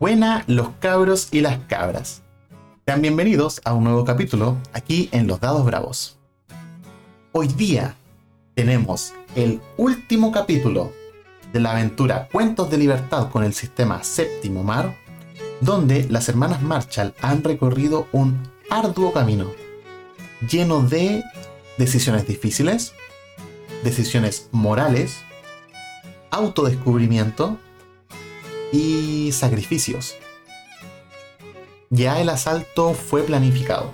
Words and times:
Buena 0.00 0.44
los 0.46 0.68
cabros 0.78 1.26
y 1.32 1.40
las 1.40 1.58
cabras. 1.66 2.22
Sean 2.86 3.02
bienvenidos 3.02 3.60
a 3.64 3.74
un 3.74 3.82
nuevo 3.82 4.04
capítulo 4.04 4.56
aquí 4.72 5.08
en 5.10 5.26
Los 5.26 5.40
Dados 5.40 5.64
Bravos. 5.64 6.16
Hoy 7.32 7.48
día 7.48 7.96
tenemos 8.54 9.12
el 9.34 9.60
último 9.76 10.30
capítulo 10.30 10.92
de 11.52 11.58
la 11.58 11.72
aventura 11.72 12.28
Cuentos 12.30 12.70
de 12.70 12.78
Libertad 12.78 13.28
con 13.32 13.42
el 13.42 13.52
sistema 13.54 14.04
Séptimo 14.04 14.62
Mar, 14.62 14.94
donde 15.60 16.06
las 16.08 16.28
hermanas 16.28 16.62
Marshall 16.62 17.12
han 17.20 17.42
recorrido 17.42 18.06
un 18.12 18.40
arduo 18.70 19.12
camino, 19.12 19.50
lleno 20.48 20.80
de 20.80 21.24
decisiones 21.76 22.24
difíciles, 22.24 22.92
decisiones 23.82 24.48
morales, 24.52 25.16
autodescubrimiento 26.30 27.58
y 28.72 29.30
sacrificios. 29.32 30.16
Ya 31.90 32.20
el 32.20 32.28
asalto 32.28 32.94
fue 32.94 33.22
planificado. 33.22 33.92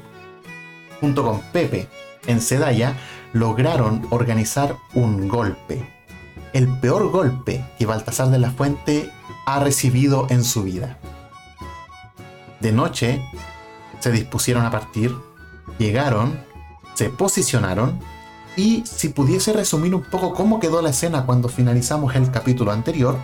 Junto 1.01 1.25
con 1.25 1.41
Pepe, 1.53 1.89
en 2.27 2.41
Sedaya, 2.41 2.97
lograron 3.33 4.07
organizar 4.11 4.77
un 4.95 5.29
golpe. 5.29 5.89
El 6.53 6.69
peor 6.81 7.11
golpe 7.11 7.65
que 7.79 7.87
Baltasar 7.87 8.29
de 8.31 8.39
la 8.39 8.51
Fuente 8.51 9.11
ha 9.47 9.61
recibido 9.61 10.27
en 10.31 10.45
su 10.45 10.63
vida. 10.63 10.99
De 12.61 12.73
noche, 12.73 13.23
se 14.01 14.11
dispusieron 14.11 14.65
a 14.65 14.71
partir, 14.71 15.15
llegaron, 15.79 16.39
se 16.95 17.11
posicionaron 17.11 18.01
y 18.57 18.85
si 18.87 19.09
pudiese 19.09 19.53
resumir 19.53 19.95
un 19.95 20.03
poco 20.03 20.33
cómo 20.33 20.61
quedó 20.61 20.81
la 20.81 20.91
escena 20.91 21.27
cuando 21.27 21.49
finalizamos 21.49 22.15
el 22.15 22.31
capítulo 22.31 22.73
anterior, 22.73 23.19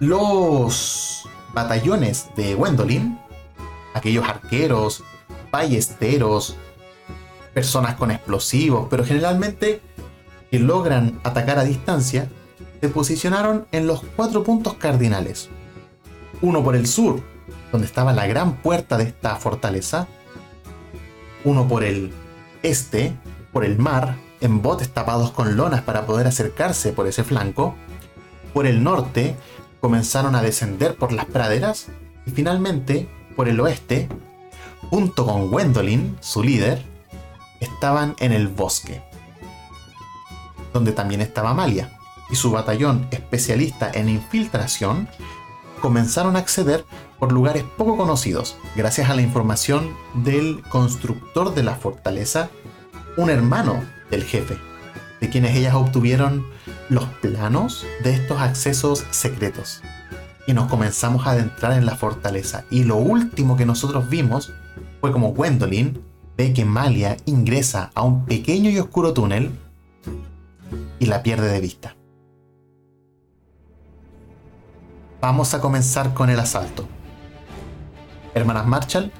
los 0.00 1.28
batallones 1.52 2.30
de 2.34 2.54
Gwendolyn, 2.54 3.18
aquellos 3.94 4.26
arqueros, 4.26 5.04
ballesteros, 5.52 6.56
personas 7.54 7.94
con 7.96 8.10
explosivos, 8.10 8.86
pero 8.88 9.04
generalmente 9.04 9.82
que 10.50 10.58
logran 10.58 11.20
atacar 11.22 11.58
a 11.58 11.64
distancia, 11.64 12.28
se 12.80 12.88
posicionaron 12.88 13.66
en 13.72 13.86
los 13.86 14.02
cuatro 14.16 14.42
puntos 14.42 14.74
cardinales. 14.74 15.48
Uno 16.40 16.64
por 16.64 16.74
el 16.74 16.86
sur, 16.86 17.20
donde 17.70 17.86
estaba 17.86 18.12
la 18.12 18.26
gran 18.26 18.56
puerta 18.56 18.96
de 18.96 19.04
esta 19.04 19.36
fortaleza. 19.36 20.08
Uno 21.44 21.68
por 21.68 21.84
el 21.84 22.10
este, 22.62 23.12
por 23.52 23.64
el 23.64 23.78
mar, 23.78 24.16
en 24.40 24.62
botes 24.62 24.88
tapados 24.88 25.30
con 25.30 25.56
lonas 25.56 25.82
para 25.82 26.06
poder 26.06 26.26
acercarse 26.26 26.92
por 26.92 27.06
ese 27.06 27.22
flanco. 27.22 27.74
Por 28.54 28.66
el 28.66 28.82
norte, 28.82 29.36
comenzaron 29.80 30.34
a 30.34 30.42
descender 30.42 30.96
por 30.96 31.12
las 31.12 31.26
praderas 31.26 31.88
y 32.26 32.30
finalmente, 32.30 33.08
por 33.36 33.48
el 33.48 33.60
oeste, 33.60 34.08
junto 34.90 35.26
con 35.26 35.50
Gwendolyn, 35.50 36.16
su 36.20 36.42
líder, 36.42 36.84
estaban 37.60 38.14
en 38.18 38.32
el 38.32 38.48
bosque, 38.48 39.02
donde 40.72 40.92
también 40.92 41.20
estaba 41.20 41.50
Amalia 41.50 41.98
y 42.30 42.36
su 42.36 42.50
batallón 42.50 43.08
especialista 43.10 43.90
en 43.92 44.08
infiltración 44.08 45.08
comenzaron 45.80 46.36
a 46.36 46.40
acceder 46.40 46.84
por 47.18 47.32
lugares 47.32 47.64
poco 47.76 47.96
conocidos, 47.96 48.56
gracias 48.76 49.10
a 49.10 49.14
la 49.14 49.22
información 49.22 49.94
del 50.14 50.62
constructor 50.68 51.54
de 51.54 51.62
la 51.62 51.74
fortaleza, 51.74 52.50
un 53.16 53.30
hermano 53.30 53.82
del 54.10 54.24
jefe, 54.24 54.58
de 55.20 55.28
quienes 55.28 55.56
ellas 55.56 55.74
obtuvieron 55.74 56.46
los 56.90 57.04
planos 57.22 57.86
de 58.02 58.12
estos 58.12 58.38
accesos 58.40 59.06
secretos. 59.10 59.80
Y 60.46 60.52
nos 60.52 60.68
comenzamos 60.68 61.26
a 61.26 61.30
adentrar 61.30 61.72
en 61.72 61.86
la 61.86 61.96
fortaleza. 61.96 62.64
Y 62.70 62.82
lo 62.82 62.96
último 62.96 63.56
que 63.56 63.64
nosotros 63.64 64.10
vimos 64.10 64.52
fue 65.00 65.12
como 65.12 65.32
Gwendolyn 65.32 66.02
ve 66.36 66.52
que 66.52 66.64
Malia 66.64 67.16
ingresa 67.26 67.90
a 67.94 68.02
un 68.02 68.26
pequeño 68.26 68.70
y 68.70 68.78
oscuro 68.78 69.12
túnel 69.12 69.52
y 70.98 71.06
la 71.06 71.22
pierde 71.22 71.48
de 71.48 71.60
vista. 71.60 71.96
Vamos 75.20 75.54
a 75.54 75.60
comenzar 75.60 76.12
con 76.12 76.28
el 76.28 76.40
asalto. 76.40 76.88
Hermanas 78.34 78.66
Marshall, 78.66 79.12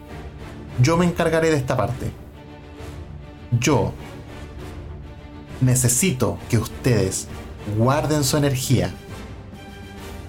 yo 0.81 0.97
me 0.97 1.05
encargaré 1.05 1.51
de 1.51 1.57
esta 1.57 1.77
parte. 1.77 2.11
Yo 3.61 3.93
necesito 5.61 6.39
que 6.49 6.59
ustedes 6.59 7.29
guarden 7.77 8.25
su 8.25 8.37
energía 8.37 8.91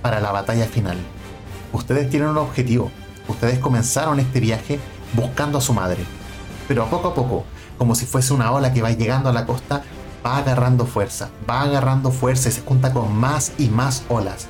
para 0.02 0.20
la 0.20 0.32
batalla 0.32 0.66
final. 0.66 0.98
Ustedes 1.74 2.10
tienen 2.10 2.30
un 2.30 2.38
objetivo. 2.38 2.92
Ustedes 3.28 3.60
comenzaron 3.60 4.20
este 4.20 4.40
viaje 4.40 4.80
buscando 5.14 5.58
a 5.58 5.62
su 5.62 5.74
madre. 5.74 6.04
Pero 6.68 6.90
poco 6.90 7.10
a 7.10 7.14
poco, 7.14 7.46
como 7.78 7.96
si 7.96 8.06
fuese 8.06 8.34
una 8.34 8.52
ola 8.52 8.74
que 8.74 8.82
va 8.82 8.92
llegando 8.92 9.30
a 9.30 9.34
la 9.34 9.46
costa, 9.46 9.84
va 10.26 10.38
agarrando 10.38 10.86
fuerza, 10.86 11.30
va 11.50 11.62
agarrando 11.62 12.12
fuerza 12.12 12.50
y 12.50 12.52
se 12.52 12.62
junta 12.62 12.94
con 12.94 13.16
más 13.16 13.54
y 13.58 13.70
más 13.70 14.04
olas. 14.10 14.48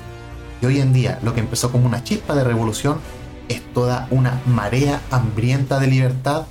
Y 0.61 0.65
hoy 0.65 0.79
en 0.79 0.93
día, 0.93 1.19
lo 1.23 1.33
que 1.33 1.39
empezó 1.39 1.71
como 1.71 1.87
una 1.87 2.03
chispa 2.03 2.35
de 2.35 2.43
revolución 2.43 2.99
es 3.49 3.61
toda 3.73 4.07
una 4.11 4.41
marea 4.45 5.01
hambrienta 5.11 5.79
de 5.79 5.87
libertad 5.87 6.43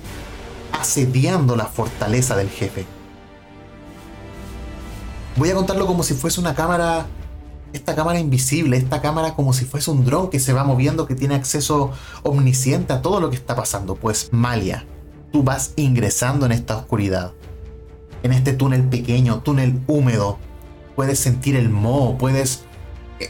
asediando 0.79 1.55
la 1.55 1.65
fortaleza 1.65 2.35
del 2.35 2.49
jefe. 2.49 2.85
Voy 5.37 5.49
a 5.49 5.55
contarlo 5.55 5.87
como 5.87 6.03
si 6.03 6.13
fuese 6.13 6.41
una 6.41 6.55
cámara, 6.55 7.05
esta 7.71 7.95
cámara 7.95 8.19
invisible, 8.19 8.75
esta 8.75 9.01
cámara 9.01 9.33
como 9.33 9.53
si 9.53 9.63
fuese 9.63 9.89
un 9.89 10.03
dron 10.03 10.29
que 10.29 10.39
se 10.39 10.51
va 10.51 10.65
moviendo, 10.65 11.07
que 11.07 11.15
tiene 11.15 11.35
acceso 11.35 11.91
omnisciente 12.23 12.91
a 12.91 13.01
todo 13.01 13.21
lo 13.21 13.29
que 13.29 13.37
está 13.37 13.55
pasando. 13.55 13.95
Pues 13.95 14.29
Malia, 14.33 14.85
tú 15.31 15.41
vas 15.41 15.71
ingresando 15.77 16.45
en 16.45 16.51
esta 16.51 16.75
oscuridad, 16.75 17.31
en 18.23 18.33
este 18.33 18.51
túnel 18.51 18.83
pequeño, 18.83 19.41
túnel 19.41 19.81
húmedo. 19.87 20.37
Puedes 20.97 21.19
sentir 21.19 21.55
el 21.55 21.69
moho, 21.69 22.17
puedes 22.17 22.65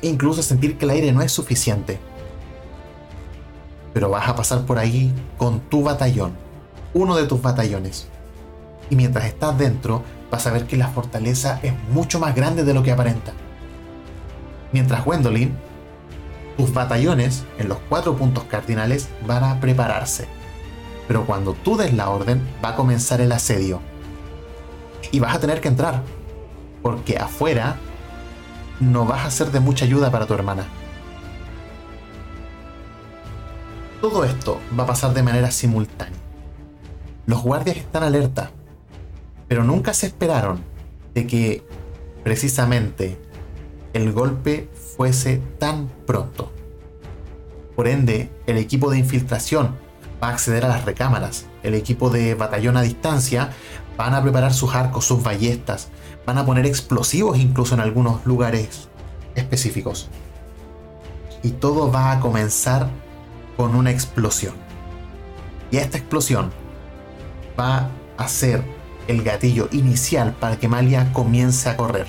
incluso 0.01 0.41
sentir 0.41 0.77
que 0.79 0.85
el 0.85 0.91
aire 0.91 1.11
no 1.11 1.21
es 1.21 1.31
suficiente. 1.31 1.99
Pero 3.93 4.09
vas 4.09 4.27
a 4.27 4.35
pasar 4.35 4.65
por 4.65 4.79
ahí 4.79 5.13
con 5.37 5.59
tu 5.59 5.83
batallón, 5.83 6.33
uno 6.95 7.15
de 7.15 7.27
tus 7.27 7.41
batallones. 7.41 8.07
Y 8.89 8.95
mientras 8.95 9.25
estás 9.25 9.55
dentro, 9.57 10.03
vas 10.31 10.47
a 10.47 10.51
ver 10.51 10.65
que 10.65 10.77
la 10.77 10.87
fortaleza 10.87 11.59
es 11.61 11.73
mucho 11.89 12.19
más 12.19 12.33
grande 12.33 12.63
de 12.63 12.73
lo 12.73 12.81
que 12.81 12.91
aparenta. 12.91 13.33
Mientras 14.71 15.03
Gwendolyn, 15.03 15.53
tus 16.57 16.73
batallones 16.73 17.43
en 17.59 17.67
los 17.67 17.79
cuatro 17.89 18.15
puntos 18.15 18.45
cardinales 18.45 19.09
van 19.27 19.43
a 19.43 19.59
prepararse. 19.59 20.27
Pero 21.07 21.25
cuando 21.25 21.53
tú 21.53 21.75
des 21.75 21.93
la 21.93 22.09
orden, 22.09 22.41
va 22.63 22.69
a 22.69 22.75
comenzar 22.75 23.19
el 23.19 23.33
asedio. 23.33 23.81
Y 25.11 25.19
vas 25.19 25.35
a 25.35 25.39
tener 25.39 25.59
que 25.59 25.67
entrar. 25.67 26.01
Porque 26.81 27.17
afuera 27.17 27.75
no 28.79 29.05
vas 29.05 29.25
a 29.25 29.31
ser 29.31 29.51
de 29.51 29.59
mucha 29.59 29.83
ayuda 29.83 30.09
para 30.09 30.25
tu 30.25 30.33
hermana. 30.33 30.65
Todo 33.99 34.23
esto 34.23 34.59
va 34.79 34.85
a 34.85 34.87
pasar 34.87 35.13
de 35.13 35.21
manera 35.21 35.51
simultánea. 35.51 36.17
Los 37.25 37.43
guardias 37.43 37.77
están 37.77 38.03
alerta, 38.03 38.51
pero 39.51 39.65
nunca 39.65 39.93
se 39.93 40.07
esperaron 40.07 40.63
de 41.13 41.27
que 41.27 41.61
precisamente 42.23 43.19
el 43.91 44.13
golpe 44.13 44.69
fuese 44.95 45.41
tan 45.59 45.89
pronto. 46.07 46.53
Por 47.75 47.89
ende, 47.89 48.29
el 48.47 48.57
equipo 48.57 48.89
de 48.89 48.99
infiltración 48.99 49.75
va 50.23 50.29
a 50.29 50.31
acceder 50.31 50.63
a 50.63 50.69
las 50.69 50.85
recámaras, 50.85 51.47
el 51.63 51.73
equipo 51.73 52.09
de 52.09 52.33
batallón 52.33 52.77
a 52.77 52.81
distancia 52.81 53.49
van 53.97 54.13
a 54.13 54.23
preparar 54.23 54.53
sus 54.53 54.73
arcos, 54.73 55.03
sus 55.03 55.21
ballestas, 55.21 55.89
van 56.25 56.37
a 56.37 56.45
poner 56.45 56.65
explosivos 56.65 57.37
incluso 57.37 57.73
en 57.73 57.81
algunos 57.81 58.25
lugares 58.25 58.87
específicos. 59.35 60.07
Y 61.43 61.51
todo 61.51 61.91
va 61.91 62.13
a 62.13 62.21
comenzar 62.21 62.87
con 63.57 63.75
una 63.75 63.91
explosión. 63.91 64.53
Y 65.71 65.75
esta 65.75 65.97
explosión 65.97 66.51
va 67.59 67.89
a 68.17 68.27
ser 68.29 68.79
el 69.11 69.23
gatillo 69.23 69.69
inicial 69.71 70.33
para 70.33 70.57
que 70.57 70.67
Malia 70.67 71.13
comience 71.13 71.69
a 71.69 71.77
correr. 71.77 72.07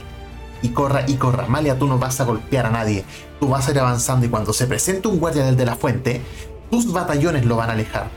Y 0.63 0.69
corra 0.71 1.05
y 1.07 1.15
corra. 1.15 1.47
Malia, 1.47 1.79
tú 1.79 1.87
no 1.87 1.99
vas 1.99 2.21
a 2.21 2.25
golpear 2.25 2.67
a 2.67 2.71
nadie. 2.71 3.05
Tú 3.41 3.49
vas 3.49 3.69
a 3.69 3.73
ir 3.73 3.79
avanzando 3.81 4.25
y 4.25 4.29
cuando 4.29 4.53
se 4.53 4.67
presente 4.67 5.09
un 5.09 5.19
guardia 5.19 5.45
del 5.45 5.57
de 5.57 5.67
la 5.67 5.77
fuente, 5.77 6.23
tus 6.71 6.93
batallones 6.93 7.45
lo 7.45 7.57
van 7.57 7.71
a 7.71 7.73
alejar. 7.73 8.09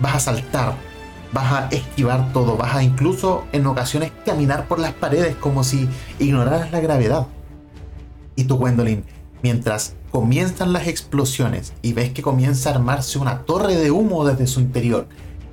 Vas 0.00 0.16
a 0.16 0.20
saltar, 0.20 0.74
vas 1.32 1.52
a 1.52 1.68
esquivar 1.68 2.32
todo, 2.32 2.56
vas 2.56 2.74
a 2.74 2.82
incluso 2.82 3.44
en 3.52 3.66
ocasiones 3.66 4.12
caminar 4.26 4.66
por 4.66 4.80
las 4.80 4.92
paredes 4.92 5.36
como 5.36 5.64
si 5.64 5.88
ignoraras 6.18 6.72
la 6.72 6.80
gravedad. 6.80 7.28
Y 8.36 8.44
tú, 8.44 8.56
Gwendolyn, 8.56 9.04
mientras 9.42 9.94
comienzan 10.10 10.72
las 10.72 10.88
explosiones 10.88 11.72
y 11.82 11.92
ves 11.92 12.12
que 12.12 12.22
comienza 12.22 12.70
a 12.70 12.74
armarse 12.74 13.18
una 13.18 13.42
torre 13.42 13.76
de 13.76 13.90
humo 13.90 14.24
desde 14.24 14.46
su 14.46 14.60
interior 14.60 15.06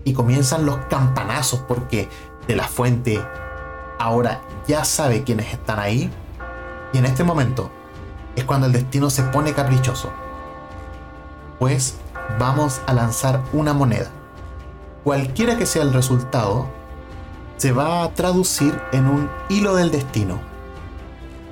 y 0.04 0.14
comienzan 0.14 0.66
los 0.66 0.78
campanazos 0.86 1.62
porque 1.68 2.08
de 2.52 2.58
la 2.58 2.68
fuente 2.68 3.26
ahora 3.98 4.42
ya 4.68 4.84
sabe 4.84 5.24
quiénes 5.24 5.54
están 5.54 5.80
ahí. 5.80 6.12
Y 6.92 6.98
en 6.98 7.06
este 7.06 7.24
momento 7.24 7.72
es 8.36 8.44
cuando 8.44 8.68
el 8.68 8.74
destino 8.74 9.10
se 9.10 9.24
pone 9.24 9.54
caprichoso. 9.54 10.12
Pues 11.60 11.96
vamos 12.38 12.82
a 12.88 12.94
lanzar 12.94 13.42
una 13.54 13.74
moneda. 13.74 14.10
Cualquiera 15.06 15.58
que 15.58 15.66
sea 15.66 15.84
el 15.84 15.94
resultado, 15.94 16.68
se 17.56 17.72
va 17.72 18.04
a 18.04 18.14
traducir 18.14 18.78
en 18.92 19.06
un 19.06 19.30
hilo 19.48 19.74
del 19.76 19.90
destino. 19.90 20.42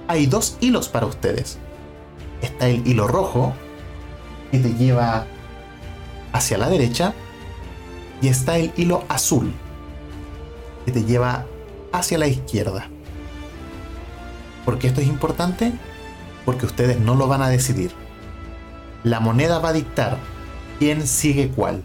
Hay 0.10 0.26
dos 0.26 0.58
hilos 0.60 0.90
para 0.90 1.06
ustedes. 1.06 1.60
Está 2.42 2.68
el 2.68 2.86
hilo 2.86 3.08
rojo, 3.08 3.54
que 4.52 4.60
te 4.60 4.74
lleva 4.74 5.28
hacia 6.34 6.58
la 6.58 6.68
derecha, 6.68 7.14
y 8.22 8.28
está 8.28 8.58
el 8.58 8.74
hilo 8.76 9.06
azul, 9.08 9.54
te 10.92 11.04
lleva 11.04 11.46
hacia 11.92 12.18
la 12.18 12.28
izquierda. 12.28 12.88
¿Por 14.66 14.78
qué 14.78 14.88
esto 14.88 15.02
es 15.02 15.08
importante? 15.08 15.74
Porque 16.46 16.66
ustedes 16.66 17.00
no 17.00 17.16
lo 17.16 17.28
van 17.28 17.42
a 17.42 17.50
decidir. 17.50 17.92
La 19.04 19.20
moneda 19.20 19.60
va 19.60 19.70
a 19.70 19.74
dictar 19.74 20.18
quién 20.78 21.08
sigue 21.08 21.50
cuál. 21.50 21.84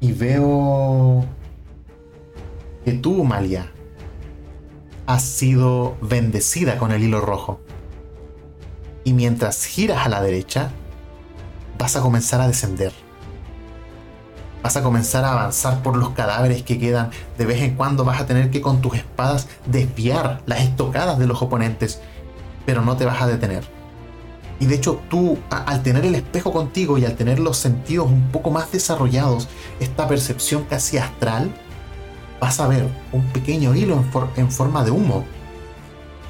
Y 0.00 0.12
veo 0.12 1.24
que 2.84 2.92
tú, 2.92 3.24
Malia, 3.24 3.72
has 5.06 5.22
sido 5.22 5.96
bendecida 6.00 6.78
con 6.78 6.92
el 6.92 7.02
hilo 7.02 7.20
rojo. 7.20 7.60
Y 9.04 9.12
mientras 9.12 9.64
giras 9.64 10.04
a 10.04 10.08
la 10.08 10.20
derecha, 10.20 10.70
vas 11.78 11.96
a 11.96 12.00
comenzar 12.00 12.40
a 12.40 12.48
descender. 12.48 12.92
Vas 14.66 14.76
a 14.76 14.82
comenzar 14.82 15.24
a 15.24 15.30
avanzar 15.30 15.80
por 15.80 15.96
los 15.96 16.10
cadáveres 16.10 16.64
que 16.64 16.76
quedan. 16.76 17.10
De 17.38 17.46
vez 17.46 17.62
en 17.62 17.76
cuando 17.76 18.04
vas 18.04 18.20
a 18.20 18.26
tener 18.26 18.50
que 18.50 18.60
con 18.60 18.80
tus 18.80 18.96
espadas 18.96 19.46
desviar 19.64 20.42
las 20.44 20.62
estocadas 20.62 21.20
de 21.20 21.28
los 21.28 21.40
oponentes, 21.40 22.00
pero 22.64 22.82
no 22.82 22.96
te 22.96 23.04
vas 23.04 23.22
a 23.22 23.28
detener. 23.28 23.62
Y 24.58 24.66
de 24.66 24.74
hecho 24.74 25.00
tú, 25.08 25.38
al 25.50 25.84
tener 25.84 26.04
el 26.04 26.16
espejo 26.16 26.52
contigo 26.52 26.98
y 26.98 27.04
al 27.04 27.14
tener 27.14 27.38
los 27.38 27.58
sentidos 27.58 28.10
un 28.10 28.32
poco 28.32 28.50
más 28.50 28.72
desarrollados, 28.72 29.46
esta 29.78 30.08
percepción 30.08 30.64
casi 30.64 30.98
astral, 30.98 31.54
vas 32.40 32.58
a 32.58 32.66
ver 32.66 32.88
un 33.12 33.22
pequeño 33.26 33.72
hilo 33.72 34.02
en, 34.34 34.50
forma 34.50 34.82
de 34.82 34.90
humo 34.90 35.24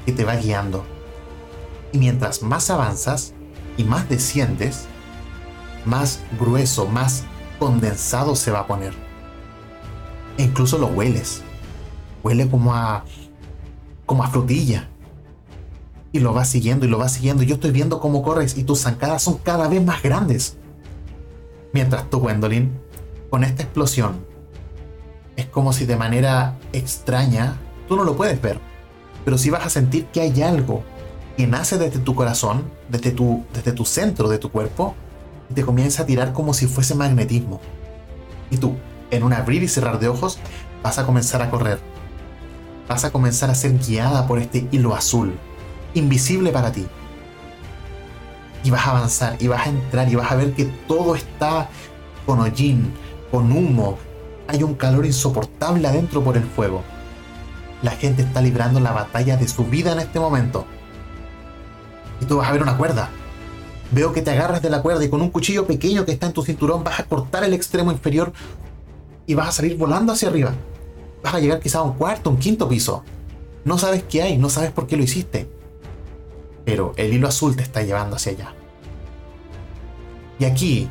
que 0.05 0.11
te 0.11 0.25
va 0.25 0.35
guiando. 0.35 0.85
Y 1.91 1.97
mientras 1.97 2.43
más 2.43 2.69
avanzas 2.69 3.33
y 3.77 3.83
más 3.83 4.07
desciendes, 4.07 4.85
más 5.85 6.19
grueso, 6.39 6.85
más 6.85 7.23
condensado 7.59 8.35
se 8.35 8.51
va 8.51 8.59
a 8.59 8.67
poner. 8.67 8.93
E 10.37 10.43
incluso 10.43 10.77
lo 10.77 10.87
hueles. 10.87 11.41
Huele 12.23 12.49
como 12.49 12.73
a 12.73 13.03
como 14.05 14.23
a 14.23 14.29
frutilla. 14.29 14.89
Y 16.11 16.19
lo 16.19 16.33
vas 16.33 16.49
siguiendo 16.49 16.85
y 16.85 16.89
lo 16.89 16.97
vas 16.97 17.13
siguiendo. 17.13 17.43
Yo 17.43 17.55
estoy 17.55 17.71
viendo 17.71 17.99
cómo 17.99 18.23
corres 18.23 18.57
y 18.57 18.63
tus 18.63 18.81
zancadas 18.81 19.21
son 19.21 19.37
cada 19.37 19.67
vez 19.67 19.83
más 19.83 20.01
grandes. 20.01 20.57
Mientras 21.73 22.09
tú, 22.09 22.19
Gwendolyn, 22.19 22.71
con 23.29 23.43
esta 23.43 23.63
explosión, 23.63 24.25
es 25.35 25.45
como 25.45 25.73
si 25.73 25.85
de 25.85 25.97
manera 25.97 26.57
extraña, 26.73 27.57
tú 27.87 27.95
no 27.95 28.03
lo 28.03 28.15
puedes 28.15 28.41
ver, 28.41 28.59
pero 29.23 29.37
sí 29.37 29.49
vas 29.49 29.65
a 29.65 29.69
sentir 29.69 30.05
que 30.07 30.21
hay 30.21 30.41
algo 30.41 30.81
que 31.35 31.45
nace 31.45 31.77
desde 31.77 31.99
tu 31.99 32.15
corazón, 32.15 32.63
desde 32.89 33.11
tu, 33.11 33.43
desde 33.53 33.73
tu 33.73 33.85
centro 33.85 34.29
de 34.29 34.39
tu 34.39 34.49
cuerpo, 34.49 34.95
y 35.49 35.53
te 35.53 35.63
comienza 35.63 36.03
a 36.03 36.05
tirar 36.05 36.33
como 36.33 36.53
si 36.53 36.67
fuese 36.67 36.95
magnetismo. 36.95 37.59
Y 38.49 38.57
tú, 38.57 38.75
en 39.11 39.23
un 39.23 39.33
abrir 39.33 39.63
y 39.63 39.67
cerrar 39.67 39.99
de 39.99 40.07
ojos, 40.07 40.39
vas 40.83 40.97
a 40.97 41.05
comenzar 41.05 41.41
a 41.41 41.49
correr. 41.49 41.79
Vas 42.87 43.03
a 43.03 43.11
comenzar 43.11 43.49
a 43.49 43.55
ser 43.55 43.77
guiada 43.77 44.27
por 44.27 44.39
este 44.39 44.67
hilo 44.71 44.95
azul, 44.95 45.37
invisible 45.93 46.51
para 46.51 46.71
ti. 46.71 46.87
Y 48.63 48.69
vas 48.69 48.87
a 48.87 48.91
avanzar, 48.91 49.35
y 49.39 49.47
vas 49.47 49.65
a 49.65 49.69
entrar, 49.69 50.09
y 50.09 50.15
vas 50.15 50.31
a 50.31 50.35
ver 50.35 50.53
que 50.53 50.65
todo 50.87 51.15
está 51.15 51.69
con 52.25 52.39
hollín, 52.39 52.93
con 53.31 53.51
humo. 53.51 53.97
Hay 54.47 54.63
un 54.63 54.75
calor 54.75 55.05
insoportable 55.05 55.87
adentro 55.87 56.23
por 56.23 56.37
el 56.37 56.43
fuego. 56.43 56.83
La 57.81 57.91
gente 57.91 58.23
está 58.23 58.41
librando 58.41 58.79
la 58.79 58.91
batalla 58.91 59.37
de 59.37 59.47
su 59.47 59.65
vida 59.65 59.91
en 59.91 59.99
este 59.99 60.19
momento. 60.19 60.65
Y 62.21 62.25
tú 62.25 62.37
vas 62.37 62.49
a 62.49 62.51
ver 62.51 62.63
una 62.63 62.77
cuerda. 62.77 63.09
Veo 63.91 64.13
que 64.13 64.21
te 64.21 64.31
agarras 64.31 64.61
de 64.61 64.69
la 64.69 64.81
cuerda 64.81 65.03
y 65.03 65.09
con 65.09 65.21
un 65.21 65.29
cuchillo 65.29 65.65
pequeño 65.65 66.05
que 66.05 66.11
está 66.11 66.27
en 66.27 66.33
tu 66.33 66.43
cinturón 66.43 66.83
vas 66.83 66.99
a 66.99 67.05
cortar 67.05 67.43
el 67.43 67.53
extremo 67.53 67.91
inferior 67.91 68.33
y 69.25 69.33
vas 69.33 69.49
a 69.49 69.51
salir 69.51 69.77
volando 69.77 70.13
hacia 70.13 70.29
arriba. 70.29 70.53
Vas 71.23 71.33
a 71.33 71.39
llegar 71.39 71.59
quizá 71.59 71.79
a 71.79 71.83
un 71.83 71.93
cuarto, 71.93 72.29
un 72.29 72.37
quinto 72.37 72.67
piso. 72.67 73.03
No 73.65 73.77
sabes 73.77 74.03
qué 74.03 74.21
hay, 74.23 74.37
no 74.37 74.49
sabes 74.49 74.71
por 74.71 74.87
qué 74.87 74.97
lo 74.97 75.03
hiciste 75.03 75.49
pero 76.67 76.91
el 76.97 77.13
hilo 77.13 77.29
azul 77.29 77.55
te 77.55 77.63
está 77.63 77.81
llevando 77.81 78.17
hacia 78.17 78.33
allá. 78.33 78.53
Y 80.37 80.43
aquí 80.43 80.89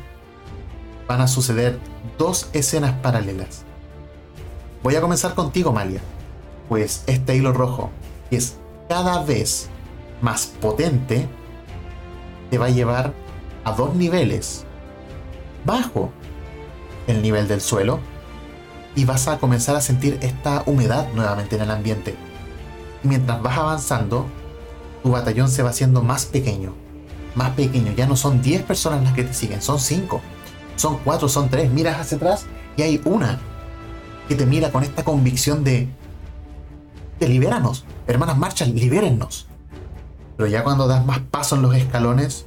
van 1.07 1.21
a 1.21 1.27
suceder 1.27 1.77
dos 2.17 2.49
escenas 2.51 2.93
paralelas. 2.93 3.61
Voy 4.81 4.95
a 4.95 5.01
comenzar 5.01 5.35
contigo, 5.35 5.71
Malia, 5.71 6.01
pues 6.67 7.03
este 7.05 7.35
hilo 7.35 7.53
rojo, 7.53 7.91
es 8.31 8.55
cada 8.89 9.23
vez 9.23 9.69
más 10.19 10.47
potente, 10.47 11.29
te 12.49 12.57
va 12.57 12.67
a 12.67 12.69
llevar 12.69 13.13
a 13.63 13.73
dos 13.73 13.95
niveles 13.95 14.65
bajo 15.65 16.11
el 17.07 17.21
nivel 17.21 17.47
del 17.47 17.61
suelo 17.61 17.99
y 18.95 19.05
vas 19.05 19.27
a 19.27 19.37
comenzar 19.37 19.75
a 19.75 19.81
sentir 19.81 20.17
esta 20.21 20.63
humedad 20.65 21.07
nuevamente 21.13 21.55
en 21.55 21.61
el 21.61 21.71
ambiente. 21.71 22.15
Mientras 23.03 23.41
vas 23.41 23.57
avanzando, 23.57 24.25
tu 25.03 25.11
batallón 25.11 25.49
se 25.49 25.63
va 25.63 25.69
haciendo 25.69 26.01
más 26.01 26.25
pequeño, 26.25 26.73
más 27.35 27.51
pequeño. 27.51 27.93
Ya 27.95 28.07
no 28.07 28.15
son 28.15 28.41
10 28.41 28.63
personas 28.63 29.03
las 29.03 29.13
que 29.13 29.23
te 29.23 29.33
siguen, 29.33 29.61
son 29.61 29.79
5, 29.79 30.21
son 30.75 30.97
4, 31.03 31.29
son 31.29 31.49
3. 31.49 31.71
Miras 31.71 31.99
hacia 31.99 32.17
atrás 32.17 32.45
y 32.75 32.81
hay 32.81 33.01
una 33.05 33.39
que 34.27 34.35
te 34.35 34.45
mira 34.45 34.71
con 34.71 34.83
esta 34.83 35.03
convicción 35.03 35.63
de, 35.63 35.87
de 37.19 37.27
libéranos, 37.27 37.85
hermanas 38.07 38.37
marchas, 38.37 38.69
libérennos. 38.69 39.46
Pero 40.37 40.47
ya 40.47 40.63
cuando 40.63 40.87
das 40.87 41.05
más 41.05 41.19
paso 41.19 41.55
en 41.55 41.63
los 41.63 41.75
escalones, 41.75 42.45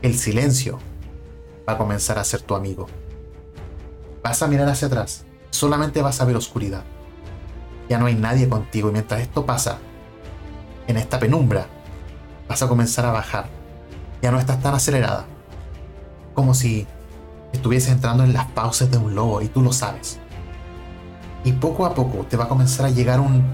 el 0.00 0.16
silencio 0.16 0.78
va 1.68 1.72
a 1.72 1.78
comenzar 1.78 2.18
a 2.18 2.24
ser 2.24 2.40
tu 2.40 2.54
amigo. 2.54 2.86
Vas 4.22 4.42
a 4.42 4.46
mirar 4.46 4.68
hacia 4.68 4.86
atrás, 4.86 5.24
solamente 5.50 6.00
vas 6.02 6.20
a 6.20 6.24
ver 6.24 6.36
oscuridad. 6.36 6.84
Ya 7.88 7.98
no 7.98 8.06
hay 8.06 8.14
nadie 8.14 8.48
contigo 8.48 8.90
y 8.90 8.92
mientras 8.92 9.20
esto 9.20 9.44
pasa, 9.44 9.78
en 10.86 10.96
esta 10.96 11.18
penumbra, 11.18 11.66
vas 12.48 12.62
a 12.62 12.68
comenzar 12.68 13.04
a 13.06 13.12
bajar. 13.12 13.48
Ya 14.22 14.30
no 14.30 14.38
estás 14.38 14.62
tan 14.62 14.74
acelerada. 14.74 15.26
Como 16.34 16.54
si 16.54 16.86
estuvieses 17.52 17.90
entrando 17.90 18.24
en 18.24 18.32
las 18.32 18.46
pausas 18.52 18.90
de 18.90 18.98
un 18.98 19.14
lobo 19.14 19.42
y 19.42 19.48
tú 19.48 19.62
lo 19.62 19.72
sabes. 19.72 20.18
Y 21.44 21.52
poco 21.52 21.86
a 21.86 21.94
poco 21.94 22.24
te 22.26 22.36
va 22.36 22.44
a 22.44 22.48
comenzar 22.48 22.86
a 22.86 22.90
llegar 22.90 23.20
un, 23.20 23.44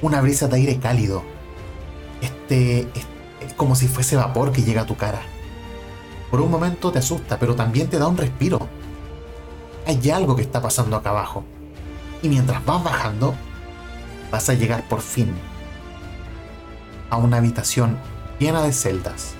una 0.00 0.20
brisa 0.20 0.48
de 0.48 0.56
aire 0.56 0.78
cálido. 0.78 1.22
Este, 2.22 2.88
es 3.40 3.52
como 3.56 3.74
si 3.74 3.88
fuese 3.88 4.16
vapor 4.16 4.52
que 4.52 4.62
llega 4.62 4.82
a 4.82 4.86
tu 4.86 4.96
cara. 4.96 5.20
Por 6.30 6.40
un 6.40 6.50
momento 6.50 6.90
te 6.90 7.00
asusta, 7.00 7.38
pero 7.38 7.54
también 7.54 7.88
te 7.88 7.98
da 7.98 8.06
un 8.06 8.16
respiro. 8.16 8.66
Hay 9.86 10.10
algo 10.10 10.34
que 10.34 10.42
está 10.42 10.62
pasando 10.62 10.96
acá 10.96 11.10
abajo. 11.10 11.44
Y 12.22 12.28
mientras 12.28 12.64
vas 12.64 12.82
bajando, 12.82 13.34
vas 14.30 14.48
a 14.48 14.54
llegar 14.54 14.88
por 14.88 15.02
fin 15.02 15.34
a 17.10 17.18
una 17.18 17.36
habitación 17.36 17.98
llena 18.38 18.62
de 18.62 18.72
celdas, 18.72 19.34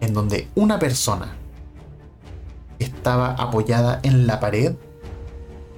en 0.00 0.14
donde 0.14 0.48
una 0.54 0.78
persona 0.78 1.34
estaba 2.78 3.32
apoyada 3.32 3.98
en 4.04 4.26
la 4.26 4.38
pared 4.38 4.76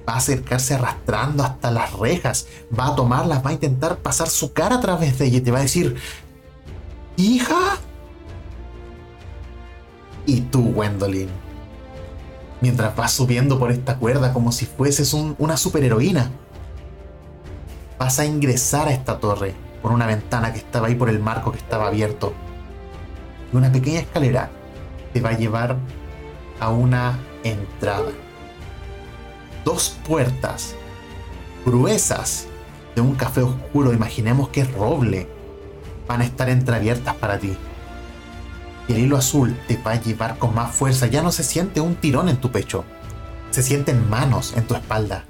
va 0.09 0.15
a 0.15 0.17
acercarse 0.17 0.73
arrastrando 0.73 1.43
hasta 1.43 1.69
las 1.69 1.93
rejas, 1.93 2.47
va 2.77 2.87
a 2.87 2.95
tomarlas, 2.95 3.45
va 3.45 3.51
a 3.51 3.53
intentar 3.53 3.97
pasar 3.99 4.27
su 4.27 4.53
cara 4.53 4.77
a 4.77 4.81
través 4.81 5.19
de 5.19 5.27
ella 5.27 5.37
y 5.37 5.41
te 5.41 5.51
va 5.51 5.59
a 5.59 5.61
decir, 5.61 5.95
hija. 7.15 7.77
Y 10.25 10.41
tú, 10.41 10.73
Gwendolyn, 10.73 11.29
mientras 12.59 12.95
vas 12.95 13.11
subiendo 13.11 13.59
por 13.59 13.71
esta 13.71 13.97
cuerda 13.97 14.33
como 14.33 14.51
si 14.51 14.65
fueses 14.65 15.13
una 15.13 15.57
superheroína, 15.57 16.31
vas 17.99 18.19
a 18.19 18.25
ingresar 18.25 18.87
a 18.87 18.93
esta 18.93 19.19
torre 19.19 19.53
por 19.83 19.91
una 19.91 20.07
ventana 20.07 20.51
que 20.51 20.59
estaba 20.59 20.87
ahí 20.87 20.95
por 20.95 21.09
el 21.09 21.19
marco 21.19 21.51
que 21.51 21.59
estaba 21.59 21.87
abierto. 21.87 22.33
Y 23.53 23.57
una 23.57 23.71
pequeña 23.71 23.99
escalera 23.99 24.49
te 25.13 25.21
va 25.21 25.29
a 25.29 25.37
llevar 25.37 25.77
a 26.59 26.69
una 26.69 27.19
entrada. 27.43 28.11
Dos 29.65 29.97
puertas 30.07 30.75
gruesas 31.65 32.47
de 32.95 33.01
un 33.01 33.15
café 33.15 33.41
oscuro, 33.41 33.93
imaginemos 33.93 34.49
que 34.49 34.61
es 34.61 34.73
roble, 34.73 35.27
van 36.07 36.21
a 36.21 36.25
estar 36.25 36.49
entreabiertas 36.49 37.15
para 37.15 37.37
ti. 37.37 37.55
El 38.87 38.99
hilo 38.99 39.17
azul 39.17 39.55
te 39.67 39.77
va 39.77 39.91
a 39.91 40.01
llevar 40.01 40.37
con 40.37 40.55
más 40.55 40.73
fuerza, 40.73 41.07
ya 41.07 41.21
no 41.21 41.31
se 41.31 41.43
siente 41.43 41.81
un 41.81 41.95
tirón 41.95 42.29
en 42.29 42.37
tu 42.37 42.51
pecho, 42.51 42.85
se 43.51 43.61
sienten 43.61 44.09
manos 44.09 44.53
en 44.55 44.65
tu 44.65 44.73
espalda 44.73 45.25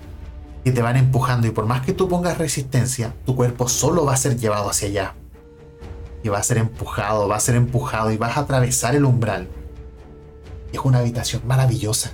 que 0.63 0.71
te 0.71 0.81
van 0.81 0.98
empujando 0.98 1.48
y 1.48 1.51
por 1.51 1.65
más 1.65 1.81
que 1.81 1.93
tú 1.93 2.07
pongas 2.07 2.38
resistencia, 2.38 3.13
tu 3.25 3.36
cuerpo 3.36 3.67
solo 3.69 4.05
va 4.05 4.13
a 4.13 4.17
ser 4.17 4.38
llevado 4.38 4.69
hacia 4.69 4.88
allá. 4.89 5.15
Y 6.21 6.29
va 6.29 6.39
a 6.39 6.43
ser 6.43 6.57
empujado, 6.57 7.27
va 7.29 7.38
a 7.38 7.39
ser 7.39 7.55
empujado 7.55 8.12
y 8.12 8.17
vas 8.17 8.36
a 8.36 8.41
atravesar 8.41 8.95
el 8.95 9.05
umbral. 9.05 9.48
Y 10.71 10.75
es 10.75 10.83
una 10.83 11.00
habitación 11.00 11.43
maravillosa. 11.48 12.12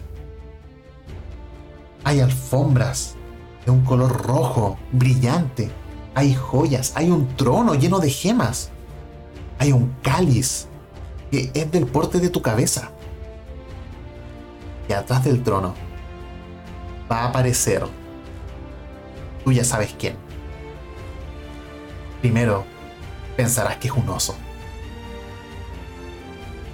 Hay 2.05 2.19
alfombras 2.19 3.15
de 3.65 3.71
un 3.71 3.83
color 3.83 4.25
rojo, 4.25 4.77
brillante. 4.91 5.71
Hay 6.13 6.35
joyas, 6.35 6.93
hay 6.95 7.09
un 7.09 7.35
trono 7.35 7.74
lleno 7.74 8.00
de 8.00 8.12
gemas. 8.12 8.69
Hay 9.57 9.71
un 9.71 9.95
cáliz 10.03 10.67
que 11.31 11.50
es 11.51 11.71
del 11.71 11.88
porte 11.88 12.19
de 12.19 12.29
tu 12.29 12.43
cabeza. 12.43 12.91
Y 14.88 14.93
atrás 14.93 15.24
del 15.24 15.41
trono 15.41 15.74
va 17.12 17.21
a 17.21 17.29
aparecer, 17.29 17.83
tú 19.43 19.51
ya 19.51 19.63
sabes 19.63 19.95
quién. 19.97 20.15
Primero, 22.21 22.65
pensarás 23.35 23.77
que 23.77 23.88
es 23.88 23.93
un 23.95 24.07
oso. 24.09 24.35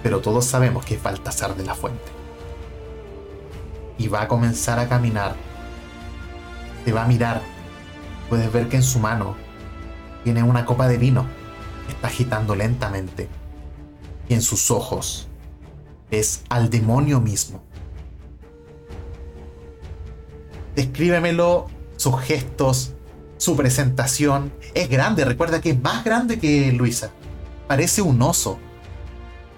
Pero 0.02 0.20
todos 0.20 0.44
sabemos 0.44 0.84
que 0.84 0.96
es 0.96 1.02
Baltasar 1.02 1.56
de 1.56 1.64
la 1.64 1.74
Fuente. 1.74 2.11
Y 3.98 4.08
va 4.08 4.22
a 4.22 4.28
comenzar 4.28 4.78
a 4.78 4.88
caminar. 4.88 5.36
Te 6.84 6.92
va 6.92 7.04
a 7.04 7.06
mirar. 7.06 7.42
Puedes 8.28 8.52
ver 8.52 8.68
que 8.68 8.76
en 8.76 8.82
su 8.82 8.98
mano 8.98 9.36
tiene 10.24 10.42
una 10.42 10.64
copa 10.64 10.88
de 10.88 10.98
vino. 10.98 11.26
Está 11.88 12.08
agitando 12.08 12.54
lentamente. 12.54 13.28
Y 14.28 14.34
en 14.34 14.42
sus 14.42 14.70
ojos 14.70 15.28
es 16.10 16.42
al 16.48 16.70
demonio 16.70 17.20
mismo. 17.20 17.62
Descríbemelo, 20.74 21.68
sus 21.96 22.20
gestos, 22.20 22.92
su 23.36 23.56
presentación. 23.56 24.52
Es 24.74 24.88
grande, 24.88 25.24
recuerda 25.24 25.60
que 25.60 25.70
es 25.70 25.80
más 25.80 26.04
grande 26.04 26.38
que 26.38 26.72
Luisa. 26.72 27.10
Parece 27.66 28.02
un 28.02 28.20
oso. 28.22 28.58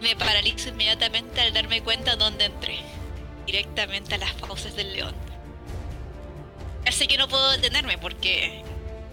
Me 0.00 0.16
paralizo 0.16 0.68
inmediatamente 0.68 1.40
al 1.40 1.52
darme 1.52 1.82
cuenta 1.82 2.16
dónde 2.16 2.46
entré. 2.46 2.78
Directamente 3.46 4.14
a 4.14 4.18
las 4.18 4.32
fauces 4.32 4.74
del 4.76 4.92
león. 4.92 5.14
Así 6.86 7.06
que 7.06 7.16
no 7.16 7.28
puedo 7.28 7.50
detenerme 7.50 7.98
porque 7.98 8.62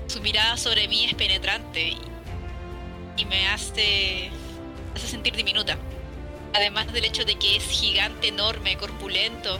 su 0.07 0.21
mirada 0.21 0.57
sobre 0.57 0.87
mí 0.87 1.05
es 1.05 1.15
penetrante 1.15 1.95
y, 3.17 3.25
me 3.25 3.47
hace, 3.47 4.29
hace 4.95 5.07
sentir 5.07 5.35
diminuta. 5.35 5.77
Además 6.53 6.91
del 6.91 7.05
hecho 7.05 7.23
de 7.23 7.35
que 7.35 7.57
es 7.57 7.63
gigante, 7.63 8.27
enorme, 8.27 8.77
corpulento, 8.77 9.59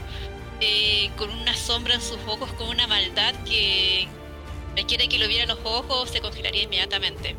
eh, 0.60 1.10
con 1.16 1.30
una 1.30 1.54
sombra 1.54 1.94
en 1.94 2.02
sus 2.02 2.18
ojos, 2.26 2.52
con 2.52 2.68
una 2.68 2.86
maldad 2.86 3.34
que 3.44 4.08
cualquiera 4.74 5.06
que 5.06 5.18
lo 5.18 5.28
viera 5.28 5.46
los 5.46 5.58
ojos 5.64 6.10
se 6.10 6.20
congelaría 6.20 6.64
inmediatamente. 6.64 7.36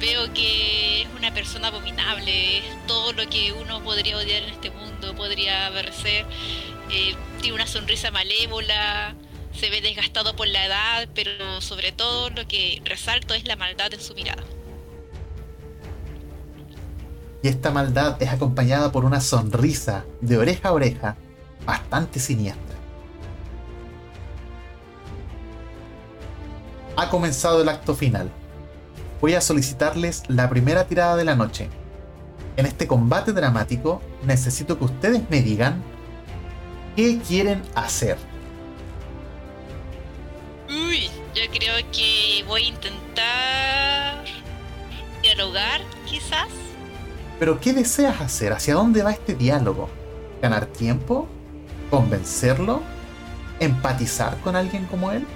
Veo 0.00 0.32
que 0.32 1.02
es 1.02 1.08
una 1.16 1.32
persona 1.32 1.68
abominable, 1.68 2.58
es 2.58 2.86
todo 2.86 3.12
lo 3.12 3.28
que 3.28 3.52
uno 3.52 3.82
podría 3.82 4.16
odiar 4.16 4.42
en 4.42 4.50
este 4.50 4.70
mundo, 4.70 5.14
podría 5.14 5.70
verse. 5.70 6.24
Eh, 6.90 7.14
tiene 7.40 7.54
una 7.54 7.66
sonrisa 7.66 8.10
malévola, 8.10 9.14
se 9.58 9.70
ve 9.70 9.80
desgastado 9.80 10.34
por 10.36 10.48
la 10.48 10.66
edad, 10.66 11.08
pero 11.14 11.60
sobre 11.60 11.92
todo 11.92 12.30
lo 12.30 12.46
que 12.46 12.82
resalto 12.84 13.34
es 13.34 13.46
la 13.46 13.56
maldad 13.56 13.94
en 13.94 14.00
su 14.00 14.14
mirada. 14.14 14.42
Y 17.42 17.48
esta 17.48 17.70
maldad 17.70 18.20
es 18.22 18.30
acompañada 18.30 18.90
por 18.90 19.04
una 19.04 19.20
sonrisa 19.20 20.04
de 20.20 20.38
oreja 20.38 20.70
a 20.70 20.72
oreja 20.72 21.16
bastante 21.66 22.18
siniestra. 22.18 22.74
Ha 26.96 27.10
comenzado 27.10 27.60
el 27.60 27.68
acto 27.68 27.94
final. 27.94 28.30
Voy 29.24 29.32
a 29.32 29.40
solicitarles 29.40 30.24
la 30.28 30.50
primera 30.50 30.84
tirada 30.84 31.16
de 31.16 31.24
la 31.24 31.34
noche. 31.34 31.70
En 32.58 32.66
este 32.66 32.86
combate 32.86 33.32
dramático 33.32 34.02
necesito 34.22 34.78
que 34.78 34.84
ustedes 34.84 35.22
me 35.30 35.40
digan 35.40 35.82
qué 36.94 37.18
quieren 37.26 37.62
hacer. 37.74 38.18
Uy, 40.68 41.08
yo 41.34 41.42
creo 41.50 41.76
que 41.90 42.44
voy 42.46 42.64
a 42.64 42.68
intentar 42.68 44.24
dialogar, 45.22 45.80
quizás. 46.04 46.48
Pero 47.38 47.58
¿qué 47.58 47.72
deseas 47.72 48.20
hacer? 48.20 48.52
¿Hacia 48.52 48.74
dónde 48.74 49.02
va 49.02 49.12
este 49.12 49.34
diálogo? 49.34 49.88
¿Ganar 50.42 50.66
tiempo? 50.66 51.26
convencerlo, 51.88 52.82
empatizar 53.58 54.36
con 54.40 54.54
alguien 54.54 54.84
como 54.84 55.12
él? 55.12 55.26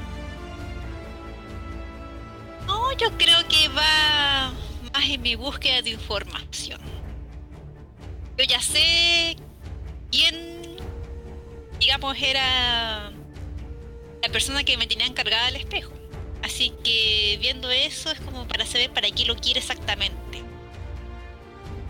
No, 2.67 2.93
yo 2.99 3.07
creo 3.17 3.38
más 4.99 5.11
en 5.11 5.23
mi 5.23 5.37
búsqueda 5.37 5.81
de 5.81 5.91
información. 5.91 6.81
Yo 8.37 8.45
ya 8.45 8.61
sé 8.61 9.37
quién, 10.11 10.35
digamos, 11.79 12.17
era 12.21 13.13
la 14.23 14.29
persona 14.33 14.65
que 14.65 14.77
me 14.77 14.89
tenía 14.89 15.07
encargada 15.07 15.47
del 15.47 15.57
espejo. 15.57 15.93
Así 16.43 16.73
que 16.83 17.39
viendo 17.41 17.71
eso 17.71 18.11
es 18.11 18.19
como 18.21 18.49
para 18.49 18.67
saber 18.67 18.93
para 18.93 19.09
qué 19.11 19.25
lo 19.25 19.37
quiere 19.37 19.61
exactamente. 19.61 20.43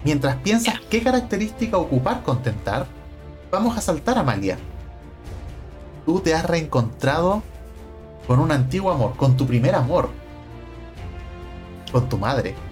Mientras 0.05 0.37
piensas 0.37 0.79
qué 0.91 1.03
característica 1.03 1.79
ocupar 1.79 2.23
contentar, 2.23 2.87
vamos 3.51 3.79
a 3.79 3.81
saltar 3.81 4.19
a 4.19 4.21
Amalia. 4.21 4.59
Tú 6.05 6.21
te 6.21 6.35
has 6.35 6.45
reencontrado 6.45 7.43
con 8.27 8.39
un 8.39 8.53
antiguo 8.53 8.93
amor, 8.93 9.17
con 9.17 9.35
tu 9.39 9.47
primer 9.47 9.75
amor, 9.75 10.11
con 11.91 12.07
tu 12.11 12.19
madre. 12.19 12.68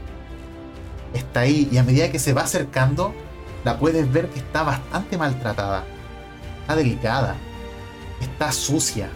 Está 1.14 1.40
ahí 1.40 1.68
y 1.70 1.78
a 1.78 1.82
medida 1.82 2.10
que 2.10 2.18
se 2.18 2.32
va 2.32 2.42
acercando, 2.42 3.14
la 3.64 3.78
puedes 3.78 4.10
ver 4.12 4.28
que 4.30 4.38
está 4.38 4.62
bastante 4.62 5.16
maltratada. 5.16 5.84
Está 6.60 6.76
delicada. 6.76 7.36
Está 8.20 8.52
sucia. 8.52 9.08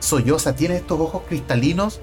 Solloza. 0.00 0.54
Tiene 0.54 0.76
estos 0.76 1.00
ojos 1.00 1.22
cristalinos 1.28 2.00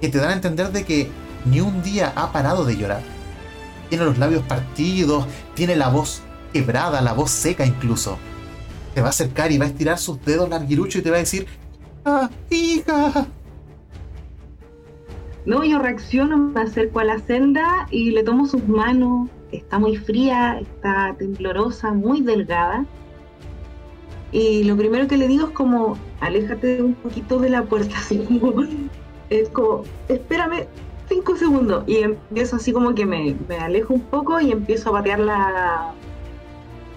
que 0.00 0.08
te 0.08 0.18
dan 0.18 0.30
a 0.30 0.34
entender 0.34 0.72
de 0.72 0.84
que 0.84 1.10
ni 1.44 1.60
un 1.60 1.82
día 1.82 2.12
ha 2.16 2.32
parado 2.32 2.64
de 2.64 2.76
llorar. 2.76 3.02
Tiene 3.88 4.04
los 4.04 4.18
labios 4.18 4.42
partidos, 4.44 5.26
tiene 5.54 5.76
la 5.76 5.88
voz 5.88 6.22
quebrada, 6.52 7.00
la 7.00 7.12
voz 7.12 7.30
seca 7.30 7.66
incluso. 7.66 8.18
Te 8.94 9.00
va 9.00 9.08
a 9.08 9.10
acercar 9.10 9.52
y 9.52 9.58
va 9.58 9.64
a 9.64 9.68
estirar 9.68 9.98
sus 9.98 10.22
dedos 10.24 10.48
larguiruchos 10.48 10.96
y 10.96 11.02
te 11.02 11.10
va 11.10 11.16
a 11.16 11.20
decir, 11.20 11.46
¡Ah, 12.04 12.28
hija! 12.50 13.26
No, 15.44 15.64
yo 15.64 15.80
reacciono, 15.80 16.36
me 16.36 16.60
acerco 16.60 17.00
a 17.00 17.04
la 17.04 17.18
celda 17.18 17.86
y 17.90 18.12
le 18.12 18.22
tomo 18.22 18.46
sus 18.46 18.66
manos. 18.68 19.28
Está 19.50 19.78
muy 19.78 19.96
fría, 19.96 20.58
está 20.60 21.14
temblorosa, 21.18 21.92
muy 21.92 22.20
delgada. 22.20 22.86
Y 24.30 24.64
lo 24.64 24.76
primero 24.76 25.08
que 25.08 25.16
le 25.16 25.28
digo 25.28 25.48
es 25.48 25.52
como, 25.52 25.98
aléjate 26.20 26.82
un 26.82 26.94
poquito 26.94 27.38
de 27.38 27.50
la 27.50 27.64
puerta. 27.64 27.96
es 29.30 29.48
como, 29.48 29.82
espérame 30.08 30.66
cinco 31.08 31.36
segundos. 31.36 31.84
Y 31.88 31.98
empiezo 31.98 32.56
así 32.56 32.72
como 32.72 32.94
que 32.94 33.04
me, 33.04 33.36
me 33.48 33.56
alejo 33.56 33.94
un 33.94 34.00
poco 34.00 34.40
y 34.40 34.52
empiezo 34.52 34.90
a 34.90 34.92
patear 34.92 35.18
la, 35.20 35.92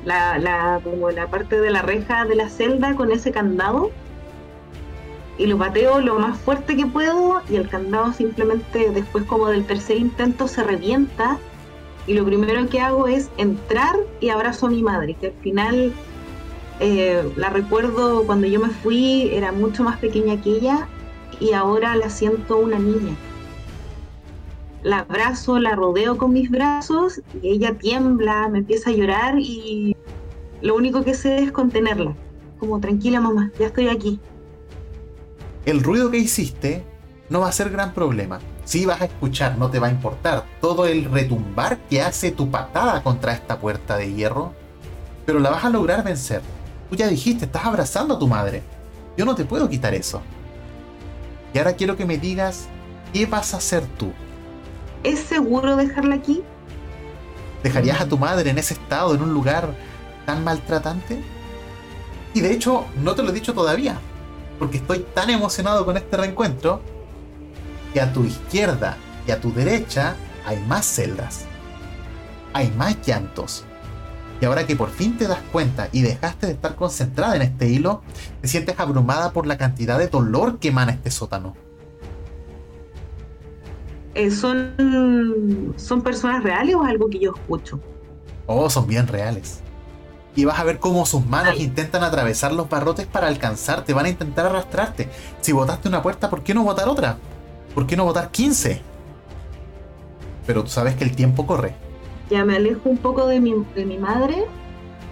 la, 0.05 0.79
como 0.83 1.09
la 1.09 1.27
parte 1.27 1.59
de 1.59 1.71
la 1.71 1.81
reja 1.81 2.25
de 2.25 2.35
la 2.35 2.49
celda 2.49 2.95
con 2.95 3.11
ese 3.11 3.31
candado 3.31 3.91
y 5.37 5.47
lo 5.47 5.57
pateo 5.57 5.99
lo 5.99 6.17
más 6.19 6.37
fuerte 6.39 6.75
que 6.75 6.85
puedo 6.85 7.41
y 7.49 7.55
el 7.55 7.67
candado 7.67 8.13
simplemente 8.13 8.89
después 8.91 9.25
como 9.25 9.47
del 9.47 9.65
tercer 9.65 9.97
intento 9.97 10.47
se 10.47 10.63
revienta 10.63 11.37
y 12.07 12.13
lo 12.13 12.23
primero 12.23 12.67
que 12.69 12.79
hago 12.79 13.07
es 13.07 13.29
entrar 13.37 13.95
y 14.19 14.29
abrazo 14.29 14.67
a 14.67 14.69
mi 14.69 14.83
madre, 14.83 15.15
que 15.19 15.27
al 15.27 15.33
final 15.41 15.93
eh, 16.79 17.23
la 17.35 17.49
recuerdo 17.49 18.25
cuando 18.25 18.47
yo 18.47 18.59
me 18.59 18.69
fui, 18.69 19.29
era 19.33 19.51
mucho 19.51 19.83
más 19.83 19.97
pequeña 19.97 20.39
que 20.41 20.51
ella 20.51 20.87
y 21.39 21.53
ahora 21.53 21.95
la 21.95 22.09
siento 22.09 22.57
una 22.57 22.77
niña. 22.77 23.15
La 24.83 24.99
abrazo, 24.99 25.57
la 25.57 25.75
rodeo 25.75 26.17
con 26.17 26.31
mis 26.31 26.51
brazos 26.51 27.21
y 27.41 27.49
ella 27.49 27.73
tiembla, 27.73 28.47
me 28.49 28.59
empieza 28.59 28.91
a 28.91 28.93
llorar 28.93 29.39
y 29.39 29.95
lo 30.61 30.75
único 30.75 31.03
que 31.03 31.15
sé 31.15 31.39
es 31.39 31.51
contenerla. 31.51 32.13
Como 32.59 32.79
tranquila 32.79 33.19
mamá, 33.19 33.51
ya 33.59 33.65
estoy 33.67 33.89
aquí. 33.89 34.19
El 35.65 35.81
ruido 35.81 36.11
que 36.11 36.17
hiciste 36.17 36.85
no 37.29 37.39
va 37.39 37.49
a 37.49 37.51
ser 37.51 37.71
gran 37.71 37.93
problema. 37.93 38.39
Si 38.65 38.85
vas 38.85 39.01
a 39.01 39.05
escuchar, 39.05 39.57
no 39.57 39.71
te 39.71 39.79
va 39.79 39.87
a 39.87 39.91
importar 39.91 40.45
todo 40.61 40.85
el 40.85 41.05
retumbar 41.05 41.79
que 41.89 42.03
hace 42.03 42.31
tu 42.31 42.51
patada 42.51 43.01
contra 43.01 43.33
esta 43.33 43.59
puerta 43.59 43.97
de 43.97 44.13
hierro, 44.13 44.53
pero 45.25 45.39
la 45.39 45.49
vas 45.49 45.65
a 45.65 45.71
lograr 45.71 46.03
vencer. 46.03 46.41
Tú 46.89 46.95
ya 46.95 47.07
dijiste, 47.07 47.45
estás 47.45 47.65
abrazando 47.65 48.15
a 48.15 48.19
tu 48.19 48.27
madre. 48.27 48.61
Yo 49.17 49.25
no 49.25 49.33
te 49.33 49.45
puedo 49.45 49.67
quitar 49.67 49.95
eso. 49.95 50.21
Y 51.51 51.57
ahora 51.57 51.73
quiero 51.73 51.95
que 51.95 52.05
me 52.05 52.19
digas, 52.19 52.67
¿qué 53.11 53.25
vas 53.25 53.55
a 53.55 53.57
hacer 53.57 53.83
tú? 53.97 54.11
¿Es 55.03 55.19
seguro 55.19 55.75
dejarla 55.75 56.15
aquí? 56.15 56.43
¿Dejarías 57.63 58.01
a 58.01 58.07
tu 58.07 58.19
madre 58.19 58.51
en 58.51 58.59
ese 58.59 58.75
estado, 58.75 59.15
en 59.15 59.21
un 59.23 59.33
lugar 59.33 59.73
tan 60.27 60.43
maltratante? 60.43 61.23
Y 62.35 62.41
de 62.41 62.53
hecho, 62.53 62.85
no 63.01 63.15
te 63.15 63.23
lo 63.23 63.29
he 63.29 63.33
dicho 63.33 63.53
todavía, 63.53 63.99
porque 64.59 64.77
estoy 64.77 65.05
tan 65.13 65.29
emocionado 65.29 65.85
con 65.85 65.97
este 65.97 66.17
reencuentro 66.17 66.81
que 67.93 68.01
a 68.01 68.11
tu 68.11 68.23
izquierda 68.23 68.97
y 69.27 69.31
a 69.31 69.41
tu 69.41 69.53
derecha 69.53 70.15
hay 70.45 70.59
más 70.67 70.85
celdas, 70.85 71.45
hay 72.53 72.71
más 72.77 72.97
llantos. 73.05 73.65
Y 74.41 74.45
ahora 74.45 74.67
que 74.67 74.75
por 74.75 74.89
fin 74.89 75.17
te 75.17 75.27
das 75.27 75.39
cuenta 75.51 75.87
y 75.91 76.01
dejaste 76.01 76.47
de 76.47 76.53
estar 76.53 76.75
concentrada 76.75 77.35
en 77.35 77.41
este 77.41 77.69
hilo, 77.69 78.01
te 78.41 78.47
sientes 78.47 78.79
abrumada 78.79 79.31
por 79.31 79.47
la 79.47 79.57
cantidad 79.57 79.97
de 79.97 80.07
dolor 80.07 80.59
que 80.59 80.67
emana 80.69 80.91
este 80.91 81.09
sótano. 81.09 81.55
Eh, 84.13 84.31
¿son, 84.31 85.73
¿Son 85.77 86.01
personas 86.01 86.43
reales 86.43 86.75
o 86.75 86.83
es 86.83 86.89
algo 86.89 87.09
que 87.09 87.19
yo 87.19 87.33
escucho? 87.35 87.79
Oh, 88.45 88.69
son 88.69 88.87
bien 88.87 89.07
reales. 89.07 89.61
Y 90.35 90.45
vas 90.45 90.59
a 90.59 90.63
ver 90.63 90.79
cómo 90.79 91.05
sus 91.05 91.25
manos 91.25 91.59
intentan 91.59 92.03
atravesar 92.03 92.51
los 92.51 92.69
barrotes 92.69 93.07
para 93.07 93.27
alcanzarte, 93.27 93.93
van 93.93 94.05
a 94.05 94.09
intentar 94.09 94.45
arrastrarte. 94.45 95.09
Si 95.41 95.51
botaste 95.51 95.87
una 95.87 96.01
puerta, 96.01 96.29
¿por 96.29 96.43
qué 96.43 96.53
no 96.53 96.63
botar 96.63 96.89
otra? 96.89 97.17
¿Por 97.73 97.87
qué 97.87 97.95
no 97.95 98.03
botar 98.03 98.31
15? 98.31 98.81
Pero 100.45 100.63
tú 100.63 100.69
sabes 100.69 100.95
que 100.95 101.03
el 101.03 101.15
tiempo 101.15 101.47
corre. 101.47 101.75
Ya 102.29 102.43
me 102.43 102.57
alejo 102.57 102.89
un 102.89 102.97
poco 102.97 103.27
de 103.27 103.39
mi, 103.39 103.53
de 103.75 103.85
mi 103.85 103.97
madre, 103.97 104.45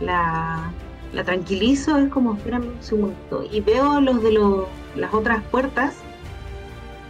la, 0.01 0.71
la 1.13 1.23
tranquilizo, 1.23 1.97
es 1.97 2.09
como, 2.09 2.33
espérame 2.33 2.67
un 2.67 2.83
segundo, 2.83 3.47
y 3.49 3.61
veo 3.61 4.01
los 4.01 4.21
de 4.23 4.31
los, 4.31 4.65
las 4.95 5.13
otras 5.13 5.43
puertas 5.43 5.93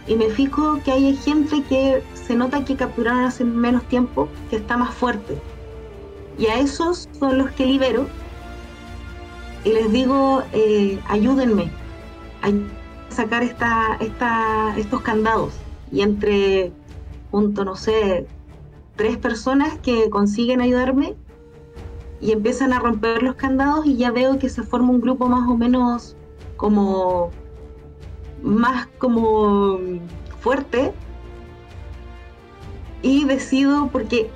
y 0.06 0.16
me 0.16 0.28
fijo 0.28 0.80
que 0.84 0.92
hay 0.92 1.16
gente 1.16 1.62
que 1.68 2.02
se 2.14 2.34
nota 2.34 2.64
que 2.64 2.76
capturaron 2.76 3.24
hace 3.24 3.44
menos 3.44 3.84
tiempo, 3.84 4.28
que 4.50 4.56
está 4.56 4.76
más 4.76 4.94
fuerte. 4.94 5.38
Y 6.38 6.46
a 6.46 6.58
esos 6.58 7.08
son 7.18 7.38
los 7.38 7.50
que 7.52 7.66
libero 7.66 8.06
y 9.64 9.72
les 9.72 9.90
digo, 9.90 10.42
eh, 10.52 11.00
ayúdenme 11.08 11.70
a 12.42 12.50
sacar 13.12 13.42
esta, 13.42 13.96
esta, 14.00 14.76
estos 14.76 15.00
candados. 15.00 15.54
Y 15.90 16.02
entre, 16.02 16.72
junto, 17.30 17.64
no 17.64 17.76
sé, 17.76 18.26
tres 18.96 19.16
personas 19.16 19.78
que 19.78 20.10
consiguen 20.10 20.60
ayudarme 20.60 21.14
y 22.20 22.32
empiezan 22.32 22.72
a 22.72 22.78
romper 22.78 23.22
los 23.22 23.36
candados 23.36 23.86
y 23.86 23.96
ya 23.96 24.10
veo 24.10 24.38
que 24.38 24.48
se 24.48 24.62
forma 24.62 24.90
un 24.90 25.00
grupo 25.00 25.28
más 25.28 25.48
o 25.48 25.56
menos 25.56 26.16
como 26.56 27.30
más 28.42 28.86
como 28.98 29.78
fuerte 30.40 30.92
y 33.02 33.24
decido 33.24 33.88
porque 33.88 34.30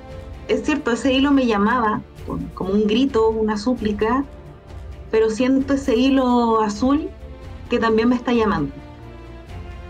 es 0.49 0.63
cierto 0.63 0.91
ese 0.91 1.13
hilo 1.13 1.31
me 1.31 1.45
llamaba 1.45 2.01
como 2.53 2.71
un 2.71 2.85
grito 2.85 3.29
una 3.29 3.57
súplica 3.57 4.25
pero 5.11 5.29
siento 5.29 5.73
ese 5.73 5.95
hilo 5.95 6.61
azul 6.61 7.09
que 7.69 7.79
también 7.79 8.09
me 8.09 8.15
está 8.15 8.33
llamando. 8.33 8.71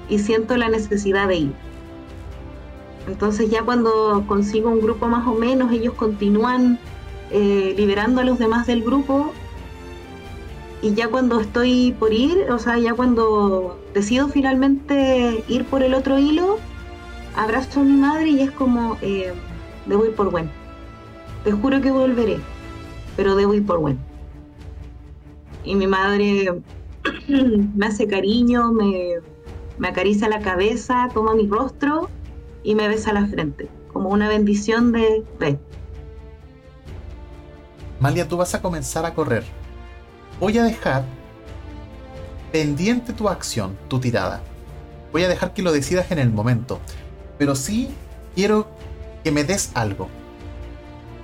Y 0.10 0.20
siento 0.20 0.58
la 0.58 0.70
necesidad 0.70 1.28
de 1.28 1.36
ir. 1.36 1.54
Entonces 3.08 3.50
ya 3.50 3.64
cuando 3.64 4.24
consigo 4.28 4.70
un 4.70 4.82
grupo 4.82 5.08
más 5.08 5.28
o 5.28 5.34
menos 5.34 5.72
ellos 5.72 5.94
continúan 5.94 6.80
eh, 7.32 7.74
liberando 7.78 8.22
a 8.22 8.24
los 8.24 8.40
demás 8.40 8.68
del 8.68 8.84
grupo. 8.84 9.32
Y 10.82 10.94
ya 10.94 11.10
cuando 11.10 11.42
estoy 11.42 11.94
por 12.00 12.14
ir, 12.14 12.50
o 12.52 12.58
sea, 12.58 12.78
ya 12.78 12.94
cuando 12.94 13.78
decido 13.94 14.30
finalmente 14.30 15.44
ir 15.50 15.66
por 15.66 15.84
el 15.84 15.94
otro 15.94 16.18
hilo, 16.18 16.58
abrazo 17.36 17.82
a 17.82 17.84
mi 17.84 17.94
madre 17.94 18.30
y 18.30 18.42
es 18.42 18.52
como, 18.52 18.98
eh, 19.02 19.34
debo 19.90 20.06
ir 20.06 20.16
por 20.16 20.32
bueno. 20.32 20.50
Te 21.44 21.52
juro 21.52 21.82
que 21.82 21.92
volveré, 21.92 22.38
pero 23.18 23.36
debo 23.36 23.54
ir 23.54 23.66
por 23.66 23.80
bueno. 23.80 24.00
Y 25.66 25.76
mi 25.76 25.88
madre 25.88 26.62
me 27.28 27.86
hace 27.86 28.08
cariño, 28.08 28.72
me, 28.72 29.16
me 29.78 29.90
acaricia 29.90 30.30
la 30.30 30.40
cabeza, 30.40 31.10
toma 31.14 31.36
mi 31.36 31.48
rostro 31.48 32.10
y 32.64 32.76
me 32.76 32.88
besa 32.88 33.12
la 33.12 33.26
frente, 33.26 33.68
como 33.92 34.10
una 34.10 34.30
bendición 34.30 34.94
de 34.94 35.26
ve. 35.40 35.60
Malia, 38.00 38.26
tú 38.26 38.38
vas 38.38 38.56
a 38.56 38.62
comenzar 38.62 39.06
a 39.06 39.14
correr 39.14 39.44
voy 40.40 40.58
a 40.58 40.64
dejar 40.64 41.04
pendiente 42.52 43.14
tu 43.14 43.30
acción, 43.30 43.78
tu 43.88 44.00
tirada. 44.00 44.42
Voy 45.12 45.24
a 45.24 45.28
dejar 45.28 45.54
que 45.54 45.62
lo 45.62 45.72
decidas 45.72 46.12
en 46.12 46.20
el 46.20 46.30
momento. 46.30 46.80
Pero 47.38 47.56
sí 47.56 47.90
quiero 48.36 48.68
que 49.24 49.32
me 49.32 49.44
des 49.44 49.72
algo. 49.74 50.10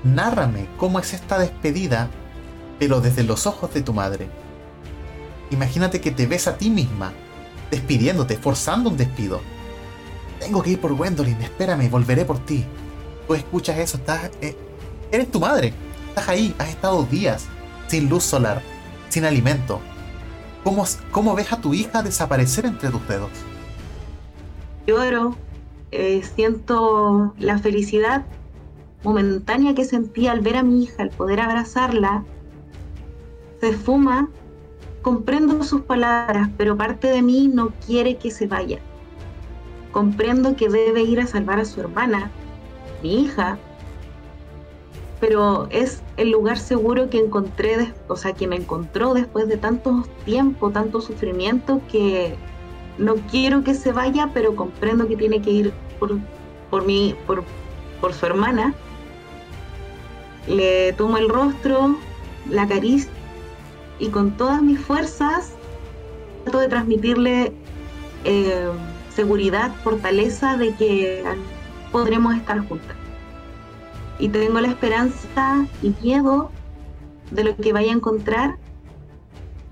Nárrame 0.03 0.67
cómo 0.77 0.99
es 0.99 1.13
esta 1.13 1.39
despedida, 1.39 2.09
pero 2.79 3.01
desde 3.01 3.23
los 3.23 3.47
ojos 3.47 3.73
de 3.73 3.81
tu 3.81 3.93
madre. 3.93 4.27
Imagínate 5.51 6.01
que 6.01 6.11
te 6.11 6.27
ves 6.27 6.47
a 6.47 6.57
ti 6.57 6.69
misma, 6.69 7.13
despidiéndote, 7.71 8.37
forzando 8.37 8.89
un 8.89 8.97
despido. 8.97 9.41
Tengo 10.39 10.61
que 10.61 10.71
ir 10.71 10.81
por 10.81 10.93
Gwendolyn, 10.93 11.41
espérame, 11.41 11.89
volveré 11.89 12.25
por 12.25 12.39
ti. 12.39 12.65
Tú 13.27 13.33
escuchas 13.33 13.77
eso, 13.79 13.97
estás... 13.97 14.31
Eh, 14.41 14.55
eres 15.11 15.31
tu 15.31 15.39
madre. 15.39 15.73
Estás 16.09 16.29
ahí, 16.29 16.55
has 16.59 16.69
estado 16.69 17.03
días 17.03 17.45
sin 17.87 18.09
luz 18.09 18.23
solar 18.23 18.61
sin 19.09 19.25
alimento. 19.25 19.79
¿Cómo, 20.63 20.83
¿Cómo 21.11 21.35
ves 21.35 21.53
a 21.53 21.61
tu 21.61 21.73
hija 21.73 22.03
desaparecer 22.03 22.65
entre 22.65 22.89
tus 22.89 23.07
dedos? 23.07 23.31
Lloro, 24.85 25.37
eh, 25.95 26.23
siento 26.23 27.33
la 27.37 27.57
felicidad 27.59 28.25
momentánea 29.03 29.75
que 29.75 29.85
sentí 29.85 30.27
al 30.27 30.41
ver 30.41 30.57
a 30.57 30.63
mi 30.63 30.83
hija, 30.83 31.03
al 31.03 31.11
poder 31.11 31.39
abrazarla. 31.39 32.23
Se 33.61 33.69
esfuma, 33.69 34.29
comprendo 35.01 35.63
sus 35.63 35.81
palabras, 35.81 36.49
pero 36.57 36.75
parte 36.75 37.07
de 37.07 37.21
mí 37.21 37.47
no 37.47 37.71
quiere 37.85 38.17
que 38.17 38.31
se 38.31 38.47
vaya. 38.47 38.79
Comprendo 39.91 40.55
que 40.55 40.69
debe 40.69 41.03
ir 41.03 41.19
a 41.19 41.27
salvar 41.27 41.59
a 41.59 41.65
su 41.65 41.79
hermana, 41.79 42.31
mi 43.01 43.21
hija, 43.21 43.57
pero 45.19 45.67
es 45.69 46.01
el 46.17 46.31
lugar 46.31 46.57
seguro 46.57 47.09
que 47.09 47.19
encontré, 47.19 47.93
o 48.07 48.15
sea, 48.15 48.33
que 48.33 48.47
me 48.47 48.57
encontró 48.57 49.13
después 49.13 49.47
de 49.47 49.57
tanto 49.57 50.03
tiempo, 50.25 50.71
tanto 50.71 51.01
sufrimiento, 51.01 51.81
que 51.91 52.35
no 52.97 53.15
quiero 53.29 53.63
que 53.63 53.73
se 53.73 53.91
vaya, 53.91 54.29
pero 54.33 54.55
comprendo 54.55 55.07
que 55.07 55.17
tiene 55.17 55.41
que 55.41 55.51
ir 55.51 55.73
por, 55.99 56.17
por, 56.69 56.85
mí, 56.85 57.15
por, 57.25 57.43
por 58.01 58.13
su 58.13 58.25
hermana. 58.25 58.73
Le 60.47 60.93
tomo 60.93 61.17
el 61.17 61.29
rostro, 61.29 61.97
la 62.49 62.63
acaricio 62.63 63.11
y 63.97 64.09
con 64.09 64.31
todas 64.31 64.61
mis 64.61 64.79
fuerzas 64.79 65.53
trato 66.43 66.59
de 66.59 66.67
transmitirle 66.67 67.53
eh, 68.23 68.69
seguridad, 69.09 69.73
fortaleza 69.83 70.57
de 70.57 70.75
que 70.75 71.23
podremos 71.91 72.35
estar 72.35 72.59
juntas 72.67 72.95
y 74.19 74.29
tengo 74.29 74.59
la 74.59 74.69
esperanza 74.69 75.67
y 75.81 75.93
miedo 76.01 76.51
de 77.31 77.43
lo 77.43 77.55
que 77.57 77.73
vaya 77.73 77.91
a 77.91 77.95
encontrar, 77.95 78.57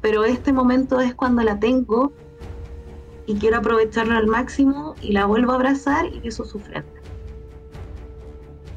pero 0.02 0.26
este 0.26 0.52
momento 0.52 1.00
es 1.00 1.14
cuando 1.16 1.44
la 1.44 1.60
tengo 1.60 2.12
y 3.26 3.36
quiero 3.36 3.58
aprovecharlo 3.58 4.16
al 4.16 4.28
máximo 4.28 4.96
y 5.02 5.12
la 5.12 5.26
vuelvo 5.26 5.52
a 5.52 5.56
abrazar 5.56 6.08
y 6.08 6.28
eso 6.28 6.46
su 6.46 6.60
frente. 6.60 7.02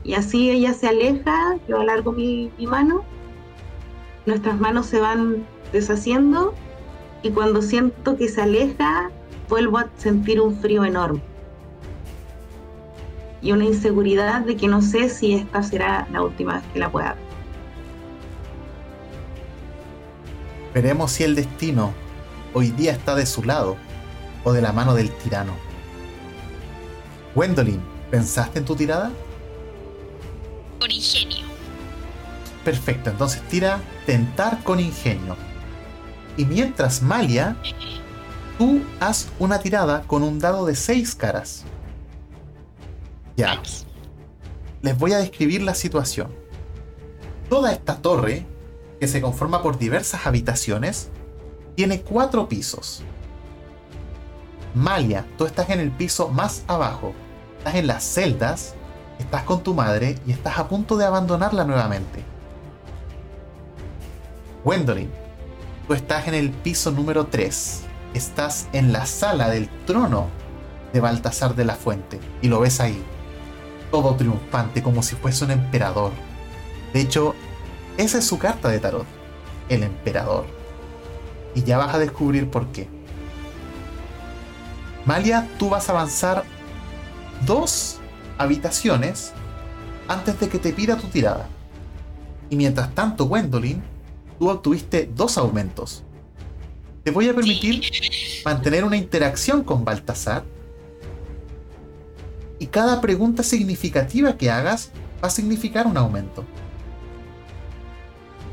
Y 0.04 0.14
así 0.14 0.50
ella 0.50 0.72
se 0.72 0.88
aleja, 0.88 1.58
yo 1.68 1.80
alargo 1.80 2.12
mi, 2.12 2.52
mi 2.58 2.66
mano, 2.66 3.04
nuestras 4.24 4.58
manos 4.60 4.86
se 4.86 5.00
van 5.00 5.44
deshaciendo 5.72 6.54
y 7.22 7.30
cuando 7.30 7.60
siento 7.60 8.16
que 8.16 8.28
se 8.28 8.42
aleja, 8.42 9.10
vuelvo 9.48 9.78
a 9.78 9.88
sentir 9.96 10.40
un 10.40 10.56
frío 10.56 10.84
enorme 10.84 11.20
y 13.42 13.52
una 13.52 13.64
inseguridad 13.64 14.40
de 14.40 14.56
que 14.56 14.68
no 14.68 14.82
sé 14.82 15.08
si 15.08 15.34
esta 15.34 15.62
será 15.62 16.06
la 16.12 16.22
última 16.22 16.54
vez 16.54 16.64
que 16.72 16.78
la 16.78 16.90
pueda 16.90 17.14
ver. 17.14 17.26
Veremos 20.74 21.12
si 21.12 21.24
el 21.24 21.34
destino 21.34 21.92
hoy 22.54 22.70
día 22.70 22.92
está 22.92 23.14
de 23.14 23.24
su 23.24 23.42
lado 23.42 23.76
o 24.46 24.52
de 24.52 24.62
la 24.62 24.72
mano 24.72 24.94
del 24.94 25.10
tirano. 25.10 25.54
Gwendolyn, 27.34 27.82
¿pensaste 28.12 28.60
en 28.60 28.64
tu 28.64 28.76
tirada? 28.76 29.10
Con 30.78 30.88
ingenio. 30.88 31.44
Perfecto, 32.64 33.10
entonces 33.10 33.42
tira 33.48 33.80
tentar 34.06 34.62
con 34.62 34.78
ingenio. 34.78 35.36
Y 36.36 36.44
mientras 36.44 37.02
Malia, 37.02 37.56
tú 38.56 38.82
haz 39.00 39.28
una 39.40 39.58
tirada 39.58 40.04
con 40.06 40.22
un 40.22 40.38
dado 40.38 40.64
de 40.64 40.76
seis 40.76 41.16
caras. 41.16 41.64
Ya. 43.36 43.60
Les 44.82 44.96
voy 44.96 45.12
a 45.12 45.18
describir 45.18 45.62
la 45.62 45.74
situación. 45.74 46.30
Toda 47.50 47.72
esta 47.72 47.96
torre, 47.96 48.46
que 49.00 49.08
se 49.08 49.20
conforma 49.20 49.60
por 49.60 49.76
diversas 49.76 50.24
habitaciones, 50.24 51.08
tiene 51.74 52.02
cuatro 52.02 52.48
pisos. 52.48 53.02
Malia, 54.76 55.24
tú 55.38 55.46
estás 55.46 55.70
en 55.70 55.80
el 55.80 55.90
piso 55.90 56.28
más 56.28 56.62
abajo. 56.66 57.14
Estás 57.56 57.76
en 57.76 57.86
las 57.86 58.04
celdas, 58.04 58.74
estás 59.18 59.42
con 59.44 59.62
tu 59.62 59.72
madre 59.72 60.18
y 60.26 60.32
estás 60.32 60.58
a 60.58 60.68
punto 60.68 60.98
de 60.98 61.06
abandonarla 61.06 61.64
nuevamente. 61.64 62.22
Gwendolyn, 64.62 65.10
tú 65.88 65.94
estás 65.94 66.28
en 66.28 66.34
el 66.34 66.50
piso 66.50 66.90
número 66.90 67.26
3. 67.28 67.84
Estás 68.12 68.68
en 68.74 68.92
la 68.92 69.06
sala 69.06 69.48
del 69.48 69.70
trono 69.86 70.26
de 70.92 71.00
Baltasar 71.00 71.54
de 71.54 71.64
la 71.64 71.74
Fuente 71.74 72.20
y 72.42 72.48
lo 72.48 72.60
ves 72.60 72.78
ahí 72.78 73.02
todo 73.90 74.14
triunfante, 74.14 74.82
como 74.82 75.02
si 75.02 75.16
fuese 75.16 75.46
un 75.46 75.52
emperador. 75.52 76.12
De 76.92 77.00
hecho, 77.00 77.34
esa 77.96 78.18
es 78.18 78.26
su 78.26 78.38
carta 78.38 78.68
de 78.68 78.78
tarot, 78.78 79.06
el 79.70 79.84
emperador. 79.84 80.44
Y 81.54 81.62
ya 81.62 81.78
vas 81.78 81.94
a 81.94 81.98
descubrir 81.98 82.50
por 82.50 82.66
qué. 82.72 82.95
Malia, 85.06 85.48
tú 85.56 85.70
vas 85.70 85.88
a 85.88 85.92
avanzar 85.92 86.42
dos 87.46 87.98
habitaciones 88.38 89.32
antes 90.08 90.38
de 90.40 90.48
que 90.48 90.58
te 90.58 90.72
pida 90.72 90.96
tu 90.96 91.06
tirada. 91.06 91.46
Y 92.50 92.56
mientras 92.56 92.92
tanto, 92.92 93.26
Gwendolyn, 93.26 93.82
tú 94.38 94.50
obtuviste 94.50 95.08
dos 95.14 95.38
aumentos. 95.38 96.02
Te 97.04 97.12
voy 97.12 97.28
a 97.28 97.34
permitir 97.34 97.82
mantener 98.44 98.82
una 98.82 98.96
interacción 98.96 99.62
con 99.62 99.84
Baltasar. 99.84 100.42
Y 102.58 102.66
cada 102.66 103.00
pregunta 103.00 103.44
significativa 103.44 104.36
que 104.36 104.50
hagas 104.50 104.90
va 105.22 105.28
a 105.28 105.30
significar 105.30 105.86
un 105.86 105.96
aumento. 105.96 106.44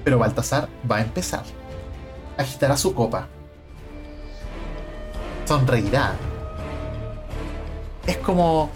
Pero 0.04 0.20
Baltasar 0.20 0.70
va 0.90 0.98
a 0.98 1.02
empezar. 1.02 1.44
Agitará 2.38 2.78
su 2.78 2.94
copa. 2.94 3.28
Sonreirá. 5.46 6.14
Es 8.06 8.18
como 8.18 8.70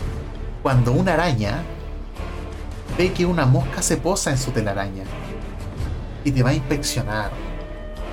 cuando 0.63 0.91
una 0.91 1.13
araña 1.13 1.63
ve 2.97 3.11
que 3.13 3.25
una 3.25 3.45
mosca 3.45 3.81
se 3.81 3.97
posa 3.97 4.31
en 4.31 4.37
su 4.37 4.51
telaraña 4.51 5.03
y 6.23 6.31
te 6.31 6.43
va 6.43 6.49
a 6.49 6.53
inspeccionar 6.53 7.31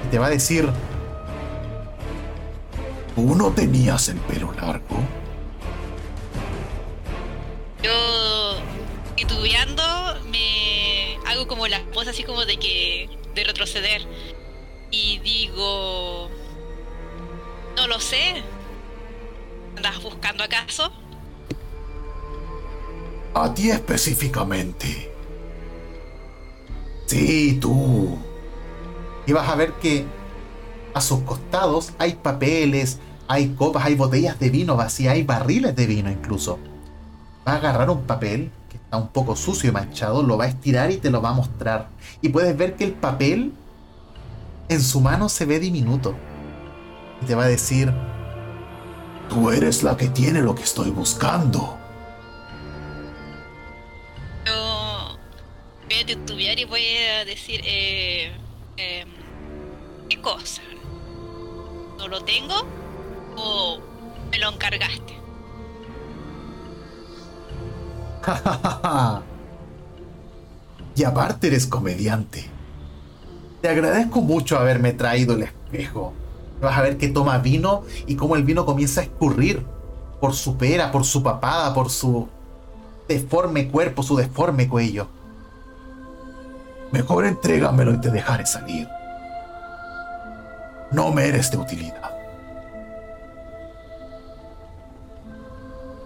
y 0.05 0.11
te 0.11 0.19
va 0.19 0.27
a 0.27 0.31
decir, 0.31 0.69
¿tú 3.15 3.35
no 3.35 3.51
tenías 3.53 4.09
el 4.09 4.19
pelo 4.19 4.53
largo? 4.53 4.99
Yo, 7.83 8.57
titubeando, 9.17 9.83
me 10.31 11.19
hago 11.27 11.47
como 11.47 11.67
la 11.67 11.81
pose 11.93 12.11
así 12.11 12.25
como 12.25 12.45
de 12.45 12.59
que, 12.59 13.09
de 13.35 13.45
retroceder 13.45 14.03
y 14.91 15.19
digo, 15.21 16.31
no 17.77 17.87
lo 17.87 17.99
sé, 18.01 18.43
¿andas 19.77 20.03
buscando 20.03 20.45
acaso? 20.45 20.93
A 23.35 23.53
ti 23.53 23.71
específicamente. 23.71 25.13
Sí, 27.07 27.59
tú. 27.61 28.17
Y 29.27 29.33
vas 29.33 29.49
a 29.49 29.57
ver 29.57 29.73
que 29.75 30.05
a 30.95 31.01
sus 31.01 31.21
costados 31.21 31.93
hay 31.99 32.15
papeles, 32.15 32.99
hay 33.27 33.49
copas, 33.51 33.85
hay 33.85 33.97
botellas 33.97 34.39
de 34.39 34.51
vino 34.51 34.77
vacías, 34.77 35.15
hay 35.15 35.25
barriles 35.25 35.75
de 35.75 35.87
vino 35.87 36.11
incluso. 36.11 36.61
Va 37.47 37.55
a 37.55 37.57
agarrar 37.57 37.91
un 37.91 38.03
papel 38.05 38.53
que 38.71 38.77
está 38.77 38.97
un 38.99 39.09
poco 39.09 39.35
sucio 39.35 39.69
y 39.69 39.73
manchado, 39.73 40.23
lo 40.23 40.39
va 40.39 40.45
a 40.45 40.49
estirar 40.49 40.93
y 40.93 40.99
te 40.99 41.11
lo 41.11 41.21
va 41.21 41.31
a 41.31 41.35
mostrar. 41.35 41.89
Y 42.23 42.29
puedes 42.29 42.57
ver 42.57 42.77
que 42.77 42.85
el 42.85 42.93
papel 42.93 43.53
en 44.69 44.81
su 44.81 45.01
mano 45.01 45.29
se 45.29 45.45
ve 45.45 45.59
diminuto. 45.59 46.15
Y 47.21 47.27
te 47.27 47.35
va 47.35 47.45
a 47.45 47.49
decir, 47.49 47.93
tú 49.29 49.51
eres 49.51 49.83
la 49.83 49.97
que 49.97 50.09
tiene 50.09 50.41
lo 50.41 50.55
que 50.55 50.63
estoy 50.63 50.91
buscando. 50.91 51.84
Voy 55.89 56.01
a 56.01 56.07
titubear 56.07 56.59
y 56.59 56.65
voy 56.65 56.83
a 57.21 57.25
decir, 57.25 57.61
eh, 57.65 58.33
eh, 58.77 59.05
¿qué 60.09 60.21
cosa? 60.21 60.63
¿No 61.99 62.09
lo 62.09 62.25
tengo 62.25 62.55
o 63.37 63.79
me 64.31 64.39
lo 64.39 64.51
encargaste? 64.51 65.15
y 70.97 71.05
aparte 71.05 71.49
eres 71.49 71.67
comediante. 71.67 72.49
Te 73.61 73.69
agradezco 73.69 74.21
mucho 74.21 74.59
haberme 74.59 74.93
traído 74.93 75.35
el 75.35 75.43
espejo. 75.45 76.13
Vas 76.61 76.79
a 76.79 76.83
ver 76.83 76.97
que 76.97 77.09
toma 77.09 77.39
vino 77.39 77.83
y 78.07 78.17
cómo 78.17 78.37
el 78.37 78.45
vino 78.45 78.65
comienza 78.65 79.01
a 79.01 79.05
escurrir 79.05 79.65
por 80.21 80.35
su 80.35 80.57
pera, 80.57 80.91
por 80.91 81.05
su 81.05 81.23
papada, 81.23 81.75
por 81.75 81.91
su 81.91 82.29
deforme 83.09 83.69
cuerpo, 83.69 84.03
su 84.03 84.17
deforme 84.17 84.69
cuello. 84.69 85.09
Mejor 86.95 87.27
entrégamelo 87.27 87.93
y 87.93 87.99
te 88.01 88.09
dejaré 88.09 88.47
salir. 88.47 88.89
No 90.93 91.11
me 91.11 91.27
eres 91.27 91.51
de 91.51 91.57
utilidad. 91.57 92.13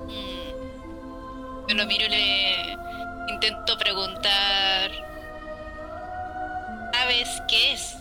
Mm. 0.07 1.77
Lo 1.77 1.87
miro 1.87 2.07
y 2.07 2.09
le 2.09 2.77
intento 3.29 3.77
preguntar. 3.77 4.91
¿Sabes 6.95 7.43
qué 7.49 7.75
es? 7.75 7.99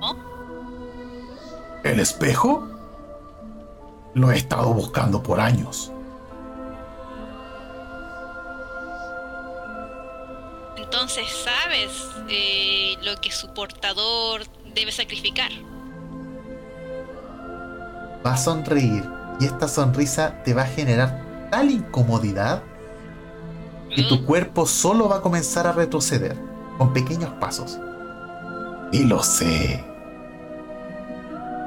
¿No? 0.00 0.16
¿El 1.84 2.00
espejo? 2.00 2.66
Lo 4.14 4.32
he 4.32 4.36
estado 4.38 4.72
buscando 4.72 5.22
por 5.22 5.38
años. 5.38 5.92
Entonces 10.96 11.26
sabes 11.44 12.08
eh, 12.30 12.96
lo 13.02 13.20
que 13.20 13.30
su 13.30 13.52
portador 13.52 14.46
debe 14.74 14.90
sacrificar. 14.90 15.50
Va 18.24 18.32
a 18.32 18.36
sonreír 18.38 19.04
y 19.38 19.44
esta 19.44 19.68
sonrisa 19.68 20.42
te 20.42 20.54
va 20.54 20.62
a 20.62 20.66
generar 20.66 21.48
tal 21.50 21.70
incomodidad 21.70 22.62
que 23.94 24.04
tu 24.04 24.16
mm. 24.16 24.24
cuerpo 24.24 24.66
solo 24.66 25.06
va 25.10 25.16
a 25.16 25.20
comenzar 25.20 25.66
a 25.66 25.72
retroceder 25.72 26.34
con 26.78 26.94
pequeños 26.94 27.30
pasos. 27.34 27.78
Y 28.90 29.04
lo 29.04 29.22
sé. 29.22 29.84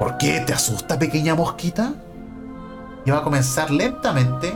¿Por 0.00 0.18
qué 0.18 0.40
te 0.40 0.54
asusta, 0.54 0.98
pequeña 0.98 1.36
mosquita? 1.36 1.94
Y 3.06 3.12
va 3.12 3.18
a 3.18 3.22
comenzar 3.22 3.70
lentamente 3.70 4.52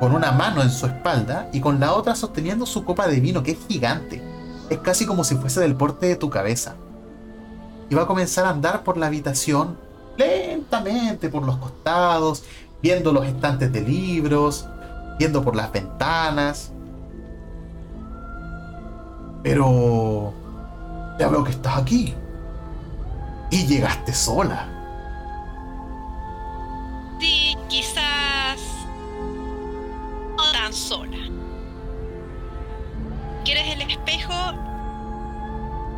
con 0.00 0.14
una 0.14 0.32
mano 0.32 0.62
en 0.62 0.70
su 0.70 0.86
espalda 0.86 1.48
y 1.52 1.60
con 1.60 1.80
la 1.80 1.94
otra 1.94 2.14
sosteniendo 2.14 2.66
su 2.66 2.84
copa 2.84 3.06
de 3.06 3.20
vino 3.20 3.42
que 3.42 3.52
es 3.52 3.58
gigante. 3.68 4.22
Es 4.68 4.78
casi 4.78 5.06
como 5.06 5.24
si 5.24 5.36
fuese 5.36 5.60
del 5.60 5.76
porte 5.76 6.06
de 6.06 6.16
tu 6.16 6.30
cabeza. 6.30 6.74
Y 7.88 7.94
va 7.94 8.02
a 8.02 8.06
comenzar 8.06 8.44
a 8.44 8.50
andar 8.50 8.82
por 8.82 8.96
la 8.96 9.06
habitación 9.06 9.78
lentamente 10.16 11.28
por 11.28 11.44
los 11.44 11.56
costados, 11.58 12.42
viendo 12.82 13.12
los 13.12 13.26
estantes 13.26 13.72
de 13.72 13.80
libros, 13.82 14.66
viendo 15.18 15.42
por 15.42 15.54
las 15.54 15.70
ventanas. 15.72 16.72
Pero 19.42 20.32
ya 21.18 21.28
veo 21.28 21.44
que 21.44 21.52
estás 21.52 21.78
aquí. 21.78 22.14
Y 23.50 23.66
llegaste 23.66 24.12
sola. 24.12 24.75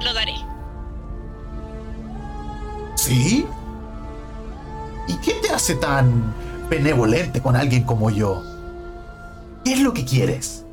Lo 0.05 0.15
daré. 0.15 0.35
¿Sí? 2.95 3.47
¿Y 5.07 5.17
qué 5.19 5.35
te 5.35 5.51
hace 5.51 5.75
tan 5.75 6.35
benevolente 6.69 7.41
con 7.41 7.57
alguien 7.57 7.85
como 7.85 8.11
yo? 8.11 8.43
¿Qué 9.65 9.73
es 9.75 9.81
lo 9.81 9.93
que 9.93 10.05
quieres? 10.05 10.65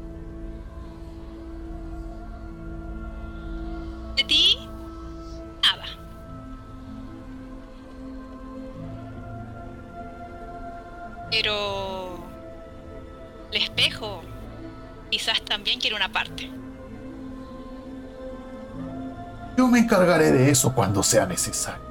Cuando 20.74 21.04
sea 21.04 21.26
necesario. 21.26 21.84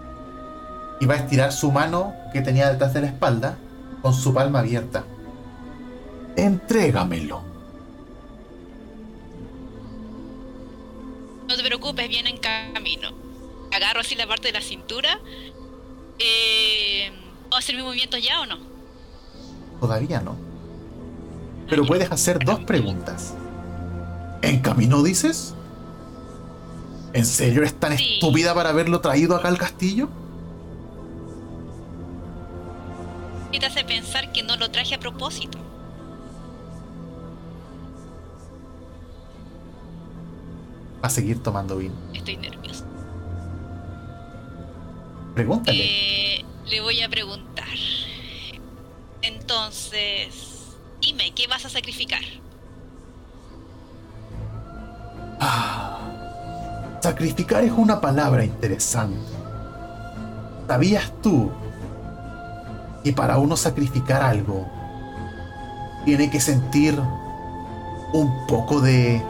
Y 1.00 1.06
va 1.06 1.14
a 1.14 1.18
estirar 1.18 1.52
su 1.52 1.70
mano 1.70 2.14
que 2.32 2.40
tenía 2.40 2.70
detrás 2.70 2.94
de 2.94 3.02
la 3.02 3.06
espalda 3.08 3.58
con 4.02 4.14
su 4.14 4.32
palma 4.32 4.60
abierta. 4.60 5.04
Entrégamelo. 6.36 7.42
No 11.48 11.56
te 11.56 11.62
preocupes, 11.62 12.08
viene 12.08 12.30
en 12.30 12.38
camino. 12.38 13.10
Agarro 13.72 14.00
así 14.00 14.14
la 14.14 14.26
parte 14.26 14.48
de 14.48 14.52
la 14.52 14.60
cintura. 14.60 15.20
Eh, 16.18 17.12
¿Puedo 17.48 17.58
hacer 17.58 17.76
mi 17.76 17.82
movimiento 17.82 18.16
ya 18.18 18.40
o 18.40 18.46
no? 18.46 18.58
Todavía 19.80 20.20
no. 20.20 20.36
Pero 21.68 21.84
puedes 21.84 22.10
hacer 22.10 22.44
dos 22.44 22.60
preguntas. 22.60 23.34
¿En 24.42 24.60
camino 24.60 25.02
dices? 25.02 25.54
¿En 27.14 27.24
serio 27.24 27.60
eres 27.60 27.78
tan 27.78 27.92
estúpida 27.92 28.52
para 28.54 28.70
haberlo 28.70 29.00
traído 29.00 29.36
acá 29.36 29.46
al 29.46 29.56
castillo? 29.56 30.08
¿Qué 33.52 33.60
te 33.60 33.66
hace 33.66 33.84
pensar 33.84 34.32
que 34.32 34.42
no 34.42 34.56
lo 34.56 34.68
traje 34.72 34.96
a 34.96 34.98
propósito? 34.98 35.56
A 41.02 41.08
seguir 41.08 41.40
tomando 41.40 41.76
vino. 41.76 41.94
Estoy 42.12 42.36
nerviosa. 42.36 42.84
Pregúntale. 45.36 45.84
Eh, 45.84 46.44
le 46.66 46.80
voy 46.80 47.00
a 47.00 47.08
preguntar. 47.08 47.68
Entonces, 49.22 50.74
dime, 51.00 51.32
¿qué 51.32 51.46
vas 51.46 51.64
a 51.64 51.68
sacrificar? 51.68 52.24
Ah 55.38 55.93
sacrificar 57.04 57.62
es 57.64 57.72
una 57.72 58.00
palabra 58.00 58.46
interesante. 58.46 59.20
¿Sabías 60.66 61.12
tú 61.20 61.50
que 63.02 63.12
para 63.12 63.36
uno 63.36 63.58
sacrificar 63.58 64.22
algo 64.22 64.66
tiene 66.06 66.30
que 66.30 66.40
sentir 66.40 66.98
un 68.14 68.46
poco 68.46 68.80
de 68.80 69.22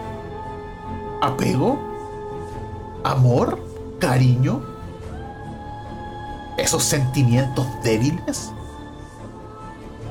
apego, 1.20 1.80
amor, 3.02 3.58
cariño, 3.98 4.62
esos 6.56 6.84
sentimientos 6.84 7.66
débiles? 7.82 8.52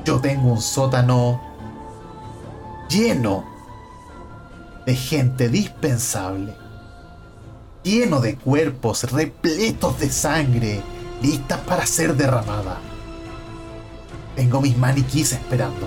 Yo 0.04 0.20
tengo 0.20 0.52
un 0.52 0.60
sótano 0.60 1.40
lleno 2.90 3.42
de 4.84 4.94
gente 4.94 5.48
dispensable, 5.48 6.54
lleno 7.84 8.20
de 8.20 8.36
cuerpos 8.36 9.04
repletos 9.12 10.00
de 10.00 10.10
sangre, 10.10 10.80
listas 11.22 11.60
para 11.60 11.86
ser 11.86 12.16
derramada. 12.16 12.80
Tengo 14.34 14.60
mis 14.60 14.76
maniquís 14.76 15.32
esperando. 15.32 15.86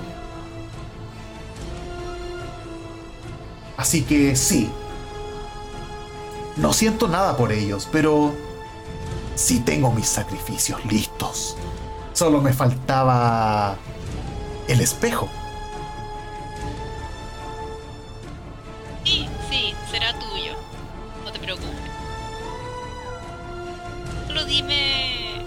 Así 3.76 4.02
que 4.02 4.34
sí. 4.34 4.70
No 6.56 6.72
siento 6.72 7.06
nada 7.06 7.36
por 7.36 7.52
ellos, 7.52 7.88
pero 7.92 8.32
sí 9.34 9.60
tengo 9.60 9.92
mis 9.92 10.08
sacrificios 10.08 10.84
listos. 10.86 11.56
Solo 12.12 12.40
me 12.40 12.52
faltaba 12.52 13.76
el 14.66 14.80
espejo. 14.80 15.28
Dime... 24.48 25.42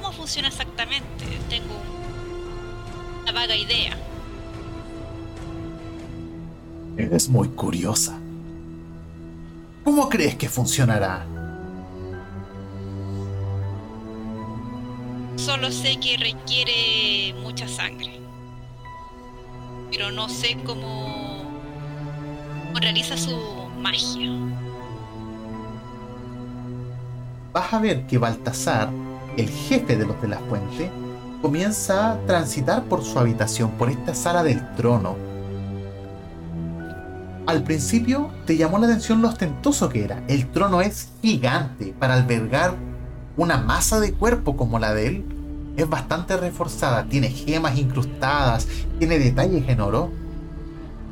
¿Cómo 0.00 0.12
funciona 0.12 0.48
exactamente? 0.48 1.24
Tengo 1.48 1.74
una 3.22 3.32
vaga 3.32 3.56
idea. 3.56 3.96
Eres 6.96 7.28
muy 7.28 7.48
curiosa. 7.48 8.18
¿Cómo 9.84 10.08
crees 10.08 10.36
que 10.36 10.48
funcionará? 10.48 11.26
Solo 15.36 15.72
sé 15.72 15.98
que 15.98 16.16
requiere 16.16 17.34
mucha 17.42 17.66
sangre. 17.66 18.20
Pero 19.90 20.10
no 20.10 20.28
sé 20.28 20.56
cómo, 20.64 21.42
realiza 22.74 23.16
su 23.16 23.36
magia. 23.78 24.30
Vas 27.52 27.70
a 27.74 27.78
ver 27.78 28.06
que 28.06 28.16
Baltasar, 28.16 28.88
el 29.36 29.48
jefe 29.48 29.96
de 29.96 30.06
los 30.06 30.20
de 30.22 30.28
la 30.28 30.38
fuente, 30.38 30.90
comienza 31.42 32.12
a 32.12 32.18
transitar 32.26 32.84
por 32.84 33.04
su 33.04 33.18
habitación, 33.18 33.72
por 33.72 33.90
esta 33.90 34.14
sala 34.14 34.42
del 34.42 34.74
trono. 34.74 35.16
Al 37.46 37.62
principio 37.62 38.30
te 38.46 38.56
llamó 38.56 38.78
la 38.78 38.86
atención 38.86 39.20
lo 39.20 39.28
ostentoso 39.28 39.90
que 39.90 40.04
era. 40.04 40.22
El 40.28 40.50
trono 40.50 40.80
es 40.80 41.10
gigante 41.20 41.94
para 41.98 42.14
albergar 42.14 42.74
una 43.36 43.58
masa 43.58 44.00
de 44.00 44.14
cuerpo 44.14 44.56
como 44.56 44.78
la 44.78 44.94
de 44.94 45.08
él. 45.08 45.24
Es 45.76 45.88
bastante 45.88 46.38
reforzada, 46.38 47.04
tiene 47.04 47.28
gemas 47.28 47.76
incrustadas, 47.76 48.66
tiene 48.98 49.18
detalles 49.18 49.68
en 49.68 49.80
oro. 49.80 50.10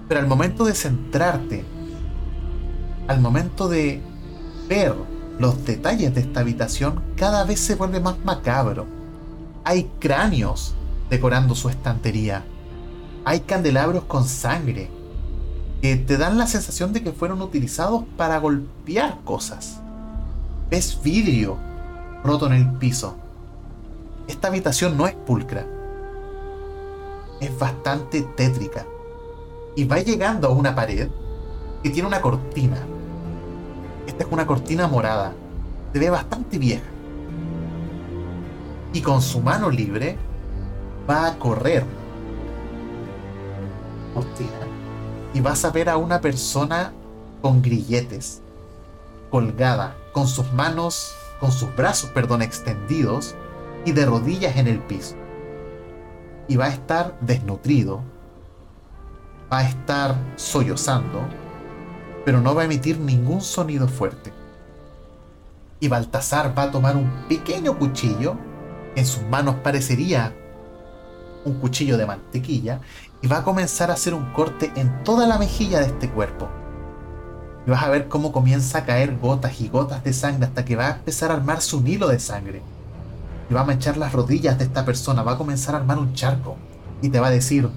Pero 0.09 0.21
al 0.21 0.27
momento 0.27 0.65
de 0.65 0.75
centrarte, 0.75 1.65
al 3.09 3.21
momento 3.21 3.69
de 3.69 4.01
ver 4.69 4.95
los 5.41 5.65
detalles 5.65 6.15
de 6.15 6.21
esta 6.21 6.41
habitación, 6.41 7.03
cada 7.17 7.45
vez 7.45 7.61
se 7.61 7.75
vuelve 7.75 7.99
más 7.99 8.23
macabro. 8.27 8.87
Hay 9.65 9.91
cráneos 9.99 10.75
decorando 11.09 11.55
su 11.55 11.71
estantería. 11.71 12.45
Hay 13.25 13.41
candelabros 13.41 14.05
con 14.05 14.27
sangre 14.27 14.91
que 15.81 15.97
te 15.97 16.19
dan 16.19 16.37
la 16.37 16.47
sensación 16.47 16.93
de 16.93 17.03
que 17.03 17.13
fueron 17.13 17.41
utilizados 17.41 18.05
para 18.19 18.37
golpear 18.39 19.21
cosas. 19.25 19.81
Ves 20.69 21.01
vidrio 21.03 21.57
roto 22.23 22.47
en 22.47 22.53
el 22.53 22.73
piso. 22.73 23.17
Esta 24.29 24.49
habitación 24.49 24.99
no 24.99 25.07
es 25.07 25.15
pulcra. 25.15 25.67
Es 27.41 27.59
bastante 27.59 28.21
tétrica. 28.37 28.85
Y 29.75 29.85
va 29.85 30.01
llegando 30.01 30.49
a 30.49 30.51
una 30.51 30.75
pared 30.75 31.09
que 31.83 31.89
tiene 31.89 32.09
una 32.09 32.21
cortina. 32.21 32.77
Esta 34.11 34.25
es 34.25 34.33
una 34.33 34.45
cortina 34.45 34.89
morada. 34.89 35.33
Se 35.93 36.01
ve 36.01 36.11
bastante 36.11 36.59
vieja. 36.59 36.83
Y 38.93 39.03
con 39.03 39.23
su 39.23 39.41
mano 39.41 39.71
libre 39.71 40.19
va 41.09 41.29
a 41.29 41.39
correr. 41.39 41.85
Cortina. 44.13 44.67
Y 45.33 45.41
vas 45.41 45.65
a 45.65 45.71
ver 45.71 45.89
a 45.89 45.97
una 45.97 46.21
persona 46.21 46.93
con 47.41 47.63
grilletes. 47.63 48.43
Colgada. 49.31 49.95
Con 50.13 50.27
sus 50.27 50.53
manos. 50.55 51.15
Con 51.39 51.53
sus 51.53 51.73
brazos, 51.77 52.11
perdón, 52.11 52.43
extendidos. 52.43 53.37
Y 53.85 53.93
de 53.93 54.07
rodillas 54.07 54.57
en 54.57 54.67
el 54.67 54.81
piso. 54.81 55.15
Y 56.49 56.57
va 56.57 56.65
a 56.65 56.71
estar 56.71 57.17
desnutrido. 57.21 58.03
Va 59.53 59.59
a 59.59 59.69
estar 59.69 60.17
sollozando. 60.35 61.21
Pero 62.25 62.41
no 62.41 62.55
va 62.55 62.63
a 62.63 62.65
emitir 62.67 62.99
ningún 62.99 63.41
sonido 63.41 63.89
fuerte. 63.89 64.33
Y 65.81 65.89
Baltasar 65.89 66.57
va 66.57 66.65
a 66.65 66.71
tomar 66.71 66.97
un 66.97 67.11
pequeño 67.29 67.79
cuchillo. 67.79 68.37
En 68.95 69.07
sus 69.07 69.23
manos 69.25 69.57
parecería 69.63 70.35
un 71.45 71.55
cuchillo 71.55 71.97
de 71.97 72.07
mantequilla. 72.07 72.81
Y 73.23 73.27
va 73.27 73.39
a 73.39 73.45
comenzar 73.45 73.91
a 73.91 73.95
hacer 73.95 74.15
un 74.15 74.33
corte 74.33 74.71
en 74.77 75.03
toda 75.05 75.27
la 75.27 75.39
mejilla 75.39 75.81
de 75.81 75.87
este 75.87 76.11
cuerpo. 76.11 76.49
Y 77.67 77.71
vas 77.71 77.83
a 77.83 77.89
ver 77.89 78.09
cómo 78.09 78.33
comienza 78.33 78.79
a 78.79 78.85
caer 78.85 79.19
gotas 79.19 79.61
y 79.61 79.69
gotas 79.69 80.05
de 80.05 80.13
sangre 80.13 80.47
hasta 80.47 80.65
que 80.65 80.77
va 80.77 80.87
a 80.87 80.97
empezar 80.97 81.31
a 81.31 81.35
armarse 81.35 81.77
un 81.77 81.87
hilo 81.87 82.09
de 82.09 82.21
sangre. 82.21 82.63
Y 83.49 83.55
va 83.55 83.63
a 83.63 83.65
manchar 83.65 83.97
las 83.97 84.13
rodillas 84.13 84.59
de 84.59 84.65
esta 84.65 84.85
persona. 84.85 85.23
Va 85.23 85.33
a 85.33 85.39
comenzar 85.39 85.75
a 85.75 85.79
armar 85.79 85.99
un 85.99 86.13
charco. 86.15 86.57
Y 87.03 87.09
te 87.09 87.21
va 87.21 87.29
a 87.29 87.31
decir, 87.31 87.71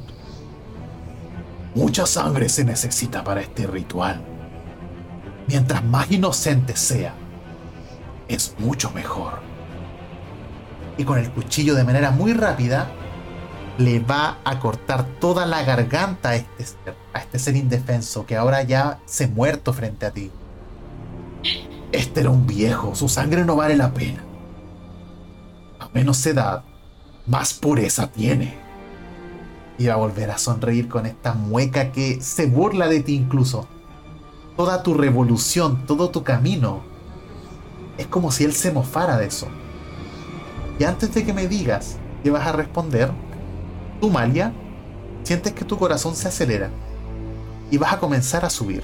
mucha 1.75 2.06
sangre 2.06 2.49
se 2.49 2.65
necesita 2.65 3.23
para 3.23 3.41
este 3.41 3.65
ritual. 3.67 4.32
Mientras 5.47 5.84
más 5.84 6.10
inocente 6.12 6.75
sea, 6.75 7.13
es 8.27 8.56
mucho 8.60 8.91
mejor. 8.91 9.41
Y 10.97 11.03
con 11.03 11.17
el 11.17 11.29
cuchillo 11.32 11.75
de 11.75 11.84
manera 11.84 12.12
muy 12.12 12.34
rápida, 12.34 12.89
le 13.77 13.99
va 13.99 14.38
a 14.43 14.60
cortar 14.60 15.06
toda 15.19 15.45
la 15.45 15.63
garganta 15.63 16.29
a 16.29 16.36
este 16.36 16.65
ser, 16.65 16.95
a 17.13 17.19
este 17.19 17.39
ser 17.39 17.56
indefenso 17.56 18.25
que 18.25 18.36
ahora 18.36 18.62
ya 18.63 18.99
se 19.06 19.27
muerto 19.27 19.73
frente 19.73 20.06
a 20.06 20.12
ti. 20.12 20.32
Este 21.91 22.21
era 22.21 22.29
un 22.29 22.47
viejo, 22.47 22.95
su 22.95 23.10
sangre 23.10 23.45
no 23.45 23.56
vale 23.56 23.75
la 23.75 23.93
pena. 23.93 24.23
A 25.79 25.89
menos 25.93 26.25
edad, 26.25 26.63
más 27.25 27.53
pureza 27.53 28.08
tiene. 28.08 28.56
Y 29.77 29.88
va 29.88 29.93
a 29.93 29.97
volver 29.97 30.32
a 30.32 30.38
sonreír 30.38 30.88
con 30.88 31.06
esta 31.06 31.34
mueca 31.34 31.91
que 31.91 32.21
se 32.21 32.45
burla 32.45 32.88
de 32.88 33.01
ti 33.01 33.15
incluso. 33.15 33.67
Toda 34.55 34.83
tu 34.83 34.93
revolución, 34.93 35.85
todo 35.85 36.09
tu 36.09 36.23
camino. 36.23 36.81
Es 37.97 38.07
como 38.07 38.31
si 38.31 38.43
él 38.43 38.53
se 38.53 38.71
mofara 38.71 39.17
de 39.17 39.25
eso. 39.25 39.47
Y 40.79 40.83
antes 40.83 41.13
de 41.13 41.25
que 41.25 41.33
me 41.33 41.47
digas 41.47 41.97
qué 42.23 42.31
vas 42.31 42.45
a 42.47 42.51
responder, 42.51 43.11
tú, 43.99 44.09
Malia, 44.09 44.53
sientes 45.23 45.53
que 45.53 45.65
tu 45.65 45.77
corazón 45.77 46.15
se 46.15 46.27
acelera 46.27 46.69
y 47.71 47.77
vas 47.77 47.93
a 47.93 47.99
comenzar 47.99 48.45
a 48.45 48.49
subir. 48.49 48.83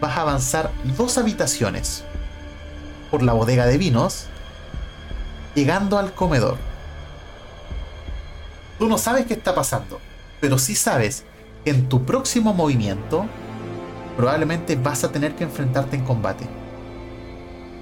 Vas 0.00 0.16
a 0.16 0.22
avanzar 0.22 0.70
dos 0.96 1.18
habitaciones 1.18 2.04
por 3.10 3.22
la 3.22 3.32
bodega 3.32 3.66
de 3.66 3.78
vinos, 3.78 4.26
llegando 5.54 5.98
al 5.98 6.12
comedor. 6.14 6.56
Tú 8.78 8.88
no 8.88 8.98
sabes 8.98 9.26
qué 9.26 9.34
está 9.34 9.54
pasando, 9.54 10.00
pero 10.40 10.58
sí 10.58 10.74
sabes 10.74 11.24
que 11.64 11.70
en 11.70 11.88
tu 11.88 12.04
próximo 12.04 12.54
movimiento 12.54 13.26
probablemente 14.20 14.76
vas 14.76 15.02
a 15.02 15.10
tener 15.10 15.34
que 15.34 15.44
enfrentarte 15.44 15.96
en 15.96 16.04
combate. 16.04 16.44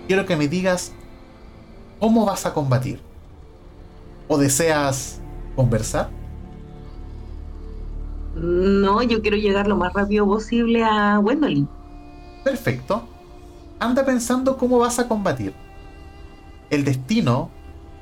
Quiero 0.06 0.24
que 0.24 0.36
me 0.36 0.46
digas 0.46 0.92
cómo 1.98 2.24
vas 2.26 2.46
a 2.46 2.54
combatir. 2.54 3.00
¿O 4.28 4.38
deseas 4.38 5.20
conversar? 5.56 6.10
No, 8.36 9.02
yo 9.02 9.20
quiero 9.20 9.36
llegar 9.36 9.66
lo 9.66 9.76
más 9.76 9.92
rápido 9.92 10.26
posible 10.26 10.84
a 10.84 11.18
Wendolin. 11.18 11.68
Perfecto. 12.44 13.02
Anda 13.80 14.04
pensando 14.04 14.56
cómo 14.56 14.78
vas 14.78 15.00
a 15.00 15.08
combatir. 15.08 15.52
El 16.70 16.84
destino 16.84 17.50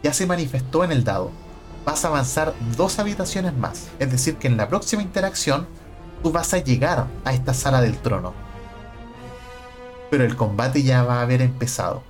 ya 0.02 0.12
se 0.12 0.26
manifestó 0.26 0.84
en 0.84 0.92
el 0.92 1.04
dado. 1.04 1.30
Vas 1.86 2.04
a 2.04 2.08
avanzar 2.08 2.52
dos 2.76 2.98
habitaciones 2.98 3.56
más. 3.56 3.88
Es 3.98 4.10
decir, 4.10 4.36
que 4.36 4.48
en 4.48 4.58
la 4.58 4.68
próxima 4.68 5.02
interacción 5.02 5.66
tú 6.26 6.32
vas 6.32 6.52
a 6.54 6.58
llegar 6.58 7.06
a 7.24 7.32
esta 7.32 7.54
sala 7.54 7.80
del 7.80 7.98
trono. 7.98 8.34
Pero 10.10 10.24
el 10.24 10.34
combate 10.34 10.82
ya 10.82 11.04
va 11.04 11.20
a 11.20 11.22
haber 11.22 11.40
empezado. 11.40 12.02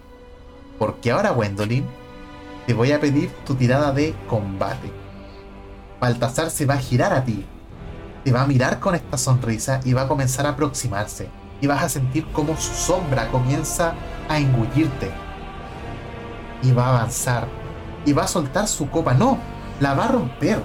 Porque 0.79 1.11
ahora, 1.11 1.33
Wendolin, 1.33 1.85
te 2.67 2.73
voy 2.73 2.93
a 2.93 2.99
pedir 2.99 3.29
tu 3.45 3.57
tirada 3.57 3.93
de 3.93 4.15
combate. 4.27 4.91
Baltasar 6.01 6.49
se 6.49 6.65
va 6.65 6.77
a 6.77 6.79
girar 6.79 7.13
a 7.13 7.27
ti. 7.27 7.45
Te 8.25 8.33
va 8.33 8.41
a 8.41 8.47
mirar 8.47 8.81
con 8.81 8.95
esta 8.95 9.19
sonrisa 9.19 9.81
y 9.85 9.93
va 9.93 10.05
a 10.05 10.09
comenzar 10.09 10.47
a 10.47 10.53
aproximarse. 10.53 11.29
Y 11.61 11.67
vas 11.67 11.83
a 11.83 11.91
sentir 11.91 12.27
como 12.33 12.57
su 12.57 12.73
sombra 12.73 13.31
comienza 13.31 13.93
a 14.31 14.39
engullirte. 14.39 15.11
Y 16.63 16.73
va 16.73 16.87
a 16.87 16.97
avanzar. 17.01 17.49
Y 18.07 18.15
va 18.15 18.25
a 18.25 18.29
soltar 18.29 18.67
su 18.67 18.89
copa. 18.89 19.13
No, 19.13 19.37
la 19.79 19.93
va 19.93 20.07
a 20.07 20.13
romper. 20.13 20.63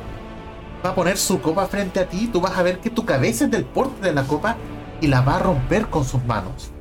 Va 0.83 0.91
a 0.91 0.95
poner 0.95 1.17
su 1.17 1.41
copa 1.41 1.67
frente 1.67 1.99
a 1.99 2.09
ti. 2.09 2.27
Tú 2.27 2.41
vas 2.41 2.57
a 2.57 2.63
ver 2.63 2.79
que 2.79 2.89
tu 2.89 3.05
cabeza 3.05 3.45
es 3.45 3.51
del 3.51 3.65
porte 3.65 4.01
de 4.01 4.13
la 4.13 4.23
copa. 4.23 4.57
Y 4.99 5.07
la 5.07 5.21
va 5.21 5.37
a 5.37 5.39
romper 5.39 5.89
con 5.89 6.05
sus 6.05 6.23
manos. 6.25 6.71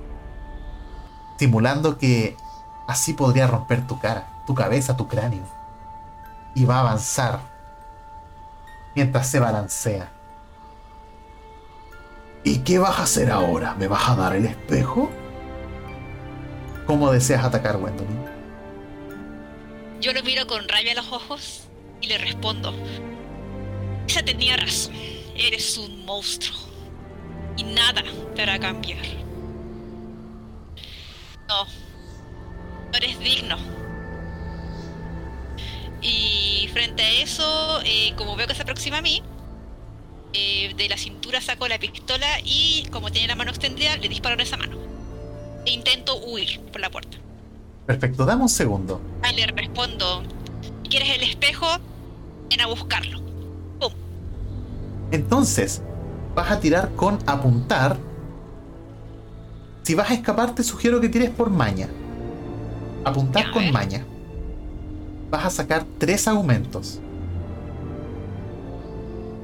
Simulando 1.39 1.97
que 1.97 2.37
así 2.87 3.15
podría 3.15 3.47
romper 3.47 3.87
tu 3.87 3.99
cara, 3.99 4.43
tu 4.47 4.55
cabeza, 4.55 4.97
tu 4.97 5.09
cráneo. 5.09 5.45
Y 6.55 6.65
va 6.65 6.77
a 6.77 6.81
avanzar 6.81 7.41
mientras 8.95 9.27
se 9.27 9.41
balancea. 9.41 10.11
¿Y 12.43 12.59
qué 12.59 12.79
vas 12.79 12.99
a 12.99 13.03
hacer 13.03 13.31
ahora? 13.31 13.75
¿Me 13.75 13.87
vas 13.87 14.09
a 14.09 14.17
dar 14.17 14.35
el 14.35 14.47
espejo? 14.47 15.11
¿Cómo 16.87 17.13
deseas 17.13 17.45
atacar, 17.45 17.77
Gwendolyn? 17.77 18.25
Yo 20.01 20.13
lo 20.13 20.23
miro 20.23 20.47
con 20.47 20.67
rabia 20.67 20.93
a 20.93 20.97
los 20.97 21.13
ojos 21.13 21.69
y 22.01 22.09
le 22.09 22.19
respondo. 22.19 22.75
Esa 24.11 24.25
tenía 24.25 24.57
razón. 24.57 24.93
Eres 25.37 25.79
un 25.79 26.05
monstruo. 26.05 26.59
Y 27.57 27.63
nada 27.63 28.03
te 28.35 28.43
hará 28.43 28.59
cambiar. 28.59 29.05
No. 31.47 31.65
No 32.91 32.97
eres 32.97 33.21
digno. 33.21 33.57
Y 36.03 36.69
frente 36.73 37.05
a 37.05 37.11
eso, 37.23 37.81
eh, 37.85 38.13
como 38.17 38.35
veo 38.35 38.49
que 38.49 38.55
se 38.57 38.63
aproxima 38.63 38.99
a 38.99 39.01
mí, 39.01 39.23
eh, 40.33 40.75
de 40.77 40.89
la 40.89 40.97
cintura 40.97 41.41
saco 41.41 41.69
la 41.69 41.79
pistola 41.79 42.27
y 42.43 42.89
como 42.91 43.13
tiene 43.13 43.29
la 43.29 43.37
mano 43.37 43.53
extendida, 43.53 43.97
le 43.97 44.09
disparo 44.09 44.35
en 44.35 44.41
esa 44.41 44.57
mano. 44.57 44.77
E 45.65 45.71
intento 45.71 46.17
huir 46.17 46.59
por 46.73 46.81
la 46.81 46.91
puerta. 46.91 47.17
Perfecto, 47.87 48.25
dame 48.25 48.43
un 48.43 48.49
segundo. 48.49 49.01
Ahí 49.23 49.37
le 49.37 49.47
respondo, 49.47 50.25
¿quieres 50.89 51.11
el 51.11 51.23
espejo? 51.23 51.69
Ven 52.49 52.61
a 52.61 52.67
buscarlo. 52.67 53.20
Entonces, 55.11 55.83
vas 56.35 56.51
a 56.51 56.61
tirar 56.61 56.91
con 56.95 57.19
apuntar. 57.27 57.97
Si 59.83 59.95
vas 59.95 60.11
a 60.11 60.15
escapar, 60.15 60.55
te 60.55 60.63
sugiero 60.63 61.01
que 61.01 61.09
tires 61.09 61.31
por 61.31 61.51
maña. 61.51 61.89
Apuntar 63.05 63.51
con 63.51 63.71
maña. 63.73 64.05
Vas 65.31 65.47
a 65.47 65.51
sacar 65.51 65.85
tres 65.99 66.29
aumentos. 66.29 67.01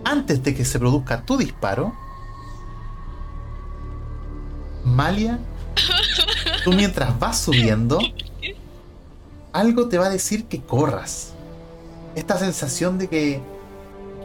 Antes 0.05 0.43
de 0.43 0.55
que 0.55 0.65
se 0.65 0.79
produzca 0.79 1.23
tu 1.23 1.37
disparo, 1.37 1.93
Malia, 4.85 5.41
tú 6.65 6.73
mientras 6.73 7.19
vas 7.19 7.41
subiendo, 7.41 7.99
algo 9.53 9.89
te 9.89 9.99
va 9.99 10.07
a 10.07 10.11
decir 10.11 10.45
que 10.45 10.61
corras. 10.61 11.33
Esta 12.15 12.39
sensación 12.39 12.99
de 12.99 13.09
que 13.09 13.56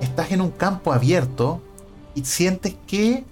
estás 0.01 0.31
en 0.31 0.41
un 0.41 0.51
campo 0.51 0.91
abierto 0.91 1.61
y 2.15 2.25
sientes 2.25 2.75
que 2.87 3.23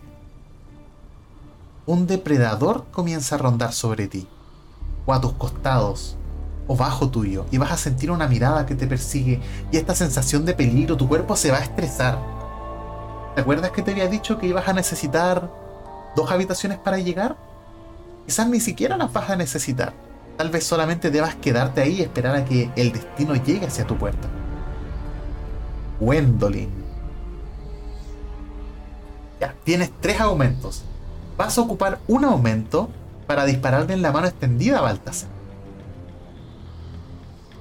un 1.86 2.08
depredador 2.08 2.86
comienza 2.92 3.36
a 3.36 3.40
rondar 3.40 3.74
sobre 3.74 4.08
ti, 4.08 4.28
o 5.06 5.14
a 5.14 5.20
tus 5.20 5.34
costados, 5.34 6.16
o 6.68 6.76
bajo 6.76 7.10
tuyo, 7.10 7.46
y 7.52 7.58
vas 7.58 7.72
a 7.72 7.78
sentir 7.78 8.12
una 8.12 8.28
mirada 8.28 8.68
que 8.68 8.76
te 8.76 8.86
persigue, 8.86 9.42
y 9.72 9.78
esta 9.78 9.96
sensación 9.96 10.46
de 10.46 10.54
peligro, 10.54 10.96
tu 10.96 11.08
cuerpo 11.08 11.36
se 11.36 11.50
va 11.50 11.58
a 11.58 11.64
estresar. 11.64 12.20
¿Te 13.34 13.42
acuerdas 13.42 13.72
que 13.72 13.82
te 13.82 13.92
había 13.92 14.08
dicho 14.08 14.38
que 14.38 14.48
ibas 14.48 14.68
a 14.68 14.74
necesitar 14.74 15.52
dos 16.16 16.30
habitaciones 16.30 16.78
para 16.78 17.00
llegar? 17.00 17.38
Quizás 18.28 18.48
ni 18.48 18.60
siquiera 18.60 18.96
las 18.96 19.12
vas 19.12 19.32
a 19.32 19.36
necesitar. 19.36 19.94
Tal 20.38 20.50
vez 20.52 20.64
solamente 20.64 21.10
debas 21.10 21.36
quedarte 21.36 21.82
ahí 21.82 21.96
y 21.96 22.02
esperar 22.04 22.36
a 22.36 22.46
que 22.46 22.70
el 22.76 22.92
destino 22.92 23.36
llegue 23.36 23.66
hacia 23.66 23.88
tu 23.88 23.98
puerta. 23.98 24.28
Gwendolyn. 26.00 26.70
Ya, 29.40 29.56
tienes 29.64 29.92
tres 30.02 30.20
aumentos. 30.20 30.84
Vas 31.38 31.58
a 31.58 31.62
ocupar 31.62 32.00
un 32.08 32.26
aumento 32.26 32.90
para 33.28 33.46
dispararle 33.46 33.94
en 33.94 34.02
la 34.02 34.12
mano 34.12 34.28
extendida 34.28 34.80
a 34.80 34.82
Baltasar. 34.82 35.30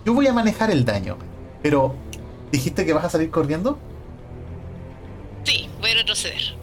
Yo 0.05 0.15
voy 0.15 0.27
a 0.27 0.33
manejar 0.33 0.71
el 0.71 0.85
daño, 0.85 1.17
pero 1.63 1.95
¿dijiste 2.51 2.87
que 2.87 2.93
vas 2.93 3.05
a 3.05 3.11
salir 3.11 3.31
corriendo? 3.31 3.79
Sí, 5.45 5.69
voy 5.81 5.91
a 5.91 5.95
retroceder. 5.95 6.57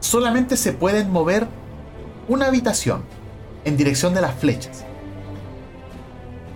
Solamente 0.00 0.56
se 0.56 0.72
pueden 0.72 1.10
mover 1.10 1.46
una 2.28 2.46
habitación 2.46 3.04
en 3.64 3.76
dirección 3.76 4.14
de 4.14 4.20
las 4.20 4.34
flechas. 4.34 4.84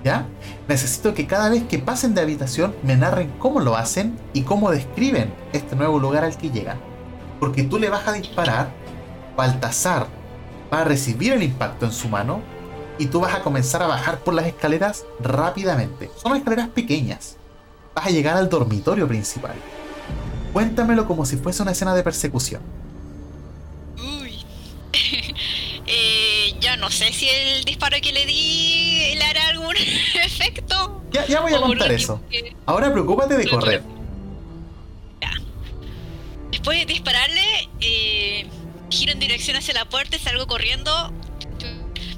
¿Ya? 0.03 0.27
Necesito 0.69 1.13
que 1.13 1.27
cada 1.27 1.51
vez 1.51 1.65
que 1.65 1.79
pasen 1.79 2.15
de 2.15 2.23
habitación 2.23 2.75
me 2.83 2.97
narren 2.97 3.31
cómo 3.39 3.61
lo 3.61 3.77
hacen 3.77 4.19
y 4.33 4.43
cómo 4.43 4.71
describen 4.71 5.33
este 5.53 5.77
nuevo 5.77 5.99
lugar 5.99 6.25
al 6.25 6.37
que 6.39 6.51
llegan. 6.51 6.79
Porque 7.39 7.65
tú 7.65 7.79
le 7.79 7.91
vas 7.91 8.09
a 8.09 8.13
disparar, 8.13 8.71
Baltasar 9.37 10.07
va 10.73 10.81
a 10.81 10.85
recibir 10.85 11.33
el 11.33 11.43
impacto 11.43 11.85
en 11.85 11.93
su 11.93 12.09
mano 12.09 12.41
y 12.99 13.07
tú 13.07 13.21
vas 13.21 13.35
a 13.35 13.43
comenzar 13.43 13.83
a 13.83 13.87
bajar 13.87 14.21
por 14.21 14.33
las 14.33 14.47
escaleras 14.47 15.05
rápidamente. 15.21 16.11
Son 16.17 16.35
escaleras 16.35 16.69
pequeñas. 16.69 17.37
Vas 17.95 18.07
a 18.07 18.11
llegar 18.11 18.37
al 18.37 18.49
dormitorio 18.49 19.07
principal. 19.07 19.55
Cuéntamelo 20.53 21.07
como 21.07 21.27
si 21.27 21.37
fuese 21.37 21.63
una 21.63 21.73
escena 21.73 21.95
de 21.95 22.03
persecución. 22.03 22.63
Uy. 23.99 24.45
Eh, 25.87 26.24
no 26.77 26.91
sé 26.91 27.13
si 27.13 27.29
el 27.29 27.65
disparo 27.65 27.97
que 28.03 28.13
le 28.13 28.27
di 28.27 29.15
le 29.17 29.25
hará 29.25 29.49
algún 29.49 29.75
efecto. 30.25 31.03
Ya, 31.13 31.27
ya 31.27 31.41
voy 31.41 31.53
a 31.55 31.61
contar 31.61 31.93
eso. 31.93 32.21
que- 32.31 32.55
Ahora 32.67 32.91
preocúpate 32.93 33.37
de 33.37 33.49
correr. 33.49 33.83
Ya. 35.21 35.33
Después 36.51 36.79
de 36.79 36.87
dispararle, 36.87 37.69
eh, 37.81 38.47
giro 38.91 39.13
en 39.13 39.21
dirección 39.21 39.57
hacia 39.57 39.75
la 39.75 39.85
puerta 39.89 40.17
y 40.17 40.19
salgo 40.19 40.47
corriendo, 40.47 41.13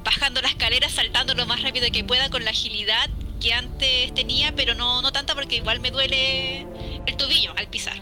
bajando 0.04 0.40
la 0.42 0.48
escalera, 0.48 0.88
saltando 0.88 1.34
lo 1.34 1.46
más 1.46 1.62
rápido 1.62 1.86
que 1.92 2.04
pueda 2.04 2.30
con 2.30 2.44
la 2.44 2.50
agilidad 2.50 3.08
que 3.40 3.52
antes 3.52 4.14
tenía, 4.14 4.54
pero 4.54 4.74
no, 4.74 5.02
no 5.02 5.12
tanta 5.12 5.34
porque 5.34 5.56
igual 5.56 5.80
me 5.80 5.90
duele 5.90 6.66
el 7.06 7.16
tobillo 7.16 7.52
al 7.56 7.68
pisar. 7.68 7.96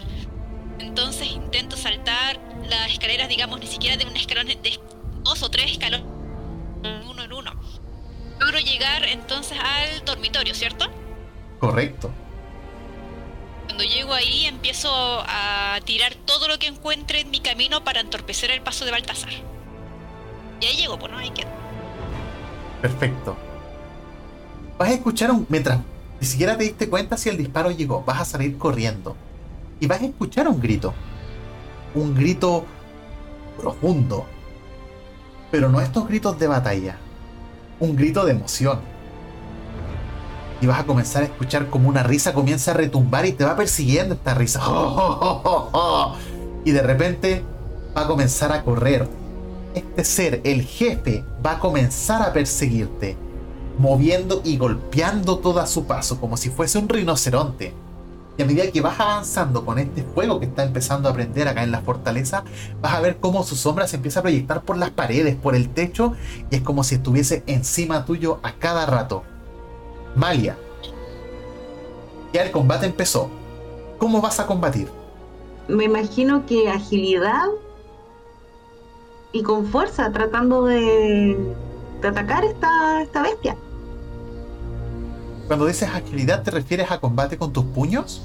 Entonces 0.78 1.28
intento 1.28 1.76
saltar 1.76 2.38
las 2.68 2.90
escaleras, 2.92 3.28
digamos, 3.28 3.58
ni 3.60 3.66
siquiera 3.66 3.96
de 3.96 4.04
un 4.06 4.16
escalón, 4.16 4.46
de 4.46 4.78
dos 5.22 5.42
o 5.42 5.50
tres 5.50 5.72
escalones, 5.72 6.06
uno 6.84 7.22
en 7.22 7.32
uno. 7.32 7.52
Logro 8.40 8.58
llegar 8.58 9.04
entonces 9.04 9.58
al 9.58 10.04
dormitorio, 10.04 10.54
¿cierto? 10.54 10.90
Correcto. 11.58 12.10
Cuando 13.66 13.84
llego 13.84 14.12
ahí 14.12 14.46
empiezo 14.46 14.90
a 14.92 15.78
tirar 15.84 16.14
todo 16.14 16.48
lo 16.48 16.58
que 16.58 16.66
encuentre 16.66 17.20
en 17.20 17.30
mi 17.30 17.40
camino 17.40 17.82
para 17.84 18.00
entorpecer 18.00 18.50
el 18.50 18.60
paso 18.60 18.84
de 18.84 18.90
Baltasar. 18.90 19.32
Y 20.60 20.66
ahí 20.66 20.76
llego, 20.76 20.98
pues 20.98 21.10
no, 21.10 21.18
ahí 21.18 21.30
quedo. 21.30 21.48
Perfecto. 22.82 23.36
Vas 24.78 24.90
a 24.90 24.92
escuchar 24.92 25.30
un. 25.30 25.46
Mientras 25.48 25.80
ni 26.20 26.26
siquiera 26.26 26.56
te 26.56 26.64
diste 26.64 26.88
cuenta 26.88 27.16
si 27.16 27.28
el 27.28 27.36
disparo 27.36 27.70
llegó, 27.70 28.02
vas 28.04 28.20
a 28.20 28.24
salir 28.24 28.58
corriendo. 28.58 29.16
Y 29.80 29.86
vas 29.86 30.00
a 30.02 30.04
escuchar 30.04 30.48
un 30.48 30.60
grito. 30.60 30.94
Un 31.94 32.14
grito 32.14 32.66
profundo. 33.58 34.26
Pero 35.54 35.68
no 35.68 35.80
estos 35.80 36.08
gritos 36.08 36.36
de 36.36 36.48
batalla. 36.48 36.96
Un 37.78 37.94
grito 37.94 38.24
de 38.24 38.32
emoción. 38.32 38.80
Y 40.60 40.66
vas 40.66 40.80
a 40.80 40.84
comenzar 40.84 41.22
a 41.22 41.26
escuchar 41.26 41.70
como 41.70 41.88
una 41.88 42.02
risa 42.02 42.34
comienza 42.34 42.72
a 42.72 42.74
retumbar 42.74 43.24
y 43.24 43.30
te 43.30 43.44
va 43.44 43.54
persiguiendo 43.54 44.16
esta 44.16 44.34
risa. 44.34 44.60
Y 46.64 46.72
de 46.72 46.82
repente 46.82 47.44
va 47.96 48.00
a 48.00 48.06
comenzar 48.08 48.50
a 48.50 48.64
correr 48.64 49.08
este 49.76 50.04
ser, 50.04 50.40
el 50.42 50.62
jefe, 50.62 51.22
va 51.46 51.52
a 51.52 51.58
comenzar 51.60 52.22
a 52.22 52.32
perseguirte, 52.32 53.16
moviendo 53.78 54.40
y 54.42 54.56
golpeando 54.56 55.38
todo 55.38 55.60
a 55.60 55.68
su 55.68 55.84
paso, 55.84 56.20
como 56.20 56.36
si 56.36 56.50
fuese 56.50 56.78
un 56.78 56.88
rinoceronte. 56.88 57.72
Y 58.36 58.42
a 58.42 58.46
medida 58.46 58.70
que 58.70 58.80
vas 58.80 58.98
avanzando 58.98 59.64
con 59.64 59.78
este 59.78 60.02
fuego 60.02 60.40
que 60.40 60.46
está 60.46 60.64
empezando 60.64 61.08
a 61.08 61.12
prender 61.12 61.46
acá 61.46 61.62
en 61.62 61.70
la 61.70 61.82
fortaleza, 61.82 62.42
vas 62.80 62.94
a 62.94 63.00
ver 63.00 63.18
cómo 63.18 63.44
su 63.44 63.54
sombra 63.54 63.86
se 63.86 63.96
empieza 63.96 64.20
a 64.20 64.22
proyectar 64.22 64.62
por 64.62 64.76
las 64.76 64.90
paredes, 64.90 65.36
por 65.36 65.54
el 65.54 65.68
techo, 65.68 66.14
y 66.50 66.56
es 66.56 66.62
como 66.62 66.82
si 66.82 66.96
estuviese 66.96 67.44
encima 67.46 68.04
tuyo 68.04 68.40
a 68.42 68.52
cada 68.54 68.86
rato. 68.86 69.22
Malia, 70.16 70.56
ya 72.32 72.42
el 72.42 72.50
combate 72.50 72.86
empezó. 72.86 73.30
¿Cómo 73.98 74.20
vas 74.20 74.40
a 74.40 74.46
combatir? 74.46 74.88
Me 75.68 75.84
imagino 75.84 76.44
que 76.44 76.68
agilidad 76.68 77.46
y 79.32 79.42
con 79.42 79.66
fuerza, 79.66 80.10
tratando 80.12 80.64
de, 80.64 81.36
atacar 82.02 82.44
esta 82.44 83.22
bestia. 83.22 83.56
Cuando 85.46 85.66
dices 85.66 85.88
agilidad, 85.92 86.42
¿te 86.42 86.50
refieres 86.50 86.90
a 86.90 87.00
combate 87.00 87.36
con 87.36 87.52
tus 87.52 87.64
puños? 87.64 88.22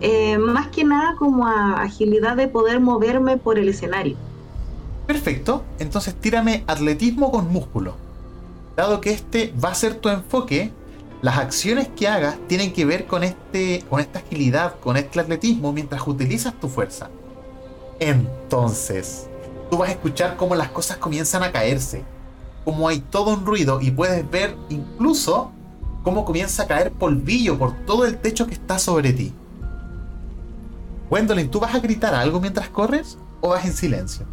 Eh, 0.00 0.38
más 0.38 0.68
que 0.68 0.84
nada 0.84 1.16
como 1.16 1.46
a 1.46 1.82
agilidad 1.82 2.36
de 2.36 2.46
poder 2.46 2.78
moverme 2.78 3.36
por 3.36 3.58
el 3.58 3.68
escenario. 3.68 4.16
Perfecto, 5.06 5.64
entonces 5.78 6.14
tírame 6.14 6.62
atletismo 6.66 7.32
con 7.32 7.52
músculo. 7.52 7.94
Dado 8.76 9.00
que 9.00 9.10
este 9.10 9.52
va 9.62 9.70
a 9.70 9.74
ser 9.74 9.94
tu 9.94 10.08
enfoque, 10.08 10.70
las 11.20 11.38
acciones 11.38 11.88
que 11.88 12.06
hagas 12.06 12.36
tienen 12.46 12.72
que 12.72 12.84
ver 12.84 13.06
con, 13.06 13.24
este, 13.24 13.84
con 13.90 13.98
esta 13.98 14.20
agilidad, 14.20 14.78
con 14.78 14.96
este 14.96 15.18
atletismo, 15.18 15.72
mientras 15.72 16.06
utilizas 16.06 16.54
tu 16.60 16.68
fuerza. 16.68 17.10
Entonces, 17.98 19.28
tú 19.68 19.78
vas 19.78 19.88
a 19.88 19.92
escuchar 19.92 20.36
cómo 20.36 20.54
las 20.54 20.68
cosas 20.68 20.98
comienzan 20.98 21.42
a 21.42 21.50
caerse, 21.50 22.04
como 22.68 22.86
hay 22.86 23.00
todo 23.00 23.30
un 23.30 23.46
ruido 23.46 23.80
y 23.80 23.90
puedes 23.90 24.30
ver 24.30 24.54
incluso 24.68 25.50
cómo 26.02 26.26
comienza 26.26 26.64
a 26.64 26.66
caer 26.66 26.92
polvillo 26.92 27.56
por 27.58 27.74
todo 27.86 28.04
el 28.04 28.18
techo 28.18 28.46
que 28.46 28.52
está 28.52 28.78
sobre 28.78 29.14
ti. 29.14 29.32
Gwendolyn, 31.08 31.50
¿tú 31.50 31.60
vas 31.60 31.74
a 31.74 31.78
gritar 31.78 32.14
algo 32.14 32.40
mientras 32.40 32.68
corres 32.68 33.16
o 33.40 33.48
vas 33.48 33.64
en 33.64 33.72
silencio? 33.72 34.26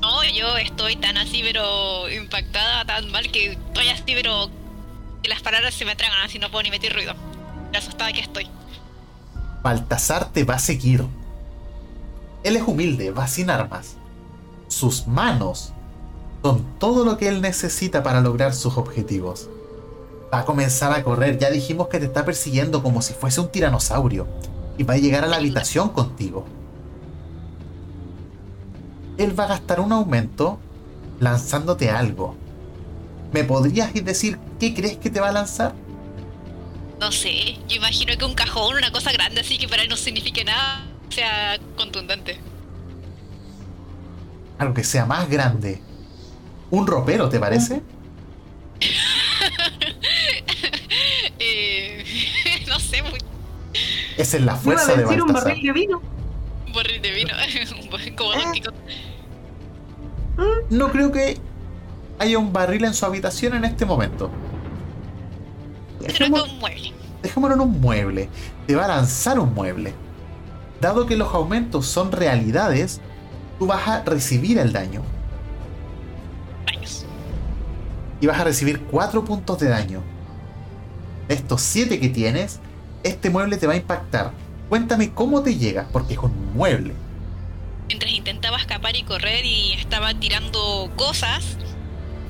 No, 0.00 0.24
yo 0.24 0.56
estoy 0.56 0.96
tan 0.96 1.18
así, 1.18 1.42
pero 1.42 2.10
impactada, 2.10 2.86
tan 2.86 3.10
mal 3.10 3.30
que 3.30 3.52
estoy 3.52 3.88
así, 3.88 4.14
pero 4.14 4.48
que 5.22 5.28
las 5.28 5.42
palabras 5.42 5.74
se 5.74 5.84
me 5.84 5.94
tragan 5.94 6.22
así, 6.24 6.38
no 6.38 6.50
puedo 6.50 6.62
ni 6.62 6.70
meter 6.70 6.94
ruido. 6.94 7.12
La 7.70 7.80
asustada 7.80 8.14
que 8.14 8.20
estoy. 8.20 8.48
Baltasar 9.62 10.32
te 10.32 10.44
va 10.44 10.54
a 10.54 10.58
seguir. 10.58 11.04
Él 12.44 12.56
es 12.56 12.62
humilde, 12.62 13.10
va 13.10 13.26
sin 13.26 13.50
armas. 13.50 13.96
Sus 14.68 15.06
manos 15.06 15.71
son 16.42 16.64
todo 16.78 17.04
lo 17.04 17.16
que 17.16 17.28
él 17.28 17.40
necesita 17.40 18.02
para 18.02 18.20
lograr 18.20 18.54
sus 18.54 18.76
objetivos. 18.76 19.48
Va 20.32 20.40
a 20.40 20.44
comenzar 20.44 20.92
a 20.92 21.04
correr, 21.04 21.38
ya 21.38 21.50
dijimos 21.50 21.88
que 21.88 21.98
te 21.98 22.06
está 22.06 22.24
persiguiendo 22.24 22.82
como 22.82 23.02
si 23.02 23.14
fuese 23.14 23.40
un 23.40 23.48
tiranosaurio. 23.48 24.26
Y 24.78 24.84
va 24.84 24.94
a 24.94 24.98
llegar 24.98 25.24
a 25.24 25.28
la 25.28 25.36
habitación 25.36 25.90
contigo. 25.90 26.44
Él 29.18 29.38
va 29.38 29.44
a 29.44 29.48
gastar 29.48 29.80
un 29.80 29.92
aumento 29.92 30.58
lanzándote 31.20 31.90
algo. 31.90 32.34
¿Me 33.32 33.44
podrías 33.44 33.92
decir 33.94 34.38
qué 34.58 34.74
crees 34.74 34.96
que 34.96 35.10
te 35.10 35.20
va 35.20 35.28
a 35.28 35.32
lanzar? 35.32 35.74
No 36.98 37.12
sé, 37.12 37.58
yo 37.68 37.76
imagino 37.76 38.16
que 38.16 38.24
un 38.24 38.34
cajón, 38.34 38.76
una 38.76 38.90
cosa 38.90 39.12
grande 39.12 39.40
así 39.40 39.58
que 39.58 39.68
para 39.68 39.82
él 39.82 39.88
no 39.88 39.96
signifique 39.96 40.44
nada, 40.44 40.84
sea 41.10 41.58
contundente. 41.76 42.38
Algo 44.58 44.74
que 44.74 44.84
sea 44.84 45.04
más 45.04 45.28
grande. 45.28 45.80
¿Un 46.72 46.86
ropero, 46.86 47.28
te 47.28 47.38
parece? 47.38 47.82
eh, 51.38 52.02
no 52.66 52.80
sé, 52.80 53.02
muy... 53.02 53.18
Esa 54.16 54.38
es 54.38 54.42
la 54.42 54.56
fuerza 54.56 54.94
de 54.94 55.02
decir 55.02 55.20
un 55.20 55.26
Baltasar. 55.28 55.50
barril 55.50 55.66
de 55.66 55.72
vino. 55.72 56.00
un 56.66 56.72
barril 56.72 57.02
de 57.02 57.10
vino, 57.10 57.30
como 58.16 58.52
Quijote. 58.52 58.78
No 60.70 60.90
creo 60.90 61.12
que 61.12 61.36
haya 62.18 62.38
un 62.38 62.54
barril 62.54 62.86
en 62.86 62.94
su 62.94 63.04
habitación 63.04 63.54
en 63.54 63.66
este 63.66 63.84
momento. 63.84 64.30
Dejémoslo, 66.00 66.54
un 66.54 66.58
mueble. 66.58 66.92
dejémoslo 67.22 67.54
en 67.54 67.60
un 67.60 67.80
mueble. 67.82 68.30
Te 68.66 68.76
va 68.76 68.86
a 68.86 68.88
lanzar 68.88 69.38
un 69.38 69.52
mueble. 69.52 69.92
Dado 70.80 71.04
que 71.04 71.16
los 71.16 71.34
aumentos 71.34 71.86
son 71.86 72.12
realidades, 72.12 73.02
tú 73.58 73.66
vas 73.66 73.86
a 73.86 74.02
recibir 74.04 74.56
el 74.56 74.72
daño. 74.72 75.02
Y 78.22 78.26
vas 78.28 78.40
a 78.40 78.44
recibir 78.44 78.80
4 78.84 79.24
puntos 79.24 79.58
de 79.58 79.68
daño. 79.68 80.00
De 81.26 81.34
estos 81.34 81.60
7 81.60 81.98
que 81.98 82.08
tienes, 82.08 82.60
este 83.02 83.30
mueble 83.30 83.56
te 83.56 83.66
va 83.66 83.72
a 83.72 83.76
impactar. 83.76 84.30
Cuéntame 84.68 85.12
cómo 85.12 85.42
te 85.42 85.56
llega, 85.56 85.88
porque 85.92 86.14
es 86.14 86.20
un 86.20 86.54
mueble. 86.54 86.94
Mientras 87.88 88.12
intentaba 88.12 88.58
escapar 88.58 88.94
y 88.96 89.02
correr 89.02 89.44
y 89.44 89.72
estaba 89.72 90.14
tirando 90.14 90.90
cosas, 90.94 91.58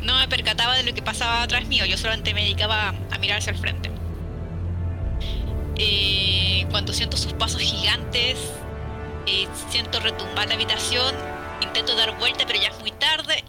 no 0.00 0.18
me 0.18 0.26
percataba 0.28 0.74
de 0.76 0.82
lo 0.82 0.94
que 0.94 1.02
pasaba 1.02 1.42
atrás 1.42 1.66
mío. 1.66 1.84
Yo 1.84 1.98
solamente 1.98 2.32
me 2.32 2.42
dedicaba 2.42 2.94
a 3.10 3.18
mirar 3.18 3.38
hacia 3.38 3.52
el 3.52 3.58
frente. 3.58 3.90
Eh, 5.76 6.66
cuando 6.70 6.94
siento 6.94 7.18
sus 7.18 7.34
pasos 7.34 7.60
gigantes, 7.60 8.38
eh, 9.26 9.46
siento 9.68 10.00
retumbar 10.00 10.48
la 10.48 10.54
habitación, 10.54 11.14
intento 11.60 11.94
dar 11.96 12.18
vuelta, 12.18 12.44
pero 12.46 12.58
ya 12.58 12.68
es 12.68 12.80
muy 12.80 12.92
tarde. 12.92 13.44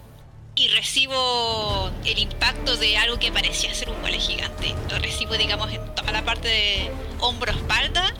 Y 0.55 0.67
recibo 0.69 1.89
el 2.05 2.19
impacto 2.19 2.77
de 2.77 2.97
algo 2.97 3.17
que 3.17 3.31
parecía 3.31 3.73
ser 3.73 3.89
un 3.89 3.99
mueble 4.01 4.19
gigante. 4.19 4.75
Lo 4.89 4.99
recibo, 4.99 5.33
digamos, 5.35 5.71
en 5.71 5.83
toda 5.95 6.11
la 6.11 6.23
parte 6.23 6.47
de 6.47 6.91
hombro-espalda. 7.19 8.13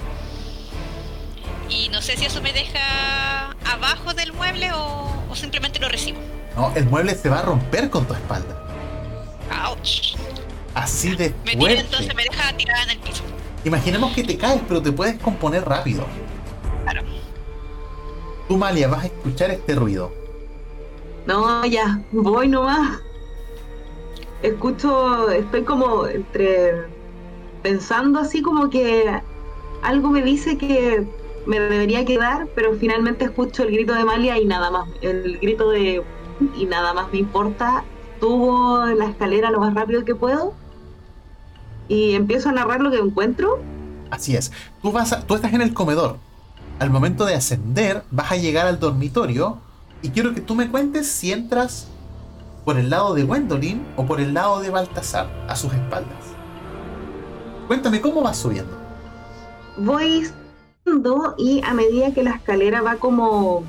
Y 1.70 1.90
no 1.90 2.02
sé 2.02 2.18
si 2.18 2.26
eso 2.26 2.42
me 2.42 2.52
deja 2.52 3.52
abajo 3.72 4.14
del 4.14 4.34
mueble 4.34 4.72
o, 4.74 5.26
o 5.30 5.36
simplemente 5.36 5.80
lo 5.80 5.90
recibo. 5.90 6.20
No, 6.56 6.74
el 6.76 6.86
mueble 6.86 7.14
se 7.16 7.30
va 7.30 7.40
a 7.40 7.42
romper 7.44 7.90
con 7.92 8.06
tu 8.08 8.14
espalda. 8.14 8.60
Ouch. 9.68 10.16
Así 10.74 11.16
de 11.16 11.34
Me 11.46 11.54
fuerte. 11.56 11.82
entonces, 11.82 12.16
me 12.16 12.24
deja 12.24 12.52
tirada 12.58 12.84
en 12.84 12.90
el 12.92 13.00
piso. 13.00 13.24
Imaginemos 13.64 14.12
que 14.14 14.24
te 14.24 14.38
caes, 14.38 14.62
pero 14.68 14.82
te 14.82 14.92
puedes 14.92 15.22
componer 15.22 15.64
rápido. 15.66 16.06
Claro. 16.84 17.04
Tú, 18.48 18.58
Malia, 18.58 18.88
vas 18.88 19.04
a 19.04 19.06
escuchar 19.08 19.52
este 19.52 19.76
ruido. 19.76 20.12
No, 21.26 21.66
ya, 21.66 22.02
voy 22.12 22.48
nomás. 22.50 23.00
Escucho, 24.42 25.30
estoy 25.30 25.64
como 25.64 26.06
entre 26.08 26.86
pensando 27.62 28.20
así 28.20 28.42
como 28.42 28.70
que 28.70 29.22
algo 29.84 30.10
me 30.10 30.22
dice 30.22 30.58
que 30.58 31.08
me 31.46 31.60
debería 31.60 32.04
quedar, 32.06 32.48
pero 32.56 32.74
finalmente 32.76 33.26
escucho 33.26 33.64
el 33.64 33.72
grito 33.72 33.94
de 33.94 34.04
Malia 34.04 34.38
y 34.38 34.46
nada 34.46 34.70
más, 34.70 34.90
el 35.02 35.40
grito 35.40 35.70
de 35.70 36.04
y 36.58 36.66
nada 36.66 36.94
más 36.94 37.12
me 37.12 37.20
importa. 37.20 37.86
Subo 38.20 38.86
la 38.86 39.06
escalera 39.06 39.52
lo 39.52 39.60
más 39.60 39.74
rápido 39.74 40.06
que 40.06 40.16
puedo 40.16 40.54
y 41.88 42.14
empiezo 42.16 42.50
a 42.50 42.54
narrar 42.54 42.82
lo 42.82 42.92
que 42.92 42.98
encuentro. 42.98 43.60
Así 44.10 44.36
es. 44.36 44.52
Tú, 44.82 44.92
vas 44.92 45.12
a- 45.14 45.26
tú 45.26 45.36
estás 45.36 45.54
en 45.54 45.62
el 45.62 45.74
comedor. 45.74 46.18
Al 46.80 46.90
momento 46.90 47.26
de 47.26 47.36
ascender, 47.36 48.04
vas 48.12 48.32
a 48.32 48.36
llegar 48.38 48.68
al 48.68 48.80
dormitorio. 48.80 49.58
Y 50.04 50.10
quiero 50.10 50.34
que 50.36 50.42
tú 50.42 50.54
me 50.54 50.70
cuentes 50.70 51.08
si 51.08 51.32
entras 51.32 51.88
por 52.66 52.78
el 52.78 52.90
lado 52.92 53.14
de 53.16 53.24
Gwendolyn 53.24 53.84
o 53.96 54.06
por 54.06 54.22
el 54.22 54.34
lado 54.34 54.60
de 54.62 54.70
Baltasar, 54.70 55.28
a 55.48 55.56
sus 55.56 55.74
espaldas. 55.74 56.18
Cuéntame 57.68 58.00
cómo 58.02 58.22
vas 58.22 58.38
subiendo. 58.38 58.78
voy 59.78 60.28
subiendo 60.86 61.34
y 61.38 61.62
a 61.64 61.74
medida 61.74 62.14
que 62.14 62.22
la 62.24 62.32
escalera 62.36 62.82
va 62.82 62.98
como 62.98 63.64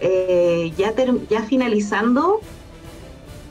eh, 0.00 0.72
ya, 0.76 0.92
ya 1.28 1.42
finalizando, 1.42 2.40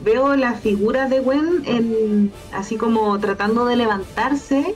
veo 0.04 0.34
la 0.36 0.54
figura 0.54 1.08
de 1.08 1.20
Gwen 1.20 1.62
en- 1.66 2.32
así 2.54 2.76
como 2.76 3.18
tratando 3.18 3.66
de 3.66 3.76
levantarse. 3.76 4.74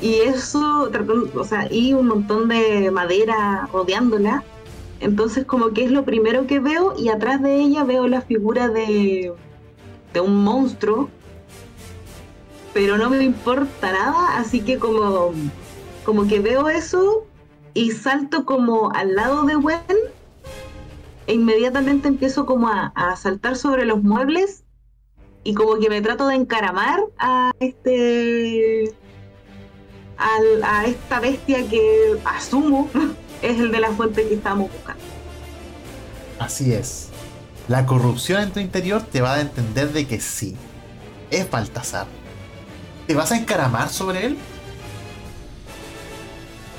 Y 0.00 0.14
eso, 0.20 0.90
o 1.34 1.44
sea, 1.44 1.70
y 1.70 1.92
un 1.92 2.06
montón 2.08 2.48
de 2.48 2.90
madera 2.90 3.68
rodeándola. 3.72 4.42
Entonces 5.00 5.44
como 5.46 5.70
que 5.70 5.84
es 5.84 5.90
lo 5.90 6.04
primero 6.04 6.46
que 6.46 6.60
veo 6.60 6.94
y 6.96 7.08
atrás 7.08 7.42
de 7.42 7.56
ella 7.56 7.84
veo 7.84 8.06
la 8.06 8.20
figura 8.20 8.68
de, 8.68 9.32
de 10.12 10.20
un 10.20 10.44
monstruo 10.44 11.08
pero 12.72 12.96
no 12.96 13.10
me 13.10 13.22
importa 13.22 13.92
nada, 13.92 14.38
así 14.38 14.60
que 14.60 14.78
como, 14.78 15.32
como 16.04 16.26
que 16.26 16.40
veo 16.40 16.68
eso 16.68 17.26
y 17.74 17.90
salto 17.90 18.44
como 18.44 18.92
al 18.92 19.14
lado 19.14 19.44
de 19.44 19.54
Gwen 19.54 19.80
e 21.26 21.34
inmediatamente 21.34 22.08
empiezo 22.08 22.46
como 22.46 22.68
a, 22.68 22.92
a 22.94 23.16
saltar 23.16 23.56
sobre 23.56 23.84
los 23.84 24.02
muebles 24.02 24.64
y 25.42 25.54
como 25.54 25.78
que 25.78 25.88
me 25.88 26.00
trato 26.00 26.26
de 26.26 26.36
encaramar 26.36 27.00
a 27.18 27.52
este 27.60 28.92
a 30.62 30.84
esta 30.84 31.18
bestia 31.18 31.66
que 31.68 32.20
asumo 32.26 32.90
es 33.42 33.58
el 33.58 33.70
de 33.70 33.80
la 33.80 33.90
fuente 33.92 34.26
que 34.26 34.34
estábamos 34.34 34.70
buscando. 34.72 35.02
Así 36.38 36.72
es. 36.72 37.08
La 37.68 37.86
corrupción 37.86 38.42
en 38.42 38.50
tu 38.50 38.60
interior 38.60 39.02
te 39.02 39.20
va 39.20 39.34
a 39.34 39.40
entender 39.40 39.92
de 39.92 40.06
que 40.06 40.20
sí. 40.20 40.56
Es 41.30 41.48
Baltasar. 41.50 42.06
¿Te 43.06 43.14
vas 43.14 43.30
a 43.32 43.36
encaramar 43.36 43.90
sobre 43.90 44.26
él? 44.26 44.38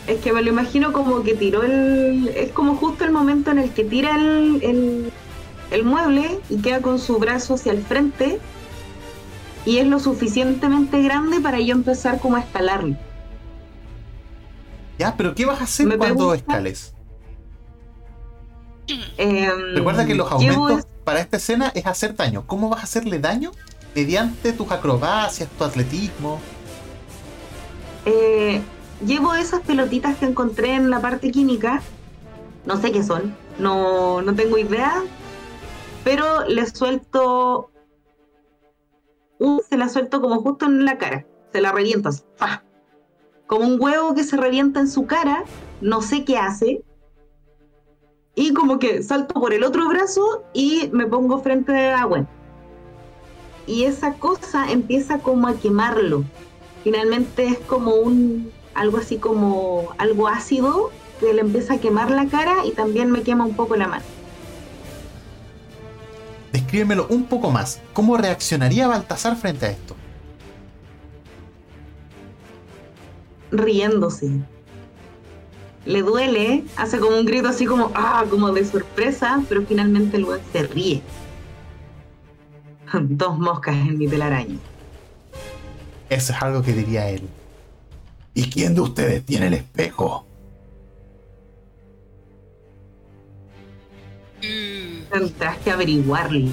Es 0.08 0.20
que 0.20 0.34
me 0.34 0.42
lo 0.42 0.50
imagino 0.50 0.92
como 0.92 1.24
que 1.24 1.36
tiró 1.36 1.64
el. 1.64 2.30
Es 2.36 2.52
como 2.52 2.76
justo 2.76 3.06
el 3.06 3.12
momento 3.12 3.52
en 3.52 3.60
el 3.60 3.72
que 3.72 3.84
tira 3.84 4.16
el, 4.16 4.62
el, 4.64 5.14
el 5.70 5.84
mueble 5.84 6.40
y 6.50 6.58
queda 6.58 6.82
con 6.82 7.00
su 7.00 7.20
brazo 7.20 7.54
hacia 7.54 7.72
el 7.72 7.84
frente. 7.84 8.40
Y 9.66 9.78
es 9.78 9.88
lo 9.88 10.00
suficientemente 10.00 11.02
grande 11.04 11.40
para 11.40 11.60
yo 11.60 11.74
empezar 11.74 12.20
como 12.20 12.36
a 12.36 12.40
escalarlo. 12.40 12.98
Ya, 15.02 15.18
pero 15.18 15.34
¿qué 15.34 15.48
vas 15.48 15.60
a 15.60 15.64
hacer 15.64 15.88
cuando 15.88 16.06
pregunta- 16.06 16.36
escales? 16.36 16.94
Em, 19.18 19.74
Recuerda 19.76 20.06
que 20.06 20.14
los 20.14 20.32
aumentos 20.32 20.86
para 21.04 21.22
esta 21.22 21.38
escena 21.38 21.72
es 21.74 21.88
hacer 21.88 22.16
daño. 22.16 22.46
¿Cómo 22.46 22.70
vas 22.70 22.82
a 22.82 22.84
hacerle 22.84 23.18
daño? 23.18 23.52
Mediante 23.96 24.54
tus 24.54 24.70
acrobacias, 24.72 25.50
tu 25.58 25.64
atletismo. 25.64 26.40
Eh, 28.06 28.62
llevo 29.04 29.34
esas 29.34 29.62
pelotitas 29.62 30.18
que 30.18 30.26
encontré 30.28 30.76
en 30.76 30.92
la 30.92 31.00
parte 31.02 31.32
química. 31.32 31.82
No 32.68 32.80
sé 32.80 32.92
qué 32.92 33.02
son. 33.04 33.36
No, 33.58 34.22
no 34.22 34.36
tengo 34.36 34.60
idea. 34.60 35.02
Pero 36.04 36.46
le 36.46 36.68
suelto. 36.68 37.72
Un, 39.40 39.62
se 39.68 39.78
la 39.78 39.90
suelto 39.90 40.22
como 40.22 40.42
justo 40.44 40.68
en 40.68 40.86
la 40.86 41.00
cara. 41.00 41.26
Se 41.52 41.60
la 41.60 41.72
reviento 41.72 42.10
así. 42.10 42.22
¡fa! 42.36 42.62
Como 43.52 43.68
un 43.68 43.82
huevo 43.82 44.16
que 44.16 44.24
se 44.24 44.38
revienta 44.38 44.80
en 44.80 44.88
su 44.88 45.06
cara. 45.06 45.44
No 45.82 46.02
sé 46.02 46.24
qué 46.24 46.38
hace. 46.38 46.82
Y 48.34 48.54
como 48.54 48.80
que 48.80 49.04
salto 49.04 49.34
por 49.34 49.54
el 49.54 49.66
otro 49.66 49.90
brazo 49.90 50.46
y 50.54 50.90
me 50.94 51.06
pongo 51.06 51.40
frente 51.42 51.90
a 51.92 52.06
Gwen. 52.06 52.26
Y 53.68 53.84
esa 53.84 54.14
cosa 54.14 54.72
empieza 54.72 55.20
como 55.20 55.50
a 55.50 55.56
quemarlo 55.56 56.24
finalmente 56.84 57.46
es 57.46 57.60
como 57.60 57.96
un 57.96 58.52
algo 58.74 58.98
así 58.98 59.18
como 59.18 59.90
algo 59.98 60.28
ácido 60.28 60.92
que 61.20 61.34
le 61.34 61.42
empieza 61.42 61.76
a 61.76 61.78
quemar 61.78 62.10
la 62.10 62.28
cara 62.28 62.66
y 62.66 62.72
también 62.72 63.12
me 63.12 63.22
quema 63.22 63.46
un 63.46 63.54
poco 63.54 63.76
la 63.76 63.88
mano. 63.88 64.04
Descríbemelo 66.52 67.08
un 67.10 67.26
poco 67.26 67.52
más. 67.52 67.80
¿Cómo 67.94 68.18
reaccionaría 68.18 68.88
Baltasar 68.88 69.36
frente 69.36 69.66
a 69.68 69.70
esto? 69.72 69.96
Riéndose. 73.52 74.32
Le 75.86 76.02
duele, 76.04 76.64
hace 76.76 77.00
como 77.00 77.18
un 77.18 77.26
grito 77.26 77.48
así 77.48 77.66
como 77.66 77.92
ah, 77.96 78.26
como 78.30 78.52
de 78.52 78.64
sorpresa, 78.66 79.44
pero 79.50 79.66
finalmente 79.66 80.18
el 80.18 80.26
weón 80.26 80.42
se 80.52 80.64
ríe. 80.64 81.02
Dos 82.94 83.38
moscas 83.38 83.76
en 83.76 83.98
mi 83.98 84.08
telaraña. 84.08 84.58
Eso 86.10 86.34
es 86.34 86.42
algo 86.42 86.62
que 86.62 86.74
diría 86.74 87.10
él. 87.10 87.28
¿Y 88.34 88.50
quién 88.50 88.76
de 88.76 88.82
ustedes 88.82 89.26
tiene 89.26 89.48
el 89.48 89.54
espejo? 89.56 90.26
Mm, 94.42 95.10
Tendrás 95.12 95.58
que 95.60 95.72
averiguarlo. 95.72 96.50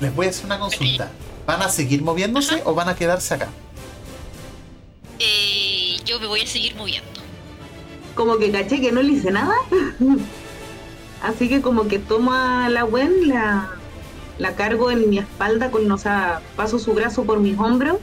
Les 0.00 0.14
voy 0.14 0.26
a 0.26 0.30
hacer 0.30 0.46
una 0.46 0.58
consulta. 0.58 1.10
¿Van 1.52 1.60
a 1.60 1.68
seguir 1.68 2.02
moviéndose 2.02 2.62
o 2.64 2.74
van 2.74 2.88
a 2.88 2.96
quedarse 2.96 3.34
acá? 3.34 3.48
eh, 5.18 5.98
yo 6.04 6.18
me 6.18 6.26
voy 6.26 6.40
a 6.40 6.46
seguir 6.46 6.74
moviendo. 6.76 7.10
como 8.14 8.38
que 8.38 8.50
caché 8.50 8.80
que 8.80 8.90
no 8.90 9.02
le 9.02 9.12
hice 9.12 9.30
nada. 9.30 9.54
Así 11.22 11.50
que 11.50 11.60
como 11.60 11.88
que 11.88 11.98
tomo 11.98 12.32
a 12.32 12.70
la 12.70 12.84
Gwen, 12.84 13.28
la, 13.28 13.68
la 14.38 14.54
cargo 14.56 14.90
en 14.90 15.10
mi 15.10 15.18
espalda, 15.18 15.70
con, 15.70 15.90
o 15.92 15.98
sea, 15.98 16.40
paso 16.56 16.78
su 16.78 16.94
brazo 16.94 17.24
por 17.24 17.38
mis 17.38 17.58
hombros 17.58 17.98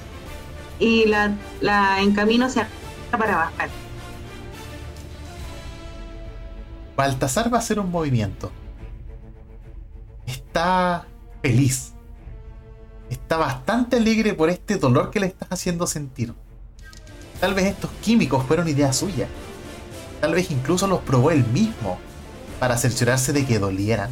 y 0.80 1.06
la, 1.06 1.36
la 1.60 2.02
encamino 2.02 2.46
hacia 2.46 2.70
para 3.10 3.36
bajar. 3.36 3.70
Baltasar 6.96 7.52
va 7.52 7.58
a 7.58 7.62
hacer 7.62 7.80
un 7.80 7.90
movimiento. 7.90 8.52
Está 10.28 11.08
feliz. 11.42 11.94
Está 13.10 13.38
bastante 13.38 13.98
alegre 13.98 14.34
por 14.34 14.50
este 14.50 14.78
dolor 14.78 15.10
que 15.10 15.20
le 15.20 15.28
estás 15.28 15.50
haciendo 15.52 15.88
sentir. 15.88 16.34
Tal 17.40 17.54
vez 17.54 17.66
estos 17.66 17.90
químicos 18.02 18.46
fueron 18.46 18.68
idea 18.68 18.94
suya. 18.94 19.28
Tal 20.22 20.34
vez 20.34 20.52
incluso 20.52 20.88
los 20.88 21.00
probó 21.00 21.32
él 21.32 21.46
mismo 21.46 21.98
para 22.60 22.78
cerciorarse 22.78 23.34
de 23.34 23.46
que 23.46 23.60
dolieran. 23.60 24.10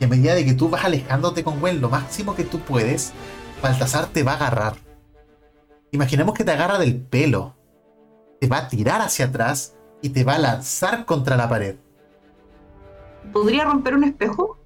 Y 0.00 0.04
a 0.04 0.08
medida 0.08 0.34
de 0.34 0.44
que 0.44 0.54
tú 0.54 0.68
vas 0.68 0.84
alejándote 0.84 1.44
con 1.44 1.60
Gwen 1.60 1.80
lo 1.80 1.90
máximo 1.90 2.34
que 2.34 2.44
tú 2.44 2.60
puedes, 2.60 3.12
Baltasar 3.62 4.06
te 4.06 4.22
va 4.22 4.32
a 4.32 4.36
agarrar. 4.36 4.76
Imaginemos 5.90 6.34
que 6.34 6.44
te 6.44 6.52
agarra 6.52 6.78
del 6.78 6.96
pelo. 6.96 7.56
Te 8.40 8.46
va 8.46 8.58
a 8.58 8.68
tirar 8.68 9.00
hacia 9.00 9.26
atrás 9.26 9.74
y 10.00 10.10
te 10.10 10.24
va 10.24 10.34
a 10.34 10.38
lanzar 10.38 11.04
contra 11.04 11.36
la 11.36 11.48
pared. 11.48 11.76
¿Podría 13.32 13.64
romper 13.64 13.94
un 13.94 14.04
espejo? 14.04 14.57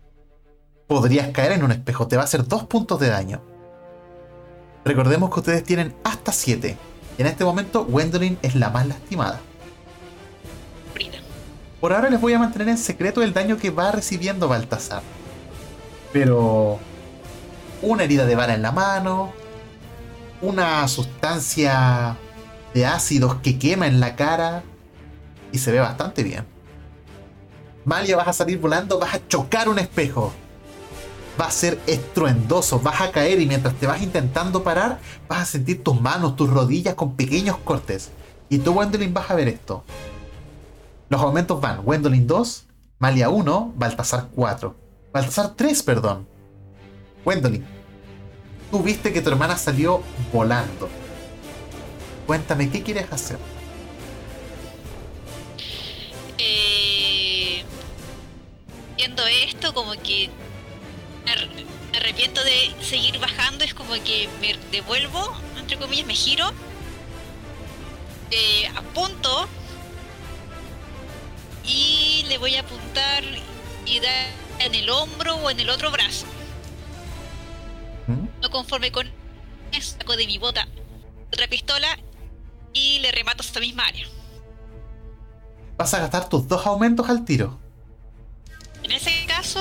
Podrías 0.93 1.29
caer 1.29 1.53
en 1.53 1.65
un 1.65 1.73
espejo, 1.73 2.07
te 2.07 2.17
va 2.17 2.23
a 2.23 2.25
hacer 2.27 2.47
dos 2.47 2.65
puntos 2.65 3.01
de 3.01 3.09
daño. 3.09 3.41
Recordemos 4.85 5.33
que 5.33 5.41
ustedes 5.41 5.65
tienen 5.65 5.95
hasta 6.05 6.33
7. 6.33 6.77
Y 7.17 7.21
en 7.23 7.27
este 7.27 7.47
momento, 7.47 7.87
Gwendolyn 7.87 8.39
es 8.43 8.55
la 8.57 8.69
más 8.69 8.87
lastimada. 8.87 9.41
Por 11.81 11.95
ahora 11.95 12.11
les 12.11 12.21
voy 12.21 12.35
a 12.35 12.39
mantener 12.39 12.69
en 12.69 12.77
secreto 12.77 13.23
el 13.23 13.33
daño 13.33 13.57
que 13.57 13.71
va 13.71 13.91
recibiendo 13.91 14.49
Baltasar. 14.49 15.03
Pero. 16.13 16.79
Una 17.81 18.05
herida 18.05 18.27
de 18.27 18.37
bala 18.37 18.53
en 18.53 18.61
la 18.61 18.73
mano. 18.73 19.33
Una 20.43 20.87
sustancia 20.89 22.19
de 22.75 22.85
ácidos 22.85 23.37
que 23.37 23.59
quema 23.59 23.87
en 23.87 23.99
la 23.99 24.15
cara. 24.15 24.63
Y 25.53 25.59
se 25.59 25.73
ve 25.73 25.81
bastante 25.81 26.23
bien. 26.23 26.45
Malia, 27.87 28.15
vas 28.15 28.29
a 28.29 28.35
salir 28.35 28.59
volando, 28.59 28.99
vas 28.99 29.15
a 29.15 29.27
chocar 29.27 29.71
un 29.71 29.79
espejo. 29.79 30.35
Va 31.41 31.47
a 31.47 31.51
ser 31.51 31.81
estruendoso, 31.87 32.81
vas 32.81 33.01
a 33.01 33.11
caer 33.11 33.41
y 33.41 33.47
mientras 33.47 33.75
te 33.75 33.87
vas 33.87 34.03
intentando 34.03 34.63
parar, 34.63 35.01
vas 35.29 35.41
a 35.41 35.45
sentir 35.47 35.83
tus 35.83 36.01
manos, 36.01 36.37
tus 36.37 36.51
rodillas 36.51 36.95
con 36.95 37.17
pequeños 37.17 37.57
cortes. 37.59 38.11
Y 38.49 38.59
tú, 38.59 38.75
Gwendolyn, 38.75 39.15
vas 39.15 39.31
a 39.31 39.35
ver 39.35 39.49
esto. 39.49 39.83
Los 41.09 41.21
aumentos 41.21 41.61
van 41.61 41.83
Gwendolyn 41.83 42.27
2, 42.27 42.67
Malia 42.99 43.31
1, 43.31 43.73
Baltasar 43.77 44.29
4. 44.35 44.77
Baltasar 45.13 45.55
3, 45.55 45.83
perdón. 45.83 46.29
Gwendolyn, 47.25 47.65
tú 48.71 48.83
viste 48.83 49.13
que 49.13 49.21
tu 49.21 49.31
hermana 49.31 49.57
salió 49.57 50.03
volando. 50.33 50.89
Cuéntame, 52.27 52.71
¿qué 52.71 52.83
quieres 52.83 53.13
hacer? 53.13 53.39
Eh, 56.39 57.65
viendo 58.97 59.23
esto, 59.27 59.75
como 59.75 59.93
que 59.93 60.31
me 61.25 61.31
ar- 61.33 61.49
me 61.93 61.99
arrepiento 61.99 62.43
de 62.45 62.75
seguir 62.83 63.19
bajando, 63.19 63.65
es 63.65 63.75
como 63.75 63.93
que 64.05 64.29
me 64.41 64.57
devuelvo, 64.71 65.37
entre 65.59 65.77
comillas, 65.79 66.07
me 66.07 66.15
giro, 66.15 66.51
eh, 68.31 68.67
apunto 68.77 69.49
y 71.65 72.25
le 72.29 72.39
voy 72.39 72.57
a 72.57 72.61
apuntar 72.61 73.23
y 73.87 74.01
dar 74.01 74.27
en 74.59 74.75
el 74.75 74.89
hombro 74.91 75.35
o 75.37 75.51
en 75.51 75.61
el 75.61 75.71
otro 75.71 75.91
brazo. 75.91 76.27
¿Mm? 78.07 78.27
No 78.41 78.51
conforme 78.51 78.91
con 78.91 79.09
eso, 79.73 79.97
saco 79.99 80.17
de 80.17 80.27
mi 80.27 80.39
bota 80.39 80.67
otra 81.29 81.47
pistola 81.49 81.87
y 82.73 82.99
le 83.01 83.13
remato 83.13 83.43
a 83.43 83.47
esta 83.47 83.61
misma 83.61 83.85
área. 83.87 84.07
Vas 85.77 85.95
a 85.95 86.01
gastar 86.01 86.29
tus 86.29 86.47
dos 86.49 86.67
aumentos 86.67 87.09
al 87.09 87.25
tiro. 87.25 87.59
En 88.93 88.99
ese 88.99 89.27
caso, 89.27 89.59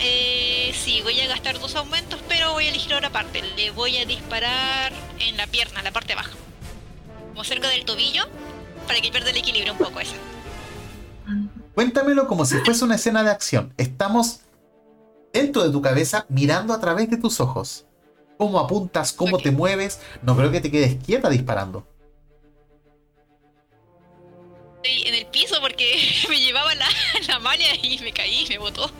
eh, 0.00 0.72
sí, 0.74 1.02
voy 1.04 1.20
a 1.20 1.28
gastar 1.28 1.60
dos 1.60 1.76
aumentos, 1.76 2.18
pero 2.28 2.50
voy 2.50 2.66
a 2.66 2.70
elegir 2.70 2.92
otra 2.92 3.10
parte. 3.10 3.40
Le 3.54 3.70
voy 3.70 3.96
a 3.98 4.04
disparar 4.06 4.92
en 5.20 5.36
la 5.36 5.46
pierna, 5.46 5.84
la 5.84 5.92
parte 5.92 6.16
baja. 6.16 6.32
Como 7.28 7.44
cerca 7.44 7.68
del 7.68 7.84
tobillo, 7.84 8.24
para 8.88 9.00
que 9.00 9.12
pierda 9.12 9.30
el 9.30 9.36
equilibrio 9.36 9.74
un 9.74 9.78
poco 9.78 10.00
esa. 10.00 10.16
Cuéntamelo 11.76 12.26
como 12.26 12.44
si 12.44 12.56
fuese 12.56 12.84
una 12.84 12.96
escena 12.96 13.22
de 13.22 13.30
acción. 13.30 13.72
Estamos 13.76 14.40
dentro 15.32 15.62
de 15.62 15.70
tu 15.70 15.80
cabeza 15.80 16.26
mirando 16.28 16.74
a 16.74 16.80
través 16.80 17.08
de 17.08 17.18
tus 17.18 17.38
ojos. 17.38 17.86
Cómo 18.36 18.58
apuntas, 18.58 19.12
cómo 19.12 19.38
te 19.38 19.52
mueves. 19.52 20.00
No 20.22 20.36
creo 20.36 20.50
que 20.50 20.60
te 20.60 20.72
quedes 20.72 20.96
quieta 20.96 21.30
disparando. 21.30 21.86
Estoy 24.82 25.06
en 25.06 25.14
el 25.14 25.26
piso 25.26 25.60
porque 25.60 26.24
me 26.28 26.40
llevaba 26.40 26.74
la, 26.74 26.88
la 27.28 27.38
malla 27.38 27.66
y 27.82 27.98
me 27.98 28.12
caí, 28.12 28.46
me 28.48 28.58
botó. 28.58 28.90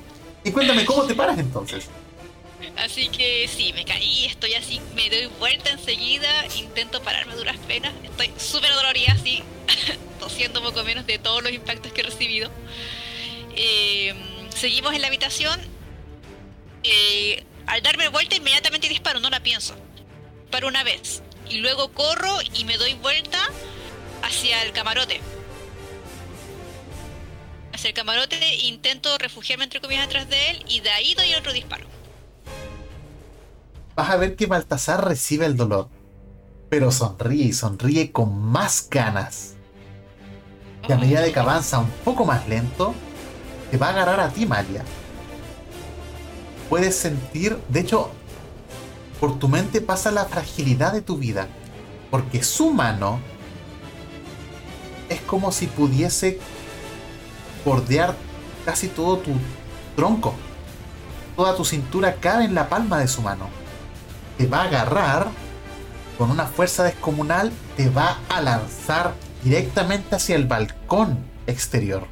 Y 0.44 0.50
cuéntame 0.52 0.84
cómo 0.84 1.04
te 1.04 1.14
paras 1.14 1.38
entonces. 1.38 1.86
Así 2.76 3.08
que 3.08 3.48
sí, 3.48 3.72
me 3.72 3.84
caí, 3.84 4.26
estoy 4.26 4.54
así, 4.54 4.80
me 4.94 5.10
doy 5.10 5.26
vuelta 5.40 5.70
enseguida, 5.70 6.46
intento 6.56 7.02
pararme 7.02 7.32
a 7.32 7.36
duras 7.36 7.56
penas. 7.66 7.92
Estoy 8.04 8.30
súper 8.38 8.72
dolorida, 8.72 9.12
así, 9.12 9.42
tosiendo 10.20 10.62
poco 10.62 10.84
menos 10.84 11.04
de 11.06 11.18
todos 11.18 11.42
los 11.42 11.52
impactos 11.52 11.92
que 11.92 12.02
he 12.02 12.04
recibido. 12.04 12.50
Eh, 13.56 14.14
seguimos 14.54 14.94
en 14.94 15.00
la 15.00 15.08
habitación. 15.08 15.60
Eh, 16.84 17.44
Al 17.66 17.82
darme 17.82 18.08
vuelta 18.08 18.36
inmediatamente 18.36 18.88
disparo, 18.88 19.18
no 19.20 19.30
la 19.30 19.40
pienso. 19.40 19.74
Para 20.50 20.66
una 20.68 20.84
vez. 20.84 21.22
Y 21.50 21.58
luego 21.58 21.92
corro 21.92 22.38
y 22.54 22.64
me 22.64 22.78
doy 22.78 22.94
vuelta 22.94 23.38
hacia 24.22 24.62
el 24.62 24.72
camarote. 24.72 25.20
El 27.84 27.94
camarote 27.94 28.38
intento 28.62 29.18
refugiarme 29.18 29.64
entre 29.64 29.80
comillas 29.80 30.06
atrás 30.06 30.28
de 30.28 30.50
él 30.50 30.64
y 30.68 30.80
de 30.80 30.90
ahí 30.90 31.14
doy 31.14 31.34
otro 31.34 31.52
disparo. 31.52 31.86
Vas 33.96 34.10
a 34.10 34.16
ver 34.16 34.36
que 34.36 34.46
Baltasar 34.46 35.04
recibe 35.04 35.46
el 35.46 35.56
dolor. 35.56 35.88
Pero 36.70 36.90
sonríe 36.92 37.44
y 37.44 37.52
sonríe 37.52 38.12
con 38.12 38.38
más 38.38 38.88
ganas. 38.88 39.54
Y 40.88 40.92
a 40.92 40.96
medida 40.96 41.20
de 41.20 41.32
que 41.32 41.38
avanza 41.38 41.80
un 41.80 41.90
poco 42.04 42.24
más 42.24 42.48
lento, 42.48 42.94
te 43.70 43.76
va 43.76 43.88
a 43.88 43.90
agarrar 43.90 44.20
a 44.20 44.30
ti, 44.30 44.46
Malia. 44.46 44.84
Puedes 46.68 46.96
sentir, 46.96 47.58
de 47.68 47.80
hecho, 47.80 48.10
por 49.20 49.38
tu 49.38 49.48
mente 49.48 49.80
pasa 49.80 50.10
la 50.10 50.24
fragilidad 50.24 50.92
de 50.92 51.02
tu 51.02 51.18
vida. 51.18 51.48
Porque 52.10 52.42
su 52.42 52.70
mano 52.70 53.20
es 55.08 55.20
como 55.22 55.52
si 55.52 55.66
pudiese 55.66 56.40
bordear 57.64 58.14
casi 58.64 58.88
todo 58.88 59.18
tu 59.18 59.32
tronco. 59.96 60.34
Toda 61.36 61.56
tu 61.56 61.64
cintura 61.64 62.16
cabe 62.16 62.44
en 62.44 62.54
la 62.54 62.68
palma 62.68 62.98
de 62.98 63.08
su 63.08 63.22
mano. 63.22 63.48
Te 64.38 64.46
va 64.46 64.62
a 64.62 64.64
agarrar 64.64 65.28
con 66.18 66.30
una 66.30 66.46
fuerza 66.46 66.84
descomunal, 66.84 67.52
te 67.76 67.88
va 67.88 68.18
a 68.28 68.40
lanzar 68.40 69.14
directamente 69.42 70.16
hacia 70.16 70.36
el 70.36 70.46
balcón 70.46 71.18
exterior. 71.46 72.06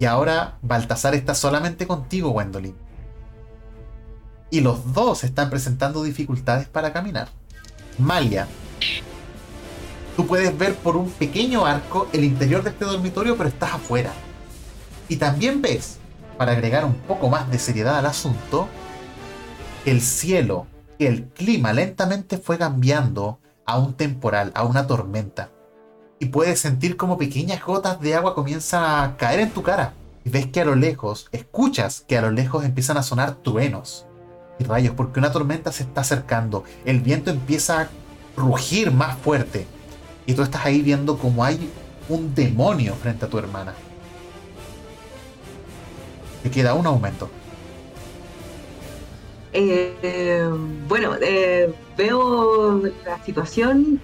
Y 0.00 0.04
ahora 0.04 0.58
Baltasar 0.62 1.14
está 1.14 1.34
solamente 1.34 1.86
contigo, 1.86 2.30
Wendolin. 2.30 2.76
Y 4.50 4.60
los 4.60 4.92
dos 4.92 5.24
están 5.24 5.50
presentando 5.50 6.02
dificultades 6.02 6.68
para 6.68 6.92
caminar. 6.92 7.28
Malia, 7.98 8.46
tú 10.18 10.26
puedes 10.26 10.58
ver 10.58 10.74
por 10.74 10.96
un 10.96 11.08
pequeño 11.12 11.64
arco 11.64 12.08
el 12.12 12.24
interior 12.24 12.64
de 12.64 12.70
este 12.70 12.84
dormitorio, 12.84 13.36
pero 13.36 13.48
estás 13.48 13.74
afuera. 13.74 14.12
Y 15.08 15.14
también 15.14 15.62
ves, 15.62 15.98
para 16.36 16.50
agregar 16.50 16.84
un 16.84 16.94
poco 16.94 17.28
más 17.28 17.48
de 17.52 17.60
seriedad 17.60 17.96
al 17.96 18.06
asunto, 18.06 18.66
el 19.86 20.00
cielo, 20.00 20.66
el 20.98 21.28
clima 21.28 21.72
lentamente 21.72 22.36
fue 22.36 22.58
cambiando 22.58 23.38
a 23.64 23.78
un 23.78 23.94
temporal, 23.94 24.50
a 24.56 24.64
una 24.64 24.88
tormenta 24.88 25.52
y 26.18 26.26
puedes 26.26 26.58
sentir 26.58 26.96
como 26.96 27.16
pequeñas 27.16 27.64
gotas 27.64 28.00
de 28.00 28.16
agua 28.16 28.34
comienzan 28.34 28.82
a 28.82 29.16
caer 29.16 29.38
en 29.38 29.50
tu 29.50 29.62
cara. 29.62 29.92
Y 30.24 30.30
ves 30.30 30.48
que 30.48 30.62
a 30.62 30.64
lo 30.64 30.74
lejos, 30.74 31.28
escuchas 31.30 32.04
que 32.08 32.18
a 32.18 32.22
lo 32.22 32.32
lejos 32.32 32.64
empiezan 32.64 32.96
a 32.96 33.04
sonar 33.04 33.36
truenos 33.36 34.04
y 34.58 34.64
rayos, 34.64 34.94
porque 34.96 35.20
una 35.20 35.30
tormenta 35.30 35.70
se 35.70 35.84
está 35.84 36.00
acercando. 36.00 36.64
El 36.84 37.02
viento 37.02 37.30
empieza 37.30 37.82
a 37.82 37.88
rugir 38.36 38.90
más 38.90 39.16
fuerte. 39.18 39.77
Y 40.28 40.34
tú 40.34 40.42
estás 40.42 40.66
ahí 40.66 40.82
viendo 40.82 41.16
como 41.16 41.42
hay 41.42 41.58
un 42.10 42.34
demonio 42.34 42.94
frente 42.96 43.24
a 43.24 43.28
tu 43.30 43.38
hermana. 43.38 43.72
Te 46.42 46.50
queda 46.50 46.74
un 46.74 46.86
aumento. 46.86 47.30
Eh, 49.54 50.46
bueno, 50.86 51.14
eh, 51.22 51.72
veo 51.96 52.82
la 53.06 53.24
situación, 53.24 54.02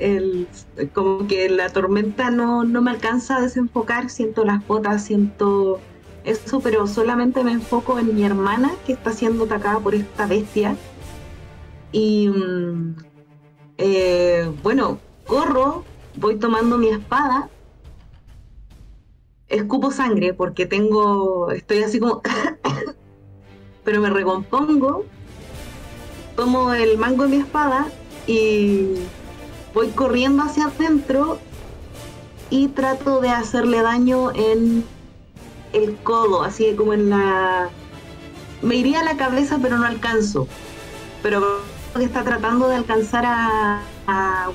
como 0.94 1.26
que 1.26 1.50
la 1.50 1.68
tormenta 1.68 2.30
no, 2.30 2.64
no 2.64 2.80
me 2.80 2.92
alcanza 2.92 3.36
a 3.36 3.42
desenfocar, 3.42 4.08
siento 4.08 4.46
las 4.46 4.66
botas, 4.66 5.04
siento 5.04 5.78
eso, 6.24 6.60
pero 6.60 6.86
solamente 6.86 7.44
me 7.44 7.52
enfoco 7.52 7.98
en 7.98 8.14
mi 8.14 8.24
hermana 8.24 8.72
que 8.86 8.94
está 8.94 9.12
siendo 9.12 9.44
atacada 9.44 9.78
por 9.78 9.94
esta 9.94 10.26
bestia. 10.26 10.74
Y 11.92 12.28
mm, 12.30 12.96
eh, 13.76 14.50
bueno, 14.62 14.98
corro, 15.26 15.84
voy 16.16 16.36
tomando 16.36 16.78
mi 16.78 16.88
espada, 16.88 17.48
escupo 19.48 19.90
sangre 19.90 20.34
porque 20.34 20.66
tengo, 20.66 21.50
estoy 21.50 21.82
así 21.82 22.00
como, 22.00 22.22
pero 23.84 24.00
me 24.00 24.10
recompongo 24.10 25.04
tomo 26.36 26.72
el 26.74 26.98
mango 26.98 27.24
de 27.24 27.28
mi 27.28 27.36
espada 27.36 27.86
y 28.26 28.94
voy 29.72 29.88
corriendo 29.88 30.42
hacia 30.42 30.66
adentro 30.66 31.38
y 32.50 32.68
trato 32.68 33.20
de 33.20 33.30
hacerle 33.30 33.82
daño 33.82 34.32
en 34.32 34.84
el 35.72 35.96
codo, 35.96 36.42
así 36.42 36.74
como 36.74 36.92
en 36.92 37.10
la... 37.10 37.68
Me 38.62 38.76
iría 38.76 39.00
a 39.00 39.04
la 39.04 39.16
cabeza 39.16 39.58
pero 39.60 39.78
no 39.78 39.86
alcanzo. 39.86 40.46
Pero 41.22 41.60
que 41.96 42.04
está 42.04 42.22
tratando 42.22 42.68
de 42.68 42.76
alcanzar 42.76 43.24
a, 43.26 43.82
a 44.06 44.48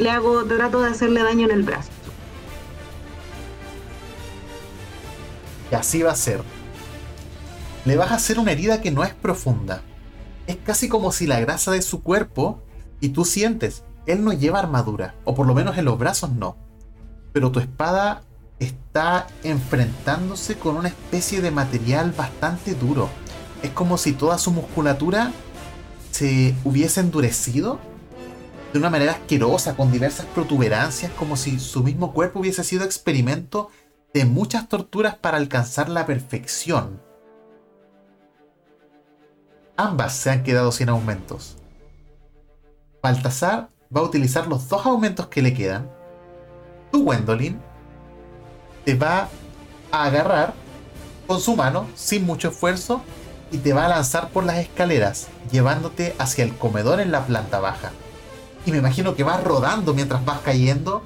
le 0.00 0.10
hago, 0.10 0.44
trato 0.44 0.80
de 0.80 0.90
hacerle 0.90 1.22
daño 1.22 1.46
en 1.46 1.52
el 1.52 1.62
brazo. 1.62 1.90
Y 5.70 5.74
así 5.74 6.02
va 6.02 6.12
a 6.12 6.16
ser. 6.16 6.42
Le 7.84 7.96
vas 7.96 8.10
a 8.10 8.16
hacer 8.16 8.38
una 8.38 8.52
herida 8.52 8.80
que 8.80 8.90
no 8.90 9.04
es 9.04 9.14
profunda 9.14 9.82
es 10.50 10.56
casi 10.56 10.88
como 10.88 11.12
si 11.12 11.26
la 11.26 11.38
grasa 11.40 11.70
de 11.70 11.80
su 11.80 12.02
cuerpo, 12.02 12.60
y 13.00 13.10
tú 13.10 13.24
sientes, 13.24 13.84
él 14.06 14.24
no 14.24 14.32
lleva 14.32 14.58
armadura, 14.58 15.14
o 15.24 15.34
por 15.34 15.46
lo 15.46 15.54
menos 15.54 15.78
en 15.78 15.84
los 15.84 15.98
brazos 15.98 16.32
no, 16.32 16.56
pero 17.32 17.52
tu 17.52 17.60
espada 17.60 18.22
está 18.58 19.28
enfrentándose 19.44 20.56
con 20.56 20.76
una 20.76 20.88
especie 20.88 21.40
de 21.40 21.52
material 21.52 22.12
bastante 22.12 22.74
duro. 22.74 23.08
Es 23.62 23.70
como 23.70 23.96
si 23.96 24.12
toda 24.12 24.38
su 24.38 24.50
musculatura 24.50 25.32
se 26.10 26.54
hubiese 26.64 27.00
endurecido 27.00 27.78
de 28.72 28.78
una 28.78 28.90
manera 28.90 29.12
asquerosa, 29.12 29.76
con 29.76 29.90
diversas 29.90 30.26
protuberancias, 30.26 31.12
como 31.12 31.36
si 31.36 31.58
su 31.58 31.82
mismo 31.82 32.12
cuerpo 32.12 32.40
hubiese 32.40 32.64
sido 32.64 32.84
experimento 32.84 33.70
de 34.14 34.24
muchas 34.24 34.68
torturas 34.68 35.16
para 35.16 35.38
alcanzar 35.38 35.88
la 35.88 36.06
perfección. 36.06 37.00
Ambas 39.76 40.14
se 40.14 40.30
han 40.30 40.42
quedado 40.42 40.72
sin 40.72 40.88
aumentos. 40.88 41.56
Baltasar 43.02 43.70
va 43.94 44.00
a 44.00 44.04
utilizar 44.04 44.46
los 44.46 44.68
dos 44.68 44.84
aumentos 44.84 45.28
que 45.28 45.42
le 45.42 45.54
quedan. 45.54 45.90
Tu 46.92 47.02
Gwendolyn 47.02 47.60
te 48.84 48.94
va 48.94 49.28
a 49.90 50.04
agarrar 50.04 50.54
con 51.26 51.40
su 51.40 51.56
mano 51.56 51.86
sin 51.94 52.26
mucho 52.26 52.48
esfuerzo 52.48 53.02
y 53.50 53.58
te 53.58 53.72
va 53.72 53.86
a 53.86 53.88
lanzar 53.88 54.30
por 54.30 54.44
las 54.44 54.58
escaleras, 54.58 55.28
llevándote 55.50 56.14
hacia 56.18 56.44
el 56.44 56.56
comedor 56.56 57.00
en 57.00 57.10
la 57.10 57.26
planta 57.26 57.58
baja. 57.58 57.92
Y 58.66 58.72
me 58.72 58.78
imagino 58.78 59.14
que 59.14 59.24
vas 59.24 59.42
rodando 59.42 59.94
mientras 59.94 60.24
vas 60.24 60.40
cayendo 60.40 61.02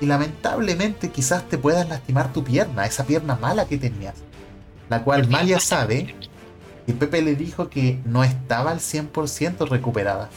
y 0.00 0.06
lamentablemente 0.06 1.10
quizás 1.10 1.48
te 1.48 1.58
puedas 1.58 1.88
lastimar 1.88 2.32
tu 2.32 2.44
pierna, 2.44 2.86
esa 2.86 3.04
pierna 3.04 3.36
mala 3.36 3.66
que 3.66 3.78
tenías, 3.78 4.16
la 4.88 5.02
cual 5.02 5.28
Malia 5.28 5.60
sabe 5.60 6.14
y 6.86 6.92
Pepe 6.92 7.22
le 7.22 7.34
dijo 7.34 7.68
que 7.68 8.00
no 8.04 8.24
estaba 8.24 8.70
al 8.70 8.80
100% 8.80 9.68
recuperada. 9.68 10.28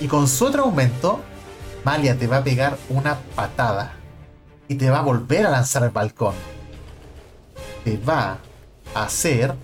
Y 0.00 0.08
con 0.08 0.28
su 0.28 0.44
otro 0.44 0.64
aumento, 0.64 1.20
Malia 1.84 2.18
te 2.18 2.26
va 2.26 2.38
a 2.38 2.44
pegar 2.44 2.76
una 2.88 3.18
patada 3.34 3.94
y 4.68 4.74
te 4.74 4.90
va 4.90 4.98
a 4.98 5.02
volver 5.02 5.46
a 5.46 5.50
lanzar 5.50 5.84
al 5.84 5.90
balcón. 5.90 6.34
Te 7.84 7.96
va 7.96 8.38
a 8.94 9.04
hacer 9.04 9.54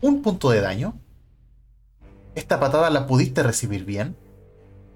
un 0.00 0.22
punto 0.22 0.50
de 0.50 0.60
daño. 0.60 0.94
Esta 2.34 2.60
patada 2.60 2.88
la 2.88 3.06
pudiste 3.06 3.42
recibir 3.42 3.84
bien. 3.84 4.16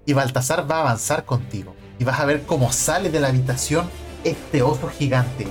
Y 0.05 0.13
Baltasar 0.13 0.69
va 0.69 0.77
a 0.77 0.81
avanzar 0.81 1.25
contigo. 1.25 1.75
Y 1.99 2.03
vas 2.03 2.19
a 2.19 2.25
ver 2.25 2.43
cómo 2.43 2.71
sale 2.71 3.09
de 3.09 3.19
la 3.19 3.29
habitación 3.29 3.89
este 4.23 4.61
oso 4.61 4.89
gigante. 4.89 5.47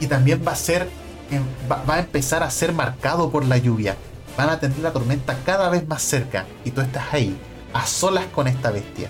Y 0.00 0.06
también 0.06 0.42
va 0.46 0.52
a 0.52 0.56
ser 0.56 0.88
va, 1.70 1.94
a 1.94 1.98
empezar 1.98 2.42
a 2.42 2.50
ser 2.50 2.72
marcado 2.72 3.30
por 3.30 3.44
la 3.44 3.58
lluvia. 3.58 3.96
Van 4.36 4.48
a 4.48 4.60
tener 4.60 4.78
la 4.78 4.92
tormenta 4.92 5.36
cada 5.44 5.68
vez 5.68 5.86
más 5.86 6.02
cerca 6.02 6.46
y 6.64 6.70
tú 6.70 6.80
estás 6.80 7.12
ahí, 7.12 7.36
a 7.72 7.86
solas 7.86 8.26
con 8.26 8.46
esta 8.46 8.70
bestia. 8.70 9.08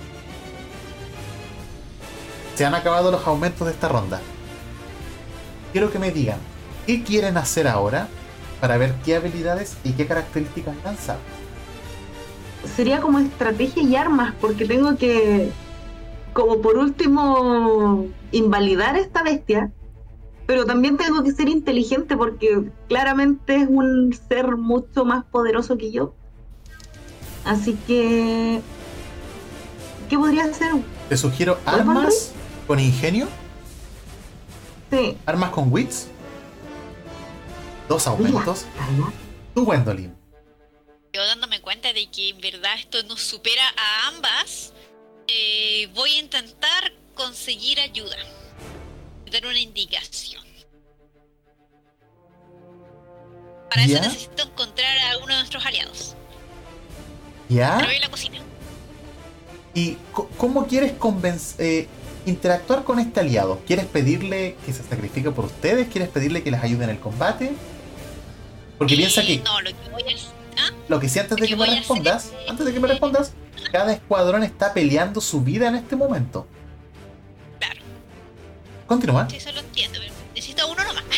Se 2.57 2.64
han 2.64 2.74
acabado 2.74 3.11
los 3.11 3.26
aumentos 3.26 3.66
de 3.66 3.72
esta 3.72 3.88
ronda. 3.88 4.20
Quiero 5.72 5.92
que 5.92 5.99
me 5.99 6.11
digan, 6.11 6.38
¿qué 6.86 7.05
quieren 7.05 7.36
hacer 7.36 7.68
ahora 7.68 8.09
para 8.61 8.78
ver 8.78 8.94
qué 9.05 9.16
habilidades 9.16 9.76
y 9.84 9.92
qué 9.92 10.07
características 10.07 10.74
lanzar? 10.82 11.18
Sería 12.76 13.00
como 13.00 13.18
estrategia 13.18 13.82
y 13.82 13.96
armas, 13.96 14.34
porque 14.40 14.64
tengo 14.64 14.96
que, 14.96 15.50
como 16.32 16.61
por 16.61 16.76
último, 16.76 18.06
invalidar 18.32 18.96
esta 18.96 19.22
bestia 19.22 19.72
pero 20.48 20.64
también 20.64 20.96
tengo 20.96 21.22
que 21.22 21.30
ser 21.30 21.50
inteligente 21.50 22.16
porque 22.16 22.70
claramente 22.88 23.56
es 23.56 23.68
un 23.68 24.18
ser 24.30 24.56
mucho 24.56 25.04
más 25.04 25.26
poderoso 25.26 25.76
que 25.76 25.92
yo. 25.92 26.14
Así 27.44 27.78
que, 27.86 28.62
¿qué 30.09 30.16
podría 30.16 30.44
hacer? 30.44 30.72
Te 31.11 31.18
sugiero 31.18 31.59
armas 31.66 32.32
con 32.66 32.80
ingenio. 32.80 33.28
Sí. 34.90 35.18
Armas 35.26 35.50
con 35.50 35.70
wits. 35.70 36.09
Dos 37.86 38.06
aumentos. 38.06 38.64
Tú, 39.54 39.66
Gwendolyn. 39.66 40.17
Yo 41.18 41.26
dándome 41.26 41.60
cuenta 41.60 41.92
de 41.92 42.06
que 42.06 42.28
en 42.28 42.40
verdad 42.40 42.76
esto 42.78 43.02
nos 43.02 43.20
supera 43.20 43.64
a 43.76 44.06
ambas, 44.06 44.72
eh, 45.26 45.88
voy 45.92 46.12
a 46.12 46.20
intentar 46.20 46.92
conseguir 47.16 47.80
ayuda. 47.80 48.16
Dar 49.32 49.44
una 49.44 49.58
indicación. 49.58 50.44
Para 53.68 53.84
¿Ya? 53.84 53.98
eso 53.98 54.08
necesito 54.10 54.44
encontrar 54.44 54.96
a 54.96 55.16
uno 55.16 55.26
de 55.26 55.38
nuestros 55.40 55.66
aliados. 55.66 56.14
¿Ya? 57.48 57.74
Pero 57.78 57.88
voy 57.88 57.96
a 57.96 58.00
la 58.00 58.10
cocina. 58.10 58.38
¿Y 59.74 59.96
cómo 60.36 60.68
quieres 60.68 60.92
eh, 61.58 61.88
interactuar 62.26 62.84
con 62.84 63.00
este 63.00 63.18
aliado? 63.18 63.60
¿Quieres 63.66 63.86
pedirle 63.86 64.56
que 64.64 64.72
se 64.72 64.84
sacrifique 64.84 65.32
por 65.32 65.46
ustedes? 65.46 65.88
¿Quieres 65.88 66.10
pedirle 66.10 66.44
que 66.44 66.52
les 66.52 66.62
ayude 66.62 66.84
en 66.84 66.90
el 66.90 67.00
combate? 67.00 67.56
Porque 68.78 68.94
piensa 68.94 69.22
Eh, 69.22 69.26
que 69.26 69.38
No, 69.38 69.60
lo 69.60 69.70
que 69.70 69.90
voy 69.90 70.02
a 70.04 70.38
¿Ah? 70.59 70.70
lo 70.88 70.98
que 71.00 71.09
sí 71.09 71.18
antes 71.18 71.38
de 71.38 71.46
que 71.46 71.56
me 71.56 71.66
respondas, 71.66 72.32
antes 72.48 72.66
de 72.66 72.72
que 72.72 72.80
me 72.80 72.88
respondas, 72.88 73.32
cada 73.72 73.92
escuadrón 73.92 74.42
está 74.42 74.72
peleando 74.74 75.20
su 75.20 75.42
vida 75.42 75.68
en 75.68 75.76
este 75.76 75.94
momento. 75.96 76.46
Claro, 77.59 77.80
Continúa. 78.86 79.28
sí, 79.30 79.36
eso 79.36 79.52
lo 79.52 79.61
entiendo. 79.61 79.98
pero 80.00 80.12
Necesito 80.34 80.68
uno 80.68 80.84
nomás. 80.84 81.04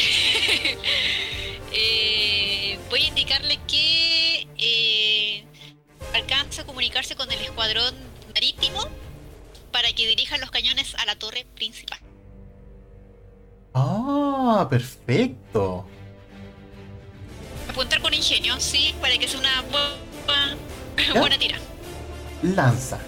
Eh, 1.72 2.78
voy 2.90 3.02
a 3.02 3.06
indicarle 3.06 3.58
que 3.68 4.48
eh, 4.58 5.44
alcanza 6.14 6.62
a 6.62 6.66
comunicarse 6.66 7.14
con 7.14 7.30
el 7.30 7.38
escuadrón 7.40 7.94
marítimo 8.34 8.80
para 9.70 9.92
que 9.92 10.04
dirijan 10.08 10.40
los 10.40 10.50
cañones 10.50 10.96
a 10.96 11.04
la 11.06 11.14
torre 11.16 11.46
principal. 11.54 12.00
Ah, 13.72 14.66
perfecto. 14.68 15.86
Apuntar 17.70 18.00
con 18.00 18.12
ingenio, 18.12 18.58
sí, 18.58 18.92
para 19.00 19.16
que 19.16 19.28
sea 19.28 19.38
una 19.38 19.62
buena, 19.70 20.56
¿Ya? 21.14 21.20
buena 21.20 21.38
tira. 21.38 21.56
Lanza. 22.42 22.98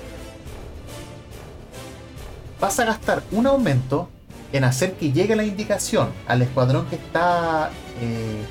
Vas 2.60 2.78
a 2.78 2.84
gastar 2.84 3.24
un 3.32 3.48
aumento 3.48 4.08
en 4.52 4.62
hacer 4.62 4.92
que 4.92 5.10
llegue 5.10 5.34
la 5.34 5.42
indicación 5.42 6.12
al 6.28 6.42
escuadrón 6.42 6.86
que 6.86 6.94
está 6.94 7.70
eh, 8.00 8.44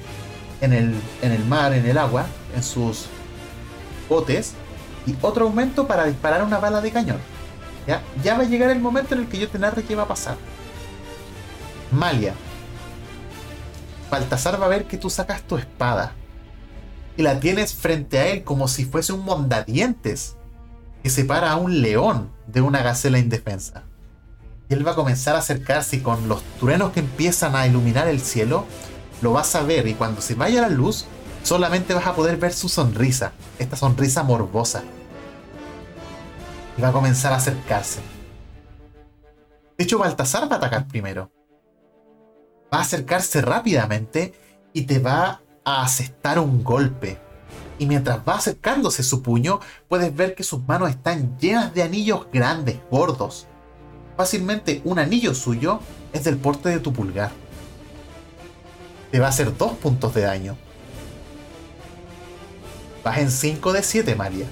en, 0.59 0.73
el, 0.73 0.95
en 1.21 1.31
el 1.31 1.45
mar, 1.45 1.71
en 1.71 1.85
el 1.85 1.97
agua, 1.97 2.25
en 2.57 2.63
sus 2.63 3.05
botes, 4.09 4.53
y 5.07 5.15
otro 5.21 5.45
aumento 5.45 5.87
para 5.87 6.03
disparar 6.05 6.43
una 6.43 6.57
bala 6.57 6.81
de 6.81 6.91
cañón. 6.91 7.19
¿Ya? 7.87 8.01
ya 8.21 8.35
va 8.35 8.43
a 8.43 8.47
llegar 8.47 8.69
el 8.69 8.79
momento 8.79 9.15
en 9.15 9.21
el 9.21 9.27
que 9.27 9.39
yo 9.39 9.47
te 9.47 9.57
narre 9.57 9.83
qué 9.83 9.95
va 9.95 10.03
a 10.03 10.07
pasar. 10.09 10.35
Malia. 11.89 12.33
Baltasar 14.11 14.61
va 14.61 14.65
a 14.65 14.69
ver 14.69 14.85
que 14.87 14.97
tú 14.97 15.09
sacas 15.09 15.41
tu 15.43 15.57
espada 15.57 16.11
y 17.15 17.23
la 17.23 17.39
tienes 17.39 17.73
frente 17.73 18.19
a 18.19 18.27
él 18.27 18.43
como 18.43 18.67
si 18.67 18.83
fuese 18.83 19.13
un 19.13 19.23
mondadientes 19.23 20.35
que 21.01 21.09
separa 21.09 21.51
a 21.51 21.55
un 21.55 21.81
león 21.81 22.29
de 22.45 22.59
una 22.59 22.83
gacela 22.83 23.19
indefensa. 23.19 23.83
Y 24.69 24.73
él 24.73 24.85
va 24.85 24.91
a 24.91 24.95
comenzar 24.95 25.35
a 25.35 25.39
acercarse 25.39 25.95
y 25.95 25.99
con 26.01 26.27
los 26.27 26.43
truenos 26.59 26.91
que 26.91 26.99
empiezan 26.99 27.55
a 27.55 27.65
iluminar 27.65 28.09
el 28.09 28.19
cielo, 28.19 28.65
lo 29.21 29.31
vas 29.31 29.55
a 29.55 29.63
ver 29.63 29.87
y 29.87 29.93
cuando 29.93 30.21
se 30.21 30.35
vaya 30.35 30.61
la 30.61 30.69
luz, 30.69 31.05
solamente 31.43 31.93
vas 31.93 32.05
a 32.05 32.15
poder 32.15 32.35
ver 32.35 32.51
su 32.53 32.67
sonrisa, 32.67 33.31
esta 33.59 33.77
sonrisa 33.77 34.23
morbosa. 34.23 34.83
Y 36.77 36.81
va 36.81 36.89
a 36.89 36.93
comenzar 36.93 37.31
a 37.31 37.37
acercarse. 37.37 38.01
De 39.77 39.85
hecho, 39.85 39.99
Baltasar 39.99 40.51
va 40.51 40.55
a 40.55 40.57
atacar 40.57 40.87
primero. 40.87 41.31
Va 42.73 42.79
a 42.79 42.81
acercarse 42.81 43.41
rápidamente 43.41 44.33
y 44.73 44.83
te 44.83 44.99
va 44.99 45.41
a 45.65 45.83
asestar 45.83 46.39
un 46.39 46.63
golpe. 46.63 47.17
Y 47.79 47.85
mientras 47.85 48.19
va 48.19 48.35
acercándose 48.35 49.03
su 49.03 49.21
puño, 49.21 49.59
puedes 49.87 50.15
ver 50.15 50.35
que 50.35 50.43
sus 50.43 50.65
manos 50.67 50.89
están 50.89 51.37
llenas 51.39 51.73
de 51.73 51.83
anillos 51.83 52.27
grandes, 52.31 52.77
gordos. 52.89 53.47
Fácilmente 54.15 54.81
un 54.85 54.99
anillo 54.99 55.33
suyo 55.33 55.79
es 56.13 56.23
del 56.23 56.37
porte 56.37 56.69
de 56.69 56.79
tu 56.79 56.93
pulgar. 56.93 57.31
Te 59.11 59.19
va 59.19 59.25
a 59.25 59.29
hacer 59.29 59.57
dos 59.57 59.73
puntos 59.73 60.13
de 60.13 60.21
daño. 60.21 60.55
Vas 63.03 63.17
en 63.17 63.31
5 63.31 63.73
de 63.73 63.83
7, 63.83 64.15
María. 64.15 64.45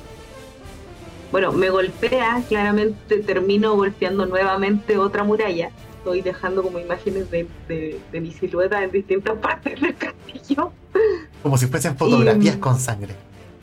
Bueno, 1.32 1.52
me 1.52 1.70
golpea, 1.70 2.44
claramente 2.50 3.20
termino 3.20 3.76
golpeando 3.76 4.26
nuevamente 4.26 4.98
otra 4.98 5.24
muralla. 5.24 5.72
Estoy 6.10 6.22
dejando 6.24 6.64
como 6.64 6.80
imágenes 6.80 7.30
de, 7.30 7.48
de- 7.68 8.00
de 8.12 8.20
mi 8.20 8.32
silueta 8.32 8.84
en 8.84 8.90
distintas 8.90 9.38
partes 9.42 9.80
del 9.80 9.96
castillo. 9.96 10.72
Como 11.44 11.56
si 11.56 11.68
fuesen 11.68 11.96
fotografías 11.98 12.56
Y- 12.56 12.60
con 12.60 12.80
sangre. 12.80 13.14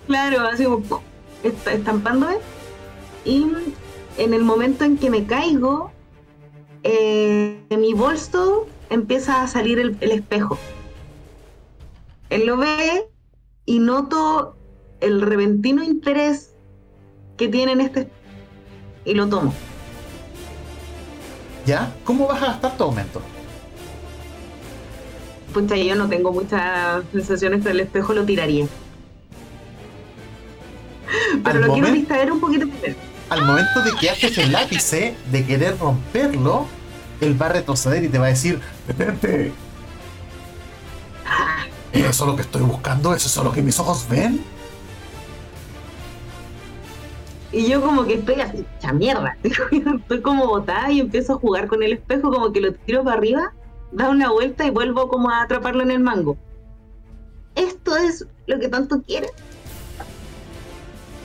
Claro, 0.06 0.42
así 0.46 0.62
como 0.62 1.02
estampándome. 1.42 2.36
Y 3.24 3.48
en 4.18 4.32
el 4.32 4.44
momento 4.44 4.84
en 4.84 4.96
que 4.96 5.10
me 5.10 5.26
caigo, 5.26 5.90
eh, 6.84 7.58
de 7.68 7.76
mi 7.76 7.94
bolso 7.94 8.68
empieza 8.90 9.42
a 9.42 9.48
salir 9.48 9.80
el, 9.80 9.96
el 10.00 10.12
espejo. 10.12 10.56
Él 12.30 12.46
lo 12.46 12.58
ve 12.58 13.08
y 13.64 13.80
noto 13.80 14.56
el 15.00 15.20
repentino 15.20 15.82
interés 15.82 16.54
que 17.36 17.48
tiene 17.48 17.72
en 17.72 17.80
este 17.80 18.08
y 19.04 19.14
lo 19.14 19.28
tomo. 19.28 19.52
¿Ya? 21.66 21.92
¿Cómo 22.04 22.28
vas 22.28 22.42
a 22.42 22.46
gastar 22.46 22.76
tu 22.76 22.84
aumento? 22.84 23.20
Pucha, 25.52 25.76
yo 25.76 25.96
no 25.96 26.08
tengo 26.08 26.32
muchas 26.32 27.02
sensaciones, 27.12 27.60
pero 27.62 27.72
el 27.72 27.80
espejo 27.80 28.14
lo 28.14 28.24
tiraría. 28.24 28.66
Pero 31.42 31.58
Al 31.58 31.66
lo 31.66 31.72
quiero 31.72 31.90
distraer 31.90 32.32
un 32.32 32.40
poquito 32.40 32.68
primero. 32.68 32.94
Al 33.28 33.44
momento 33.44 33.82
de 33.82 33.92
que 33.92 34.10
haces 34.10 34.38
el 34.38 34.54
ápice 34.54 35.16
de 35.32 35.44
querer 35.44 35.76
romperlo, 35.78 36.66
él 37.20 37.40
va 37.40 37.46
a 37.46 37.48
retroceder 37.50 38.04
y 38.04 38.08
te 38.08 38.18
va 38.18 38.26
a 38.26 38.28
decir, 38.28 38.60
detente. 38.86 39.52
Ah, 41.26 41.64
¿Eso 41.92 42.08
es 42.08 42.20
lo 42.20 42.36
que 42.36 42.42
estoy 42.42 42.62
buscando? 42.62 43.14
¿Eso 43.14 43.26
es 43.26 43.44
lo 43.44 43.52
que 43.52 43.62
mis 43.62 43.78
ojos 43.80 44.06
ven? 44.08 44.44
Y 47.56 47.70
yo 47.70 47.80
como 47.80 48.04
que 48.04 48.16
estoy 48.16 48.38
así, 48.42 48.66
¡cha 48.80 48.92
mierda! 48.92 49.38
Estoy 49.42 50.20
como 50.20 50.46
botada 50.46 50.92
y 50.92 51.00
empiezo 51.00 51.32
a 51.32 51.36
jugar 51.36 51.68
con 51.68 51.82
el 51.82 51.94
espejo, 51.94 52.30
como 52.30 52.52
que 52.52 52.60
lo 52.60 52.74
tiro 52.74 53.02
para 53.02 53.16
arriba, 53.16 53.54
da 53.92 54.10
una 54.10 54.30
vuelta 54.30 54.66
y 54.66 54.70
vuelvo 54.70 55.08
como 55.08 55.30
a 55.30 55.40
atraparlo 55.40 55.82
en 55.82 55.90
el 55.90 56.00
mango. 56.00 56.36
¿Esto 57.54 57.96
es 57.96 58.26
lo 58.46 58.60
que 58.60 58.68
tanto 58.68 59.00
quieres? 59.00 59.32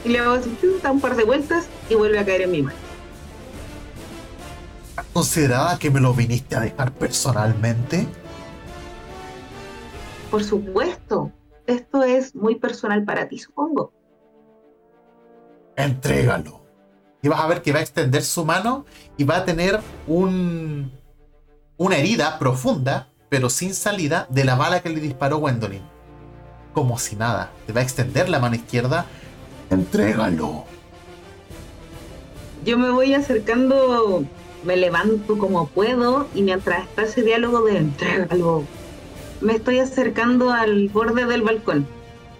Y 0.05 0.09
le 0.09 0.19
hago 0.19 0.35
así, 0.35 0.57
da 0.81 0.93
un 0.93 1.01
par 1.01 1.17
de 1.17 1.25
vueltas 1.25 1.67
y 1.89 1.95
vuelve 1.95 2.17
a 2.17 2.25
caer 2.25 2.43
en 2.43 2.51
mi 2.51 2.61
mano. 2.61 2.79
¿Consideraba 5.11 5.77
que 5.79 5.91
me 5.91 5.99
lo 5.99 6.13
viniste 6.13 6.55
a 6.55 6.61
dejar 6.61 6.93
personalmente? 6.93 8.07
Por 10.29 10.45
supuesto, 10.45 11.29
esto 11.67 12.03
es 12.03 12.33
muy 12.35 12.55
personal 12.55 13.03
para 13.03 13.27
ti, 13.27 13.37
supongo. 13.37 13.91
Entrégalo. 15.75 16.61
Y 17.21 17.27
vas 17.27 17.41
a 17.41 17.47
ver 17.47 17.61
que 17.61 17.71
va 17.71 17.79
a 17.79 17.81
extender 17.81 18.23
su 18.23 18.45
mano 18.45 18.85
y 19.17 19.23
va 19.23 19.37
a 19.37 19.45
tener 19.45 19.79
un, 20.07 20.91
una 21.77 21.97
herida 21.97 22.39
profunda, 22.39 23.07
pero 23.29 23.49
sin 23.49 23.73
salida, 23.73 24.27
de 24.29 24.43
la 24.43 24.55
bala 24.55 24.81
que 24.81 24.89
le 24.89 24.99
disparó 24.99 25.37
Gwendolyn. 25.37 25.83
Como 26.73 26.97
si 26.97 27.15
nada. 27.15 27.51
Te 27.67 27.73
va 27.73 27.81
a 27.81 27.83
extender 27.83 28.29
la 28.29 28.39
mano 28.39 28.55
izquierda. 28.55 29.05
Entrégalo. 29.69 30.65
Yo 32.65 32.77
me 32.77 32.91
voy 32.91 33.13
acercando, 33.13 34.23
me 34.63 34.77
levanto 34.77 35.37
como 35.37 35.67
puedo 35.67 36.27
y 36.35 36.43
mientras 36.43 36.83
está 36.83 37.03
ese 37.03 37.23
diálogo 37.23 37.63
de 37.63 37.77
entrégalo, 37.77 38.63
me 39.41 39.53
estoy 39.53 39.79
acercando 39.79 40.51
al 40.51 40.89
borde 40.89 41.25
del 41.25 41.41
balcón 41.41 41.87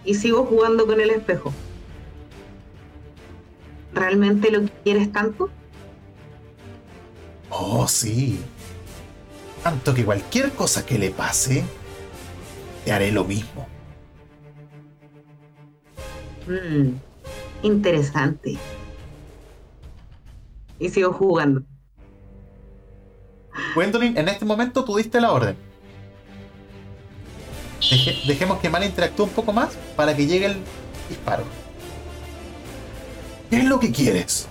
y 0.06 0.16
sigo 0.16 0.46
jugando 0.46 0.86
con 0.86 1.02
el 1.02 1.10
espejo. 1.10 1.52
¿Realmente 3.94 4.52
lo 4.52 4.62
quieres 4.84 5.12
tanto? 5.12 5.50
Oh, 7.50 7.88
sí. 7.88 8.40
Tanto 9.64 9.94
que 9.94 10.06
cualquier 10.06 10.54
cosa 10.54 10.86
que 10.86 10.98
le 10.98 11.12
pase, 11.12 11.64
te 12.84 12.92
haré 12.92 13.12
lo 13.12 13.26
mismo. 13.26 13.68
Mm, 16.48 17.02
interesante. 17.62 18.66
Y 20.80 20.90
sigo 20.90 21.14
jugando. 21.14 21.64
Gwendolyn, 23.74 24.18
en 24.18 24.28
este 24.30 24.46
momento 24.46 24.84
tú 24.86 24.96
diste 24.98 25.22
la 25.22 25.32
orden. 25.32 25.58
Deje- 27.90 28.22
dejemos 28.28 28.60
que 28.60 28.70
Mal 28.70 28.84
interactúe 28.84 29.24
un 29.26 29.32
poco 29.32 29.54
más 29.54 29.78
para 29.96 30.16
que 30.16 30.26
llegue 30.28 30.46
el 30.48 30.58
disparo. 31.10 31.46
¿Qué 33.52 33.58
es 33.58 33.66
lo 33.66 33.82
que 33.82 33.92
quieres? 33.92 34.48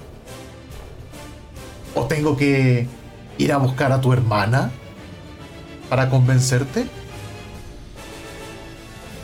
¿O 1.95 2.05
tengo 2.05 2.37
que 2.37 2.87
ir 3.39 3.53
a 3.53 3.57
buscar 3.57 3.93
a 3.93 4.01
tu 4.03 4.13
hermana 4.13 4.71
para 5.89 6.11
convencerte? 6.11 6.87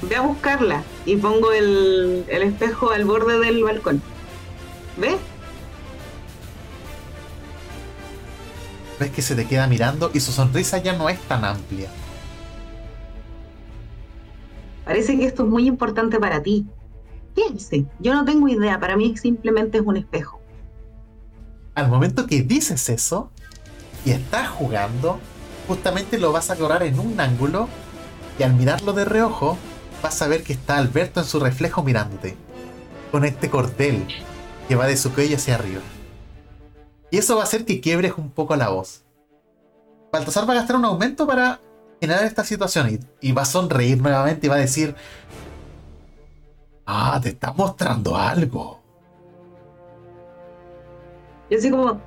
Ve 0.01 0.17
a 0.17 0.23
buscarla 0.23 0.83
y 1.05 1.17
pongo 1.17 1.53
el, 1.53 2.25
el 2.27 2.43
espejo 2.43 2.91
al 2.91 3.05
borde 3.05 3.39
del 3.39 3.63
balcón. 3.63 4.01
¿Ves? 4.97 5.17
Ves 8.99 9.11
que 9.11 9.21
se 9.21 9.35
te 9.35 9.47
queda 9.47 9.67
mirando 9.67 10.11
y 10.15 10.21
su 10.21 10.33
sonrisa 10.33 10.79
ya 10.79 10.95
no 10.95 11.11
es 11.11 11.21
tan 11.21 11.45
amplia. 11.45 11.91
Parece 14.87 15.19
que 15.19 15.27
esto 15.27 15.43
es 15.43 15.51
muy 15.51 15.67
importante 15.67 16.19
para 16.19 16.43
ti. 16.43 16.65
Yo 18.01 18.15
no 18.15 18.25
tengo 18.25 18.49
idea, 18.49 18.79
para 18.81 18.97
mí 18.97 19.17
simplemente 19.17 19.79
es 19.79 19.85
un 19.85 19.97
espejo. 19.97 20.41
Al 21.75 21.89
momento 21.89 22.27
que 22.27 22.43
dices 22.43 22.89
eso 22.89 23.31
y 24.05 24.11
estás 24.11 24.49
jugando, 24.49 25.19
justamente 25.69 26.19
lo 26.19 26.33
vas 26.33 26.51
a 26.51 26.57
cobrar 26.57 26.83
en 26.83 26.99
un 26.99 27.21
ángulo 27.21 27.69
y 28.39 28.43
al 28.43 28.55
mirarlo 28.55 28.93
de 28.93 29.05
reojo 29.05 29.59
vas 30.03 30.21
a 30.23 30.29
ver 30.29 30.43
que 30.43 30.53
está 30.53 30.79
Alberto 30.79 31.21
en 31.21 31.27
su 31.27 31.41
reflejo 31.41 31.83
mirándote, 31.83 32.37
con 33.13 33.25
este 33.25 33.51
cordel 33.51 34.07
que 34.69 34.77
va 34.77 34.87
de 34.87 34.97
su 34.97 35.13
cuello 35.13 35.37
hacia 35.37 35.57
arriba. 35.57 35.83
Y 37.11 37.19
eso 37.19 37.37
va 37.37 37.43
a 37.43 37.45
hacer 37.45 37.65
que 37.65 37.81
quiebres 37.81 38.15
un 38.17 38.31
poco 38.31 38.57
la 38.57 38.69
voz. 38.69 39.03
Baltasar 40.13 40.49
va 40.49 40.53
a 40.55 40.57
gastar 40.57 40.77
un 40.77 40.85
aumento 40.85 41.27
para 41.27 41.61
generar 42.01 42.25
esta 42.25 42.45
situación 42.45 43.01
y, 43.21 43.33
va 43.33 43.43
a 43.43 43.47
sonreír 43.47 44.01
nuevamente 44.01 44.47
y 44.47 44.51
va 44.51 44.57
a 44.57 44.59
decir, 44.61 44.95
ah, 46.87 47.21
te 47.23 47.31
está 47.31 47.53
mostrando 47.53 48.17
algo. 48.17 48.81
Yo 51.51 51.59
así 51.59 51.71
como, 51.71 52.01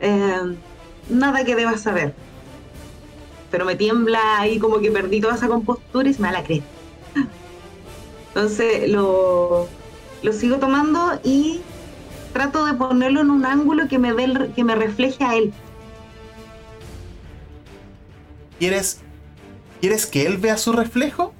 eh, 0.00 0.56
nada 1.08 1.44
que 1.44 1.56
debas 1.56 1.80
saber. 1.80 2.14
Pero 3.50 3.64
me 3.64 3.76
tiembla 3.76 4.40
ahí 4.40 4.58
como 4.58 4.78
que 4.78 4.90
perdí 4.90 5.20
toda 5.20 5.34
esa 5.34 5.48
compostura 5.48 6.08
y 6.08 6.14
se 6.14 6.22
me 6.22 6.28
da 6.28 6.40
la 6.40 6.44
cresta. 6.44 6.66
Entonces 8.28 8.88
lo, 8.90 9.66
lo 10.22 10.32
sigo 10.32 10.58
tomando 10.58 11.18
y 11.24 11.60
trato 12.32 12.66
de 12.66 12.74
ponerlo 12.74 13.22
en 13.22 13.30
un 13.30 13.44
ángulo 13.44 13.88
que 13.88 13.98
me, 13.98 14.12
dé, 14.12 14.52
que 14.54 14.64
me 14.64 14.74
refleje 14.74 15.24
a 15.24 15.36
él. 15.36 15.52
¿Quieres, 18.58 19.00
¿Quieres 19.80 20.06
que 20.06 20.26
él 20.26 20.36
vea 20.36 20.56
su 20.56 20.72
reflejo? 20.72 21.32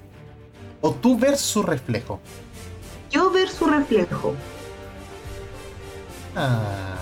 ¿O 0.81 0.91
tú 0.91 1.17
ver 1.17 1.37
su 1.37 1.61
reflejo? 1.61 2.19
Yo 3.09 3.31
ver 3.31 3.49
su 3.49 3.65
reflejo. 3.65 4.35
Ah, 6.35 6.97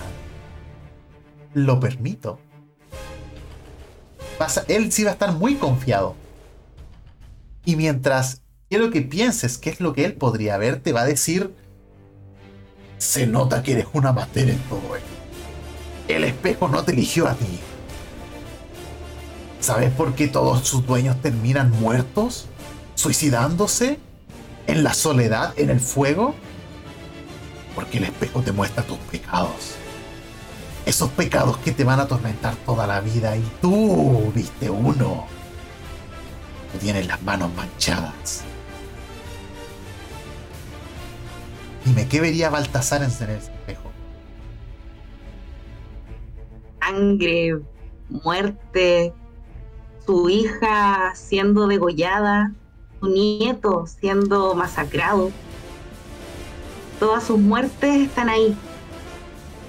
lo 1.54 1.78
permito. 1.78 2.38
él 4.68 4.92
sí 4.92 5.04
va 5.04 5.10
a 5.10 5.12
estar 5.12 5.32
muy 5.32 5.56
confiado. 5.56 6.14
Y 7.64 7.76
mientras 7.76 8.42
quiero 8.70 8.90
que 8.90 9.02
pienses 9.02 9.58
qué 9.58 9.70
es 9.70 9.80
lo 9.80 9.92
que 9.92 10.04
él 10.04 10.14
podría 10.14 10.56
ver, 10.56 10.80
te 10.80 10.92
va 10.92 11.02
a 11.02 11.06
decir 11.06 11.54
se 12.98 13.26
nota 13.26 13.62
que 13.62 13.72
eres 13.72 13.86
una 13.92 14.12
materia 14.12 14.54
en 14.54 14.60
todo 14.60 14.96
esto. 14.96 15.08
El 16.08 16.24
espejo 16.24 16.68
no 16.68 16.82
te 16.84 16.92
eligió 16.92 17.28
a 17.28 17.34
ti. 17.34 17.60
¿Sabes 19.60 19.90
por 19.92 20.14
qué 20.14 20.28
todos 20.28 20.66
sus 20.66 20.86
dueños 20.86 21.20
terminan 21.20 21.70
muertos? 21.70 22.46
¿Suicidándose? 22.94 24.00
¿En 24.68 24.84
la 24.84 24.92
soledad? 24.92 25.54
¿En 25.58 25.70
el 25.70 25.80
fuego? 25.80 26.34
Porque 27.74 27.96
el 27.96 28.04
espejo 28.04 28.42
te 28.42 28.52
muestra 28.52 28.82
tus 28.82 28.98
pecados. 28.98 29.76
Esos 30.84 31.08
pecados 31.10 31.56
que 31.58 31.72
te 31.72 31.84
van 31.84 32.00
a 32.00 32.02
atormentar 32.02 32.54
toda 32.66 32.86
la 32.86 33.00
vida 33.00 33.34
y 33.34 33.42
tú 33.62 34.30
viste 34.34 34.68
uno. 34.68 35.26
Tú 36.72 36.78
tienes 36.80 37.06
las 37.06 37.22
manos 37.22 37.50
manchadas. 37.54 38.44
Dime, 41.86 42.06
¿qué 42.06 42.20
vería 42.20 42.50
Baltasar 42.50 43.02
en 43.02 43.10
el 43.10 43.36
espejo? 43.36 43.90
Sangre, 46.82 47.58
muerte, 48.10 49.14
su 50.04 50.28
hija 50.28 51.14
siendo 51.14 51.66
degollada, 51.68 52.52
su 53.00 53.08
nieto 53.08 53.86
siendo 53.86 54.54
masacrado. 54.54 55.30
Todas 56.98 57.24
sus 57.24 57.38
muertes 57.38 58.00
están 58.00 58.28
ahí, 58.28 58.56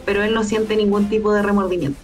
pero 0.05 0.23
él 0.23 0.33
no 0.33 0.43
siente 0.43 0.75
ningún 0.75 1.09
tipo 1.09 1.33
de 1.33 1.41
remordimiento. 1.41 1.99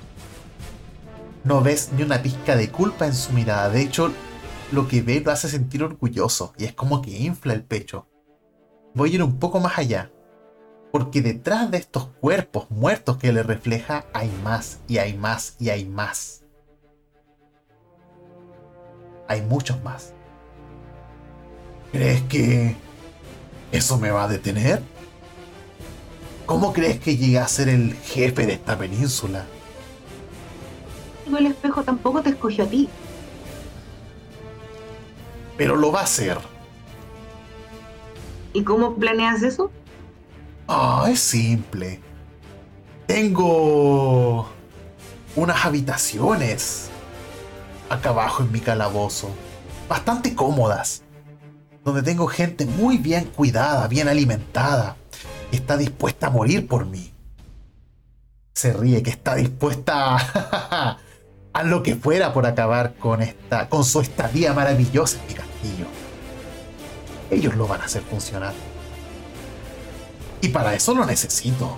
No 1.43 1.61
ves 1.61 1.91
ni 1.95 2.03
una 2.03 2.21
pizca 2.21 2.55
de 2.55 2.69
culpa 2.69 3.05
en 3.05 3.13
su 3.13 3.33
mirada, 3.33 3.69
de 3.69 3.81
hecho, 3.81 4.11
lo 4.71 4.87
que 4.87 5.01
ve 5.01 5.21
lo 5.23 5.31
hace 5.31 5.47
sentir 5.47 5.83
orgulloso 5.83 6.53
y 6.57 6.65
es 6.65 6.73
como 6.73 7.01
que 7.01 7.11
infla 7.11 7.53
el 7.53 7.63
pecho 7.63 8.07
voy 8.95 9.11
a 9.11 9.15
ir 9.15 9.23
un 9.23 9.37
poco 9.37 9.59
más 9.59 9.77
allá. 9.77 10.11
Porque 10.91 11.21
detrás 11.21 11.69
de 11.69 11.77
estos 11.77 12.07
cuerpos 12.21 12.71
muertos 12.71 13.17
que 13.17 13.33
le 13.33 13.43
refleja 13.43 14.05
hay 14.13 14.31
más 14.43 14.79
y 14.87 14.97
hay 14.97 15.13
más 15.13 15.57
y 15.59 15.69
hay 15.69 15.85
más. 15.85 16.43
Hay 19.27 19.41
muchos 19.41 19.83
más. 19.83 20.14
¿Crees 21.95 22.23
que 22.23 22.75
eso 23.71 23.97
me 23.97 24.11
va 24.11 24.25
a 24.25 24.27
detener? 24.27 24.83
¿Cómo 26.45 26.73
crees 26.73 26.99
que 26.99 27.15
llegue 27.15 27.39
a 27.39 27.47
ser 27.47 27.69
el 27.69 27.93
jefe 27.93 28.45
de 28.45 28.51
esta 28.51 28.77
península? 28.77 29.45
El 31.25 31.45
espejo 31.45 31.83
tampoco 31.83 32.21
te 32.21 32.31
escogió 32.31 32.65
a 32.65 32.67
ti. 32.67 32.89
Pero 35.55 35.77
lo 35.77 35.93
va 35.93 36.01
a 36.01 36.03
hacer. 36.03 36.37
¿Y 38.51 38.65
cómo 38.65 38.97
planeas 38.97 39.41
eso? 39.41 39.71
Ah, 40.67 41.07
es 41.09 41.21
simple. 41.21 42.01
Tengo 43.07 44.49
unas 45.37 45.65
habitaciones 45.65 46.89
acá 47.89 48.09
abajo 48.09 48.43
en 48.43 48.51
mi 48.51 48.59
calabozo, 48.59 49.29
bastante 49.87 50.35
cómodas, 50.35 51.04
donde 51.85 52.03
tengo 52.03 52.27
gente 52.27 52.65
muy 52.65 52.97
bien 52.97 53.25
cuidada, 53.25 53.87
bien 53.87 54.09
alimentada, 54.09 54.97
que 55.49 55.55
está 55.55 55.77
dispuesta 55.77 56.27
a 56.27 56.31
morir 56.31 56.67
por 56.67 56.85
mí. 56.85 57.13
Se 58.53 58.73
ríe 58.73 59.01
que 59.01 59.11
está 59.11 59.35
dispuesta 59.35 60.17
a, 60.17 60.97
a 61.53 61.63
lo 61.63 61.83
que 61.83 61.95
fuera 61.95 62.33
por 62.33 62.45
acabar 62.45 62.95
con 62.95 63.21
esta, 63.21 63.69
con 63.69 63.85
su 63.85 64.01
estadía 64.01 64.53
maravillosa 64.53 65.19
en 65.21 65.27
mi 65.27 65.33
castillo 65.35 65.85
ellos 67.31 67.55
lo 67.55 67.67
van 67.67 67.81
a 67.81 67.85
hacer 67.85 68.01
funcionar. 68.03 68.53
Y 70.41 70.49
para 70.49 70.75
eso 70.75 70.93
lo 70.93 71.05
necesito. 71.05 71.77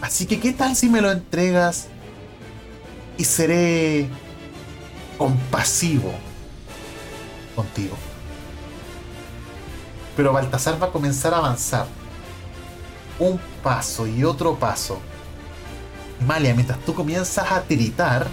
Así 0.00 0.26
que, 0.26 0.38
¿qué 0.40 0.52
tal 0.52 0.76
si 0.76 0.88
me 0.88 1.00
lo 1.00 1.10
entregas 1.10 1.88
y 3.16 3.24
seré 3.24 4.08
compasivo 5.16 6.12
contigo? 7.54 7.96
Pero 10.16 10.32
Baltasar 10.32 10.82
va 10.82 10.86
a 10.88 10.92
comenzar 10.92 11.34
a 11.34 11.38
avanzar. 11.38 11.86
Un 13.18 13.38
paso 13.62 14.06
y 14.06 14.24
otro 14.24 14.56
paso. 14.56 14.98
Malia, 16.26 16.54
mientras 16.54 16.78
tú 16.80 16.94
comienzas 16.94 17.52
a 17.52 17.62
tiritar, 17.62 18.26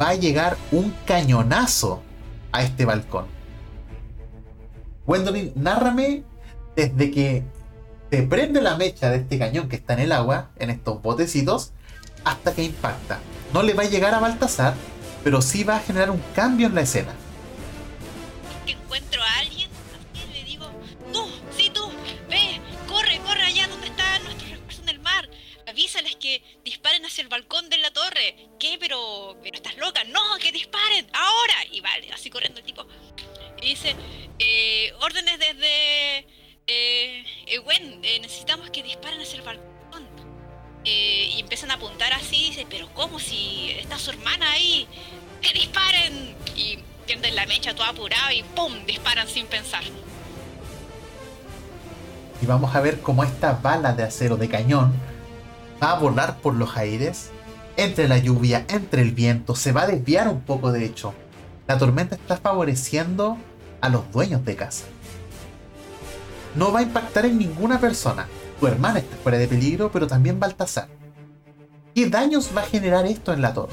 va 0.00 0.08
a 0.08 0.14
llegar 0.14 0.56
un 0.72 0.94
cañonazo 1.06 2.02
a 2.50 2.62
este 2.62 2.84
balcón. 2.84 3.26
Gwendolyn, 5.06 5.52
nárrame 5.54 6.24
desde 6.76 7.10
que 7.10 7.44
se 8.10 8.22
prende 8.22 8.60
la 8.60 8.76
mecha 8.76 9.10
de 9.10 9.18
este 9.18 9.38
cañón 9.38 9.68
que 9.68 9.76
está 9.76 9.94
en 9.94 10.00
el 10.00 10.12
agua, 10.12 10.50
en 10.58 10.70
estos 10.70 11.02
botecitos, 11.02 11.72
hasta 12.24 12.52
que 12.52 12.62
impacta. 12.62 13.18
No 13.52 13.62
le 13.62 13.74
va 13.74 13.82
a 13.82 13.88
llegar 13.88 14.14
a 14.14 14.20
Baltasar, 14.20 14.74
pero 15.24 15.42
sí 15.42 15.64
va 15.64 15.76
a 15.76 15.80
generar 15.80 16.10
un 16.10 16.20
cambio 16.34 16.66
en 16.66 16.74
la 16.74 16.82
escena. 16.82 17.12
Balcón 27.32 27.68
de 27.70 27.78
la 27.78 27.90
torre. 27.90 28.36
¿Qué? 28.60 28.76
Pero, 28.78 29.36
pero 29.42 29.56
estás 29.56 29.76
loca. 29.78 30.04
No, 30.04 30.20
que 30.38 30.52
disparen, 30.52 31.06
ahora. 31.12 31.54
Y 31.72 31.80
vale, 31.80 32.12
así 32.12 32.30
corriendo 32.30 32.60
el 32.60 32.66
tipo. 32.66 32.86
Y 33.60 33.70
dice, 33.70 33.96
eh, 34.38 34.92
órdenes 35.00 35.38
desde 35.38 36.18
eh, 36.66 37.24
eh, 37.46 38.18
necesitamos 38.20 38.70
que 38.70 38.82
disparen 38.82 39.20
hacia 39.20 39.36
el 39.36 39.42
balcón. 39.42 39.72
y 40.84 41.40
empiezan 41.40 41.70
a 41.70 41.74
apuntar 41.74 42.12
así, 42.12 42.50
dice, 42.50 42.66
pero 42.68 42.92
¿cómo 42.92 43.18
si 43.18 43.70
está 43.78 43.98
su 43.98 44.10
hermana 44.10 44.50
ahí? 44.52 44.86
¡Que 45.40 45.52
disparen! 45.52 46.36
Y 46.56 46.78
pierden 47.06 47.34
la 47.34 47.46
mecha 47.46 47.74
toda 47.74 47.90
apurada 47.90 48.32
y 48.32 48.42
¡pum! 48.42 48.84
disparan 48.84 49.28
sin 49.28 49.46
pensar. 49.46 49.84
Y 52.42 52.46
vamos 52.46 52.74
a 52.74 52.80
ver 52.80 53.00
cómo 53.00 53.22
esta 53.22 53.52
bala 53.52 53.92
de 53.92 54.02
acero 54.02 54.36
de 54.36 54.48
cañón 54.48 55.11
va 55.82 55.92
a 55.92 55.98
volar 55.98 56.38
por 56.38 56.54
los 56.54 56.76
aires, 56.76 57.30
entre 57.76 58.06
la 58.06 58.18
lluvia, 58.18 58.64
entre 58.68 59.02
el 59.02 59.12
viento, 59.12 59.56
se 59.56 59.72
va 59.72 59.82
a 59.82 59.86
desviar 59.86 60.28
un 60.28 60.42
poco 60.42 60.70
de 60.70 60.84
hecho. 60.84 61.14
La 61.66 61.78
tormenta 61.78 62.14
está 62.14 62.36
favoreciendo 62.36 63.38
a 63.80 63.88
los 63.88 64.10
dueños 64.12 64.44
de 64.44 64.56
casa. 64.56 64.84
no 66.54 66.70
va 66.70 66.80
a 66.80 66.82
impactar 66.82 67.24
en 67.24 67.38
ninguna 67.38 67.80
persona. 67.80 68.28
Tu 68.60 68.66
hermana 68.66 68.98
está 68.98 69.16
fuera 69.16 69.38
de 69.38 69.48
peligro, 69.48 69.90
pero 69.90 70.06
también 70.06 70.38
Baltasar. 70.38 70.88
¿Qué 71.94 72.08
daños 72.08 72.50
va 72.56 72.62
a 72.62 72.66
generar 72.66 73.06
esto 73.06 73.32
en 73.32 73.42
la 73.42 73.54
torre? 73.54 73.72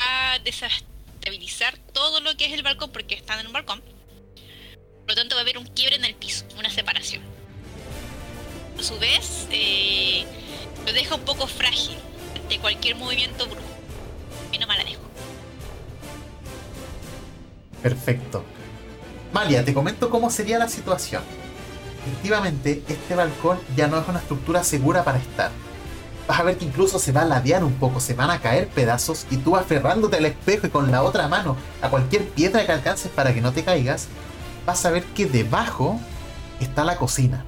A 0.00 0.38
desestabilizar 0.44 1.76
todo 1.92 2.20
lo 2.20 2.36
que 2.36 2.46
es 2.46 2.52
el 2.52 2.62
balcón 2.62 2.90
porque 2.92 3.16
están 3.16 3.40
en 3.40 3.48
un 3.48 3.52
balcón. 3.52 3.80
Por 3.80 5.08
lo 5.08 5.14
tanto 5.14 5.34
va 5.34 5.40
a 5.40 5.42
haber 5.42 5.58
un 5.58 5.66
quiebre 5.66 5.96
en 5.96 6.04
el 6.04 6.14
piso, 6.14 6.44
una 6.58 6.70
separación. 6.70 7.35
A 8.78 8.82
su 8.82 8.98
vez, 8.98 9.46
eh, 9.50 10.24
lo 10.86 10.92
deja 10.92 11.14
un 11.14 11.22
poco 11.22 11.46
frágil 11.46 11.96
ante 12.34 12.58
cualquier 12.58 12.96
movimiento 12.96 13.46
brusco. 13.46 13.62
Y 14.52 14.58
no 14.58 14.66
la 14.66 14.84
dejo. 14.84 15.00
Perfecto. 17.82 18.44
Malia, 19.32 19.64
te 19.64 19.74
comento 19.74 20.10
cómo 20.10 20.30
sería 20.30 20.58
la 20.58 20.68
situación. 20.68 21.22
Efectivamente, 22.06 22.82
este 22.88 23.14
balcón 23.14 23.58
ya 23.76 23.88
no 23.88 23.98
es 23.98 24.08
una 24.08 24.18
estructura 24.18 24.62
segura 24.62 25.04
para 25.04 25.18
estar. 25.18 25.50
Vas 26.28 26.40
a 26.40 26.42
ver 26.42 26.58
que 26.58 26.64
incluso 26.64 26.98
se 26.98 27.12
va 27.12 27.22
a 27.22 27.24
ladear 27.24 27.64
un 27.64 27.74
poco, 27.74 28.00
se 28.00 28.14
van 28.14 28.30
a 28.30 28.40
caer 28.40 28.68
pedazos 28.68 29.26
y 29.30 29.36
tú 29.36 29.56
aferrándote 29.56 30.16
al 30.16 30.26
espejo 30.26 30.66
y 30.66 30.70
con 30.70 30.90
la 30.90 31.02
otra 31.02 31.28
mano 31.28 31.56
a 31.82 31.88
cualquier 31.88 32.28
piedra 32.28 32.66
que 32.66 32.72
alcances 32.72 33.10
para 33.10 33.32
que 33.32 33.40
no 33.40 33.52
te 33.52 33.64
caigas, 33.64 34.08
vas 34.64 34.84
a 34.84 34.90
ver 34.90 35.04
que 35.04 35.26
debajo 35.26 36.00
está 36.60 36.84
la 36.84 36.96
cocina. 36.96 37.44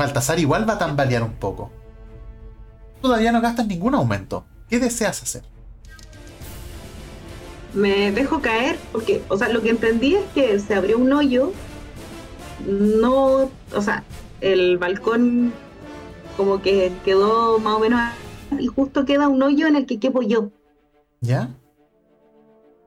Baltasar 0.00 0.38
igual 0.38 0.66
va 0.66 0.72
a 0.72 0.78
tambalear 0.78 1.22
un 1.22 1.34
poco. 1.34 1.70
Todavía 3.02 3.32
no 3.32 3.42
gastas 3.42 3.66
ningún 3.66 3.94
aumento. 3.94 4.46
¿Qué 4.66 4.78
deseas 4.78 5.22
hacer? 5.22 5.42
Me 7.74 8.10
dejo 8.10 8.40
caer 8.40 8.78
porque, 8.92 9.22
o 9.28 9.36
sea, 9.36 9.50
lo 9.50 9.60
que 9.60 9.68
entendí 9.68 10.14
es 10.14 10.24
que 10.34 10.58
se 10.58 10.74
abrió 10.74 10.96
un 10.96 11.12
hoyo. 11.12 11.52
No, 12.66 13.50
o 13.74 13.82
sea, 13.82 14.02
el 14.40 14.78
balcón 14.78 15.52
como 16.38 16.62
que 16.62 16.90
quedó 17.04 17.58
más 17.58 17.74
o 17.74 17.80
menos 17.80 18.00
y 18.58 18.68
justo 18.68 19.04
queda 19.04 19.28
un 19.28 19.42
hoyo 19.42 19.66
en 19.66 19.76
el 19.76 19.84
que 19.84 20.00
quepo 20.00 20.22
yo. 20.22 20.48
¿Ya? 21.20 21.50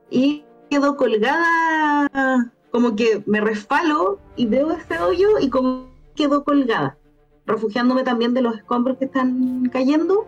Y 0.10 0.46
quedó 0.72 0.98
colgada, 0.98 2.52
como 2.72 2.96
que 2.96 3.22
me 3.28 3.40
resfalo 3.40 4.20
y 4.36 4.48
veo 4.48 4.72
ese 4.72 4.98
hoyo 4.98 5.38
y 5.40 5.52
como 5.52 5.94
quedó 6.16 6.44
colgada, 6.44 6.98
refugiándome 7.46 8.04
también 8.04 8.34
de 8.34 8.42
los 8.42 8.56
escombros 8.56 8.98
que 8.98 9.06
están 9.06 9.70
cayendo 9.72 10.28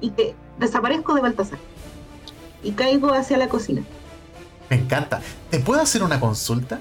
y 0.00 0.10
que 0.10 0.34
desaparezco 0.58 1.14
de 1.14 1.20
Baltasar 1.20 1.58
y 2.62 2.72
caigo 2.72 3.12
hacia 3.12 3.38
la 3.38 3.48
cocina. 3.48 3.82
Me 4.70 4.76
encanta. 4.76 5.20
¿Te 5.50 5.58
puedo 5.60 5.80
hacer 5.80 6.02
una 6.02 6.20
consulta? 6.20 6.80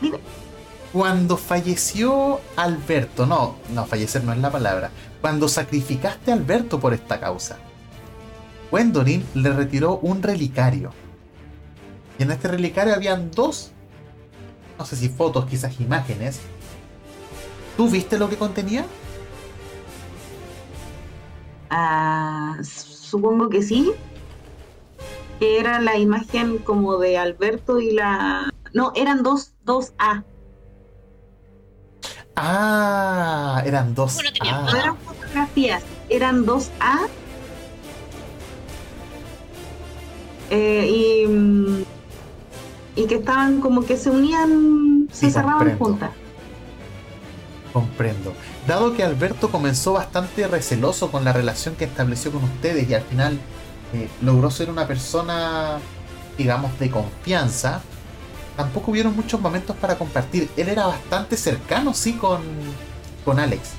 Dime. 0.00 0.18
Cuando 0.92 1.36
falleció 1.36 2.40
Alberto, 2.56 3.26
no, 3.26 3.56
no, 3.72 3.84
fallecer 3.86 4.22
no 4.24 4.32
es 4.32 4.38
la 4.38 4.50
palabra. 4.50 4.90
Cuando 5.20 5.48
sacrificaste 5.48 6.30
a 6.30 6.34
Alberto 6.34 6.78
por 6.78 6.94
esta 6.94 7.18
causa, 7.18 7.58
Gwendolyn 8.70 9.24
le 9.34 9.52
retiró 9.52 9.98
un 9.98 10.22
relicario. 10.22 10.92
Y 12.18 12.22
en 12.22 12.30
este 12.30 12.48
relicario 12.48 12.94
habían 12.94 13.30
dos, 13.30 13.72
no 14.78 14.84
sé 14.84 14.96
si 14.96 15.08
fotos, 15.08 15.46
quizás 15.46 15.80
imágenes. 15.80 16.40
¿Tú 17.76 17.88
viste 17.88 18.18
lo 18.18 18.28
que 18.28 18.36
contenía? 18.36 18.84
Ah, 21.70 22.56
supongo 22.62 23.48
que 23.48 23.62
sí. 23.62 23.92
Que 25.40 25.58
era 25.58 25.80
la 25.80 25.96
imagen 25.98 26.58
como 26.58 26.98
de 26.98 27.18
Alberto 27.18 27.80
y 27.80 27.90
la... 27.92 28.50
No, 28.72 28.92
eran 28.94 29.22
dos, 29.22 29.52
dos 29.64 29.92
A. 29.98 30.22
Ah, 32.36 33.62
eran 33.64 33.94
dos. 33.94 34.14
Bueno, 34.14 34.30
tenía 34.36 34.60
No 34.60 34.68
A. 34.68 34.78
eran 34.78 34.96
fotografías, 34.98 35.82
eran 36.08 36.44
dos 36.46 36.70
A. 36.80 37.06
Eh, 40.50 40.88
y, 40.88 41.26
mm, 41.26 41.82
y 42.96 43.06
que 43.06 43.14
estaban 43.16 43.60
como 43.60 43.84
que 43.84 43.96
se 43.96 44.10
unían, 44.10 45.08
se 45.12 45.26
Sí, 45.26 45.32
cerraban 45.32 45.58
comprendo. 45.58 45.84
juntas. 45.84 46.10
Comprendo. 47.74 48.34
Dado 48.68 48.94
que 48.94 49.02
Alberto 49.02 49.50
comenzó 49.50 49.94
bastante 49.94 50.46
receloso 50.46 51.10
con 51.10 51.24
la 51.24 51.32
relación 51.32 51.74
que 51.74 51.84
estableció 51.84 52.30
con 52.30 52.44
ustedes 52.44 52.88
y 52.88 52.94
al 52.94 53.02
final 53.02 53.36
eh, 53.92 54.08
logró 54.22 54.48
ser 54.52 54.70
una 54.70 54.86
persona, 54.86 55.80
digamos, 56.38 56.78
de 56.78 56.88
confianza, 56.88 57.82
tampoco 58.56 58.92
hubieron 58.92 59.16
muchos 59.16 59.40
momentos 59.40 59.74
para 59.74 59.98
compartir. 59.98 60.48
Él 60.56 60.68
era 60.68 60.86
bastante 60.86 61.36
cercano, 61.36 61.94
sí, 61.94 62.12
con, 62.12 62.42
con 63.24 63.40
Alex. 63.40 63.70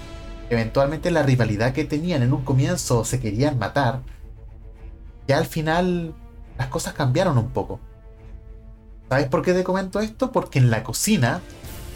Eventualmente 0.49 1.09
la 1.09 1.23
rivalidad 1.23 1.71
que 1.71 1.85
tenían 1.85 2.21
en 2.21 2.33
un 2.33 2.43
comienzo 2.43 3.05
se 3.05 3.21
querían 3.21 3.57
matar. 3.57 4.01
Ya 5.25 5.37
al 5.37 5.45
final 5.45 6.13
las 6.57 6.67
cosas 6.67 6.95
cambiaron 6.95 7.37
un 7.37 7.51
poco. 7.51 7.79
¿Sabes 9.07 9.27
por 9.29 9.41
qué 9.41 9.53
te 9.53 9.63
comento 9.63 10.01
esto? 10.01 10.33
Porque 10.33 10.59
en 10.59 10.69
la 10.69 10.83
cocina 10.83 11.39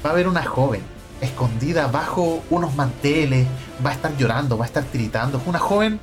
va 0.06 0.12
a 0.12 0.14
haber 0.14 0.30
una 0.30 0.46
joven 0.46 0.98
escondida 1.22 1.88
bajo 1.88 2.42
unos 2.50 2.76
manteles, 2.76 3.48
va 3.86 3.92
a 3.92 3.94
estar 3.94 4.16
llorando, 4.18 4.58
va 4.58 4.66
a 4.66 4.68
estar 4.68 4.84
tiritando. 4.84 5.38
Es 5.38 5.48
una 5.48 5.60
joven 5.60 6.00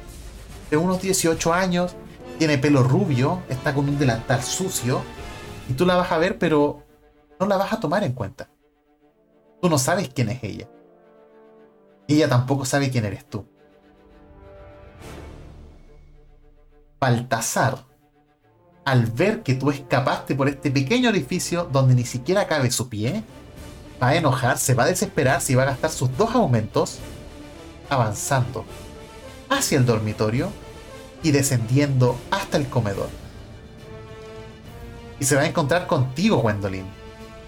de 0.71 0.77
unos 0.77 1.01
18 1.01 1.53
años, 1.53 1.95
tiene 2.39 2.59
pelo 2.59 2.83
rubio, 2.83 3.43
está 3.49 3.75
con 3.75 3.89
un 3.89 3.99
delantal 3.99 4.43
sucio, 4.43 5.03
y 5.69 5.75
tú 5.75 5.87
la 5.87 5.97
vas 5.97 6.13
a 6.13 6.19
ver, 6.19 6.39
pero 6.39 6.85
no 7.41 7.47
la 7.47 7.57
vas 7.57 7.73
a 7.73 7.81
tomar 7.81 8.05
en 8.05 8.13
cuenta. 8.13 8.49
Tú 9.61 9.69
no 9.69 9.79
sabes 9.79 10.11
quién 10.15 10.29
es 10.29 10.43
ella. 10.43 10.69
Ella 12.09 12.29
tampoco 12.29 12.65
sabe 12.65 12.91
quién 12.91 13.05
eres 13.05 13.29
tú. 13.29 13.47
Baltasar, 17.01 17.85
al 18.85 19.07
ver 19.07 19.43
que 19.43 19.55
tú 19.55 19.71
escapaste 19.71 20.35
por 20.35 20.49
este 20.49 20.71
pequeño 20.71 21.09
orificio 21.09 21.65
donde 21.65 21.95
ni 21.95 22.05
siquiera 22.05 22.47
cabe 22.47 22.71
su 22.71 22.89
pie, 22.89 23.25
va 24.03 24.09
a 24.09 24.17
enojarse, 24.17 24.75
va 24.75 24.85
a 24.85 24.87
desesperarse 24.87 25.53
y 25.53 25.57
va 25.57 25.63
a 25.63 25.67
gastar 25.67 25.91
sus 25.91 26.17
dos 26.17 26.35
aumentos 26.35 26.99
avanzando 27.89 28.65
hacia 29.49 29.79
el 29.79 29.87
dormitorio 29.87 30.51
y 31.23 31.31
descendiendo 31.31 32.19
hasta 32.31 32.57
el 32.57 32.69
comedor. 32.69 33.09
Y 35.19 35.25
se 35.25 35.35
va 35.35 35.43
a 35.43 35.47
encontrar 35.47 35.87
contigo, 35.87 36.39
Gwendolyn. 36.39 36.85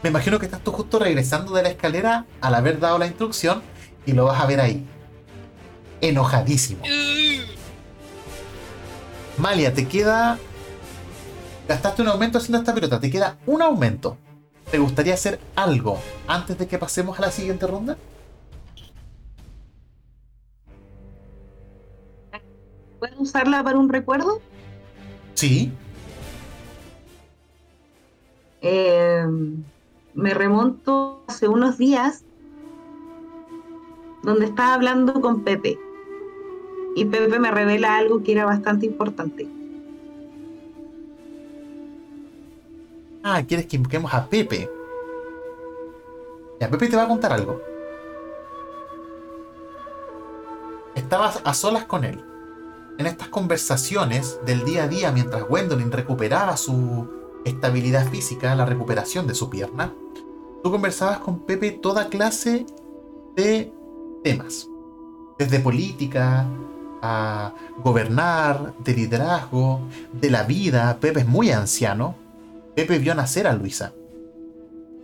Me 0.03 0.11
imagino 0.11 0.39
que 0.39 0.47
estás 0.47 0.63
tú 0.63 0.73
justo 0.73 0.99
regresando 0.99 1.53
de 1.53 1.63
la 1.63 1.69
escalera 1.71 2.25
al 2.41 2.55
haber 2.55 2.79
dado 2.79 2.99
la 2.99 3.07
instrucción 3.07 3.63
y 4.07 4.13
lo 4.13 4.25
vas 4.25 4.41
a 4.41 4.47
ver 4.47 4.61
ahí. 4.61 4.87
Enojadísimo. 6.01 6.83
Malia, 9.37 9.75
te 9.75 9.87
queda. 9.87 10.39
Gastaste 11.69 12.03
un 12.03 12.09
aumento 12.09 12.39
haciendo 12.39 12.59
esta 12.59 12.73
pelota, 12.73 12.99
te 12.99 13.11
queda 13.11 13.37
un 13.45 13.61
aumento. 13.61 14.17
¿Te 14.71 14.79
gustaría 14.79 15.15
hacer 15.15 15.41
algo 15.57 15.99
antes 16.27 16.59
de 16.59 16.67
que 16.67 16.79
pasemos 16.79 17.19
a 17.19 17.23
la 17.23 17.31
siguiente 17.31 17.67
ronda? 17.67 17.97
¿Puedo 22.99 23.21
usarla 23.21 23.63
para 23.65 23.79
un 23.79 23.89
recuerdo? 23.89 24.41
Sí. 25.35 25.73
Eh, 28.61 29.25
me 30.15 30.35
remonto 30.35 31.23
hace 31.29 31.49
unos 31.49 31.79
días 31.79 32.25
donde 34.23 34.47
estaba 34.47 34.75
hablando 34.75 35.21
con 35.21 35.45
Pepe. 35.45 35.79
Y 36.95 37.07
Pepe 37.07 37.39
me 37.39 37.51
revela 37.51 37.97
algo 37.97 38.23
que 38.23 38.33
era 38.33 38.45
bastante 38.45 38.85
importante. 38.85 39.58
Ah, 43.23 43.43
quieres 43.47 43.67
que 43.67 43.77
invoquemos 43.77 44.13
a 44.15 44.27
Pepe. 44.27 44.71
Ya, 46.61 46.71
Pepe 46.71 46.89
te 46.89 46.97
va 46.97 47.05
a 47.05 47.09
contar 47.09 47.33
algo. 47.33 47.61
Estabas 50.95 51.41
a 51.45 51.55
solas 51.55 51.85
con 51.85 52.05
él. 52.05 52.25
En 52.99 53.07
estas 53.07 53.29
conversaciones 53.29 54.41
del 54.45 54.65
día 54.65 54.85
a 54.85 54.89
día 54.89 55.13
mientras 55.13 55.45
Gwendolyn 55.47 55.93
recuperaba 55.93 56.57
su 56.57 57.09
estabilidad 57.45 58.09
física, 58.11 58.55
la 58.55 58.67
recuperación 58.67 59.27
de 59.27 59.35
su 59.35 59.49
pierna, 59.49 59.95
tú 60.63 60.71
conversabas 60.71 61.19
con 61.19 61.39
Pepe 61.41 61.71
toda 61.71 62.09
clase 62.09 62.67
de 63.37 63.73
temas. 64.25 64.69
Desde 65.39 65.61
política, 65.61 66.49
a 67.01 67.53
gobernar, 67.83 68.75
de 68.79 68.95
liderazgo, 68.95 69.81
de 70.13 70.31
la 70.31 70.43
vida. 70.43 70.99
Pepe 71.01 71.21
es 71.21 71.27
muy 71.27 71.51
anciano. 71.51 72.17
Pepe 72.79 73.01
vio 73.01 73.13
nacer 73.17 73.49
a 73.49 73.55
Luisa. 73.55 73.93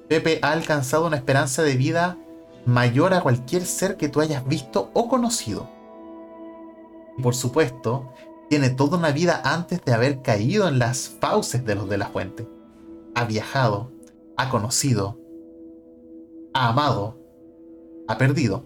Pepe 0.06 0.38
ha 0.42 0.52
alcanzado 0.52 1.08
una 1.08 1.16
esperanza 1.16 1.64
de 1.64 1.74
vida 1.74 2.16
mayor 2.66 3.12
a 3.14 3.20
cualquier 3.20 3.66
ser 3.66 3.96
que 3.96 4.08
tú 4.08 4.20
hayas 4.20 4.46
visto 4.46 4.92
o 4.94 5.08
conocido. 5.08 5.68
Y 7.18 7.22
por 7.22 7.34
supuesto, 7.34 8.12
Tiene 8.48 8.70
toda 8.70 8.96
una 8.96 9.10
vida 9.10 9.42
antes 9.44 9.84
de 9.84 9.92
haber 9.92 10.22
caído 10.22 10.68
en 10.68 10.78
las 10.78 11.08
fauces 11.08 11.64
de 11.64 11.74
los 11.74 11.88
de 11.88 11.98
la 11.98 12.10
fuente. 12.10 12.46
Ha 13.16 13.24
viajado, 13.24 13.90
ha 14.36 14.50
conocido, 14.50 15.18
ha 16.52 16.68
amado, 16.68 17.18
ha 18.06 18.16
perdido. 18.18 18.64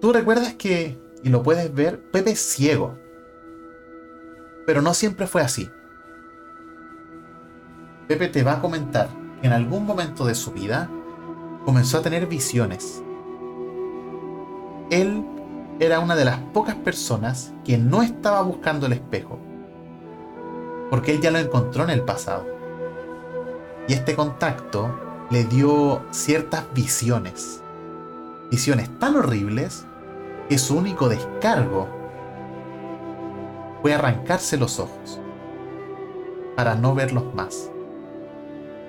Tú 0.00 0.10
recuerdas 0.14 0.54
que, 0.54 0.98
y 1.22 1.28
lo 1.28 1.42
puedes 1.42 1.74
ver, 1.74 2.00
Pepe 2.12 2.30
es 2.30 2.40
ciego. 2.40 2.96
Pero 4.66 4.80
no 4.80 4.94
siempre 4.94 5.26
fue 5.26 5.42
así. 5.42 5.68
Pepe 8.12 8.28
te 8.28 8.42
va 8.42 8.52
a 8.52 8.60
comentar 8.60 9.08
que 9.40 9.46
en 9.46 9.54
algún 9.54 9.86
momento 9.86 10.26
de 10.26 10.34
su 10.34 10.50
vida 10.52 10.90
comenzó 11.64 11.96
a 11.96 12.02
tener 12.02 12.26
visiones. 12.26 13.02
Él 14.90 15.24
era 15.80 15.98
una 15.98 16.14
de 16.14 16.26
las 16.26 16.38
pocas 16.52 16.74
personas 16.74 17.54
que 17.64 17.78
no 17.78 18.02
estaba 18.02 18.42
buscando 18.42 18.84
el 18.84 18.92
espejo, 18.92 19.38
porque 20.90 21.14
él 21.14 21.22
ya 21.22 21.30
lo 21.30 21.38
encontró 21.38 21.84
en 21.84 21.88
el 21.88 22.02
pasado. 22.02 22.44
Y 23.88 23.94
este 23.94 24.14
contacto 24.14 24.94
le 25.30 25.44
dio 25.44 26.02
ciertas 26.10 26.64
visiones, 26.74 27.62
visiones 28.50 28.90
tan 28.98 29.16
horribles 29.16 29.86
que 30.50 30.58
su 30.58 30.76
único 30.76 31.08
descargo 31.08 31.88
fue 33.80 33.94
arrancarse 33.94 34.58
los 34.58 34.78
ojos 34.78 35.18
para 36.56 36.74
no 36.74 36.94
verlos 36.94 37.34
más. 37.34 37.71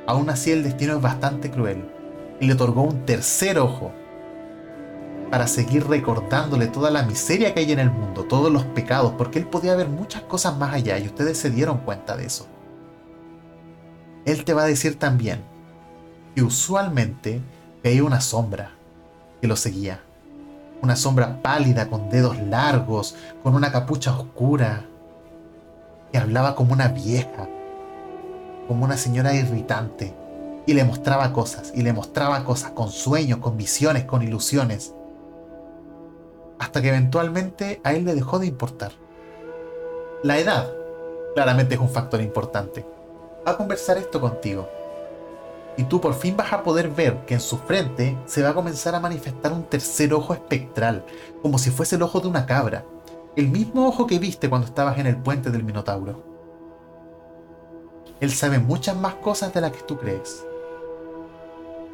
Aún 0.05 0.29
así 0.29 0.51
el 0.51 0.63
destino 0.63 0.95
es 0.95 1.01
bastante 1.01 1.49
cruel 1.49 1.85
y 2.39 2.47
le 2.47 2.53
otorgó 2.53 2.83
un 2.83 3.05
tercer 3.05 3.57
ojo 3.57 3.91
para 5.31 5.47
seguir 5.47 5.87
recordándole 5.87 6.67
toda 6.67 6.91
la 6.91 7.03
miseria 7.03 7.53
que 7.53 7.61
hay 7.61 7.71
en 7.71 7.79
el 7.79 7.89
mundo, 7.89 8.25
todos 8.25 8.51
los 8.51 8.65
pecados, 8.65 9.13
porque 9.17 9.39
él 9.39 9.47
podía 9.47 9.75
ver 9.75 9.89
muchas 9.89 10.21
cosas 10.23 10.57
más 10.57 10.73
allá 10.73 10.99
y 10.99 11.07
ustedes 11.07 11.37
se 11.37 11.49
dieron 11.49 11.79
cuenta 11.79 12.15
de 12.15 12.25
eso. 12.25 12.45
Él 14.25 14.45
te 14.45 14.53
va 14.53 14.63
a 14.63 14.67
decir 14.67 14.99
también 14.99 15.41
que 16.35 16.43
usualmente 16.43 17.41
veía 17.83 18.03
una 18.03 18.21
sombra 18.21 18.71
que 19.41 19.47
lo 19.47 19.55
seguía. 19.55 20.01
Una 20.81 20.95
sombra 20.95 21.41
pálida 21.41 21.89
con 21.89 22.09
dedos 22.09 22.37
largos, 22.39 23.15
con 23.41 23.55
una 23.55 23.71
capucha 23.71 24.17
oscura, 24.17 24.85
que 26.11 26.17
hablaba 26.17 26.55
como 26.55 26.73
una 26.73 26.89
vieja, 26.89 27.47
como 28.73 28.85
una 28.85 28.97
señora 28.97 29.35
irritante, 29.35 30.15
y 30.65 30.73
le 30.73 30.83
mostraba 30.83 31.31
cosas, 31.31 31.71
y 31.75 31.83
le 31.83 31.93
mostraba 31.93 32.43
cosas 32.43 32.71
con 32.71 32.89
sueños, 32.89 33.37
con 33.37 33.55
visiones, 33.55 34.05
con 34.05 34.23
ilusiones, 34.23 34.95
hasta 36.57 36.81
que 36.81 36.89
eventualmente 36.89 37.81
a 37.83 37.93
él 37.93 38.03
le 38.03 38.15
dejó 38.15 38.39
de 38.39 38.47
importar. 38.47 38.93
La 40.23 40.39
edad 40.39 40.71
claramente 41.35 41.75
es 41.75 41.81
un 41.81 41.89
factor 41.91 42.19
importante. 42.19 42.83
A 43.45 43.55
conversar 43.57 43.99
esto 43.99 44.19
contigo. 44.19 44.67
Y 45.77 45.83
tú 45.83 46.01
por 46.01 46.15
fin 46.15 46.35
vas 46.35 46.51
a 46.51 46.63
poder 46.63 46.89
ver 46.89 47.25
que 47.27 47.35
en 47.35 47.41
su 47.41 47.59
frente 47.59 48.17
se 48.25 48.41
va 48.41 48.49
a 48.49 48.55
comenzar 48.55 48.95
a 48.95 48.99
manifestar 48.99 49.53
un 49.53 49.65
tercer 49.65 50.15
ojo 50.15 50.33
espectral, 50.33 51.05
como 51.43 51.59
si 51.59 51.69
fuese 51.69 51.97
el 51.97 52.01
ojo 52.01 52.21
de 52.21 52.27
una 52.27 52.47
cabra. 52.47 52.85
El 53.35 53.49
mismo 53.49 53.87
ojo 53.87 54.07
que 54.07 54.17
viste 54.17 54.49
cuando 54.49 54.65
estabas 54.65 54.97
en 54.97 55.05
el 55.05 55.17
puente 55.17 55.51
del 55.51 55.63
Minotauro. 55.63 56.32
Él 58.23 58.31
sabe 58.31 58.57
muchas 58.57 58.95
más 58.95 59.15
cosas 59.15 59.53
de 59.53 59.59
las 59.59 59.73
que 59.73 59.81
tú 59.81 59.97
crees. 59.97 60.47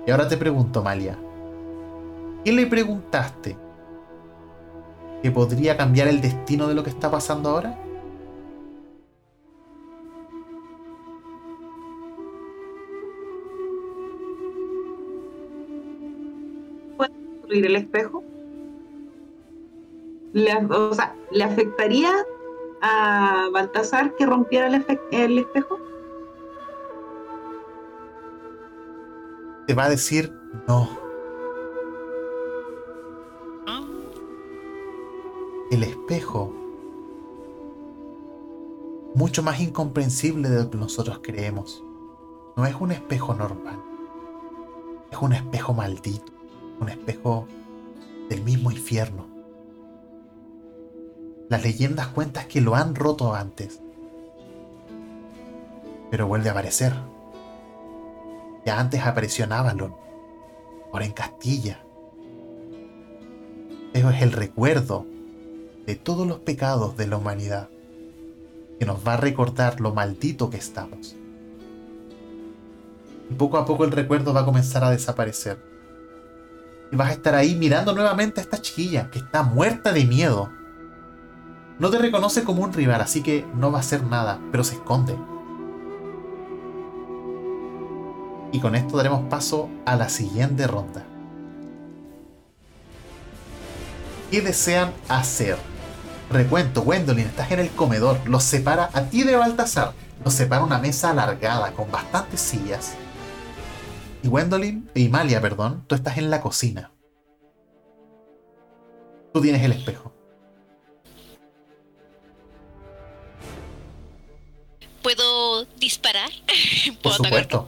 Y 0.06 0.12
ahora 0.12 0.28
te 0.28 0.38
pregunto, 0.38 0.84
Malia. 0.84 1.18
¿Qué 2.46 2.52
le 2.52 2.68
preguntaste 2.68 3.58
que 5.24 5.32
podría 5.32 5.76
cambiar 5.76 6.08
el 6.08 6.22
destino 6.22 6.68
de 6.68 6.76
lo 6.76 6.84
que 6.84 6.92
está 6.92 7.10
pasando 7.10 7.50
ahora? 7.50 7.76
¿Puede 16.96 17.12
destruir 17.12 17.66
el 17.66 17.76
espejo? 17.76 18.24
Le, 20.34 20.56
o 20.58 20.94
sea, 20.94 21.16
¿le 21.32 21.44
afectaría 21.44 22.12
a 22.84 23.50
Baltasar 23.52 24.16
que 24.16 24.28
rompiera 24.28 24.68
el 24.68 25.40
espejo? 25.40 25.89
Te 29.70 29.76
va 29.76 29.84
a 29.84 29.90
decir 29.90 30.34
no. 30.68 30.90
El 35.70 35.84
espejo, 35.84 36.52
mucho 39.14 39.44
más 39.44 39.60
incomprensible 39.60 40.50
de 40.50 40.64
lo 40.64 40.72
que 40.72 40.78
nosotros 40.80 41.20
creemos, 41.22 41.84
no 42.58 42.66
es 42.66 42.74
un 42.80 42.92
espejo 42.92 43.36
normal. 43.36 43.80
Es 45.12 45.20
un 45.20 45.34
espejo 45.34 45.76
maldito, 45.76 46.34
un 46.80 46.90
espejo 46.90 47.46
del 48.28 48.42
mismo 48.42 48.72
infierno. 48.72 49.28
Las 51.48 51.62
leyendas 51.62 52.08
cuentan 52.08 52.48
que 52.48 52.60
lo 52.60 52.74
han 52.74 52.96
roto 52.96 53.36
antes, 53.36 53.80
pero 56.10 56.26
vuelve 56.26 56.50
a 56.50 56.54
aparecer 56.54 56.96
antes 58.70 59.06
apareció 59.06 59.46
en 59.46 59.52
ahora 59.52 61.06
en 61.06 61.12
Castilla. 61.12 61.84
Pero 63.94 64.10
es 64.10 64.22
el 64.22 64.32
recuerdo 64.32 65.06
de 65.86 65.96
todos 65.96 66.28
los 66.28 66.40
pecados 66.40 66.98
de 66.98 67.08
la 67.08 67.18
humanidad 67.18 67.70
que 68.80 68.86
nos 68.86 69.06
va 69.06 69.16
a 69.16 69.18
recordar 69.18 69.82
lo 69.82 69.94
maldito 69.94 70.50
que 70.50 70.58
estamos. 70.58 71.16
Y 73.30 73.34
poco 73.34 73.58
a 73.58 73.66
poco 73.66 73.84
el 73.84 73.92
recuerdo 73.92 74.34
va 74.34 74.42
a 74.42 74.46
comenzar 74.46 74.84
a 74.84 74.92
desaparecer. 74.92 75.58
Y 76.92 76.96
vas 76.96 77.10
a 77.10 77.14
estar 77.14 77.36
ahí 77.36 77.56
mirando 77.56 77.94
nuevamente 77.94 78.40
a 78.40 78.44
esta 78.44 78.62
chiquilla 78.62 79.12
que 79.12 79.20
está 79.20 79.44
muerta 79.44 79.92
de 79.92 80.06
miedo. 80.06 80.50
No 81.78 81.90
te 81.90 82.00
reconoce 82.00 82.44
como 82.44 82.64
un 82.64 82.74
rival, 82.74 83.02
así 83.02 83.22
que 83.22 83.46
no 83.54 83.72
va 83.72 83.80
a 83.80 83.82
hacer 83.82 84.04
nada, 84.04 84.40
pero 84.52 84.64
se 84.64 84.76
esconde. 84.76 85.18
Y 88.52 88.60
con 88.60 88.76
esto 88.76 88.98
daremos 88.98 89.30
paso 89.30 89.70
a 89.86 89.96
la 89.96 90.10
siguiente 90.10 90.66
ronda. 90.66 91.06
¿Qué 94.32 94.42
desean 94.42 94.94
hacer? 95.08 95.58
Recuento, 96.32 96.82
Gwendolyn, 96.84 97.28
estás 97.28 97.52
en 97.52 97.60
el 97.60 97.70
comedor. 97.72 98.20
Los 98.28 98.44
separa 98.44 98.90
a 98.94 99.04
ti 99.04 99.24
de 99.24 99.36
Baltasar. 99.36 99.94
Los 100.24 100.34
separa 100.34 100.64
una 100.64 100.80
mesa 100.80 101.12
alargada 101.12 101.72
con 101.74 101.92
bastantes 101.92 102.42
sillas. 102.42 102.94
Y 104.22 104.28
Gwendolyn, 104.28 104.90
y 104.94 105.10
Malia, 105.10 105.42
perdón, 105.42 105.84
tú 105.88 105.96
estás 105.96 106.18
en 106.18 106.30
la 106.30 106.42
cocina. 106.42 106.92
Tú 109.34 109.42
tienes 109.42 109.64
el 109.64 109.72
espejo. 109.72 110.12
¿Puedo 115.02 115.66
disparar? 115.78 116.30
Por 117.02 117.14
supuesto 117.14 117.68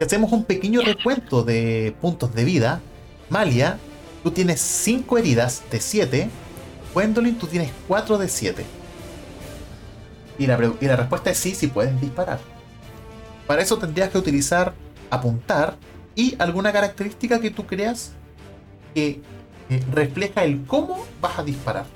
hacemos 0.00 0.32
un 0.32 0.44
pequeño 0.44 0.80
recuento 0.82 1.42
de 1.42 1.94
puntos 2.00 2.34
de 2.34 2.44
vida, 2.44 2.80
Malia, 3.28 3.78
tú 4.22 4.30
tienes 4.30 4.60
5 4.60 5.18
heridas 5.18 5.62
de 5.70 5.80
7. 5.80 6.28
Gwendolyn, 6.92 7.38
tú 7.38 7.46
tienes 7.46 7.70
4 7.88 8.18
de 8.18 8.28
7. 8.28 8.64
Y 10.38 10.46
la, 10.46 10.56
respuesta 10.56 11.30
es 11.30 11.38
sí, 11.38 11.54
si 11.54 11.68
puedes 11.68 11.98
disparar. 12.00 12.38
Para 13.46 13.62
eso 13.62 13.78
tendrías 13.78 14.10
que 14.10 14.18
utilizar 14.18 14.74
apuntar 15.10 15.76
y 16.14 16.34
alguna 16.38 16.72
característica 16.72 17.40
que 17.40 17.50
tú 17.50 17.66
creas 17.66 18.12
que 18.94 19.20
refleja 19.92 20.44
el 20.44 20.64
cómo 20.66 21.06
vas 21.20 21.38
a 21.38 21.44
disparar. 21.44 21.86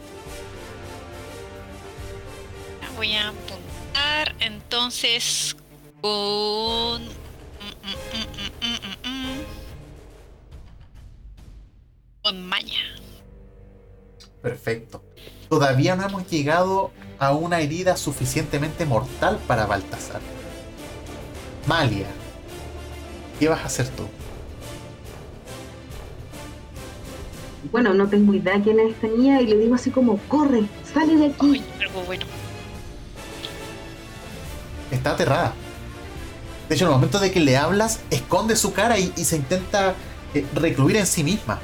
Voy 2.96 3.14
a 3.14 3.28
apuntar 3.28 4.34
entonces 4.40 5.56
con 6.00 7.02
con 12.23 12.47
maña. 12.47 12.82
Perfecto. 14.43 15.05
Todavía 15.48 15.97
no 15.97 16.05
hemos 16.06 16.28
llegado 16.28 16.90
a 17.19 17.32
una 17.32 17.60
herida 17.60 17.97
suficientemente 17.97 18.86
mortal 18.86 19.39
para 19.47 19.66
Baltasar. 19.66 20.20
Malia, 21.66 22.06
¿qué 23.39 23.48
vas 23.48 23.60
a 23.60 23.66
hacer 23.66 23.89
tú? 23.89 24.05
Bueno, 27.73 27.93
no 27.93 28.09
tengo 28.09 28.35
idea 28.35 28.60
quién 28.62 28.78
es 28.81 28.93
esta 28.94 29.09
niña 29.09 29.40
y 29.40 29.47
le 29.47 29.56
digo 29.56 29.74
así 29.74 29.90
como, 29.90 30.19
corre, 30.28 30.65
sale 30.93 31.16
de 31.16 31.27
aquí. 31.27 31.62
algo 31.81 32.02
bueno. 32.02 32.24
Está 34.90 35.12
aterrada. 35.12 35.52
De 36.68 36.74
hecho, 36.74 36.84
en 36.84 36.90
el 36.90 36.96
momento 36.96 37.18
de 37.18 37.30
que 37.30 37.40
le 37.40 37.56
hablas, 37.56 38.00
esconde 38.10 38.54
su 38.54 38.72
cara 38.72 38.98
y, 38.98 39.12
se 39.24 39.36
intenta 39.36 39.94
eh, 40.34 40.46
recluir 40.54 40.96
en 40.96 41.06
sí 41.06 41.24
misma. 41.24 41.58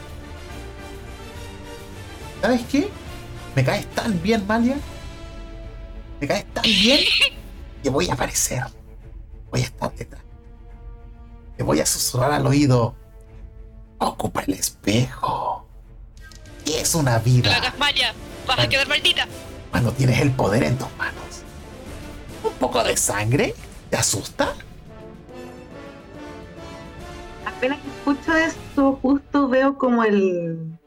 ¿Sabes 2.40 2.62
qué? 2.70 2.88
Me 3.54 3.64
caes 3.64 3.86
tan 3.88 4.20
bien, 4.22 4.46
Malia. 4.46 4.76
Me 6.20 6.26
caes 6.26 6.46
tan 6.54 6.62
bien 6.62 7.00
que 7.82 7.90
voy 7.90 8.08
a 8.08 8.14
aparecer. 8.14 8.64
Voy 9.50 9.60
a 9.60 9.64
estar 9.64 9.94
detrás. 9.94 10.22
Te 11.56 11.62
voy 11.62 11.80
a 11.80 11.86
susurrar 11.86 12.32
al 12.32 12.46
oído. 12.46 12.96
Ocupa 13.98 14.42
el 14.42 14.54
espejo. 14.54 15.66
Y 16.64 16.72
es 16.72 16.94
una 16.94 17.18
No 17.18 17.24
vida 17.24 17.50
lo 17.50 17.56
hagas, 17.56 17.78
Maya. 17.78 18.14
Vas 18.46 18.58
a 18.58 18.68
quedar 18.68 18.88
maldita. 18.88 19.26
cuando 19.70 19.92
tienes 19.92 20.18
el 20.20 20.30
poder 20.30 20.64
en 20.64 20.78
tus 20.78 20.88
manos. 20.96 21.42
Un 22.42 22.52
poco 22.54 22.82
de 22.82 22.96
sangre. 22.96 23.54
¿Te 23.90 23.96
asusta? 23.96 24.54
Apenas 27.64 27.80
escucho 27.96 28.36
esto, 28.36 28.98
justo 29.00 29.48
veo 29.48 29.78
como 29.78 30.04
el. 30.04 30.78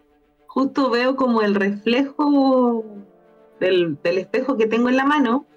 Justo 0.46 0.92
veo 0.92 1.16
como 1.16 1.42
el 1.42 1.56
reflejo 1.56 2.86
del, 3.60 3.98
del 4.04 4.20
espejo 4.20 4.58
que 4.58 4.68
tengo 4.68 4.88
en 4.88 4.96
la 4.96 5.04
mano. 5.04 5.48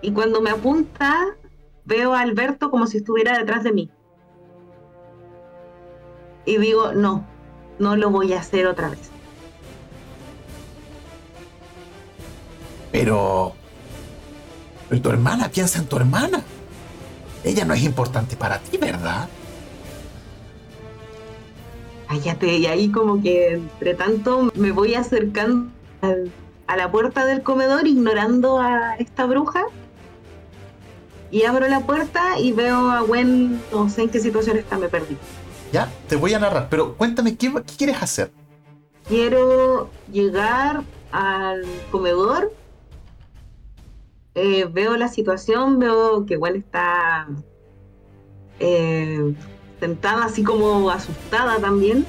Y 0.00 0.12
cuando 0.12 0.40
me 0.40 0.48
apunta, 0.48 1.36
veo 1.84 2.14
a 2.14 2.20
Alberto 2.20 2.70
como 2.70 2.86
si 2.86 2.96
estuviera 2.96 3.36
detrás 3.36 3.62
de 3.62 3.72
mí. 3.72 3.90
Y 6.46 6.56
digo, 6.56 6.94
no, 6.94 7.26
no 7.78 7.94
lo 7.94 8.08
voy 8.08 8.32
a 8.32 8.40
hacer 8.40 8.68
otra 8.68 8.88
vez. 8.88 9.10
Pero... 12.90 13.52
Pero 14.88 15.02
tu 15.02 15.10
hermana, 15.10 15.50
piensa 15.50 15.78
en 15.78 15.86
tu 15.88 15.96
hermana. 15.96 16.42
Ella 17.44 17.66
no 17.66 17.74
es 17.74 17.82
importante 17.82 18.34
para 18.34 18.60
ti, 18.60 18.78
¿verdad? 18.78 19.28
Cállate, 22.10 22.56
y 22.56 22.66
ahí 22.66 22.90
como 22.90 23.22
que 23.22 23.52
entre 23.52 23.94
tanto 23.94 24.50
me 24.56 24.72
voy 24.72 24.96
acercando 24.96 25.70
a 26.66 26.76
la 26.76 26.90
puerta 26.90 27.24
del 27.24 27.44
comedor 27.44 27.86
ignorando 27.86 28.58
a 28.58 28.96
esta 28.96 29.26
bruja. 29.26 29.62
Y 31.30 31.44
abro 31.44 31.68
la 31.68 31.78
puerta 31.86 32.36
y 32.40 32.50
veo 32.50 32.90
a 32.90 33.02
Gwen, 33.02 33.62
no 33.70 33.88
sé 33.88 34.02
en 34.02 34.08
qué 34.08 34.18
situación 34.18 34.56
está, 34.56 34.76
me 34.76 34.88
perdí. 34.88 35.16
Ya, 35.72 35.88
te 36.08 36.16
voy 36.16 36.34
a 36.34 36.40
narrar, 36.40 36.66
pero 36.68 36.96
cuéntame, 36.96 37.36
¿qué, 37.36 37.52
qué 37.52 37.74
quieres 37.78 38.02
hacer? 38.02 38.32
Quiero 39.06 39.88
llegar 40.10 40.82
al 41.12 41.64
comedor, 41.92 42.52
eh, 44.34 44.64
veo 44.64 44.96
la 44.96 45.06
situación, 45.06 45.78
veo 45.78 46.26
que 46.26 46.34
Gwen 46.34 46.56
está 46.56 47.28
eh, 48.58 49.32
sentada 49.80 50.26
así 50.26 50.44
como 50.44 50.90
asustada 50.90 51.58
también. 51.58 52.06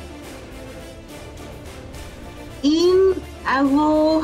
Y 2.61 2.91
hago, 3.45 4.22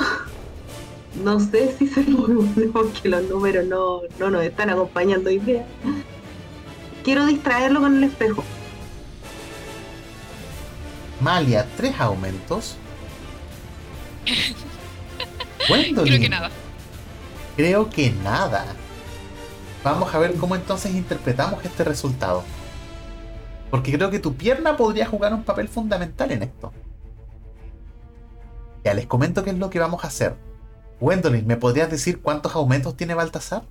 no 1.23 1.39
sé 1.39 1.75
si 1.79 1.85
muy 2.11 2.35
bueno 2.35 2.71
porque 2.71 3.09
los 3.09 3.23
números 3.23 3.65
no, 3.65 4.01
no 4.19 4.29
nos 4.29 4.43
están 4.43 4.69
acompañando 4.69 5.29
hoy 5.29 5.39
día. 5.39 5.65
Quiero 7.03 7.25
distraerlo 7.25 7.79
con 7.79 7.97
el 7.97 8.03
espejo. 8.03 8.43
Malia, 11.21 11.65
tres 11.77 11.99
aumentos. 11.99 12.75
Creo 15.67 16.03
que 16.03 16.29
nada. 16.29 16.51
creo 17.55 17.89
que 17.89 18.11
nada. 18.11 18.65
Vamos 19.83 20.13
a 20.13 20.19
ver 20.19 20.35
cómo 20.35 20.55
entonces 20.55 20.93
interpretamos 20.93 21.63
este 21.65 21.83
resultado. 21.83 22.43
Porque 23.69 23.91
creo 23.93 24.09
que 24.09 24.19
tu 24.19 24.35
pierna 24.35 24.77
podría 24.77 25.05
jugar 25.05 25.33
un 25.33 25.43
papel 25.43 25.67
fundamental 25.67 26.31
en 26.31 26.43
esto. 26.43 26.73
Ya 28.83 28.93
les 28.93 29.05
comento 29.05 29.43
qué 29.43 29.49
es 29.49 29.57
lo 29.57 29.69
que 29.69 29.79
vamos 29.79 30.03
a 30.03 30.07
hacer. 30.07 30.35
Gwendolyn, 30.99 31.45
¿me 31.45 31.57
podrías 31.57 31.91
decir 31.91 32.21
cuántos 32.21 32.55
aumentos 32.55 32.95
tiene 32.95 33.13
Baltasar? 33.13 33.63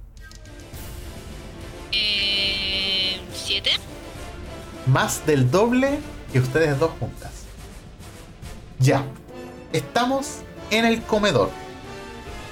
Eh, 1.93 3.21
¿Siete? 3.33 3.71
Más 4.87 5.27
del 5.27 5.51
doble 5.51 5.99
que 6.33 6.41
ustedes 6.41 6.79
dos 6.79 6.91
juntas. 7.01 7.33
Ya. 8.79 9.05
Estamos 9.73 10.43
en 10.71 10.85
el 10.85 11.03
comedor. 11.03 11.51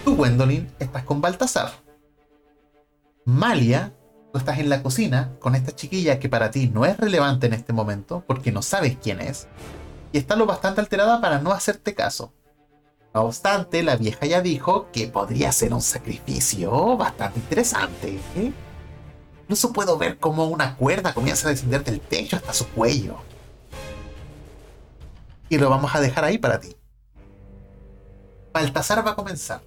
Tú, 0.04 0.16
Gwendolyn, 0.16 0.70
estás 0.78 1.04
con 1.04 1.20
Baltasar. 1.20 1.72
Malia, 3.24 3.94
estás 4.38 4.58
en 4.58 4.68
la 4.68 4.82
cocina 4.82 5.32
con 5.40 5.54
esta 5.54 5.74
chiquilla 5.74 6.18
que 6.18 6.28
para 6.28 6.50
ti 6.50 6.68
no 6.68 6.84
es 6.84 6.96
relevante 6.96 7.46
en 7.46 7.52
este 7.52 7.72
momento 7.72 8.24
porque 8.26 8.52
no 8.52 8.62
sabes 8.62 8.96
quién 9.02 9.20
es. 9.20 9.48
Y 10.12 10.18
está 10.18 10.36
lo 10.36 10.46
bastante 10.46 10.80
alterada 10.80 11.20
para 11.20 11.40
no 11.40 11.52
hacerte 11.52 11.94
caso. 11.94 12.32
No 13.14 13.22
obstante, 13.22 13.82
la 13.82 13.96
vieja 13.96 14.26
ya 14.26 14.40
dijo 14.40 14.88
que 14.92 15.06
podría 15.06 15.52
ser 15.52 15.72
un 15.72 15.82
sacrificio 15.82 16.96
bastante 16.96 17.38
interesante. 17.38 18.18
¿eh? 18.36 18.52
Incluso 19.42 19.72
puedo 19.72 19.96
ver 19.98 20.18
cómo 20.18 20.46
una 20.46 20.76
cuerda 20.76 21.14
comienza 21.14 21.46
a 21.46 21.50
descender 21.50 21.84
del 21.84 22.00
techo 22.00 22.36
hasta 22.36 22.52
su 22.52 22.66
cuello. 22.68 23.16
Y 25.48 25.58
lo 25.58 25.70
vamos 25.70 25.94
a 25.94 26.00
dejar 26.00 26.24
ahí 26.24 26.38
para 26.38 26.58
ti. 26.58 26.74
Baltasar 28.52 29.06
va 29.06 29.12
a 29.12 29.16
comenzar. 29.16 29.62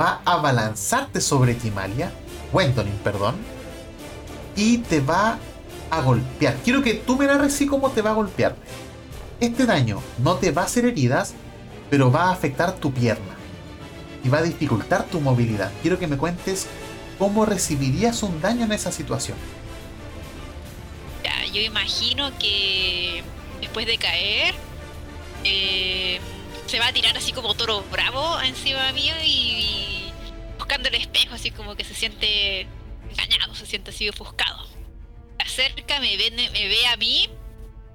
Va 0.00 0.22
a 0.24 0.34
abalanzarte 0.34 1.20
sobre 1.20 1.54
ti, 1.54 1.70
Malia. 1.70 2.10
Gwendolyn, 2.52 2.96
perdón. 3.04 3.36
Y 4.54 4.78
te 4.78 5.00
va 5.00 5.38
a 5.90 6.00
golpear. 6.00 6.56
Quiero 6.64 6.82
que 6.82 6.94
tú 6.94 7.16
me 7.16 7.26
narres 7.26 7.54
sí 7.54 7.66
cómo 7.66 7.90
te 7.90 8.02
va 8.02 8.10
a 8.10 8.14
golpear. 8.14 8.56
Este 9.40 9.66
daño 9.66 10.02
no 10.18 10.36
te 10.36 10.50
va 10.50 10.62
a 10.62 10.64
hacer 10.64 10.86
heridas, 10.86 11.34
pero 11.90 12.10
va 12.10 12.24
a 12.24 12.32
afectar 12.32 12.74
tu 12.76 12.92
pierna. 12.92 13.36
Y 14.24 14.28
va 14.28 14.38
a 14.38 14.42
dificultar 14.42 15.04
tu 15.04 15.20
movilidad. 15.20 15.70
Quiero 15.82 15.98
que 15.98 16.06
me 16.06 16.16
cuentes 16.16 16.66
cómo 17.18 17.46
recibirías 17.46 18.22
un 18.22 18.40
daño 18.40 18.64
en 18.64 18.72
esa 18.72 18.90
situación. 18.90 19.36
Ya, 21.22 21.44
yo 21.52 21.60
imagino 21.60 22.30
que 22.38 23.22
después 23.60 23.86
de 23.86 23.98
caer, 23.98 24.54
eh, 25.44 26.18
se 26.66 26.80
va 26.80 26.88
a 26.88 26.92
tirar 26.92 27.16
así 27.16 27.32
como 27.32 27.54
toro 27.54 27.84
bravo 27.92 28.40
encima 28.40 28.92
mío 28.92 29.14
y 29.24 29.95
buscando 30.66 30.88
el 30.88 30.96
espejo, 30.96 31.36
así 31.36 31.52
como 31.52 31.76
que 31.76 31.84
se 31.84 31.94
siente 31.94 32.62
engañado, 33.08 33.54
se 33.54 33.66
siente 33.66 33.90
así 33.90 34.08
ofuscado. 34.08 34.66
Acerca, 35.38 36.00
me 36.00 36.16
ve, 36.16 36.32
me 36.32 36.68
ve 36.68 36.86
a 36.88 36.96
mí, 36.96 37.30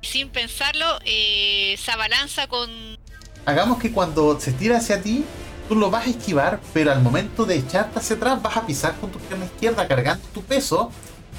sin 0.02 0.30
pensarlo, 0.30 0.85
eh, 1.03 1.76
se 1.77 1.91
abalanza 1.91 2.48
con... 2.48 2.69
Hagamos 3.45 3.77
que 3.77 3.91
cuando 3.91 4.39
se 4.39 4.53
tira 4.53 4.77
hacia 4.77 5.02
ti, 5.02 5.26
tú 5.68 5.76
lo 5.76 5.91
vas 5.91 6.07
a 6.07 6.11
esquivar, 6.11 6.61
pero 6.73 6.93
al 6.93 7.02
momento 7.02 7.43
de 7.43 7.57
echarte 7.57 7.99
hacia 7.99 8.15
atrás 8.15 8.41
vas 8.41 8.56
a 8.56 8.65
pisar 8.65 8.95
con 9.02 9.11
tu 9.11 9.19
pierna 9.19 9.45
izquierda 9.45 9.85
cargando 9.85 10.26
tu 10.30 10.41
peso 10.41 10.93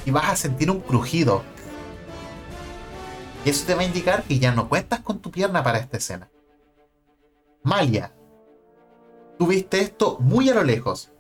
y 0.05 0.11
vas 0.11 0.29
a 0.29 0.37
sentir 0.37 0.71
un 0.71 0.81
crujido. 0.81 1.43
Y 3.47 3.49
eso 3.49 3.65
te 3.65 3.75
va 3.75 3.81
a 3.81 3.85
indicar 3.85 4.23
que 4.25 4.39
ya 4.39 4.53
no 4.53 4.69
cuentas 4.69 5.01
con 5.01 5.21
tu 5.21 5.31
pierna 5.31 5.63
para 5.65 5.79
esta 5.79 5.97
escena. 5.97 6.31
Malia, 7.63 8.15
tú 9.39 9.47
viste 9.47 9.81
esto 9.81 10.19
muy 10.21 10.51
a 10.51 10.55
lo 10.55 10.63
lejos 10.63 11.12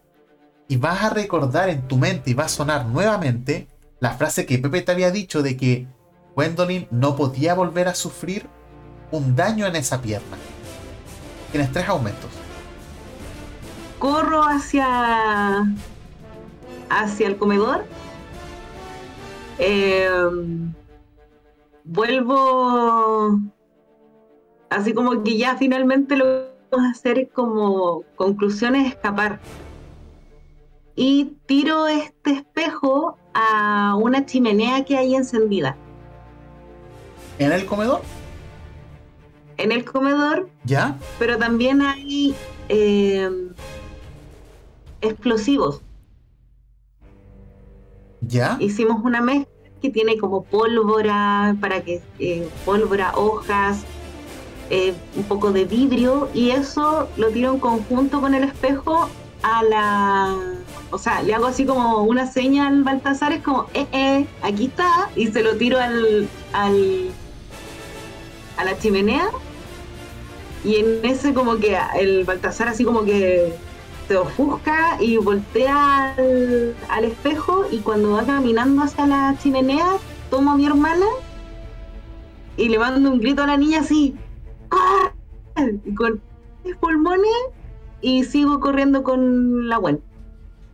y 0.72 0.78
vas 0.78 1.02
a 1.02 1.10
recordar 1.10 1.68
en 1.68 1.86
tu 1.86 1.98
mente 1.98 2.30
y 2.30 2.34
va 2.34 2.44
a 2.44 2.48
sonar 2.48 2.86
nuevamente 2.86 3.68
la 4.00 4.12
frase 4.12 4.46
que 4.46 4.56
Pepe 4.56 4.80
te 4.80 4.92
había 4.92 5.10
dicho 5.10 5.42
de 5.42 5.54
que 5.54 5.86
Gwendolyn 6.34 6.88
no 6.90 7.14
podía 7.14 7.52
volver 7.52 7.88
a 7.88 7.94
sufrir 7.94 8.46
un 9.10 9.36
daño 9.36 9.66
en 9.66 9.76
esa 9.76 10.00
pierna. 10.00 10.38
Tienes 11.50 11.70
tres 11.72 11.86
aumentos. 11.90 12.30
corro 13.98 14.44
hacia 14.44 15.66
hacia 16.88 17.26
el 17.26 17.36
comedor 17.36 17.84
Eh, 19.58 20.08
vuelvo 21.84 23.38
así 24.70 24.94
como 24.94 25.22
que 25.22 25.36
ya 25.36 25.58
finalmente 25.58 26.16
lo 26.16 26.24
que 26.24 26.48
vamos 26.70 26.86
a 26.86 26.90
hacer 26.92 27.18
es 27.18 27.28
como 27.30 28.04
conclusiones 28.16 28.88
escapar 28.88 29.38
y 30.94 31.36
tiro 31.46 31.86
este 31.88 32.32
espejo 32.32 33.16
a 33.34 33.96
una 33.96 34.26
chimenea 34.26 34.84
que 34.84 34.96
hay 34.96 35.14
encendida 35.14 35.76
En 37.38 37.52
el 37.52 37.64
comedor, 37.64 38.02
en 39.56 39.72
el 39.72 39.84
comedor 39.84 40.48
¿ya? 40.64 40.98
pero 41.18 41.38
también 41.38 41.82
hay 41.82 42.34
eh, 42.68 43.30
explosivos 45.00 45.80
¿Ya? 48.20 48.56
hicimos 48.60 49.02
una 49.02 49.20
mezcla 49.20 49.48
que 49.80 49.90
tiene 49.90 50.16
como 50.16 50.44
pólvora 50.44 51.56
para 51.60 51.82
que 51.82 52.02
eh, 52.18 52.48
pólvora 52.64 53.12
hojas 53.16 53.84
eh, 54.70 54.94
un 55.16 55.24
poco 55.24 55.52
de 55.52 55.64
vidrio 55.64 56.28
y 56.32 56.50
eso 56.50 57.08
lo 57.16 57.28
tiro 57.30 57.52
en 57.52 57.58
conjunto 57.58 58.20
con 58.20 58.34
el 58.34 58.44
espejo 58.44 59.08
a 59.42 59.62
la 59.64 60.61
o 60.92 60.98
sea 60.98 61.22
le 61.22 61.34
hago 61.34 61.46
así 61.46 61.66
como 61.66 62.02
una 62.02 62.30
seña 62.30 62.68
al 62.68 62.84
Baltasar 62.84 63.32
es 63.32 63.42
como 63.42 63.66
eh 63.74 63.86
eh 63.92 64.26
aquí 64.42 64.66
está 64.66 65.10
y 65.16 65.26
se 65.26 65.42
lo 65.42 65.56
tiro 65.56 65.78
al 65.80 66.28
al 66.52 67.10
a 68.56 68.64
la 68.64 68.78
chimenea 68.78 69.28
Y 70.64 70.76
en 70.76 71.04
ese 71.04 71.34
como 71.34 71.56
que 71.56 71.76
el 71.98 72.24
Baltasar 72.24 72.68
así 72.68 72.84
como 72.84 73.04
que 73.04 73.52
se 74.06 74.16
ofusca 74.16 74.98
y 75.00 75.16
voltea 75.16 76.14
al, 76.14 77.04
espejo 77.04 77.64
y 77.70 77.78
cuando 77.78 78.12
va 78.12 78.24
caminando 78.24 78.82
hacia 78.82 79.06
la 79.06 79.36
chimenea, 79.38 79.96
toma 80.30 80.52
a 80.52 80.56
mi 80.56 80.66
hermana 80.66 81.06
y 82.56 82.68
le 82.68 82.78
mando 82.78 83.10
un 83.10 83.20
grito 83.20 83.42
a 83.42 83.46
la 83.46 83.56
niña 83.56 83.80
así, 83.80 84.14
Y 85.84 85.94
con 85.94 86.20
pulmones 86.80 87.32
y 88.00 88.24
sigo 88.24 88.60
corriendo 88.60 89.02
con 89.02 89.68
la 89.68 89.78
Gwen. 89.78 90.00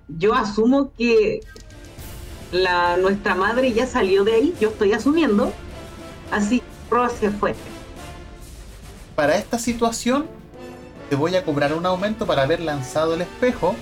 Yo 0.09 0.35
asumo 0.35 0.93
que 0.97 1.41
la, 2.53 2.97
nuestra 2.97 3.35
madre 3.35 3.73
ya 3.73 3.87
salió 3.87 4.25
de 4.25 4.35
ahí, 4.35 4.55
yo 4.61 4.71
estoy 4.71 4.93
asumiendo, 4.93 5.53
así 6.31 6.63
se 7.21 7.31
fue. 7.31 7.55
Para 9.15 9.37
esta 9.37 9.59
situación, 9.59 10.27
te 11.11 11.17
voy 11.17 11.37
a 11.37 11.45
cobrar 11.45 11.75
un 11.75 11.85
aumento 11.85 12.27
para 12.27 12.43
haber 12.43 12.61
lanzado 12.61 13.15
el 13.15 13.23
espejo, 13.23 13.75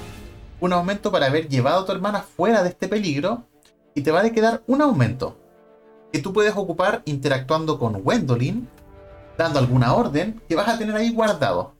un 0.60 0.72
aumento 0.72 1.12
para 1.12 1.26
haber 1.26 1.48
llevado 1.48 1.82
a 1.82 1.86
tu 1.86 1.92
hermana 1.92 2.22
fuera 2.22 2.62
de 2.62 2.70
este 2.70 2.88
peligro, 2.88 3.44
y 3.94 4.02
te 4.02 4.10
va 4.10 4.20
a 4.20 4.30
quedar 4.30 4.62
un 4.66 4.82
aumento 4.82 5.36
que 6.12 6.18
tú 6.18 6.32
puedes 6.32 6.56
ocupar 6.56 7.02
interactuando 7.04 7.78
con 7.78 8.00
Wendolin, 8.02 8.68
dando 9.38 9.58
alguna 9.58 9.94
orden 9.94 10.40
que 10.48 10.56
vas 10.56 10.68
a 10.68 10.78
tener 10.78 10.96
ahí 10.96 11.12
guardado. 11.12 11.75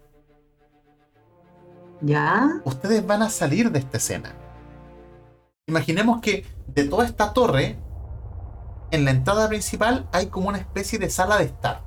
¿Ya? 2.00 2.60
Ustedes 2.64 3.06
van 3.06 3.22
a 3.22 3.30
salir 3.30 3.70
de 3.72 3.78
esta 3.78 3.96
escena. 3.96 4.34
Imaginemos 5.66 6.20
que 6.20 6.46
de 6.68 6.84
toda 6.84 7.04
esta 7.04 7.32
torre, 7.32 7.78
en 8.90 9.04
la 9.04 9.10
entrada 9.10 9.48
principal 9.48 10.08
hay 10.12 10.26
como 10.26 10.48
una 10.48 10.58
especie 10.58 10.98
de 10.98 11.10
sala 11.10 11.38
de 11.38 11.44
estar. 11.44 11.82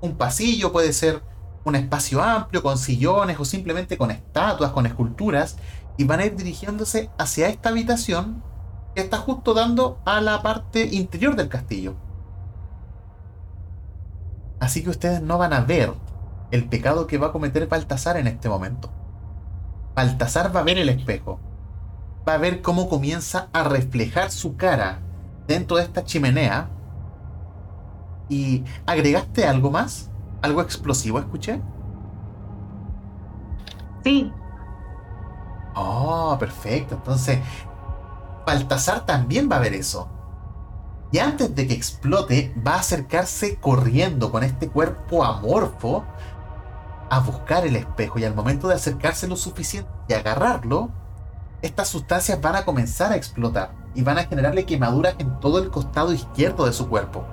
Un 0.00 0.16
pasillo 0.16 0.72
puede 0.72 0.92
ser 0.92 1.22
un 1.64 1.76
espacio 1.76 2.22
amplio 2.22 2.62
con 2.62 2.76
sillones 2.76 3.38
o 3.38 3.44
simplemente 3.44 3.96
con 3.96 4.10
estatuas, 4.10 4.72
con 4.72 4.86
esculturas, 4.86 5.56
y 5.96 6.04
van 6.04 6.20
a 6.20 6.26
ir 6.26 6.36
dirigiéndose 6.36 7.10
hacia 7.18 7.48
esta 7.48 7.68
habitación 7.68 8.42
que 8.94 9.02
está 9.02 9.18
justo 9.18 9.54
dando 9.54 10.00
a 10.04 10.20
la 10.20 10.42
parte 10.42 10.84
interior 10.84 11.36
del 11.36 11.48
castillo. 11.48 11.94
Así 14.58 14.82
que 14.82 14.90
ustedes 14.90 15.22
no 15.22 15.38
van 15.38 15.52
a 15.52 15.60
ver 15.60 15.92
el 16.50 16.68
pecado 16.68 17.06
que 17.06 17.18
va 17.18 17.28
a 17.28 17.32
cometer 17.32 17.66
Baltasar 17.68 18.16
en 18.16 18.26
este 18.26 18.48
momento. 18.48 18.90
Baltasar 19.94 20.54
va 20.54 20.60
a 20.60 20.64
ver 20.64 20.78
el 20.78 20.88
espejo. 20.88 21.40
Va 22.26 22.34
a 22.34 22.38
ver 22.38 22.62
cómo 22.62 22.88
comienza 22.88 23.48
a 23.52 23.64
reflejar 23.64 24.30
su 24.30 24.56
cara 24.56 25.00
dentro 25.46 25.76
de 25.76 25.82
esta 25.84 26.04
chimenea. 26.04 26.70
¿Y 28.28 28.64
agregaste 28.86 29.46
algo 29.46 29.70
más? 29.70 30.10
¿Algo 30.40 30.62
explosivo 30.62 31.18
escuché? 31.18 31.60
Sí. 34.04 34.32
Oh, 35.74 36.36
perfecto. 36.38 36.94
Entonces, 36.96 37.40
Baltasar 38.46 39.06
también 39.06 39.48
va 39.50 39.56
a 39.56 39.60
ver 39.60 39.74
eso. 39.74 40.08
Y 41.12 41.18
antes 41.18 41.54
de 41.54 41.66
que 41.66 41.74
explote, 41.74 42.54
va 42.66 42.74
a 42.74 42.80
acercarse 42.80 43.56
corriendo 43.56 44.32
con 44.32 44.42
este 44.42 44.68
cuerpo 44.70 45.22
amorfo 45.22 46.04
a 47.12 47.20
buscar 47.20 47.66
el 47.66 47.76
espejo. 47.76 48.18
Y 48.18 48.24
al 48.24 48.34
momento 48.34 48.68
de 48.68 48.74
acercarse 48.74 49.28
lo 49.28 49.36
suficiente 49.36 49.90
y 50.08 50.14
agarrarlo, 50.14 50.88
estas 51.60 51.88
sustancias 51.88 52.40
van 52.40 52.56
a 52.56 52.64
comenzar 52.64 53.12
a 53.12 53.16
explotar 53.16 53.74
y 53.94 54.00
van 54.00 54.16
a 54.16 54.24
generarle 54.24 54.64
quemaduras 54.64 55.16
en 55.18 55.38
todo 55.38 55.58
el 55.58 55.68
costado 55.68 56.14
izquierdo 56.14 56.64
de 56.64 56.72
su 56.72 56.88
cuerpo. 56.88 57.26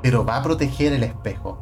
Pero 0.00 0.24
va 0.24 0.38
a 0.38 0.42
proteger 0.42 0.94
el 0.94 1.02
espejo. 1.02 1.58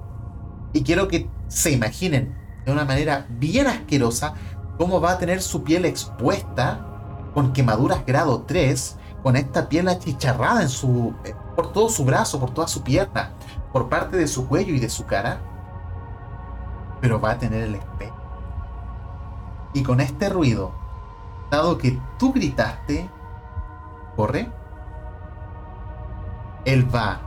Y 0.73 0.85
quiero 0.85 1.09
que 1.09 1.29
se 1.49 1.73
imaginen 1.73 2.37
de 2.65 2.71
una 2.71 2.85
manera 2.85 3.27
bien 3.29 3.67
asquerosa 3.67 4.35
cómo 4.79 5.01
va 5.01 5.11
a 5.13 5.19
tener 5.19 5.43
su 5.43 5.65
piel 5.65 5.87
expuesta 5.87 6.87
con 7.35 7.53
quemaduras 7.53 8.07
grado 8.07 8.45
3, 8.47 8.97
con 9.25 9.35
esta 9.35 9.69
piel 9.69 9.89
achicharrada 9.89 10.63
en 10.63 10.69
su, 10.69 11.13
eh, 11.25 11.35
por 11.57 11.73
todo 11.73 11.89
su 11.89 12.05
brazo, 12.05 12.39
por 12.39 12.55
toda 12.55 12.69
su 12.69 12.85
pierna, 12.85 13.33
por 13.73 13.89
parte 13.89 14.17
de 14.17 14.29
su 14.29 14.47
cuello 14.47 14.73
y 14.73 14.79
de 14.79 14.89
su 14.89 15.05
cara. 15.05 15.58
Pero 17.01 17.21
va 17.21 17.33
a 17.33 17.39
tener 17.39 17.63
el 17.63 17.75
espejo. 17.77 18.17
Y 19.75 19.83
con 19.83 20.01
este 20.01 20.29
ruido, 20.29 20.73
dado 21.51 21.79
que 21.79 21.99
tú 22.19 22.33
gritaste, 22.33 23.09
corre, 24.17 24.51
él 26.65 26.95
va 26.95 27.21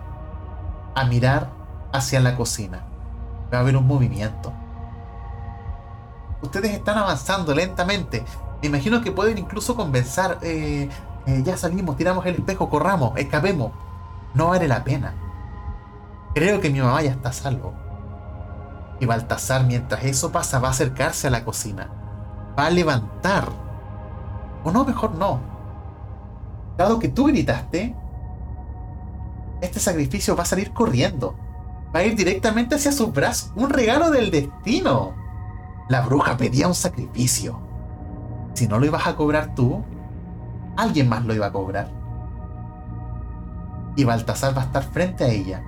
a 0.96 1.06
mirar 1.06 1.50
hacia 1.94 2.20
la 2.20 2.36
cocina. 2.36 2.84
Va 3.54 3.60
a 3.60 3.62
haber 3.62 3.78
un 3.78 3.88
movimiento. 3.88 4.54
Ustedes 6.42 6.72
están 6.72 6.98
avanzando 6.98 7.54
lentamente. 7.54 8.24
Me 8.62 8.68
imagino 8.68 9.02
que 9.02 9.12
pueden 9.12 9.38
incluso 9.38 9.76
convencer. 9.76 10.38
Eh, 10.42 10.90
eh, 11.28 11.42
ya 11.44 11.56
salimos, 11.56 11.98
tiramos 11.98 12.26
el 12.26 12.36
espejo, 12.36 12.70
corramos, 12.70 13.14
escapemos. 13.18 13.72
No 14.34 14.48
vale 14.48 14.68
la 14.68 14.84
pena. 14.84 15.14
Creo 16.34 16.62
que 16.62 16.70
mi 16.70 16.80
mamá 16.80 17.02
ya 17.02 17.12
está 17.12 17.32
salvo. 17.34 17.74
Y 19.02 19.08
Baltasar, 19.08 19.66
mientras 19.66 20.04
eso 20.04 20.32
pasa, 20.32 20.60
va 20.60 20.68
a 20.68 20.72
acercarse 20.72 21.26
a 21.26 21.32
la 21.32 21.44
cocina. 21.44 21.90
Va 22.58 22.68
a 22.68 22.70
levantar. 22.70 23.50
O 24.64 24.70
no, 24.70 24.86
mejor 24.86 25.16
no. 25.16 25.40
Dado 26.78 27.00
que 27.00 27.10
tú 27.10 27.26
gritaste, 27.26 27.96
este 29.60 29.80
sacrificio 29.80 30.36
va 30.36 30.44
a 30.44 30.46
salir 30.46 30.72
corriendo. 30.72 31.36
Va 31.96 32.02
a 32.02 32.04
ir 32.04 32.16
directamente 32.16 32.76
hacia 32.76 32.92
sus 32.92 33.12
brazos. 33.12 33.52
Un 33.56 33.72
regalo 33.72 34.12
del 34.12 34.30
destino. 34.30 35.16
La 35.90 36.02
bruja 36.02 36.38
pedía 36.38 36.68
un 36.68 36.76
sacrificio. 36.76 37.60
Si 38.54 38.68
no 38.68 38.78
lo 38.78 38.86
ibas 38.86 39.08
a 39.08 39.16
cobrar 39.16 39.56
tú, 39.56 39.84
alguien 40.78 41.10
más 41.10 41.26
lo 41.26 41.34
iba 41.34 41.48
a 41.48 41.52
cobrar. 41.52 41.90
Y 43.96 44.04
Baltasar 44.04 44.56
va 44.56 44.62
a 44.62 44.66
estar 44.66 44.84
frente 44.84 45.24
a 45.24 45.30
ella. 45.30 45.64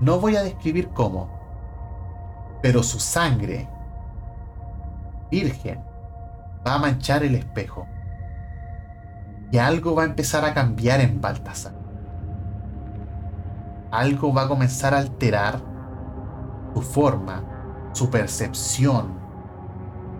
No 0.00 0.20
voy 0.20 0.36
a 0.36 0.42
describir 0.42 0.90
cómo, 0.90 1.43
pero 2.64 2.82
su 2.82 2.98
sangre 2.98 3.68
virgen 5.30 5.84
va 6.66 6.76
a 6.76 6.78
manchar 6.78 7.22
el 7.22 7.34
espejo. 7.34 7.86
Y 9.50 9.58
algo 9.58 9.94
va 9.94 10.04
a 10.04 10.06
empezar 10.06 10.46
a 10.46 10.54
cambiar 10.54 11.02
en 11.02 11.20
Baltasar. 11.20 11.74
Algo 13.90 14.32
va 14.32 14.44
a 14.44 14.48
comenzar 14.48 14.94
a 14.94 15.00
alterar 15.00 15.60
su 16.72 16.80
forma, 16.80 17.44
su 17.92 18.08
percepción, 18.08 19.12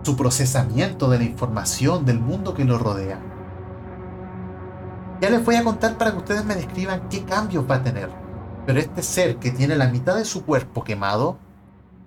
su 0.03 0.15
procesamiento 0.15 1.09
de 1.09 1.17
la 1.17 1.25
información 1.25 2.05
del 2.05 2.21
mundo 2.21 2.53
que 2.53 2.67
lo 2.67 2.77
rodea. 2.77 3.21
Ya 5.23 5.31
les 5.31 5.43
voy 5.43 5.55
a 5.55 5.65
contar 5.65 5.97
para 5.97 6.11
que 6.11 6.19
ustedes 6.19 6.45
me 6.45 6.57
describan 6.57 7.09
qué 7.09 7.25
cambios 7.25 7.65
va 7.71 7.77
a 7.77 7.83
tener. 7.83 8.11
Pero 8.67 8.81
este 8.81 9.03
ser 9.03 9.37
que 9.37 9.51
tiene 9.51 9.77
la 9.77 9.89
mitad 9.89 10.15
de 10.15 10.27
su 10.27 10.45
cuerpo 10.45 10.85
quemado 10.85 11.39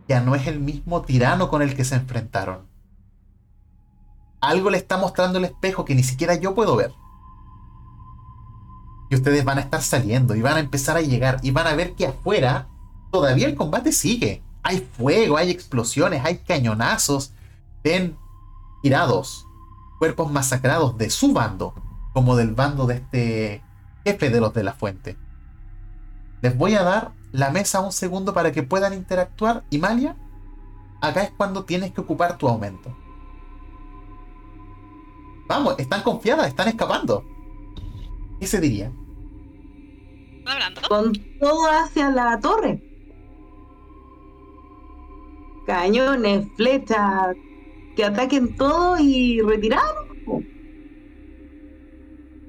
ya 0.08 0.22
no 0.22 0.36
es 0.36 0.48
el 0.48 0.60
mismo 0.60 1.02
tirano 1.02 1.50
con 1.50 1.62
el 1.62 1.76
que 1.76 1.84
se 1.86 1.96
enfrentaron. 1.96 2.68
Algo 4.40 4.70
le 4.70 4.78
está 4.78 4.98
mostrando 4.98 5.40
el 5.40 5.46
espejo 5.46 5.86
que 5.86 5.96
ni 5.96 6.04
siquiera 6.04 6.36
yo 6.36 6.56
puedo 6.56 6.76
ver. 6.76 6.94
Y 9.10 9.16
ustedes 9.16 9.44
van 9.44 9.58
a 9.58 9.62
estar 9.62 9.82
saliendo 9.82 10.36
y 10.36 10.42
van 10.42 10.58
a 10.58 10.60
empezar 10.60 10.98
a 10.98 11.02
llegar 11.02 11.40
y 11.42 11.52
van 11.52 11.68
a 11.68 11.76
ver 11.76 11.96
que 11.96 12.08
afuera 12.08 12.68
todavía 13.12 13.48
el 13.48 13.56
combate 13.56 13.92
sigue. 13.92 14.44
Hay 14.64 14.88
fuego, 14.98 15.38
hay 15.38 15.50
explosiones, 15.50 16.24
hay 16.26 16.40
cañonazos, 16.40 17.32
ven 17.84 18.18
tirados, 18.82 19.46
cuerpos 20.00 20.32
masacrados 20.32 20.98
de 20.98 21.10
su 21.10 21.34
bando, 21.34 21.74
como 22.14 22.36
del 22.36 22.54
bando 22.54 22.86
de 22.86 22.96
este 22.96 23.64
jefe 24.06 24.30
de 24.30 24.42
los 24.42 24.54
de 24.54 24.64
la 24.64 24.74
fuente. 24.74 25.18
Les 26.42 26.56
voy 26.56 26.76
a 26.76 26.84
dar 26.84 27.12
la 27.38 27.52
mesa 27.52 27.82
un 27.82 27.92
segundo 27.92 28.34
para 28.34 28.52
que 28.52 28.64
puedan 28.64 28.94
interactuar. 28.94 29.64
Y 29.70 29.78
Malia, 29.78 30.16
acá 31.02 31.22
es 31.22 31.32
cuando 31.38 31.66
tienes 31.66 31.92
que 31.92 32.02
ocupar 32.02 32.36
tu 32.36 32.48
aumento. 32.48 32.98
Vamos, 35.48 35.76
están 35.78 36.02
confiadas, 36.02 36.48
están 36.48 36.68
escapando. 36.68 37.24
¿Qué 38.40 38.48
se 38.48 38.60
diría? 38.60 38.92
¿Hablando? 40.48 40.82
Con 40.90 41.14
todo 41.40 41.70
hacia 41.70 42.10
la 42.10 42.40
torre. 42.40 42.82
Cañones, 45.68 46.48
flechas, 46.56 47.36
que 47.96 48.04
ataquen 48.04 48.56
todo 48.56 48.98
y 48.98 49.42
retirar. 49.42 49.94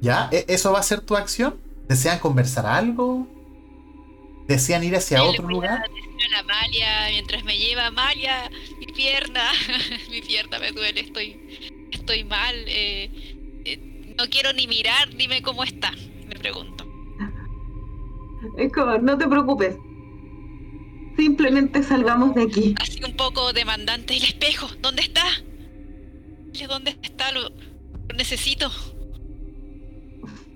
¿Ya? 0.01 0.31
¿E-, 0.33 0.47
¿Eso 0.49 0.73
va 0.73 0.79
a 0.79 0.83
ser 0.83 1.03
tu 1.03 1.15
acción? 1.15 1.61
¿Desean 1.89 2.19
conversar 2.21 2.65
algo? 2.65 3.38
¿Desean 4.49 4.83
ir 4.83 4.97
hacia 4.97 5.23
otro 5.23 5.47
lugar? 5.47 5.85
A 6.35 6.41
Amalia, 6.41 7.09
mientras 7.11 7.45
me 7.45 7.59
lleva 7.59 7.87
Amalia, 7.87 8.51
mi 8.79 8.87
pierna, 8.87 9.51
mi 10.11 10.23
pierna 10.23 10.59
me 10.59 10.73
duele, 10.73 11.01
estoy, 11.01 11.89
estoy 11.93 12.25
mal. 12.25 12.55
Eh, 12.67 13.11
eh, 13.67 14.15
no 14.19 14.25
quiero 14.31 14.55
ni 14.55 14.67
mirar, 14.67 15.15
dime 15.15 15.43
cómo 15.43 15.65
está, 15.65 15.93
me 16.27 16.35
pregunto. 16.37 16.87
Es 18.57 18.73
como, 18.73 18.97
no 18.99 19.19
te 19.19 19.29
preocupes. 19.29 19.77
Simplemente 21.17 21.83
salgamos 21.83 22.35
de 22.35 22.45
aquí. 22.45 22.75
Así 22.81 23.05
un 23.05 23.17
poco 23.17 23.53
demandante. 23.53 24.17
El 24.17 24.25
espejo, 24.25 24.69
¿dónde 24.81 25.03
está? 25.03 25.25
¿Dónde 26.69 26.97
está? 27.03 27.33
Lo, 27.33 27.51
lo 27.51 28.17
necesito. 28.17 28.71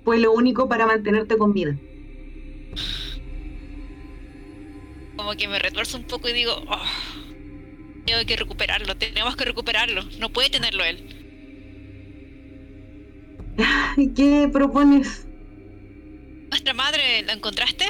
Fue 0.03 0.17
lo 0.17 0.31
único 0.31 0.67
para 0.67 0.87
mantenerte 0.87 1.37
con 1.37 1.53
vida. 1.53 1.77
Como 5.23 5.37
que 5.37 5.47
me 5.47 5.57
retuerzo 5.57 5.95
un 5.95 6.03
poco 6.03 6.27
y 6.27 6.33
digo, 6.33 6.51
oh, 6.67 6.81
tengo 8.05 8.25
que 8.27 8.35
recuperarlo, 8.35 8.97
tenemos 8.97 9.37
que 9.37 9.45
recuperarlo, 9.45 10.03
no 10.19 10.33
puede 10.33 10.49
tenerlo 10.49 10.83
él. 10.83 10.97
¿Qué 14.17 14.49
propones? 14.51 15.25
¿Nuestra 16.49 16.73
madre 16.73 17.21
la 17.21 17.31
encontraste? 17.31 17.85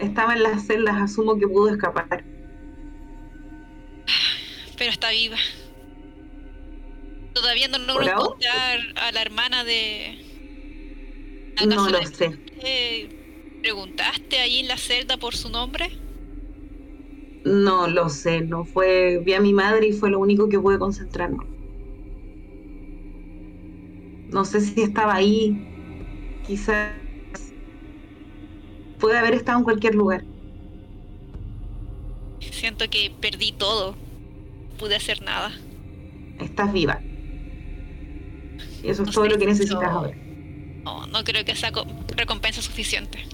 Estaba 0.00 0.32
en 0.32 0.42
las 0.42 0.66
celdas, 0.66 1.02
asumo 1.02 1.38
que 1.38 1.46
pudo 1.46 1.68
escapar. 1.74 2.24
Pero 4.78 4.90
está 4.90 5.10
viva. 5.10 5.36
Todavía 7.34 7.68
no 7.68 7.76
logro 7.76 8.06
encontrar 8.06 8.80
a 8.96 9.12
la 9.12 9.20
hermana 9.20 9.64
de. 9.64 10.18
No 11.66 11.90
lo 11.90 12.02
sé. 12.06 12.38
¿Preguntaste 13.64 14.40
ahí 14.40 14.58
en 14.58 14.68
la 14.68 14.76
celda 14.76 15.16
por 15.16 15.34
su 15.34 15.48
nombre? 15.48 15.90
No 17.46 17.86
lo 17.88 18.10
sé, 18.10 18.42
no 18.42 18.66
fue. 18.66 19.22
Vi 19.24 19.32
a 19.32 19.40
mi 19.40 19.54
madre 19.54 19.86
y 19.86 19.92
fue 19.94 20.10
lo 20.10 20.18
único 20.18 20.50
que 20.50 20.60
pude 20.60 20.78
concentrarme. 20.78 21.46
No 24.28 24.44
sé 24.44 24.60
si 24.60 24.82
estaba 24.82 25.14
ahí. 25.14 25.56
Quizás 26.46 26.92
puede 28.98 29.16
haber 29.16 29.32
estado 29.32 29.60
en 29.60 29.64
cualquier 29.64 29.94
lugar. 29.94 30.26
Siento 32.40 32.90
que 32.90 33.10
perdí 33.18 33.52
todo. 33.52 33.92
No 33.92 34.76
pude 34.76 34.96
hacer 34.96 35.22
nada. 35.22 35.50
Estás 36.38 36.70
viva. 36.70 37.00
Y 38.82 38.88
eso 38.90 39.04
es 39.04 39.10
todo 39.10 39.26
lo 39.26 39.38
que 39.38 39.46
necesitas 39.46 39.82
ahora. 39.84 40.14
No, 40.84 41.06
no 41.06 41.24
creo 41.24 41.46
que 41.46 41.56
sea 41.56 41.72
recompensa 42.14 42.60
suficiente. 42.60 43.24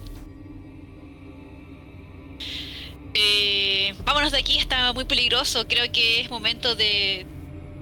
Eh, 3.14 3.94
vámonos 4.04 4.32
de 4.32 4.38
aquí, 4.38 4.58
está 4.58 4.92
muy 4.92 5.04
peligroso. 5.04 5.66
Creo 5.66 5.90
que 5.92 6.20
es 6.20 6.30
momento 6.30 6.74
de, 6.74 7.26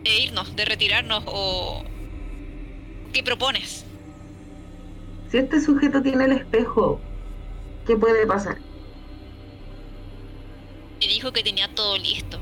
de 0.02 0.18
irnos, 0.20 0.54
de 0.56 0.64
retirarnos. 0.64 1.24
O 1.26 1.84
¿qué 3.12 3.22
propones? 3.22 3.84
Si 5.30 5.38
este 5.38 5.60
sujeto 5.60 6.02
tiene 6.02 6.24
el 6.24 6.32
espejo, 6.32 7.00
¿qué 7.86 7.96
puede 7.96 8.26
pasar? 8.26 8.58
Me 11.00 11.06
dijo 11.06 11.32
que 11.32 11.42
tenía 11.42 11.74
todo 11.74 11.96
listo. 11.98 12.40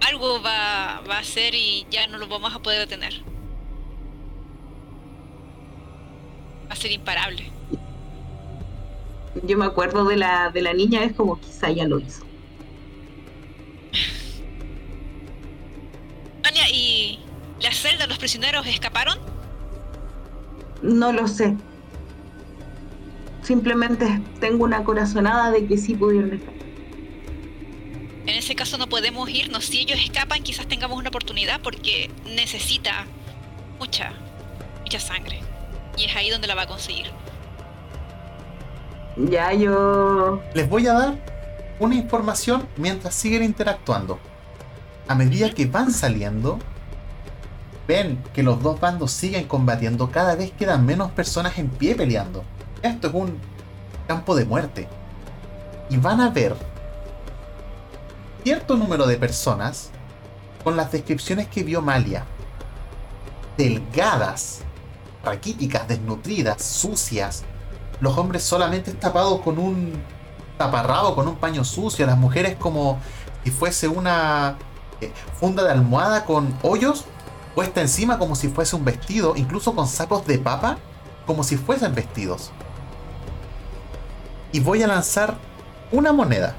Algo 0.00 0.42
va, 0.42 1.02
va 1.08 1.16
a 1.16 1.20
hacer 1.20 1.54
y 1.54 1.86
ya 1.90 2.06
no 2.06 2.18
lo 2.18 2.26
vamos 2.26 2.54
a 2.54 2.60
poder 2.60 2.80
detener. 2.80 3.22
Va 6.68 6.72
a 6.72 6.76
ser 6.76 6.92
imparable. 6.92 7.53
Yo 9.42 9.58
me 9.58 9.64
acuerdo 9.64 10.04
de 10.04 10.16
la, 10.16 10.50
de 10.50 10.62
la 10.62 10.72
niña, 10.72 11.02
es 11.04 11.12
como 11.12 11.40
quizá 11.40 11.70
ya 11.70 11.86
lo 11.86 11.98
hizo. 11.98 12.24
Anya, 16.44 16.68
¿y 16.72 17.18
la 17.60 17.72
celda, 17.72 18.06
los 18.06 18.18
prisioneros 18.18 18.66
escaparon? 18.66 19.18
No 20.82 21.12
lo 21.12 21.26
sé. 21.26 21.56
Simplemente 23.42 24.22
tengo 24.40 24.64
una 24.64 24.84
corazonada 24.84 25.50
de 25.50 25.66
que 25.66 25.76
sí 25.76 25.94
pudieron 25.94 26.32
escapar. 26.32 26.54
En 28.26 28.36
ese 28.36 28.54
caso 28.54 28.78
no 28.78 28.88
podemos 28.88 29.28
irnos. 29.28 29.66
Si 29.66 29.80
ellos 29.80 29.98
escapan, 30.02 30.42
quizás 30.42 30.66
tengamos 30.66 30.98
una 30.98 31.10
oportunidad 31.10 31.60
porque 31.60 32.10
necesita 32.24 33.04
mucha, 33.78 34.12
mucha 34.80 34.98
sangre. 34.98 35.40
Y 35.98 36.04
es 36.04 36.16
ahí 36.16 36.30
donde 36.30 36.46
la 36.46 36.54
va 36.54 36.62
a 36.62 36.66
conseguir. 36.66 37.06
Ya 39.16 39.52
yo... 39.52 40.40
Les 40.54 40.68
voy 40.68 40.86
a 40.86 40.92
dar 40.94 41.14
una 41.78 41.94
información 41.94 42.66
mientras 42.76 43.14
siguen 43.14 43.42
interactuando. 43.42 44.18
A 45.06 45.14
medida 45.14 45.50
que 45.50 45.66
van 45.66 45.92
saliendo, 45.92 46.58
ven 47.86 48.22
que 48.32 48.42
los 48.42 48.62
dos 48.62 48.80
bandos 48.80 49.12
siguen 49.12 49.46
combatiendo, 49.46 50.10
cada 50.10 50.34
vez 50.34 50.50
quedan 50.52 50.84
menos 50.86 51.12
personas 51.12 51.58
en 51.58 51.68
pie 51.68 51.94
peleando. 51.94 52.44
Esto 52.82 53.08
es 53.08 53.14
un 53.14 53.38
campo 54.08 54.34
de 54.34 54.44
muerte. 54.44 54.88
Y 55.90 55.96
van 55.96 56.20
a 56.20 56.30
ver 56.30 56.56
cierto 58.42 58.76
número 58.76 59.06
de 59.06 59.16
personas 59.16 59.90
con 60.62 60.76
las 60.76 60.90
descripciones 60.90 61.48
que 61.48 61.62
vio 61.62 61.82
Malia. 61.82 62.24
Delgadas, 63.56 64.60
raquíticas, 65.22 65.86
desnutridas, 65.86 66.62
sucias. 66.62 67.44
Los 68.00 68.16
hombres 68.18 68.42
solamente 68.42 68.92
tapados 68.92 69.40
con 69.40 69.58
un 69.58 70.02
taparrabo, 70.58 71.14
con 71.14 71.28
un 71.28 71.36
paño 71.36 71.64
sucio. 71.64 72.06
Las 72.06 72.18
mujeres 72.18 72.56
como 72.56 72.98
si 73.44 73.50
fuese 73.50 73.88
una 73.88 74.56
eh, 75.00 75.12
funda 75.38 75.64
de 75.64 75.72
almohada 75.72 76.24
con 76.24 76.56
hoyos 76.62 77.04
puesta 77.54 77.80
encima 77.80 78.18
como 78.18 78.34
si 78.34 78.48
fuese 78.48 78.76
un 78.76 78.84
vestido, 78.84 79.34
incluso 79.36 79.74
con 79.74 79.86
sacos 79.86 80.26
de 80.26 80.38
papa, 80.38 80.78
como 81.26 81.44
si 81.44 81.56
fuesen 81.56 81.94
vestidos. 81.94 82.50
Y 84.52 84.60
voy 84.60 84.82
a 84.82 84.86
lanzar 84.86 85.36
una 85.92 86.12
moneda. 86.12 86.54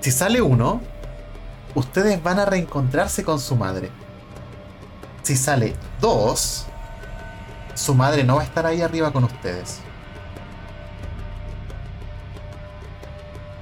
Si 0.00 0.10
sale 0.10 0.42
uno, 0.42 0.80
ustedes 1.74 2.22
van 2.22 2.38
a 2.38 2.44
reencontrarse 2.44 3.24
con 3.24 3.38
su 3.38 3.54
madre. 3.56 3.90
Si 5.22 5.36
sale 5.36 5.76
dos, 6.00 6.66
su 7.74 7.94
madre 7.94 8.24
no 8.24 8.36
va 8.36 8.42
a 8.42 8.44
estar 8.44 8.66
ahí 8.66 8.82
arriba 8.82 9.12
con 9.12 9.24
ustedes. 9.24 9.80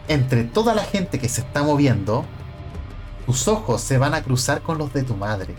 Entre 0.08 0.44
toda 0.44 0.74
la 0.74 0.84
gente 0.84 1.18
que 1.18 1.28
se 1.28 1.42
está 1.42 1.62
moviendo, 1.62 2.24
tus 3.26 3.46
ojos 3.46 3.82
se 3.82 3.98
van 3.98 4.14
a 4.14 4.22
cruzar 4.22 4.62
con 4.62 4.78
los 4.78 4.92
de 4.92 5.02
tu 5.02 5.14
madre. 5.14 5.54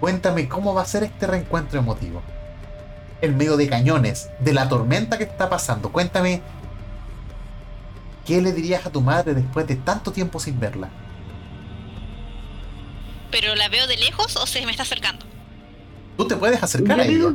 Cuéntame 0.00 0.48
cómo 0.48 0.74
va 0.74 0.82
a 0.82 0.86
ser 0.86 1.04
este 1.04 1.26
reencuentro 1.26 1.78
emotivo. 1.78 2.22
En 3.20 3.36
medio 3.36 3.56
de 3.56 3.68
cañones, 3.68 4.30
de 4.40 4.52
la 4.52 4.68
tormenta 4.68 5.18
que 5.18 5.24
está 5.24 5.48
pasando, 5.48 5.92
cuéntame 5.92 6.42
qué 8.24 8.40
le 8.40 8.52
dirías 8.52 8.84
a 8.86 8.90
tu 8.90 9.00
madre 9.00 9.34
después 9.34 9.66
de 9.66 9.76
tanto 9.76 10.10
tiempo 10.10 10.40
sin 10.40 10.58
verla. 10.58 10.88
¿Pero 13.30 13.54
la 13.54 13.68
veo 13.68 13.86
de 13.86 13.96
lejos 13.96 14.36
o 14.36 14.46
se 14.46 14.64
me 14.66 14.72
está 14.72 14.82
acercando? 14.82 15.29
Tú 16.20 16.28
te 16.28 16.36
puedes 16.36 16.62
acercar 16.62 17.00
a 17.00 17.04
ella. 17.06 17.28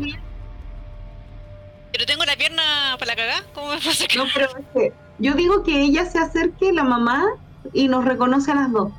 Pero 1.91 2.05
tengo 2.05 2.23
la 2.25 2.35
pierna 2.35 2.61
para 2.99 3.07
la 3.11 3.15
cagada. 3.15 3.43
¿Cómo 3.53 3.69
me 3.71 3.77
puedo 3.77 3.89
acercar? 3.91 4.17
No, 4.17 4.25
pero 4.33 4.45
es 4.47 4.65
que 4.73 4.93
yo 5.17 5.33
digo 5.33 5.63
que 5.63 5.81
ella 5.81 6.05
se 6.05 6.19
acerque, 6.19 6.71
la 6.73 6.83
mamá, 6.83 7.25
y 7.73 7.87
nos 7.87 8.05
reconoce 8.05 8.51
a 8.51 8.55
las 8.55 8.71
dos. 8.71 8.91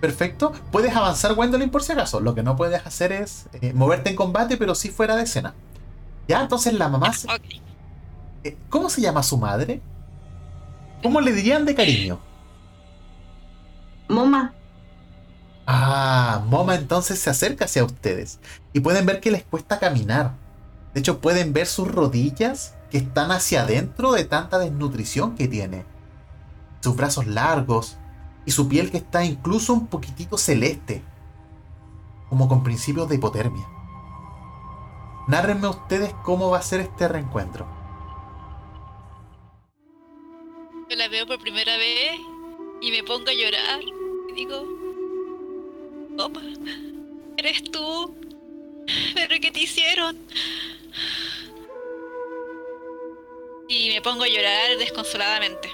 Perfecto. 0.00 0.52
Puedes 0.70 0.94
avanzar, 0.94 1.34
Gwendolyn, 1.34 1.70
por 1.70 1.82
si 1.82 1.92
acaso. 1.92 2.20
Lo 2.20 2.34
que 2.34 2.42
no 2.42 2.54
puedes 2.56 2.86
hacer 2.86 3.10
es 3.12 3.46
eh, 3.60 3.72
moverte 3.72 4.10
en 4.10 4.16
combate, 4.16 4.56
pero 4.58 4.74
sí 4.74 4.90
fuera 4.90 5.16
de 5.16 5.22
escena. 5.24 5.54
Ya, 6.28 6.40
entonces 6.42 6.74
la 6.74 6.88
mamá. 6.88 7.12
se- 7.12 7.26
eh, 8.44 8.56
¿Cómo 8.68 8.90
se 8.90 9.00
llama 9.00 9.22
su 9.24 9.38
madre? 9.38 9.80
¿Cómo 11.02 11.20
le 11.20 11.32
dirían 11.32 11.64
de 11.64 11.74
cariño? 11.74 12.20
Moma, 14.08 14.54
Ah, 15.66 16.44
Moma 16.46 16.76
entonces 16.76 17.18
se 17.18 17.28
acerca 17.28 17.64
hacia 17.64 17.84
ustedes. 17.84 18.38
Y 18.72 18.80
pueden 18.80 19.04
ver 19.04 19.20
que 19.20 19.32
les 19.32 19.42
cuesta 19.42 19.78
caminar. 19.78 20.34
De 20.94 21.00
hecho, 21.00 21.20
pueden 21.20 21.52
ver 21.52 21.66
sus 21.66 21.88
rodillas 21.88 22.74
que 22.90 22.98
están 22.98 23.32
hacia 23.32 23.62
adentro 23.62 24.12
de 24.12 24.24
tanta 24.24 24.58
desnutrición 24.58 25.34
que 25.34 25.48
tiene. 25.48 25.84
Sus 26.80 26.94
brazos 26.94 27.26
largos 27.26 27.96
y 28.44 28.52
su 28.52 28.68
piel 28.68 28.90
que 28.92 28.98
está 28.98 29.24
incluso 29.24 29.74
un 29.74 29.88
poquitito 29.88 30.38
celeste. 30.38 31.02
Como 32.28 32.48
con 32.48 32.62
principios 32.62 33.08
de 33.08 33.16
hipotermia. 33.16 33.66
Nárrenme 35.26 35.66
ustedes 35.66 36.14
cómo 36.22 36.50
va 36.50 36.58
a 36.58 36.62
ser 36.62 36.80
este 36.80 37.08
reencuentro. 37.08 37.66
Yo 40.88 40.96
la 40.96 41.08
veo 41.08 41.26
por 41.26 41.40
primera 41.40 41.76
vez 41.76 42.20
y 42.80 42.92
me 42.92 43.02
pongo 43.02 43.28
a 43.28 43.34
llorar. 43.34 43.80
Y 44.28 44.32
digo, 44.34 44.85
Toma, 46.16 46.40
eres 47.36 47.62
tú. 47.64 48.14
¿Pero 49.14 49.34
qué 49.40 49.50
te 49.50 49.60
hicieron? 49.60 50.16
Y 53.68 53.90
me 53.94 54.00
pongo 54.00 54.22
a 54.24 54.28
llorar 54.28 54.78
desconsoladamente. 54.78 55.68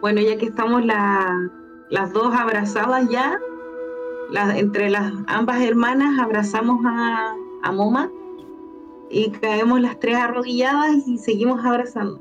bueno, 0.00 0.22
ya 0.22 0.38
que 0.38 0.46
estamos 0.46 0.82
la- 0.82 1.50
las 1.90 2.10
dos 2.14 2.34
abrazadas 2.34 3.06
ya, 3.10 3.38
la- 4.30 4.56
entre 4.58 4.88
las 4.88 5.12
ambas 5.26 5.60
hermanas 5.60 6.18
abrazamos 6.18 6.80
a, 6.86 7.34
a 7.62 7.72
Moma 7.72 8.10
y 9.10 9.30
caemos 9.30 9.78
las 9.78 10.00
tres 10.00 10.16
arrodilladas 10.16 11.06
y 11.06 11.18
seguimos 11.18 11.62
abrazando. 11.62 12.18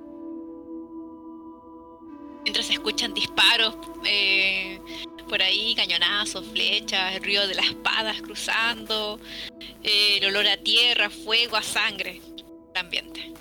Mientras 2.44 2.66
se 2.66 2.74
escuchan 2.74 3.14
disparos 3.14 3.78
eh, 4.04 4.82
por 5.30 5.42
ahí, 5.42 5.76
cañonazos, 5.76 6.46
flechas, 6.48 7.16
el 7.16 7.24
ruido 7.24 7.48
de 7.48 7.56
las 7.56 7.68
espadas 7.68 8.22
cruzando, 8.22 9.20
eh, 9.84 10.18
el 10.18 10.26
olor 10.26 10.48
a 10.48 10.58
tierra, 10.58 11.10
fuego, 11.10 11.56
a 11.56 11.62
sangre, 11.62 12.20
el 12.74 12.80
ambiente. 12.80 13.32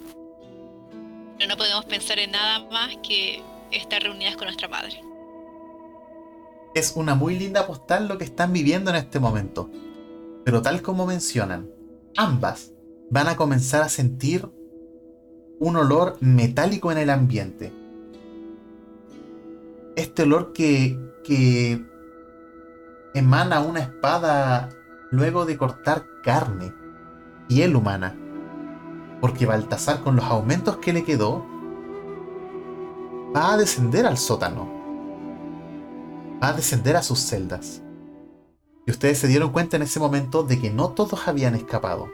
Pero 1.39 1.49
no 1.49 1.57
podemos 1.57 1.85
pensar 1.87 2.19
en 2.19 2.33
nada 2.33 2.69
más 2.71 2.97
que 3.03 3.43
estar 3.73 4.03
reunidas 4.03 4.37
con 4.37 4.45
nuestra 4.45 4.69
madre. 4.69 5.01
Es 6.75 6.93
una 6.95 7.15
muy 7.15 7.39
linda 7.39 7.67
postal 7.67 8.07
lo 8.07 8.19
que 8.19 8.25
están 8.25 8.53
viviendo 8.53 8.91
en 8.91 8.97
este 8.97 9.19
momento. 9.19 9.71
Pero 10.45 10.63
tal 10.63 10.83
como 10.83 11.07
mencionan, 11.07 11.69
ambas 12.17 12.73
van 13.11 13.29
a 13.29 13.37
comenzar 13.37 13.83
a 13.83 13.89
sentir 13.89 14.49
un 15.59 15.77
olor 15.77 16.17
metálico 16.21 16.93
en 16.93 16.99
el 16.99 17.11
ambiente. 17.11 17.73
Este 19.97 20.23
olor 20.23 20.53
que, 20.53 20.97
que 21.29 21.85
emana 23.13 23.61
una 23.61 23.81
espada 23.81 24.71
luego 25.11 25.45
de 25.45 25.59
cortar 25.59 26.07
carne, 26.25 26.73
piel 27.49 27.77
humana. 27.77 28.17
Porque 29.21 29.45
Baltasar 29.45 30.01
con 30.01 30.17
los 30.17 30.25
aumentos 30.25 30.79
que 30.79 30.95
le 30.95 31.05
quedó, 31.05 31.45
va 33.37 33.53
a 33.53 33.57
descender 33.59 34.07
al 34.07 34.17
sótano. 34.17 34.67
Va 36.43 36.49
a 36.49 36.53
descender 36.55 36.97
a 36.97 37.03
sus 37.03 37.19
celdas. 37.19 37.83
Y 38.87 38.91
ustedes 38.91 39.19
se 39.19 39.29
dieron 39.29 39.51
cuenta 39.51 39.77
en 39.77 39.83
ese 39.83 40.01
momento 40.01 40.45
de 40.45 40.59
que 40.59 40.71
no 40.71 40.93
todos 40.93 41.29
habían 41.29 41.55
escapado. 41.55 42.09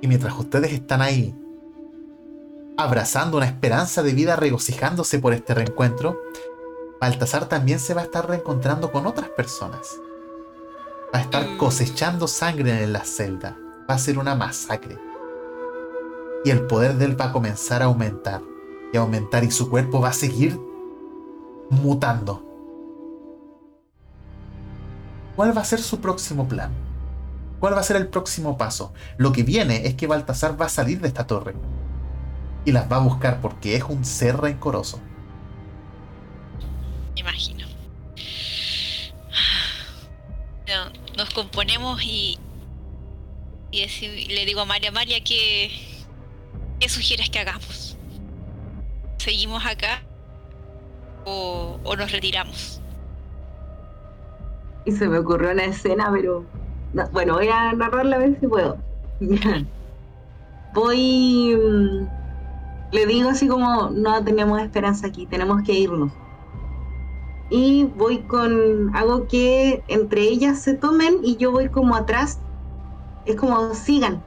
Y 0.00 0.08
mientras 0.08 0.36
ustedes 0.36 0.72
están 0.72 1.00
ahí, 1.00 1.32
abrazando 2.78 3.36
una 3.36 3.46
esperanza 3.46 4.04
de 4.04 4.12
vida, 4.12 4.36
regocijándose 4.36 5.18
por 5.18 5.34
este 5.34 5.52
reencuentro, 5.52 6.22
Baltasar 7.00 7.46
también 7.46 7.80
se 7.80 7.92
va 7.92 8.02
a 8.02 8.04
estar 8.04 8.28
reencontrando 8.28 8.92
con 8.92 9.04
otras 9.04 9.28
personas. 9.30 9.98
Va 11.12 11.18
a 11.18 11.22
estar 11.22 11.56
cosechando 11.56 12.28
sangre 12.28 12.84
en 12.84 12.92
la 12.92 13.04
celda. 13.04 13.56
Va 13.90 13.94
a 13.94 13.98
ser 13.98 14.16
una 14.16 14.36
masacre. 14.36 14.96
Y 16.44 16.50
el 16.50 16.66
poder 16.66 16.94
de 16.94 17.06
él 17.06 17.20
va 17.20 17.26
a 17.26 17.32
comenzar 17.32 17.82
a 17.82 17.86
aumentar. 17.86 18.42
Y 18.92 18.96
a 18.96 19.00
aumentar 19.00 19.42
y 19.42 19.50
su 19.50 19.68
cuerpo 19.68 20.00
va 20.00 20.10
a 20.10 20.12
seguir 20.12 20.58
mutando. 21.70 22.44
¿Cuál 25.34 25.56
va 25.56 25.62
a 25.62 25.64
ser 25.64 25.80
su 25.80 26.00
próximo 26.00 26.46
plan? 26.46 26.70
¿Cuál 27.58 27.74
va 27.74 27.80
a 27.80 27.84
ser 27.84 27.96
el 27.96 28.06
próximo 28.06 28.56
paso? 28.56 28.92
Lo 29.16 29.32
que 29.32 29.42
viene 29.42 29.86
es 29.86 29.94
que 29.94 30.06
Baltasar 30.06 30.60
va 30.60 30.66
a 30.66 30.70
salir 30.70 31.00
de 31.00 31.08
esta 31.08 31.26
torre. 31.26 31.56
Y 32.64 32.72
las 32.72 32.90
va 32.90 32.96
a 32.96 33.00
buscar 33.00 33.40
porque 33.40 33.76
es 33.76 33.84
un 33.84 34.04
ser 34.04 34.36
rencoroso. 34.36 35.00
imagino. 37.14 37.66
Nos 41.16 41.30
componemos 41.30 42.02
y, 42.02 42.38
y 43.72 44.28
le 44.28 44.44
digo 44.44 44.60
a 44.60 44.64
María, 44.64 44.92
María, 44.92 45.22
¿qué, 45.24 45.70
¿qué 46.78 46.88
sugieres 46.88 47.30
que 47.30 47.38
hagamos? 47.38 47.96
¿Seguimos 49.16 49.64
acá 49.66 50.02
o, 51.24 51.80
o 51.82 51.96
nos 51.96 52.12
retiramos? 52.12 52.80
Y 54.84 54.92
se 54.92 55.08
me 55.08 55.18
ocurrió 55.18 55.50
una 55.50 55.64
escena, 55.64 56.10
pero 56.12 56.44
bueno, 57.12 57.34
voy 57.34 57.48
a 57.48 57.72
narrarla 57.72 58.16
a 58.16 58.18
ver 58.20 58.38
si 58.40 58.46
puedo. 58.46 58.78
voy. 60.74 62.08
Le 62.90 63.06
digo 63.06 63.30
así 63.30 63.48
como: 63.48 63.90
No 63.90 64.24
tenemos 64.24 64.60
esperanza 64.60 65.06
aquí, 65.06 65.26
tenemos 65.26 65.62
que 65.62 65.72
irnos. 65.74 66.12
Y 67.50 67.84
voy 67.84 68.26
con. 68.26 68.94
Hago 68.96 69.26
que 69.26 69.84
entre 69.88 70.22
ellas 70.22 70.60
se 70.62 70.74
tomen 70.74 71.18
y 71.22 71.36
yo 71.36 71.52
voy 71.52 71.70
como 71.70 71.94
atrás. 71.96 72.40
Es 73.24 73.36
como: 73.36 73.74
sigan, 73.74 74.24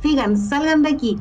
sigan, 0.00 0.36
salgan 0.36 0.82
de 0.82 0.90
aquí. 0.90 1.16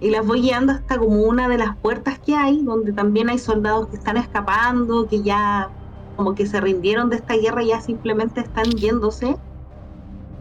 Y 0.00 0.10
las 0.10 0.26
voy 0.26 0.40
guiando 0.42 0.72
hasta 0.72 0.98
como 0.98 1.22
una 1.22 1.48
de 1.48 1.58
las 1.58 1.78
puertas 1.78 2.18
que 2.20 2.34
hay, 2.34 2.62
donde 2.64 2.92
también 2.92 3.28
hay 3.28 3.38
soldados 3.38 3.88
que 3.88 3.96
están 3.96 4.16
escapando, 4.16 5.06
que 5.08 5.22
ya 5.22 5.70
como 6.16 6.34
que 6.34 6.46
se 6.46 6.60
rindieron 6.60 7.10
de 7.10 7.16
esta 7.16 7.34
guerra 7.36 7.62
y 7.62 7.68
ya 7.68 7.80
simplemente 7.80 8.40
están 8.40 8.64
yéndose. 8.70 9.36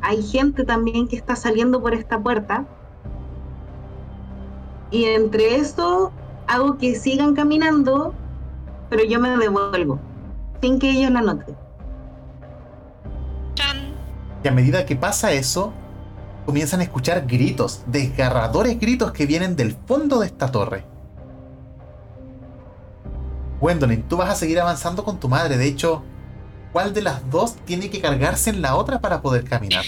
Hay 0.02 0.24
gente 0.24 0.64
también 0.64 1.08
que 1.08 1.16
está 1.18 1.36
saliendo 1.36 1.82
por 1.82 1.94
esta 1.94 2.22
puerta. 2.22 2.70
Y 4.92 5.06
entre 5.06 5.56
eso 5.58 6.12
hago 6.48 6.78
que 6.78 6.96
sigan 6.96 7.36
caminando, 7.36 8.14
pero 8.90 9.04
yo 9.04 9.20
me 9.20 9.30
devuelvo, 9.38 10.00
sin 10.62 10.80
que 10.80 10.90
ellos 10.92 11.12
la 11.12 11.22
noten. 11.22 11.56
Y 14.44 14.48
a 14.48 14.52
medida 14.52 14.86
que 14.86 14.96
pasa 14.96 15.32
eso, 15.32 15.74
comienzan 16.46 16.80
a 16.80 16.84
escuchar 16.84 17.28
gritos, 17.28 17.84
desgarradores 17.88 18.80
gritos 18.80 19.12
que 19.12 19.26
vienen 19.26 19.56
del 19.56 19.74
fondo 19.86 20.20
de 20.20 20.28
esta 20.28 20.52
torre. 20.52 20.86
Gwendolyn, 23.60 24.04
tú 24.04 24.16
vas 24.18 24.30
a 24.30 24.36
seguir 24.36 24.60
avanzando 24.60 25.04
con 25.04 25.20
tu 25.20 25.28
madre. 25.28 25.58
De 25.58 25.68
hecho, 25.68 26.02
¿cuál 26.72 26.94
de 26.94 27.02
las 27.02 27.30
dos 27.30 27.56
tiene 27.66 27.90
que 27.90 28.00
cargarse 28.00 28.50
en 28.50 28.62
la 28.62 28.76
otra 28.78 29.02
para 29.02 29.22
poder 29.22 29.44
caminar? 29.44 29.84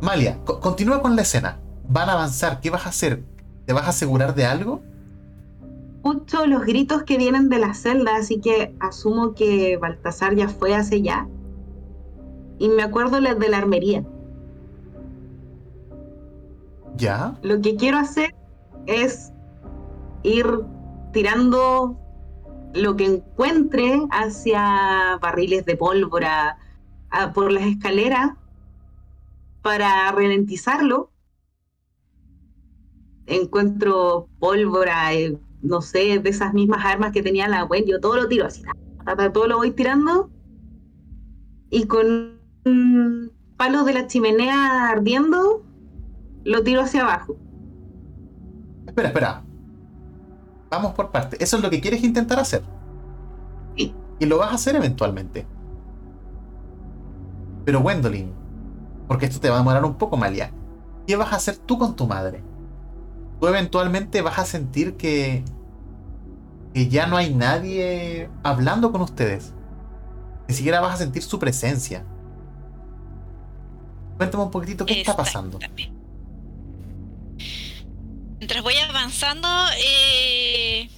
Malia, 0.00 0.38
co- 0.44 0.58
continúa 0.60 1.00
con 1.00 1.14
la 1.14 1.22
escena. 1.22 1.60
Van 1.92 2.08
a 2.08 2.12
avanzar. 2.12 2.60
¿Qué 2.60 2.70
vas 2.70 2.86
a 2.86 2.90
hacer? 2.90 3.22
¿Te 3.66 3.72
vas 3.72 3.84
a 3.86 3.90
asegurar 3.90 4.34
de 4.34 4.46
algo? 4.46 4.80
Escucho 5.96 6.46
los 6.46 6.64
gritos 6.64 7.02
que 7.02 7.18
vienen 7.18 7.48
de 7.48 7.58
la 7.58 7.74
celda, 7.74 8.16
así 8.16 8.40
que 8.40 8.74
asumo 8.80 9.34
que 9.34 9.76
Baltasar 9.76 10.34
ya 10.34 10.48
fue 10.48 10.74
hacia 10.74 10.96
allá. 10.96 11.28
Y 12.58 12.68
me 12.68 12.82
acuerdo 12.82 13.20
de 13.20 13.48
la 13.48 13.58
armería. 13.58 14.04
¿Ya? 16.96 17.34
Lo 17.42 17.60
que 17.60 17.76
quiero 17.76 17.98
hacer 17.98 18.34
es 18.86 19.32
ir 20.22 20.46
tirando 21.12 21.96
lo 22.72 22.96
que 22.96 23.06
encuentre 23.06 24.00
hacia 24.10 25.18
barriles 25.20 25.64
de 25.64 25.76
pólvora 25.76 26.56
a- 27.10 27.32
por 27.32 27.50
las 27.50 27.64
escaleras 27.64 28.32
para 29.62 30.10
ralentizarlo. 30.12 31.10
Encuentro 33.30 34.28
pólvora, 34.38 35.14
eh, 35.14 35.38
no 35.62 35.80
sé, 35.80 36.18
de 36.18 36.30
esas 36.30 36.52
mismas 36.52 36.84
armas 36.84 37.12
que 37.12 37.22
tenía 37.22 37.48
la 37.48 37.62
Gwen, 37.62 37.84
yo 37.86 38.00
todo 38.00 38.16
lo 38.16 38.28
tiro 38.28 38.46
así, 38.46 38.62
todo 39.32 39.46
lo 39.46 39.58
voy 39.58 39.70
tirando 39.70 40.30
y 41.70 41.86
con 41.86 42.40
un 42.64 43.32
palo 43.56 43.84
de 43.84 43.94
la 43.94 44.06
chimenea 44.06 44.88
ardiendo 44.88 45.62
lo 46.44 46.62
tiro 46.62 46.82
hacia 46.82 47.02
abajo. 47.02 47.36
Espera, 48.86 49.08
espera. 49.08 49.44
Vamos 50.70 50.94
por 50.94 51.10
partes. 51.10 51.40
Eso 51.40 51.56
es 51.56 51.62
lo 51.62 51.70
que 51.70 51.80
quieres 51.80 52.02
intentar 52.02 52.38
hacer. 52.38 52.62
Sí. 53.76 53.94
Y 54.18 54.26
lo 54.26 54.38
vas 54.38 54.50
a 54.50 54.54
hacer 54.54 54.76
eventualmente. 54.76 55.46
Pero 57.64 57.80
Gwendolyn, 57.80 58.32
porque 59.06 59.26
esto 59.26 59.40
te 59.40 59.48
va 59.48 59.56
a 59.56 59.58
demorar 59.58 59.84
un 59.84 59.94
poco, 59.94 60.16
Malia. 60.16 60.52
¿Qué 61.06 61.16
vas 61.16 61.32
a 61.32 61.36
hacer 61.36 61.56
tú 61.56 61.78
con 61.78 61.94
tu 61.94 62.06
madre? 62.06 62.42
Tú 63.40 63.46
eventualmente 63.46 64.20
vas 64.20 64.38
a 64.38 64.44
sentir 64.44 64.96
que, 64.96 65.42
que 66.74 66.88
ya 66.88 67.06
no 67.06 67.16
hay 67.16 67.32
nadie 67.34 68.28
hablando 68.42 68.92
con 68.92 69.00
ustedes. 69.00 69.54
Ni 70.46 70.54
siquiera 70.54 70.80
vas 70.80 70.94
a 70.94 70.98
sentir 70.98 71.22
su 71.22 71.38
presencia. 71.38 72.04
Cuéntame 74.18 74.44
un 74.44 74.50
poquitito 74.50 74.84
qué 74.84 75.00
está 75.00 75.16
pasando. 75.16 75.58
Mientras 78.38 78.62
voy 78.62 78.76
avanzando, 78.76 79.48
eh, 79.78 80.90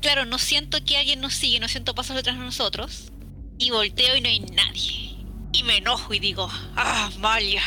claro, 0.00 0.24
no 0.24 0.38
siento 0.38 0.78
que 0.84 0.96
alguien 0.96 1.20
nos 1.20 1.34
sigue, 1.34 1.60
no 1.60 1.68
siento 1.68 1.94
pasos 1.94 2.16
detrás 2.16 2.36
de 2.36 2.44
nosotros. 2.44 3.12
Y 3.58 3.70
volteo 3.70 4.16
y 4.16 4.20
no 4.20 4.28
hay 4.28 4.40
nadie. 4.40 5.24
Y 5.52 5.62
me 5.62 5.76
enojo 5.76 6.14
y 6.14 6.18
digo, 6.18 6.48
ah, 6.74 7.10
Malia. 7.20 7.62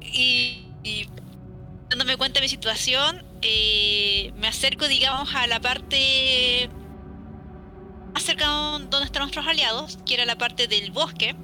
Y 0.00 0.64
dándome 1.94 2.16
cuenta 2.16 2.40
de 2.40 2.46
mi 2.46 2.48
situación, 2.48 3.24
eh, 3.40 4.32
me 4.36 4.48
acerco, 4.48 4.88
digamos, 4.88 5.32
a 5.32 5.46
la 5.46 5.60
parte 5.60 6.68
más 8.12 8.24
cercana 8.24 8.80
donde 8.90 9.04
están 9.04 9.20
nuestros 9.20 9.46
aliados, 9.46 9.98
que 10.04 10.14
era 10.14 10.26
la 10.26 10.36
parte 10.36 10.66
del 10.66 10.90
bosque, 10.90 11.36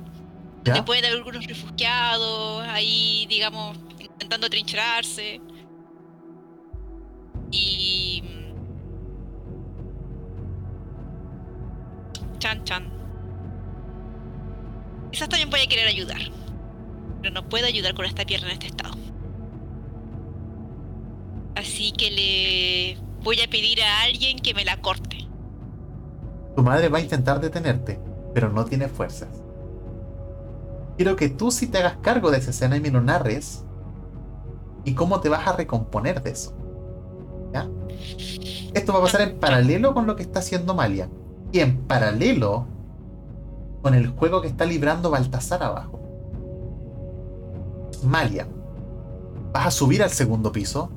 donde 0.64 0.80
¿Ya? 0.80 0.84
puede 0.84 1.06
haber 1.06 1.18
algunos 1.18 1.46
refugiados, 1.46 2.66
ahí, 2.66 3.26
digamos, 3.28 3.78
intentando 4.00 4.50
trincherarse. 4.50 5.40
Y. 7.52 8.24
Chan 12.40 12.64
Chan. 12.64 12.92
quizás 15.12 15.28
también 15.28 15.48
voy 15.48 15.60
a 15.60 15.66
querer 15.68 15.86
ayudar. 15.86 16.20
Pero 17.22 17.34
no 17.34 17.48
puedo 17.48 17.66
ayudar 17.66 17.94
con 17.94 18.04
esta 18.04 18.24
pierna 18.24 18.48
en 18.48 18.54
este 18.54 18.66
estado. 18.66 19.09
Así 21.60 21.92
que 21.92 22.10
le 22.10 22.96
voy 23.22 23.38
a 23.42 23.50
pedir 23.50 23.82
a 23.82 24.04
alguien 24.04 24.38
que 24.38 24.54
me 24.54 24.64
la 24.64 24.80
corte. 24.80 25.28
Tu 26.56 26.62
madre 26.62 26.88
va 26.88 26.96
a 26.96 27.02
intentar 27.02 27.38
detenerte, 27.38 28.00
pero 28.32 28.48
no 28.48 28.64
tiene 28.64 28.88
fuerzas. 28.88 29.28
Quiero 30.96 31.16
que 31.16 31.28
tú 31.28 31.50
sí 31.50 31.66
te 31.66 31.76
hagas 31.76 31.98
cargo 32.00 32.30
de 32.30 32.38
esa 32.38 32.48
escena 32.48 32.78
y 32.78 32.80
me 32.80 32.90
lo 32.90 33.02
narres. 33.02 33.62
¿Y 34.86 34.94
cómo 34.94 35.20
te 35.20 35.28
vas 35.28 35.46
a 35.46 35.52
recomponer 35.52 36.22
de 36.22 36.30
eso? 36.30 36.54
¿Ya? 37.52 37.68
Esto 38.72 38.94
va 38.94 39.00
a 39.00 39.02
pasar 39.02 39.20
en 39.20 39.38
paralelo 39.38 39.92
con 39.92 40.06
lo 40.06 40.16
que 40.16 40.22
está 40.22 40.38
haciendo 40.38 40.74
Malia. 40.74 41.10
Y 41.52 41.60
en 41.60 41.76
paralelo 41.82 42.66
con 43.82 43.92
el 43.92 44.08
juego 44.08 44.40
que 44.40 44.48
está 44.48 44.64
librando 44.64 45.10
Baltasar 45.10 45.62
abajo. 45.62 46.00
Malia, 48.02 48.48
vas 49.52 49.66
a 49.66 49.70
subir 49.70 50.02
al 50.02 50.10
segundo 50.10 50.52
piso, 50.52 50.90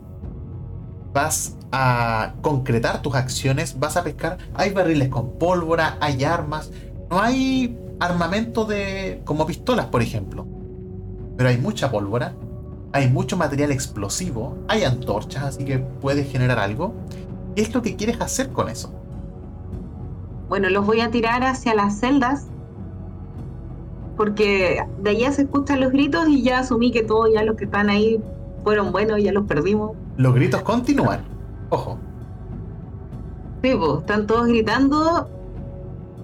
vas 1.13 1.55
a 1.71 2.33
concretar 2.41 3.01
tus 3.01 3.15
acciones, 3.15 3.79
vas 3.79 3.97
a 3.97 4.03
pescar. 4.03 4.37
Hay 4.55 4.71
barriles 4.71 5.09
con 5.09 5.37
pólvora, 5.37 5.97
hay 6.01 6.23
armas, 6.23 6.71
no 7.09 7.21
hay 7.21 7.77
armamento 7.99 8.65
de 8.65 9.21
como 9.23 9.45
pistolas, 9.45 9.85
por 9.87 10.01
ejemplo, 10.01 10.45
pero 11.37 11.49
hay 11.49 11.57
mucha 11.57 11.91
pólvora, 11.91 12.33
hay 12.91 13.09
mucho 13.09 13.37
material 13.37 13.71
explosivo, 13.71 14.57
hay 14.67 14.83
antorchas, 14.83 15.43
así 15.43 15.65
que 15.65 15.79
puedes 15.79 16.31
generar 16.31 16.59
algo. 16.59 16.93
¿Qué 17.55 17.61
es 17.61 17.73
lo 17.73 17.81
que 17.81 17.95
quieres 17.95 18.19
hacer 18.19 18.49
con 18.49 18.69
eso? 18.69 18.93
Bueno, 20.49 20.69
los 20.69 20.85
voy 20.85 21.01
a 21.01 21.11
tirar 21.11 21.43
hacia 21.43 21.73
las 21.75 21.99
celdas 21.99 22.47
porque 24.17 24.83
de 24.99 25.09
allá 25.09 25.31
se 25.31 25.43
escuchan 25.43 25.79
los 25.79 25.91
gritos 25.91 26.27
y 26.27 26.43
ya 26.43 26.59
asumí 26.59 26.91
que 26.91 27.03
todos 27.03 27.29
ya 27.33 27.43
los 27.43 27.55
que 27.55 27.65
están 27.65 27.89
ahí 27.89 28.21
fueron 28.63 28.91
buenos, 28.91 29.21
ya 29.21 29.31
los 29.31 29.45
perdimos. 29.45 29.91
Los 30.17 30.33
gritos 30.33 30.61
continúan, 30.61 31.23
ojo. 31.69 31.97
Sí, 33.61 33.73
pues, 33.77 33.99
están 33.99 34.27
todos 34.27 34.47
gritando 34.47 35.29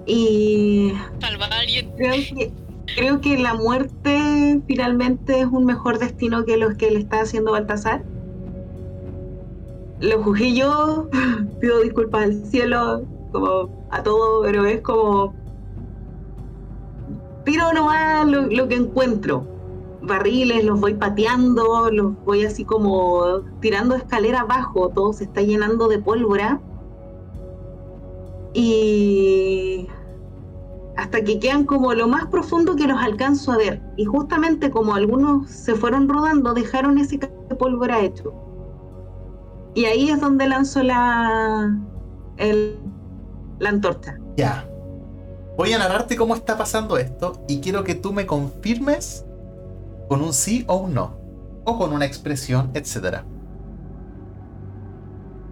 y... 0.05 0.93
Salva 1.19 1.45
a 1.45 1.59
alguien. 1.59 1.91
Creo 1.95 2.13
que, 2.13 2.51
creo 2.95 3.21
que 3.21 3.37
la 3.37 3.53
muerte 3.53 4.61
finalmente 4.67 5.39
es 5.41 5.47
un 5.47 5.65
mejor 5.65 5.99
destino 5.99 6.43
que 6.45 6.57
los 6.57 6.75
que 6.75 6.91
le 6.91 6.99
está 6.99 7.21
haciendo 7.21 7.51
Baltasar. 7.51 8.03
Lo 9.99 10.23
juzgué 10.23 10.53
yo, 10.53 11.09
pido 11.61 11.81
disculpas 11.81 12.23
al 12.23 12.45
cielo, 12.45 13.03
como 13.31 13.87
a 13.91 14.03
todo, 14.03 14.41
pero 14.43 14.65
es 14.65 14.81
como 14.81 15.33
tiro 17.45 17.71
nomás 17.73 18.27
lo, 18.27 18.47
lo 18.47 18.67
que 18.67 18.75
encuentro. 18.75 19.58
Barriles, 20.09 20.65
los 20.65 20.79
voy 20.79 20.95
pateando, 20.95 21.89
los 21.89 22.13
voy 22.25 22.43
así 22.43 22.65
como 22.65 23.41
tirando 23.61 23.95
escalera 23.95 24.41
abajo, 24.41 24.89
todo 24.89 25.13
se 25.13 25.23
está 25.23 25.41
llenando 25.41 25.87
de 25.87 25.99
pólvora. 25.99 26.59
Y 28.53 29.87
hasta 30.97 31.23
que 31.23 31.39
quedan 31.39 31.65
como 31.65 31.93
lo 31.93 32.09
más 32.09 32.25
profundo 32.25 32.75
que 32.75 32.87
los 32.87 32.99
alcanzo 32.99 33.53
a 33.53 33.57
ver. 33.57 33.81
Y 33.95 34.03
justamente 34.03 34.69
como 34.69 34.95
algunos 34.95 35.49
se 35.49 35.75
fueron 35.75 36.09
rodando, 36.09 36.53
dejaron 36.53 36.97
ese 36.97 37.17
de 37.17 37.55
pólvora 37.55 38.01
hecho. 38.01 38.33
Y 39.75 39.85
ahí 39.85 40.09
es 40.09 40.19
donde 40.19 40.47
lanzo 40.47 40.83
la, 40.83 41.73
la 42.37 43.69
antorcha. 43.69 44.19
Ya. 44.35 44.67
Voy 45.55 45.71
a 45.73 45.77
narrarte 45.77 46.15
cómo 46.15 46.35
está 46.35 46.57
pasando 46.57 46.97
esto 46.97 47.43
y 47.47 47.59
quiero 47.59 47.83
que 47.83 47.93
tú 47.93 48.11
me 48.11 48.25
confirmes 48.25 49.25
con 50.09 50.21
un 50.21 50.33
sí 50.33 50.65
o 50.67 50.75
un 50.75 50.95
no, 50.95 51.17
o 51.63 51.77
con 51.77 51.93
una 51.93 52.05
expresión, 52.05 52.71
etc. 52.73 53.19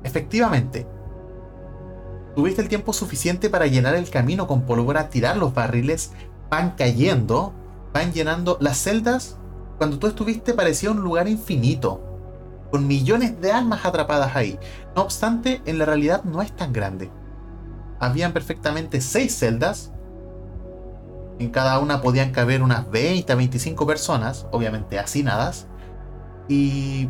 Efectivamente, 0.03 0.87
tuviste 2.35 2.63
el 2.63 2.67
tiempo 2.67 2.91
suficiente 2.91 3.49
para 3.49 3.67
llenar 3.67 3.95
el 3.95 4.09
camino 4.09 4.47
con 4.47 4.63
pólvora, 4.63 5.09
tirar 5.09 5.37
los 5.37 5.53
barriles, 5.53 6.11
van 6.49 6.71
cayendo, 6.71 7.53
van 7.93 8.11
llenando 8.11 8.57
las 8.59 8.79
celdas. 8.79 9.37
Cuando 9.77 9.99
tú 9.99 10.07
estuviste 10.07 10.55
parecía 10.55 10.89
un 10.89 11.01
lugar 11.01 11.27
infinito, 11.27 12.01
con 12.71 12.87
millones 12.87 13.39
de 13.39 13.51
almas 13.51 13.85
atrapadas 13.85 14.35
ahí. 14.35 14.59
No 14.95 15.03
obstante, 15.03 15.61
en 15.65 15.77
la 15.77 15.85
realidad 15.85 16.23
no 16.23 16.41
es 16.41 16.51
tan 16.55 16.73
grande. 16.73 17.11
Habían 17.99 18.33
perfectamente 18.33 19.01
seis 19.01 19.37
celdas 19.37 19.93
en 21.39 21.49
cada 21.49 21.79
una 21.79 22.01
podían 22.01 22.31
caber 22.31 22.63
unas 22.63 22.89
20 22.89 23.31
a 23.31 23.35
25 23.35 23.85
personas, 23.85 24.47
obviamente 24.51 24.97
hacinadas. 24.97 25.67
Y 26.47 27.09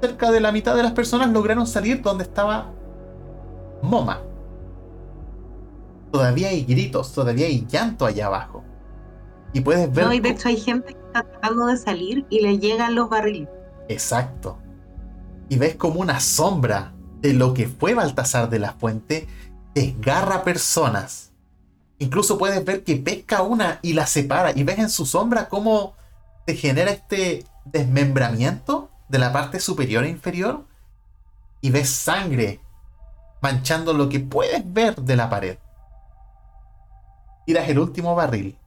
cerca 0.00 0.30
de 0.30 0.40
la 0.40 0.52
mitad 0.52 0.76
de 0.76 0.82
las 0.82 0.92
personas 0.92 1.30
lograron 1.30 1.66
salir 1.66 2.02
donde 2.02 2.24
estaba 2.24 2.70
Moma. 3.82 4.20
Todavía 6.12 6.48
hay 6.48 6.64
gritos, 6.64 7.12
todavía 7.12 7.46
hay 7.46 7.66
llanto 7.66 8.06
allá 8.06 8.26
abajo. 8.26 8.62
Y 9.52 9.60
puedes 9.60 9.92
ver. 9.92 10.06
No, 10.06 10.12
y 10.12 10.20
de 10.20 10.30
hecho 10.30 10.48
hay 10.48 10.56
gente 10.56 10.94
que 10.94 11.00
está 11.00 11.22
tratando 11.22 11.66
de 11.66 11.76
salir 11.76 12.26
y 12.30 12.40
le 12.40 12.58
llegan 12.58 12.94
los 12.94 13.08
barriles. 13.08 13.48
Exacto. 13.88 14.58
Y 15.48 15.58
ves 15.58 15.74
como 15.76 16.00
una 16.00 16.20
sombra 16.20 16.92
de 17.20 17.32
lo 17.32 17.54
que 17.54 17.66
fue 17.66 17.94
Baltasar 17.94 18.48
de 18.50 18.58
la 18.58 18.72
Fuente 18.72 19.26
desgarra 19.74 20.44
personas 20.44 21.31
Incluso 22.02 22.36
puedes 22.36 22.64
ver 22.64 22.82
que 22.82 22.96
pesca 22.96 23.42
una 23.42 23.78
y 23.80 23.92
la 23.92 24.08
separa 24.08 24.50
y 24.56 24.64
ves 24.64 24.80
en 24.80 24.90
su 24.90 25.06
sombra 25.06 25.48
cómo 25.48 25.94
se 26.44 26.56
genera 26.56 26.90
este 26.90 27.46
desmembramiento 27.64 28.90
de 29.08 29.20
la 29.20 29.32
parte 29.32 29.60
superior 29.60 30.02
e 30.02 30.08
inferior 30.08 30.64
y 31.60 31.70
ves 31.70 31.90
sangre 31.90 32.58
manchando 33.40 33.92
lo 33.92 34.08
que 34.08 34.18
puedes 34.18 34.64
ver 34.72 34.96
de 34.96 35.14
la 35.14 35.30
pared. 35.30 35.58
Tiras 37.46 37.68
el 37.68 37.78
último 37.78 38.16
barril. 38.16 38.58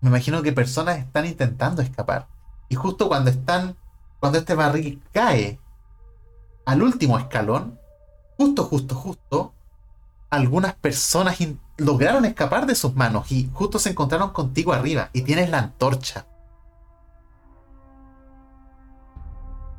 Me 0.00 0.08
imagino 0.08 0.42
que 0.42 0.52
personas 0.54 1.00
están 1.00 1.26
intentando 1.26 1.82
escapar. 1.82 2.28
Y 2.70 2.76
justo 2.76 3.08
cuando 3.08 3.28
están, 3.28 3.76
cuando 4.20 4.38
este 4.38 4.54
barril 4.54 5.02
cae 5.12 5.60
al 6.64 6.82
último 6.82 7.18
escalón, 7.18 7.78
justo, 8.38 8.64
justo, 8.64 8.94
justo, 8.94 9.52
algunas 10.30 10.72
personas 10.76 11.42
lograron 11.78 12.24
escapar 12.24 12.66
de 12.66 12.74
sus 12.74 12.94
manos 12.94 13.30
y 13.32 13.48
justo 13.54 13.78
se 13.78 13.90
encontraron 13.90 14.30
contigo 14.30 14.72
arriba 14.72 15.10
y 15.12 15.22
tienes 15.22 15.48
la 15.48 15.58
antorcha. 15.60 16.26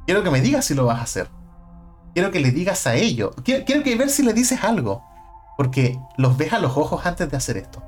Quiero 0.06 0.24
que 0.24 0.32
me 0.32 0.42
digas 0.42 0.66
si 0.66 0.74
lo 0.74 0.86
vas 0.86 1.00
a 1.00 1.04
hacer. 1.04 1.30
Quiero 2.16 2.32
que 2.32 2.40
le 2.40 2.52
digas 2.52 2.88
a 2.88 2.96
ellos. 2.96 3.36
Quiero, 3.44 3.84
que 3.84 3.96
ver 3.96 4.10
si 4.10 4.24
le 4.24 4.34
dices 4.34 4.64
algo. 4.64 5.04
Porque 5.56 6.00
los 6.18 6.36
ves 6.36 6.54
a 6.54 6.60
los 6.60 6.76
ojos 6.78 7.06
antes 7.06 7.30
de 7.30 7.38
hacer 7.38 7.58
esto. 7.58 7.84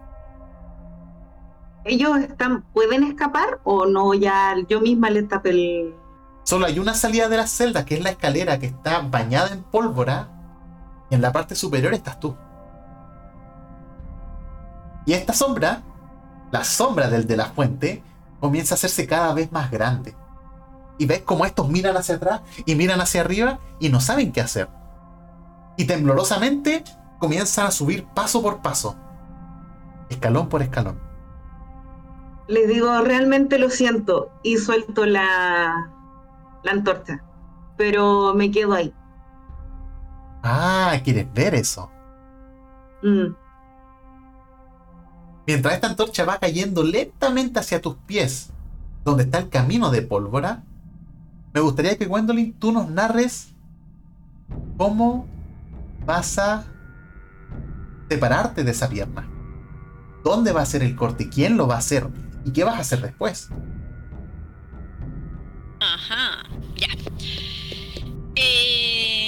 ¿Ellos 1.84 2.20
están, 2.20 2.62
pueden 2.74 3.04
escapar 3.04 3.60
o 3.64 3.88
no? 3.88 4.14
Ya 4.14 4.56
yo 4.70 4.82
misma 4.82 5.10
les 5.10 5.28
tapé 5.28 5.50
el. 5.50 5.96
Solo 6.44 6.68
hay 6.68 6.78
una 6.78 6.94
salida 6.94 7.28
de 7.28 7.38
la 7.38 7.48
celda, 7.48 7.86
que 7.86 7.96
es 7.96 8.04
la 8.04 8.12
escalera 8.12 8.60
que 8.60 8.68
está 8.68 9.00
bañada 9.00 9.52
en 9.52 9.64
pólvora. 9.64 10.30
Y 11.10 11.16
en 11.16 11.22
la 11.22 11.32
parte 11.32 11.56
superior 11.56 11.94
estás 11.94 12.20
tú. 12.20 12.36
Y 15.06 15.14
esta 15.14 15.34
sombra, 15.34 15.84
la 16.52 16.64
sombra 16.64 17.10
del 17.10 17.28
de 17.28 17.38
la 17.38 17.48
fuente, 17.48 18.04
comienza 18.40 18.76
a 18.76 18.78
hacerse 18.78 19.08
cada 19.08 19.34
vez 19.34 19.52
más 19.52 19.72
grande. 19.72 20.16
Y 20.98 21.06
ves 21.06 21.22
como 21.24 21.46
estos 21.46 21.70
miran 21.70 21.98
hacia 21.98 22.16
atrás 22.16 22.42
y 22.66 22.76
miran 22.76 23.02
hacia 23.02 23.22
arriba 23.22 23.60
y 23.80 23.90
no 23.90 24.00
saben 24.00 24.32
qué 24.32 24.42
hacer. 24.42 24.70
Y 25.78 25.86
temblorosamente 25.86 26.84
comienzan 27.20 27.68
a 27.68 27.72
subir 27.72 28.06
paso 28.08 28.42
por 28.42 28.62
paso, 28.62 28.96
escalón 30.10 30.50
por 30.50 30.62
escalón. 30.62 31.00
Les 32.48 32.68
digo, 32.68 33.02
realmente 33.02 33.58
lo 33.58 33.70
siento 33.72 34.32
y 34.44 34.58
suelto 34.58 35.06
la, 35.08 35.92
la 36.64 36.72
antorcha, 36.72 37.24
pero 37.78 38.34
me 38.36 38.52
quedo 38.52 38.74
ahí. 38.74 38.94
Ah, 40.44 41.00
¿quieres 41.04 41.32
ver 41.34 41.56
eso? 41.56 41.90
Mm. 43.04 43.36
Mientras 45.48 45.74
esta 45.74 45.88
antorcha 45.88 46.26
va 46.26 46.40
cayendo 46.40 46.84
lentamente 46.84 47.60
hacia 47.60 47.82
tus 47.82 47.96
pies, 48.06 48.52
donde 49.04 49.24
está 49.24 49.40
el 49.40 49.50
camino 49.50 49.90
de 49.92 50.02
pólvora, 50.02 50.64
me 51.54 51.62
gustaría 51.62 51.98
que 51.98 52.06
Gwendolyn 52.06 52.54
tú 52.54 52.72
nos 52.72 52.90
narres 52.90 53.50
cómo 54.78 55.28
vas 56.06 56.38
a 56.38 56.66
separarte 58.10 58.64
de 58.64 58.72
esa 58.72 58.90
pierna. 58.90 59.28
¿Dónde 60.24 60.52
va 60.52 60.62
a 60.62 60.66
ser 60.66 60.84
el 60.84 60.96
corte? 60.96 61.30
¿Quién 61.30 61.58
lo 61.58 61.68
va 61.68 61.76
a 61.76 61.80
hacer? 61.80 62.08
¿Y 62.46 62.52
qué 62.52 62.64
vas 62.64 62.76
a 62.76 62.80
hacer 62.80 63.02
después? 63.02 63.50
Ajá, 65.80 66.44
ya. 66.76 66.88
Eh, 68.36 69.21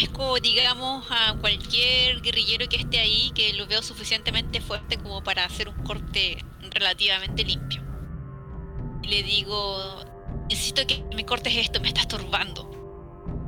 busco, 0.00 0.38
digamos, 0.40 1.06
a 1.10 1.34
cualquier 1.40 2.20
guerrillero 2.20 2.68
que 2.68 2.76
esté 2.76 3.00
ahí, 3.00 3.32
que 3.34 3.52
lo 3.54 3.66
veo 3.66 3.82
suficientemente 3.82 4.60
fuerte 4.60 4.96
como 4.98 5.22
para 5.22 5.44
hacer 5.44 5.68
un 5.68 5.82
corte 5.84 6.44
relativamente 6.70 7.44
limpio. 7.44 7.82
Le 9.02 9.22
digo, 9.22 10.04
necesito 10.48 10.86
que 10.86 11.02
me 11.14 11.24
cortes 11.24 11.56
esto, 11.56 11.80
me 11.80 11.88
estás 11.88 12.02
estorbando. 12.02 12.70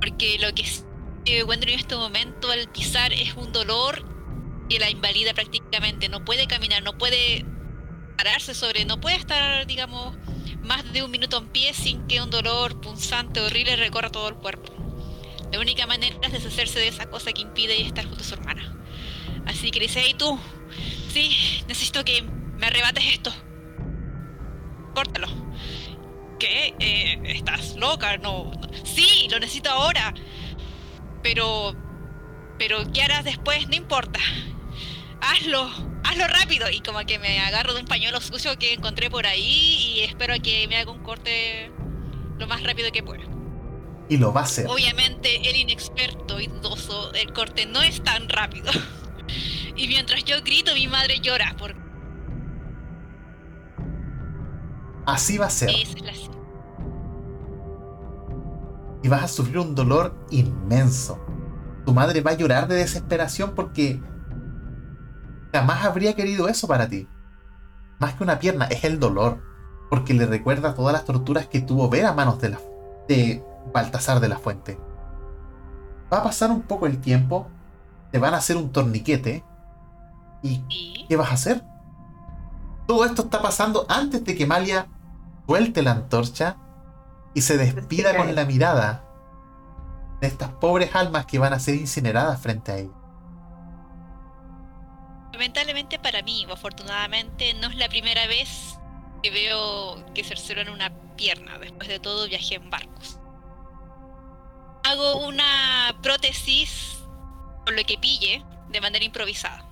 Porque 0.00 0.38
lo 0.38 0.52
que 0.54 0.64
encuentro 1.24 1.70
en 1.70 1.78
este 1.78 1.96
momento 1.96 2.50
al 2.50 2.68
pisar 2.70 3.12
es 3.12 3.34
un 3.34 3.52
dolor 3.52 4.04
que 4.68 4.78
la 4.78 4.90
invalida 4.90 5.34
prácticamente. 5.34 6.08
No 6.08 6.24
puede 6.24 6.46
caminar, 6.46 6.82
no 6.82 6.96
puede 6.96 7.44
pararse 8.16 8.54
sobre, 8.54 8.84
no 8.84 9.00
puede 9.00 9.16
estar, 9.16 9.66
digamos, 9.66 10.16
más 10.62 10.90
de 10.92 11.02
un 11.02 11.10
minuto 11.10 11.38
en 11.38 11.48
pie 11.48 11.74
sin 11.74 12.06
que 12.06 12.20
un 12.20 12.30
dolor 12.30 12.80
punzante, 12.80 13.40
horrible 13.40 13.76
recorra 13.76 14.10
todo 14.10 14.28
el 14.28 14.36
cuerpo. 14.36 14.79
La 15.52 15.58
única 15.58 15.86
manera 15.86 16.16
es 16.22 16.32
deshacerse 16.32 16.78
de 16.78 16.88
esa 16.88 17.06
cosa 17.06 17.32
que 17.32 17.42
impide 17.42 17.80
estar 17.82 18.04
junto 18.06 18.22
a 18.22 18.26
su 18.26 18.34
hermana. 18.34 18.76
Así 19.46 19.70
que 19.70 19.80
le 19.80 19.86
dice, 19.86 20.02
hey 20.04 20.14
tú, 20.16 20.38
sí, 21.12 21.36
necesito 21.66 22.04
que 22.04 22.22
me 22.22 22.66
arrebates 22.66 23.04
esto. 23.06 23.32
Córtalo. 24.94 25.28
¿Qué? 26.38 26.74
Eh, 26.78 27.20
¿Estás 27.24 27.76
loca? 27.76 28.16
No. 28.18 28.50
Sí, 28.84 29.28
lo 29.30 29.38
necesito 29.38 29.70
ahora. 29.70 30.14
Pero... 31.22 31.74
Pero 32.58 32.92
¿qué 32.92 33.02
harás 33.02 33.24
después? 33.24 33.68
No 33.68 33.74
importa. 33.74 34.20
Hazlo, 35.20 35.70
hazlo 36.04 36.28
rápido. 36.28 36.70
Y 36.70 36.80
como 36.80 37.00
que 37.00 37.18
me 37.18 37.40
agarro 37.40 37.72
de 37.74 37.80
un 37.80 37.86
pañuelo 37.86 38.20
sucio 38.20 38.58
que 38.58 38.74
encontré 38.74 39.10
por 39.10 39.26
ahí 39.26 39.96
y 39.96 40.00
espero 40.00 40.34
que 40.42 40.68
me 40.68 40.76
haga 40.76 40.90
un 40.90 41.02
corte 41.02 41.70
lo 42.38 42.46
más 42.46 42.62
rápido 42.62 42.92
que 42.92 43.02
pueda. 43.02 43.24
Y 44.10 44.18
lo 44.18 44.32
va 44.32 44.42
a 44.42 44.44
hacer. 44.44 44.66
Obviamente 44.66 45.48
el 45.48 45.56
inexperto 45.56 46.38
y 46.40 46.48
dudoso 46.48 47.14
el 47.14 47.32
corte 47.32 47.64
no 47.64 47.80
es 47.80 48.02
tan 48.02 48.28
rápido. 48.28 48.70
Y 49.76 49.86
mientras 49.88 50.24
yo 50.24 50.42
grito, 50.42 50.74
mi 50.74 50.88
madre 50.88 51.20
llora 51.20 51.54
porque 51.56 51.80
Así 55.06 55.38
va 55.38 55.46
a 55.46 55.50
ser. 55.50 55.70
es 55.70 56.00
la 56.02 56.12
Y 59.02 59.08
vas 59.08 59.22
a 59.22 59.28
sufrir 59.28 59.58
un 59.58 59.74
dolor 59.74 60.14
inmenso. 60.30 61.18
Tu 61.86 61.94
madre 61.94 62.20
va 62.20 62.32
a 62.32 62.34
llorar 62.34 62.68
de 62.68 62.76
desesperación 62.76 63.54
porque 63.54 64.00
jamás 65.52 65.84
habría 65.84 66.14
querido 66.14 66.48
eso 66.48 66.68
para 66.68 66.88
ti. 66.88 67.08
Más 67.98 68.14
que 68.14 68.22
una 68.22 68.38
pierna, 68.38 68.66
es 68.66 68.84
el 68.84 69.00
dolor. 69.00 69.42
Porque 69.88 70.14
le 70.14 70.26
recuerda 70.26 70.74
todas 70.74 70.92
las 70.92 71.04
torturas 71.04 71.48
que 71.48 71.60
tuvo 71.60 71.88
ver 71.88 72.04
a 72.06 72.12
manos 72.12 72.40
de, 72.40 72.50
la, 72.50 72.60
de 73.08 73.42
Baltasar 73.72 74.20
de 74.20 74.28
la 74.28 74.38
Fuente. 74.38 74.78
Va 76.12 76.18
a 76.18 76.22
pasar 76.24 76.50
un 76.50 76.62
poco 76.62 76.86
el 76.86 77.00
tiempo, 77.00 77.48
te 78.10 78.18
van 78.18 78.34
a 78.34 78.38
hacer 78.38 78.56
un 78.56 78.72
torniquete. 78.72 79.44
¿Y 80.42 81.06
qué 81.06 81.16
vas 81.16 81.30
a 81.30 81.34
hacer? 81.34 81.62
Todo 82.86 83.04
esto 83.04 83.22
está 83.22 83.40
pasando 83.40 83.86
antes 83.88 84.24
de 84.24 84.34
que 84.34 84.46
Malia 84.46 84.88
suelte 85.46 85.82
la 85.82 85.92
antorcha 85.92 86.56
y 87.34 87.42
se 87.42 87.56
despida 87.56 88.16
con 88.16 88.34
la 88.34 88.44
mirada 88.44 89.04
de 90.20 90.26
estas 90.26 90.50
pobres 90.50 90.94
almas 90.94 91.26
que 91.26 91.38
van 91.38 91.52
a 91.52 91.60
ser 91.60 91.76
incineradas 91.76 92.40
frente 92.40 92.72
a 92.72 92.78
ella. 92.78 92.94
Lamentablemente 95.32 95.98
para 95.98 96.22
mí, 96.22 96.44
o 96.48 96.52
afortunadamente, 96.52 97.54
no 97.54 97.68
es 97.68 97.76
la 97.76 97.88
primera 97.88 98.26
vez 98.26 98.78
que 99.22 99.30
veo 99.30 100.04
que 100.12 100.24
cercenan 100.24 100.68
una 100.68 100.90
pierna. 101.16 101.58
Después 101.58 101.88
de 101.88 102.00
todo, 102.00 102.26
viajé 102.26 102.56
en 102.56 102.68
barcos. 102.70 103.19
Hago 104.90 105.24
una 105.24 105.94
prótesis 106.02 106.98
con 107.64 107.76
lo 107.76 107.84
que 107.84 107.96
pille 107.96 108.44
de 108.70 108.80
manera 108.80 109.04
improvisada. 109.04 109.64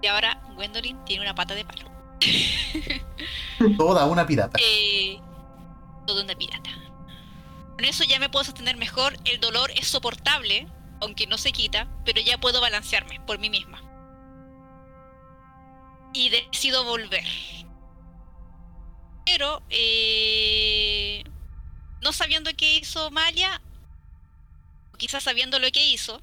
Y 0.00 0.06
ahora 0.06 0.40
Gwendolyn 0.54 1.04
tiene 1.04 1.22
una 1.22 1.34
pata 1.34 1.56
de 1.56 1.64
palo. 1.64 1.90
Toda 3.76 4.06
una 4.06 4.24
pirata. 4.24 4.56
Eh, 4.62 5.18
todo 6.06 6.22
una 6.22 6.36
pirata. 6.36 6.70
Con 7.72 7.84
eso 7.84 8.04
ya 8.04 8.20
me 8.20 8.28
puedo 8.28 8.44
sostener 8.44 8.76
mejor. 8.76 9.16
El 9.24 9.40
dolor 9.40 9.72
es 9.72 9.88
soportable, 9.88 10.68
aunque 11.00 11.26
no 11.26 11.36
se 11.36 11.50
quita, 11.50 11.88
pero 12.04 12.20
ya 12.20 12.38
puedo 12.38 12.60
balancearme 12.60 13.20
por 13.26 13.40
mí 13.40 13.50
misma. 13.50 13.82
Y 16.12 16.28
decido 16.28 16.84
volver. 16.84 17.24
Pero, 19.24 19.62
eh, 19.68 21.17
no 22.02 22.12
sabiendo 22.12 22.50
qué 22.56 22.76
hizo 22.76 23.10
Malia, 23.10 23.60
o 24.92 24.96
quizás 24.96 25.22
sabiendo 25.24 25.58
lo 25.58 25.70
que 25.70 25.86
hizo, 25.86 26.20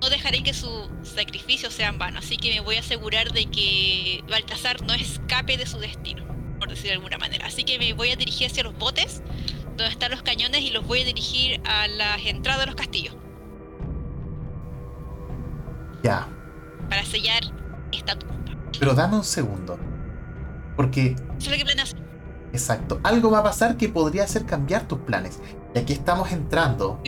no 0.00 0.10
dejaré 0.10 0.42
que 0.42 0.52
su 0.54 0.90
sacrificio 1.02 1.70
sea 1.70 1.88
en 1.88 1.98
vano. 1.98 2.18
Así 2.18 2.36
que 2.36 2.50
me 2.52 2.60
voy 2.60 2.76
a 2.76 2.80
asegurar 2.80 3.32
de 3.32 3.46
que 3.46 4.24
Baltasar 4.28 4.82
no 4.82 4.94
escape 4.94 5.56
de 5.56 5.66
su 5.66 5.78
destino, 5.78 6.24
por 6.58 6.68
decir 6.68 6.86
de 6.86 6.92
alguna 6.94 7.18
manera. 7.18 7.46
Así 7.46 7.62
que 7.64 7.78
me 7.78 7.92
voy 7.92 8.10
a 8.10 8.16
dirigir 8.16 8.48
hacia 8.50 8.64
los 8.64 8.76
botes, 8.76 9.22
donde 9.76 9.88
están 9.88 10.10
los 10.10 10.22
cañones, 10.22 10.62
y 10.62 10.70
los 10.70 10.84
voy 10.86 11.02
a 11.02 11.04
dirigir 11.04 11.60
a 11.64 11.86
las 11.88 12.20
entradas 12.26 12.60
de 12.60 12.66
los 12.66 12.74
castillos, 12.74 13.14
Ya. 16.02 16.26
para 16.90 17.04
sellar 17.04 17.42
esta 17.92 18.18
tumba. 18.18 18.34
Pero 18.78 18.94
dame 18.94 19.16
un 19.16 19.24
segundo. 19.24 19.78
Porque, 20.76 21.14
Eso 21.38 21.38
es 21.38 21.48
lo 21.50 21.56
que 21.58 21.64
planeo 21.64 21.84
hacer. 21.84 22.01
Exacto, 22.52 23.00
algo 23.02 23.30
va 23.30 23.38
a 23.38 23.44
pasar 23.44 23.76
que 23.76 23.88
podría 23.88 24.24
hacer 24.24 24.44
cambiar 24.44 24.86
tus 24.88 24.98
planes. 25.00 25.40
Y 25.74 25.78
aquí 25.78 25.92
estamos 25.92 26.32
entrando 26.32 27.00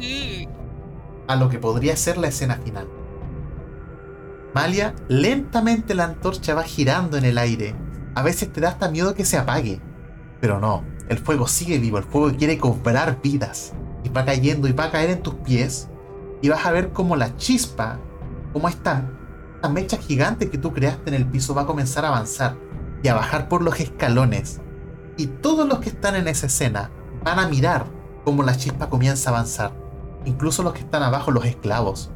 a 1.26 1.36
lo 1.36 1.48
que 1.48 1.58
podría 1.58 1.96
ser 1.96 2.18
la 2.18 2.28
escena 2.28 2.56
final. 2.56 2.88
Malia, 4.54 4.94
lentamente 5.08 5.94
la 5.94 6.04
antorcha 6.04 6.54
va 6.54 6.62
girando 6.62 7.16
en 7.16 7.24
el 7.24 7.38
aire. 7.38 7.74
A 8.14 8.22
veces 8.22 8.52
te 8.52 8.60
da 8.60 8.68
hasta 8.68 8.88
miedo 8.88 9.14
que 9.14 9.24
se 9.24 9.36
apague. 9.36 9.80
Pero 10.40 10.60
no, 10.60 10.84
el 11.08 11.18
fuego 11.18 11.48
sigue 11.48 11.78
vivo, 11.78 11.98
el 11.98 12.04
fuego 12.04 12.36
quiere 12.36 12.56
cobrar 12.58 13.20
vidas. 13.20 13.72
Y 14.04 14.10
va 14.10 14.24
cayendo 14.24 14.68
y 14.68 14.72
va 14.72 14.84
a 14.84 14.90
caer 14.92 15.10
en 15.10 15.22
tus 15.22 15.34
pies. 15.34 15.88
Y 16.40 16.50
vas 16.50 16.64
a 16.64 16.70
ver 16.70 16.90
como 16.90 17.16
la 17.16 17.36
chispa, 17.36 17.98
como 18.52 18.68
esta, 18.68 19.10
esta 19.56 19.68
mecha 19.68 19.96
gigante 19.96 20.48
que 20.48 20.58
tú 20.58 20.72
creaste 20.72 21.10
en 21.10 21.14
el 21.14 21.26
piso 21.26 21.54
va 21.54 21.62
a 21.62 21.66
comenzar 21.66 22.04
a 22.04 22.08
avanzar 22.08 22.56
y 23.02 23.08
a 23.08 23.14
bajar 23.14 23.48
por 23.48 23.62
los 23.62 23.80
escalones. 23.80 24.60
Y 25.16 25.26
todos 25.26 25.68
los 25.68 25.78
que 25.78 25.90
están 25.90 26.14
en 26.16 26.28
esa 26.28 26.46
escena 26.46 26.90
van 27.22 27.38
a 27.38 27.48
mirar 27.48 27.86
cómo 28.24 28.42
la 28.42 28.56
chispa 28.56 28.88
comienza 28.88 29.30
a 29.30 29.34
avanzar 29.34 29.84
incluso 30.24 30.62
los 30.62 30.72
que 30.72 30.80
están 30.80 31.02
abajo, 31.02 31.30
los 31.30 31.44
esclavos. 31.44 32.10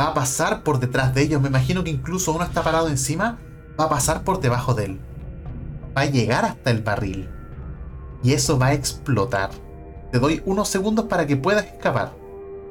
Va 0.00 0.08
a 0.08 0.14
pasar 0.14 0.62
por 0.62 0.78
detrás 0.78 1.14
de 1.14 1.22
ellos, 1.22 1.40
me 1.40 1.48
imagino 1.48 1.84
que 1.84 1.90
incluso 1.90 2.32
uno 2.32 2.44
está 2.44 2.62
parado 2.62 2.88
encima, 2.88 3.38
va 3.78 3.84
a 3.84 3.88
pasar 3.88 4.22
por 4.24 4.40
debajo 4.40 4.74
de 4.74 4.84
él. 4.86 5.00
Va 5.96 6.02
a 6.02 6.06
llegar 6.06 6.44
hasta 6.44 6.70
el 6.70 6.82
barril. 6.82 7.28
Y 8.22 8.32
eso 8.32 8.58
va 8.58 8.66
a 8.66 8.72
explotar. 8.74 9.50
Te 10.12 10.18
doy 10.18 10.42
unos 10.44 10.68
segundos 10.68 11.06
para 11.06 11.26
que 11.26 11.36
puedas 11.36 11.66
escapar. 11.66 12.12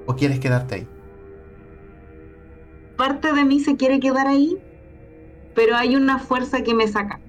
¿O 0.06 0.16
quieres 0.16 0.40
quedarte 0.40 0.76
ahí? 0.76 0.88
Parte 2.98 3.34
de 3.34 3.44
mí 3.44 3.60
se 3.60 3.76
quiere 3.76 4.00
quedar 4.00 4.28
ahí, 4.28 4.58
pero 5.54 5.76
hay 5.76 5.96
una 5.96 6.20
fuerza 6.20 6.64
que 6.64 6.74
me 6.74 6.88
saca. 6.88 7.20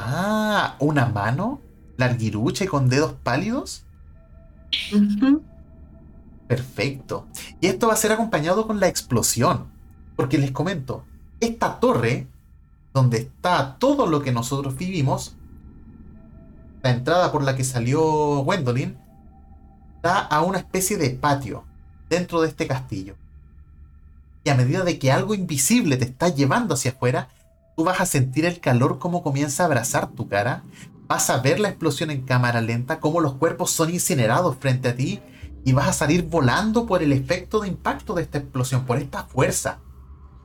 Ah, 0.00 0.76
¿una 0.78 1.06
mano? 1.06 1.60
¿Larguirucha 1.96 2.64
y 2.64 2.68
con 2.68 2.88
dedos 2.88 3.14
pálidos? 3.22 3.84
Perfecto. 6.46 7.26
Y 7.60 7.66
esto 7.66 7.88
va 7.88 7.94
a 7.94 7.96
ser 7.96 8.12
acompañado 8.12 8.66
con 8.66 8.80
la 8.80 8.88
explosión. 8.88 9.66
Porque 10.16 10.38
les 10.38 10.50
comento, 10.50 11.04
esta 11.40 11.78
torre, 11.80 12.26
donde 12.94 13.18
está 13.18 13.76
todo 13.78 14.06
lo 14.06 14.22
que 14.22 14.32
nosotros 14.32 14.76
vivimos, 14.76 15.36
la 16.82 16.90
entrada 16.90 17.30
por 17.32 17.42
la 17.42 17.56
que 17.56 17.64
salió 17.64 18.42
Gwendolyn, 18.44 18.96
da 20.02 20.18
a 20.18 20.42
una 20.42 20.58
especie 20.58 20.96
de 20.96 21.10
patio 21.10 21.64
dentro 22.08 22.40
de 22.40 22.48
este 22.48 22.66
castillo. 22.66 23.16
Y 24.44 24.50
a 24.50 24.54
medida 24.54 24.84
de 24.84 24.98
que 24.98 25.12
algo 25.12 25.34
invisible 25.34 25.96
te 25.96 26.04
está 26.04 26.28
llevando 26.28 26.74
hacia 26.74 26.92
afuera, 26.92 27.28
tú 27.78 27.84
vas 27.84 28.00
a 28.00 28.06
sentir 28.06 28.44
el 28.44 28.58
calor 28.58 28.98
como 28.98 29.22
comienza 29.22 29.62
a 29.62 29.66
abrazar 29.66 30.08
tu 30.08 30.26
cara, 30.26 30.64
vas 31.06 31.30
a 31.30 31.38
ver 31.38 31.60
la 31.60 31.68
explosión 31.68 32.10
en 32.10 32.22
cámara 32.22 32.60
lenta, 32.60 32.98
cómo 32.98 33.20
los 33.20 33.34
cuerpos 33.34 33.70
son 33.70 33.90
incinerados 33.90 34.56
frente 34.56 34.88
a 34.88 34.96
ti, 34.96 35.20
y 35.64 35.74
vas 35.74 35.86
a 35.86 35.92
salir 35.92 36.24
volando 36.24 36.86
por 36.86 37.04
el 37.04 37.12
efecto 37.12 37.60
de 37.60 37.68
impacto 37.68 38.14
de 38.14 38.22
esta 38.22 38.38
explosión, 38.38 38.84
por 38.84 38.98
esta 38.98 39.22
fuerza. 39.22 39.78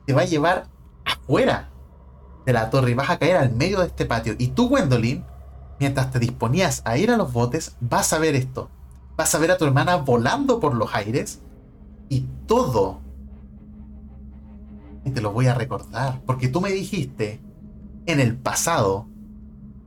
Te 0.06 0.12
va 0.12 0.22
a 0.22 0.26
llevar 0.26 0.68
afuera 1.04 1.70
de 2.46 2.52
la 2.52 2.70
torre 2.70 2.92
y 2.92 2.94
vas 2.94 3.10
a 3.10 3.18
caer 3.18 3.36
al 3.36 3.50
medio 3.50 3.80
de 3.80 3.86
este 3.86 4.06
patio. 4.06 4.36
Y 4.38 4.48
tú, 4.48 4.68
Gwendolyn, 4.68 5.24
mientras 5.80 6.12
te 6.12 6.20
disponías 6.20 6.82
a 6.84 6.98
ir 6.98 7.10
a 7.10 7.16
los 7.16 7.32
botes, 7.32 7.74
vas 7.80 8.12
a 8.12 8.20
ver 8.20 8.36
esto. 8.36 8.70
Vas 9.16 9.34
a 9.34 9.38
ver 9.38 9.50
a 9.50 9.58
tu 9.58 9.64
hermana 9.64 9.96
volando 9.96 10.60
por 10.60 10.76
los 10.76 10.94
aires 10.94 11.40
y 12.08 12.28
todo. 12.46 13.00
Y 15.04 15.10
te 15.10 15.20
lo 15.20 15.32
voy 15.32 15.46
a 15.46 15.54
recordar, 15.54 16.22
porque 16.26 16.48
tú 16.48 16.60
me 16.60 16.70
dijiste 16.70 17.40
en 18.06 18.20
el 18.20 18.36
pasado 18.36 19.06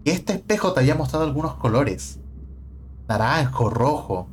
que 0.04 0.12
este 0.12 0.34
espejo 0.34 0.74
te 0.74 0.82
había 0.82 0.96
mostrado 0.96 1.26
algunos 1.26 1.56
colores. 1.56 2.20
Naranjo, 3.08 3.70
rojo, 3.70 4.28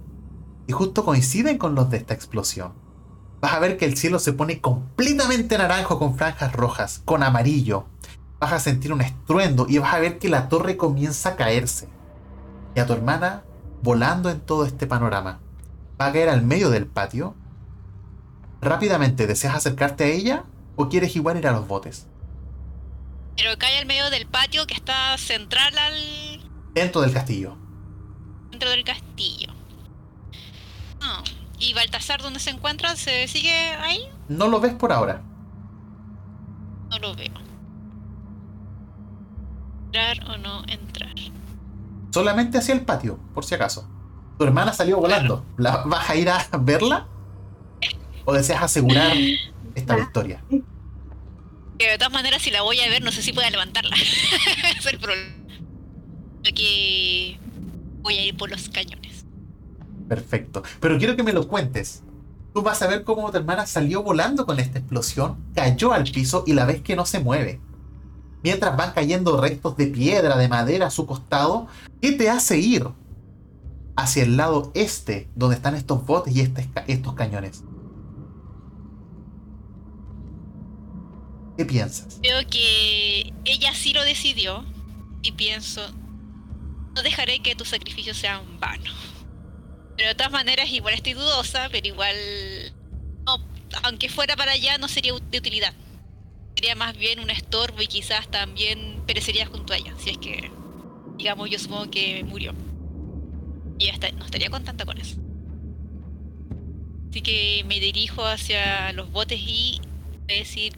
y 0.66 0.72
justo 0.72 1.04
coinciden 1.04 1.58
con 1.58 1.74
los 1.74 1.90
de 1.90 1.98
esta 1.98 2.14
explosión. 2.14 2.72
Vas 3.40 3.52
a 3.52 3.58
ver 3.58 3.76
que 3.76 3.84
el 3.84 3.96
cielo 3.96 4.18
se 4.18 4.32
pone 4.32 4.60
completamente 4.60 5.58
naranjo 5.58 5.98
con 5.98 6.16
franjas 6.16 6.52
rojas, 6.52 7.02
con 7.04 7.22
amarillo. 7.22 7.84
Vas 8.40 8.52
a 8.52 8.58
sentir 8.58 8.92
un 8.92 9.02
estruendo 9.02 9.66
y 9.68 9.78
vas 9.78 9.92
a 9.94 10.00
ver 10.00 10.18
que 10.18 10.28
la 10.28 10.48
torre 10.48 10.76
comienza 10.76 11.30
a 11.30 11.36
caerse. 11.36 11.88
Y 12.74 12.80
a 12.80 12.86
tu 12.86 12.94
hermana 12.94 13.44
volando 13.82 14.30
en 14.30 14.40
todo 14.40 14.64
este 14.64 14.86
panorama. 14.86 15.40
Va 16.00 16.06
a 16.06 16.12
caer 16.12 16.30
al 16.30 16.42
medio 16.42 16.70
del 16.70 16.86
patio. 16.86 17.34
Rápidamente, 18.62 19.26
¿deseas 19.26 19.54
acercarte 19.54 20.04
a 20.04 20.08
ella 20.08 20.44
o 20.76 20.88
quieres 20.88 21.14
igual 21.16 21.36
ir 21.36 21.46
a 21.46 21.52
los 21.52 21.66
botes? 21.66 22.06
Pero 23.36 23.56
cae 23.58 23.78
al 23.78 23.86
medio 23.86 24.10
del 24.10 24.26
patio 24.26 24.66
que 24.66 24.74
está 24.74 25.16
central 25.18 25.76
al... 25.76 26.40
Dentro 26.74 27.00
del 27.00 27.12
castillo. 27.12 27.56
Dentro 28.50 28.70
del 28.70 28.84
castillo. 28.84 29.52
Ah, 31.00 31.22
¿Y 31.58 31.74
Baltasar 31.74 32.22
dónde 32.22 32.40
se 32.40 32.50
encuentra? 32.50 32.96
¿Se 32.96 33.26
sigue 33.28 33.52
ahí? 33.52 34.08
No 34.28 34.48
lo 34.48 34.60
ves 34.60 34.74
por 34.74 34.92
ahora. 34.92 35.22
No 36.90 36.98
lo 36.98 37.14
veo. 37.14 37.32
¿Entrar 39.86 40.30
o 40.30 40.38
no 40.38 40.62
entrar? 40.66 41.14
Solamente 42.10 42.58
hacia 42.58 42.74
el 42.74 42.82
patio, 42.82 43.18
por 43.34 43.44
si 43.44 43.54
acaso. 43.54 43.88
Tu 44.38 44.44
hermana 44.44 44.72
salió 44.72 44.98
volando. 44.98 45.44
¿La, 45.56 45.84
¿Vas 45.84 46.10
a 46.10 46.16
ir 46.16 46.28
a 46.28 46.46
verla? 46.58 47.06
¿O 48.24 48.32
deseas 48.32 48.62
asegurar 48.62 49.16
esta 49.74 49.96
victoria? 49.96 50.42
Que 51.78 51.90
de 51.90 51.98
todas 51.98 52.12
maneras, 52.12 52.42
si 52.42 52.50
la 52.50 52.62
voy 52.62 52.80
a 52.80 52.88
ver, 52.88 53.02
no 53.02 53.12
sé 53.12 53.22
si 53.22 53.32
pueda 53.32 53.50
levantarla. 53.50 53.96
Es 54.78 54.86
el 54.86 54.98
problema. 54.98 55.32
Que 56.42 57.38
voy 58.02 58.18
a 58.18 58.26
ir 58.26 58.36
por 58.36 58.50
los 58.50 58.68
cañones. 58.68 59.24
Perfecto. 60.08 60.62
Pero 60.80 60.98
quiero 60.98 61.16
que 61.16 61.22
me 61.22 61.32
lo 61.32 61.48
cuentes. 61.48 62.02
Tú 62.52 62.62
vas 62.62 62.80
a 62.82 62.86
ver 62.86 63.02
cómo 63.02 63.30
tu 63.32 63.38
hermana 63.38 63.66
salió 63.66 64.02
volando 64.02 64.46
con 64.46 64.60
esta 64.60 64.78
explosión, 64.78 65.36
cayó 65.54 65.92
al 65.92 66.04
piso 66.04 66.44
y 66.46 66.52
la 66.52 66.66
ves 66.66 66.82
que 66.82 66.94
no 66.94 67.04
se 67.04 67.18
mueve. 67.18 67.60
Mientras 68.44 68.76
van 68.76 68.92
cayendo 68.92 69.40
restos 69.40 69.76
de 69.76 69.86
piedra, 69.88 70.36
de 70.36 70.48
madera 70.48 70.86
a 70.86 70.90
su 70.90 71.06
costado, 71.06 71.66
¿qué 72.00 72.12
te 72.12 72.30
hace 72.30 72.58
ir 72.58 72.86
hacia 73.96 74.22
el 74.22 74.36
lado 74.36 74.70
este, 74.74 75.28
donde 75.34 75.56
están 75.56 75.74
estos 75.74 76.04
botes 76.06 76.36
y 76.36 76.42
este, 76.42 76.68
estos 76.86 77.14
cañones? 77.14 77.64
¿Qué 81.56 81.64
piensas? 81.64 82.18
Creo 82.20 82.46
que 82.48 83.32
ella 83.44 83.72
sí 83.74 83.92
lo 83.92 84.02
decidió 84.02 84.64
y 85.22 85.32
pienso, 85.32 85.80
no 86.94 87.02
dejaré 87.02 87.40
que 87.40 87.54
tu 87.54 87.64
sacrificio 87.64 88.14
sea 88.14 88.40
en 88.40 88.58
vano. 88.58 88.90
Pero 89.96 90.08
de 90.08 90.14
todas 90.14 90.32
maneras 90.32 90.70
igual 90.70 90.94
estoy 90.94 91.12
dudosa, 91.12 91.68
pero 91.70 91.86
igual, 91.86 92.16
aunque 93.84 94.08
fuera 94.08 94.36
para 94.36 94.52
allá 94.52 94.78
no 94.78 94.88
sería 94.88 95.12
de 95.30 95.38
utilidad. 95.38 95.72
Sería 96.56 96.74
más 96.74 96.96
bien 96.96 97.20
un 97.20 97.30
estorbo 97.30 97.80
y 97.82 97.86
quizás 97.86 98.28
también 98.28 99.02
perecería 99.06 99.46
junto 99.46 99.72
a 99.72 99.76
ella, 99.76 99.94
si 99.98 100.10
es 100.10 100.18
que, 100.18 100.50
digamos, 101.16 101.50
yo 101.50 101.58
supongo 101.58 101.90
que 101.90 102.24
murió. 102.24 102.54
Y 103.78 103.88
hasta, 103.88 104.10
no 104.12 104.24
estaría 104.24 104.50
contenta 104.50 104.84
con 104.84 104.98
eso. 104.98 105.16
Así 107.10 107.22
que 107.22 107.64
me 107.68 107.78
dirijo 107.78 108.24
hacia 108.24 108.92
los 108.92 109.10
botes 109.12 109.40
y 109.40 109.80
decir, 110.26 110.74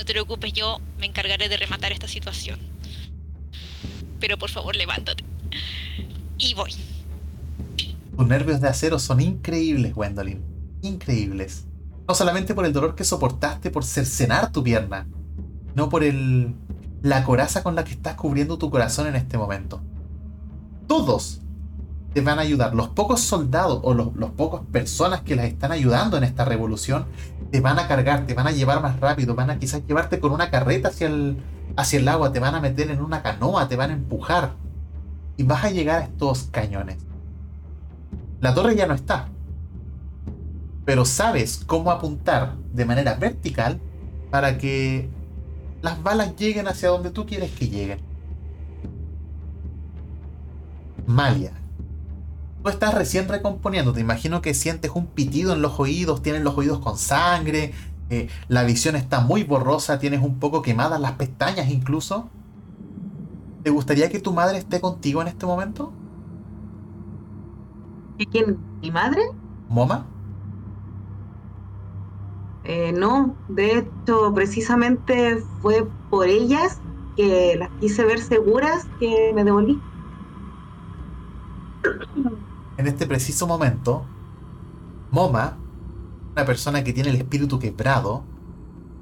no 0.00 0.06
te 0.06 0.14
preocupes, 0.14 0.54
yo 0.54 0.80
me 0.98 1.04
encargaré 1.04 1.50
de 1.50 1.58
rematar 1.58 1.92
esta 1.92 2.08
situación. 2.08 2.58
Pero 4.18 4.38
por 4.38 4.48
favor, 4.48 4.74
levántate. 4.74 5.22
Y 6.38 6.54
voy. 6.54 6.74
Tus 8.16 8.26
nervios 8.26 8.62
de 8.62 8.68
acero 8.68 8.98
son 8.98 9.20
increíbles, 9.20 9.94
Gwendolyn. 9.94 10.42
Increíbles. 10.80 11.66
No 12.08 12.14
solamente 12.14 12.54
por 12.54 12.64
el 12.64 12.72
dolor 12.72 12.94
que 12.94 13.04
soportaste 13.04 13.70
por 13.70 13.84
cercenar 13.84 14.50
tu 14.52 14.62
pierna, 14.62 15.06
no 15.74 15.90
por 15.90 16.02
el 16.02 16.54
la 17.02 17.22
coraza 17.24 17.62
con 17.62 17.74
la 17.74 17.84
que 17.84 17.92
estás 17.92 18.14
cubriendo 18.14 18.56
tu 18.56 18.70
corazón 18.70 19.06
en 19.06 19.16
este 19.16 19.36
momento. 19.36 19.82
Todos 20.86 21.42
te 22.12 22.20
van 22.20 22.38
a 22.38 22.42
ayudar. 22.42 22.74
Los 22.74 22.88
pocos 22.88 23.20
soldados 23.20 23.80
o 23.82 23.94
los, 23.94 24.14
los 24.16 24.30
pocos 24.30 24.62
personas 24.72 25.20
que 25.22 25.36
las 25.36 25.46
están 25.46 25.72
ayudando 25.72 26.16
en 26.16 26.24
esta 26.24 26.44
revolución 26.44 27.06
te 27.50 27.60
van 27.60 27.78
a 27.78 27.88
cargar, 27.88 28.26
te 28.26 28.34
van 28.34 28.46
a 28.46 28.52
llevar 28.52 28.82
más 28.82 29.00
rápido, 29.00 29.34
van 29.34 29.50
a 29.50 29.58
quizás 29.58 29.86
llevarte 29.86 30.20
con 30.20 30.32
una 30.32 30.50
carreta 30.50 30.88
hacia 30.88 31.08
el, 31.08 31.36
hacia 31.76 31.98
el 31.98 32.08
agua, 32.08 32.32
te 32.32 32.40
van 32.40 32.54
a 32.54 32.60
meter 32.60 32.90
en 32.90 33.00
una 33.00 33.22
canoa, 33.22 33.68
te 33.68 33.76
van 33.76 33.90
a 33.90 33.94
empujar. 33.94 34.52
Y 35.36 35.42
vas 35.44 35.64
a 35.64 35.70
llegar 35.70 36.02
a 36.02 36.04
estos 36.04 36.44
cañones. 36.50 36.98
La 38.40 38.54
torre 38.54 38.76
ya 38.76 38.86
no 38.86 38.94
está. 38.94 39.28
Pero 40.84 41.04
sabes 41.04 41.62
cómo 41.66 41.90
apuntar 41.90 42.56
de 42.72 42.84
manera 42.84 43.14
vertical 43.14 43.80
para 44.30 44.58
que 44.58 45.08
las 45.82 46.02
balas 46.02 46.36
lleguen 46.36 46.68
hacia 46.68 46.90
donde 46.90 47.10
tú 47.10 47.26
quieres 47.26 47.50
que 47.52 47.68
lleguen. 47.68 48.00
Malia, 51.06 51.52
Tú 52.62 52.68
estás 52.68 52.94
recién 52.94 53.26
recomponiendo, 53.28 53.92
te 53.94 54.00
imagino 54.00 54.42
que 54.42 54.52
sientes 54.54 54.90
un 54.94 55.06
pitido 55.06 55.54
en 55.54 55.62
los 55.62 55.80
oídos, 55.80 56.22
tienes 56.22 56.42
los 56.42 56.56
oídos 56.58 56.80
con 56.80 56.98
sangre, 56.98 57.72
eh, 58.10 58.28
la 58.48 58.64
visión 58.64 58.96
está 58.96 59.20
muy 59.20 59.44
borrosa, 59.44 59.98
tienes 59.98 60.22
un 60.22 60.38
poco 60.38 60.60
quemadas 60.62 61.00
las 61.00 61.12
pestañas 61.12 61.70
incluso. 61.70 62.28
¿Te 63.62 63.70
gustaría 63.70 64.10
que 64.10 64.20
tu 64.20 64.32
madre 64.34 64.58
esté 64.58 64.80
contigo 64.80 65.22
en 65.22 65.28
este 65.28 65.46
momento? 65.46 65.98
¿Y 68.18 68.26
quién? 68.26 68.58
¿Mi 68.82 68.90
madre? 68.90 69.22
¿Moma? 69.68 70.14
Eh, 72.64 72.92
no, 72.92 73.36
de 73.48 73.78
hecho, 73.78 74.32
precisamente 74.34 75.38
fue 75.60 75.88
por 76.10 76.26
ellas 76.28 76.82
que 77.16 77.56
las 77.58 77.70
quise 77.80 78.04
ver 78.04 78.20
seguras 78.20 78.86
que 78.98 79.32
me 79.34 79.44
devolví 79.44 79.80
en 82.80 82.86
este 82.86 83.06
preciso 83.06 83.46
momento, 83.46 84.06
Moma, 85.10 85.58
una 86.32 86.44
persona 86.46 86.82
que 86.82 86.92
tiene 86.92 87.10
el 87.10 87.16
espíritu 87.16 87.58
quebrado, 87.58 88.24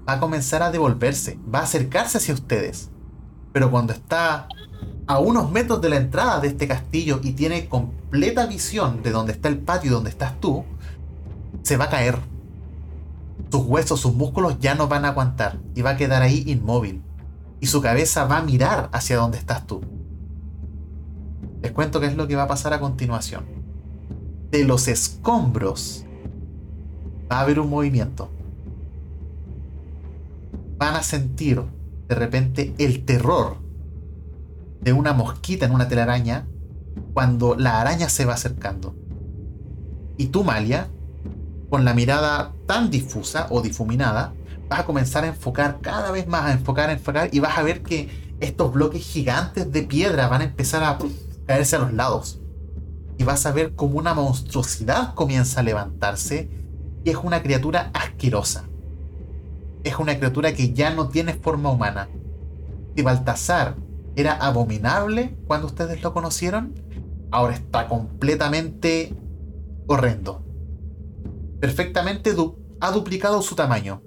va 0.08 0.14
a 0.14 0.20
comenzar 0.20 0.62
a 0.62 0.70
devolverse, 0.70 1.38
va 1.52 1.60
a 1.60 1.62
acercarse 1.62 2.18
hacia 2.18 2.34
ustedes. 2.34 2.90
Pero 3.52 3.70
cuando 3.70 3.92
está 3.92 4.48
a 5.06 5.18
unos 5.20 5.50
metros 5.52 5.80
de 5.80 5.90
la 5.90 5.96
entrada 5.96 6.40
de 6.40 6.48
este 6.48 6.66
castillo 6.66 7.20
y 7.22 7.32
tiene 7.32 7.68
completa 7.68 8.46
visión 8.46 9.02
de 9.02 9.10
donde 9.10 9.32
está 9.32 9.48
el 9.48 9.58
patio 9.58 9.90
y 9.90 9.94
donde 9.94 10.10
estás 10.10 10.40
tú, 10.40 10.64
se 11.62 11.76
va 11.76 11.84
a 11.84 11.90
caer. 11.90 12.18
Sus 13.50 13.64
huesos, 13.64 14.00
sus 14.00 14.14
músculos 14.14 14.58
ya 14.58 14.74
no 14.74 14.88
van 14.88 15.04
a 15.04 15.08
aguantar 15.08 15.60
y 15.74 15.82
va 15.82 15.90
a 15.90 15.96
quedar 15.96 16.22
ahí 16.22 16.42
inmóvil. 16.46 17.02
Y 17.60 17.66
su 17.66 17.80
cabeza 17.80 18.24
va 18.24 18.38
a 18.38 18.42
mirar 18.42 18.88
hacia 18.92 19.16
donde 19.16 19.38
estás 19.38 19.66
tú. 19.66 19.82
Les 21.62 21.70
cuento 21.70 22.00
qué 22.00 22.06
es 22.06 22.16
lo 22.16 22.26
que 22.26 22.36
va 22.36 22.44
a 22.44 22.48
pasar 22.48 22.72
a 22.72 22.80
continuación 22.80 23.57
de 24.50 24.64
los 24.64 24.88
escombros 24.88 26.04
va 27.30 27.38
a 27.38 27.40
haber 27.42 27.60
un 27.60 27.68
movimiento. 27.68 28.30
Van 30.78 30.94
a 30.94 31.02
sentir 31.02 31.62
de 32.08 32.14
repente 32.14 32.74
el 32.78 33.04
terror 33.04 33.58
de 34.80 34.92
una 34.92 35.12
mosquita 35.12 35.66
en 35.66 35.72
una 35.72 35.88
telaraña 35.88 36.46
cuando 37.12 37.56
la 37.56 37.80
araña 37.80 38.08
se 38.08 38.24
va 38.24 38.34
acercando. 38.34 38.94
Y 40.16 40.26
tú, 40.26 40.44
Malia, 40.44 40.88
con 41.68 41.84
la 41.84 41.94
mirada 41.94 42.52
tan 42.66 42.90
difusa 42.90 43.46
o 43.50 43.60
difuminada, 43.60 44.32
vas 44.68 44.80
a 44.80 44.84
comenzar 44.86 45.24
a 45.24 45.28
enfocar 45.28 45.80
cada 45.80 46.10
vez 46.10 46.26
más, 46.26 46.46
a 46.46 46.52
enfocar, 46.52 46.88
a 46.88 46.92
enfocar, 46.92 47.28
y 47.32 47.40
vas 47.40 47.58
a 47.58 47.62
ver 47.62 47.82
que 47.82 48.08
estos 48.40 48.72
bloques 48.72 49.02
gigantes 49.02 49.70
de 49.70 49.82
piedra 49.82 50.28
van 50.28 50.40
a 50.40 50.44
empezar 50.44 50.82
a 50.82 50.98
caerse 51.46 51.76
a 51.76 51.80
los 51.80 51.92
lados 51.92 52.40
y 53.18 53.24
vas 53.24 53.44
a 53.46 53.52
ver 53.52 53.74
como 53.74 53.98
una 53.98 54.14
monstruosidad 54.14 55.14
comienza 55.14 55.60
a 55.60 55.64
levantarse 55.64 56.48
y 57.04 57.10
es 57.10 57.16
una 57.16 57.42
criatura 57.42 57.90
asquerosa. 57.92 58.64
Es 59.82 59.98
una 59.98 60.16
criatura 60.16 60.54
que 60.54 60.72
ya 60.72 60.94
no 60.94 61.08
tiene 61.08 61.34
forma 61.34 61.70
humana. 61.70 62.08
Si 62.94 63.02
Baltasar 63.02 63.76
era 64.14 64.34
abominable 64.34 65.36
cuando 65.46 65.66
ustedes 65.66 66.00
lo 66.02 66.12
conocieron, 66.12 66.74
ahora 67.32 67.54
está 67.54 67.88
completamente 67.88 69.14
horrendo. 69.88 70.44
Perfectamente 71.60 72.34
ha 72.80 72.90
duplicado 72.92 73.42
su 73.42 73.56
tamaño. 73.56 74.00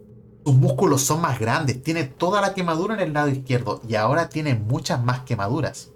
Sus 0.45 0.55
músculos 0.55 1.01
son 1.01 1.21
más 1.21 1.37
grandes, 1.37 1.83
tiene 1.83 2.05
toda 2.05 2.41
la 2.41 2.53
quemadura 2.53 2.95
en 2.95 3.01
el 3.01 3.13
lado 3.13 3.29
izquierdo 3.29 3.81
y 3.87 3.95
ahora 3.95 4.29
tiene 4.29 4.55
muchas 4.55 5.03
más 5.03 5.19
quemaduras. 5.21 5.91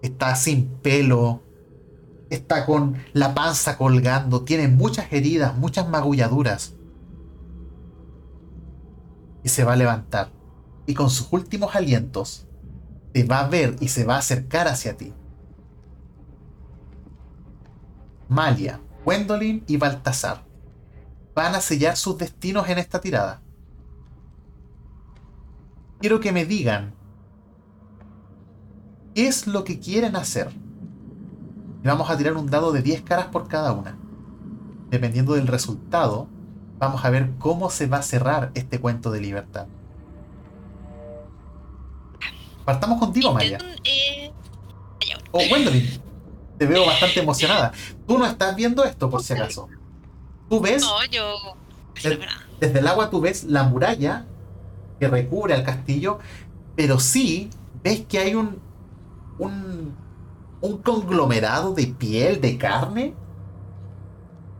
Está 0.00 0.34
sin 0.36 0.68
pelo, 0.68 1.42
está 2.34 2.64
con 2.64 2.96
la 3.12 3.34
panza 3.34 3.76
colgando, 3.76 4.42
tiene 4.42 4.66
muchas 4.68 5.12
heridas, 5.12 5.56
muchas 5.56 5.88
magulladuras. 5.88 6.74
Y 9.44 9.48
se 9.50 9.64
va 9.64 9.74
a 9.74 9.76
levantar. 9.76 10.30
Y 10.86 10.94
con 10.94 11.10
sus 11.10 11.28
últimos 11.30 11.76
alientos, 11.76 12.46
te 13.12 13.24
va 13.24 13.40
a 13.40 13.48
ver 13.48 13.76
y 13.80 13.88
se 13.88 14.04
va 14.04 14.16
a 14.16 14.18
acercar 14.20 14.66
hacia 14.66 14.96
ti. 14.96 15.12
Malia, 18.28 18.80
Gwendolyn 19.04 19.64
y 19.66 19.76
Baltasar 19.76 20.44
van 21.34 21.54
a 21.54 21.60
sellar 21.60 21.96
sus 21.96 22.16
destinos 22.16 22.68
en 22.68 22.78
esta 22.78 23.00
tirada. 23.00 23.42
Quiero 26.00 26.18
que 26.20 26.32
me 26.32 26.46
digan 26.46 26.94
qué 29.14 29.28
es 29.28 29.46
lo 29.46 29.64
que 29.64 29.78
quieren 29.78 30.16
hacer. 30.16 30.61
Y 31.82 31.86
vamos 31.86 32.08
a 32.10 32.16
tirar 32.16 32.34
un 32.36 32.46
dado 32.46 32.72
de 32.72 32.82
10 32.82 33.02
caras 33.02 33.26
por 33.26 33.48
cada 33.48 33.72
una. 33.72 33.96
Dependiendo 34.90 35.34
del 35.34 35.46
resultado, 35.46 36.28
vamos 36.78 37.04
a 37.04 37.10
ver 37.10 37.30
cómo 37.38 37.70
se 37.70 37.86
va 37.86 37.98
a 37.98 38.02
cerrar 38.02 38.50
este 38.54 38.80
cuento 38.80 39.10
de 39.10 39.20
libertad. 39.20 39.66
Partamos 42.64 42.98
contigo, 42.98 43.32
Maya. 43.32 43.58
Eh, 43.84 44.30
Oh, 45.34 45.40
Gwendolyn, 45.48 45.88
te 46.58 46.66
veo 46.66 46.84
bastante 46.86 47.20
emocionada. 47.20 47.72
Tú 48.06 48.18
no 48.18 48.26
estás 48.26 48.54
viendo 48.54 48.84
esto, 48.84 49.08
por 49.10 49.22
si 49.22 49.32
acaso. 49.32 49.66
Tú 50.48 50.60
ves, 50.60 50.82
No, 50.82 51.04
yo. 51.10 51.56
Des- 52.02 52.18
desde 52.60 52.78
el 52.78 52.86
agua 52.86 53.08
tú 53.10 53.20
ves 53.22 53.44
la 53.44 53.62
muralla 53.64 54.26
que 55.00 55.08
recubre 55.08 55.54
al 55.54 55.64
castillo, 55.64 56.18
pero 56.76 57.00
sí 57.00 57.48
ves 57.82 58.02
que 58.06 58.18
hay 58.18 58.34
un, 58.34 58.58
un, 59.38 59.94
un 60.62 60.78
conglomerado 60.78 61.74
de 61.74 61.88
piel, 61.88 62.40
de 62.40 62.56
carne, 62.56 63.14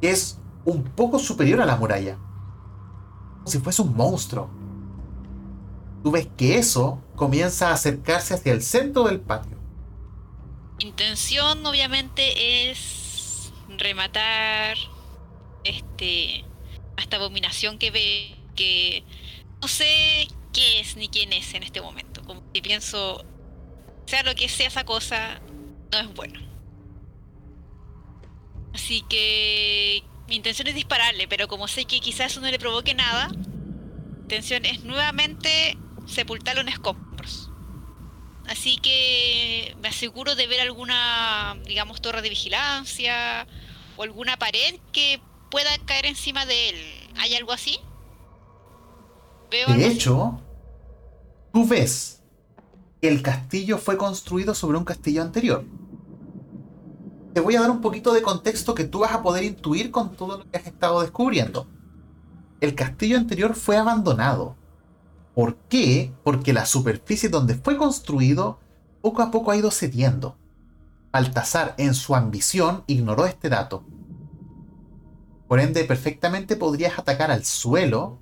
que 0.01 0.11
es 0.11 0.39
un 0.65 0.83
poco 0.83 1.19
superior 1.19 1.61
a 1.61 1.67
la 1.67 1.77
muralla. 1.77 2.19
Como 3.37 3.47
si 3.47 3.59
fuese 3.59 3.83
un 3.83 3.97
monstruo. 3.97 4.51
Tú 6.03 6.11
ves 6.11 6.29
que 6.37 6.59
eso 6.59 7.01
comienza 7.15 7.69
a 7.69 7.75
acercarse 7.75 8.35
hacia 8.35 8.53
el 8.53 8.63
centro 8.63 9.05
del 9.05 9.21
patio. 9.21 9.57
intención 10.81 11.65
obviamente 11.65 12.71
es 12.71 13.53
rematar 13.79 14.77
este 15.63 16.45
esta 16.97 17.17
abominación 17.17 17.79
que 17.79 17.93
ve 17.93 18.37
que 18.57 19.05
no 19.61 19.69
sé 19.69 20.27
qué 20.53 20.81
es 20.81 20.97
ni 20.97 21.09
quién 21.09 21.33
es 21.33 21.55
en 21.55 21.63
este 21.63 21.81
momento 21.81 22.23
como 22.25 22.43
que 22.53 22.61
pienso 22.61 23.25
sea 24.07 24.25
lo 24.25 24.35
que 24.35 24.49
sea 24.49 24.67
esa 24.67 24.85
cosa 24.85 25.41
no 25.93 25.99
es 25.99 26.15
bueno 26.15 26.41
así 28.75 29.03
que 29.09 30.03
mi 30.29 30.37
intención 30.37 30.69
es 30.69 30.75
dispararle 30.75 31.29
pero 31.29 31.49
como 31.49 31.69
sé 31.69 31.85
que 31.85 32.01
quizás 32.01 32.33
eso 32.33 32.41
no 32.41 32.51
le 32.51 32.59
provoque 32.59 32.95
nada 32.95 33.29
mi 33.29 34.23
intención 34.23 34.65
es 34.65 34.83
nuevamente 34.85 35.77
sepultarlo 36.07 36.63
en 36.63 36.69
escombros 36.69 37.49
Así 38.47 38.77
que 38.79 39.77
me 39.81 39.89
aseguro 39.89 40.35
de 40.35 40.47
ver 40.47 40.61
alguna, 40.61 41.57
digamos, 41.67 42.03
torre 42.03 42.23
de 42.23 42.29
vigilancia 42.29 43.47
o 43.97 44.03
alguna 44.03 44.37
pared 44.37 44.81
que 44.93 45.21
pueda 45.51 45.71
caer 45.87 46.07
encima 46.07 46.45
de 46.45 46.71
él. 46.71 46.77
¿Hay 47.19 47.35
algo 47.35 47.53
así? 47.53 47.79
¿Veo 49.51 49.71
algo 49.71 49.79
De 49.79 49.87
así? 49.87 49.97
hecho, 49.97 50.41
tú 51.53 51.67
ves 51.67 52.23
que 53.01 53.09
el 53.09 53.23
castillo 53.23 53.79
fue 53.79 53.97
construido 53.97 54.55
sobre 54.55 54.79
un 54.79 54.85
castillo 54.85 55.23
anterior. 55.23 55.65
Te 57.33 57.41
voy 57.41 57.57
a 57.57 57.63
dar 57.63 57.71
un 57.71 57.81
poquito 57.81 58.13
de 58.13 58.23
contexto 58.23 58.75
que 58.75 58.85
tú 58.85 59.01
vas 59.01 59.13
a 59.13 59.23
poder 59.23 59.45
intuir 59.45 59.91
con 59.91 60.15
todo 60.15 60.39
lo 60.39 60.51
que 60.51 60.59
has 60.59 60.67
estado 60.67 61.01
descubriendo. 61.01 61.67
El 62.61 62.75
castillo 62.75 63.17
anterior 63.17 63.55
fue 63.55 63.77
abandonado. 63.77 64.57
¿Por 65.35 65.57
qué? 65.57 66.13
Porque 66.25 66.53
la 66.53 66.67
superficie 66.67 67.31
donde 67.31 67.55
fue 67.55 67.77
construido 67.77 68.61
poco 69.01 69.23
a 69.23 69.31
poco 69.31 69.51
ha 69.51 69.57
ido 69.57 69.71
cediendo. 69.71 70.37
Baltasar, 71.11 71.75
en 71.79 71.95
su 71.95 72.15
ambición, 72.15 72.85
ignoró 72.87 73.27
este 73.27 73.49
dato. 73.49 73.85
Por 75.49 75.61
ende, 75.61 75.85
perfectamente 75.85 76.57
podrías 76.57 76.99
atacar 76.99 77.31
al 77.31 77.45
suelo 77.45 78.19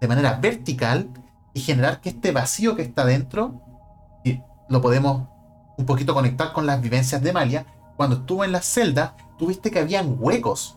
de 0.00 0.08
manera 0.08 0.38
vertical 0.40 1.10
y 1.54 1.60
generar 1.60 2.00
que 2.00 2.10
este 2.10 2.32
vacío 2.32 2.76
que 2.76 2.82
está 2.82 3.04
dentro, 3.04 3.60
y 4.24 4.40
lo 4.68 4.80
podemos 4.80 5.28
un 5.76 5.86
poquito 5.86 6.14
conectar 6.14 6.52
con 6.52 6.66
las 6.66 6.80
vivencias 6.80 7.22
de 7.22 7.32
Malia, 7.32 7.66
cuando 7.96 8.16
estuvo 8.16 8.44
en 8.44 8.52
la 8.52 8.62
celda, 8.62 9.16
tuviste 9.38 9.70
que 9.70 9.78
habían 9.78 10.16
huecos 10.18 10.76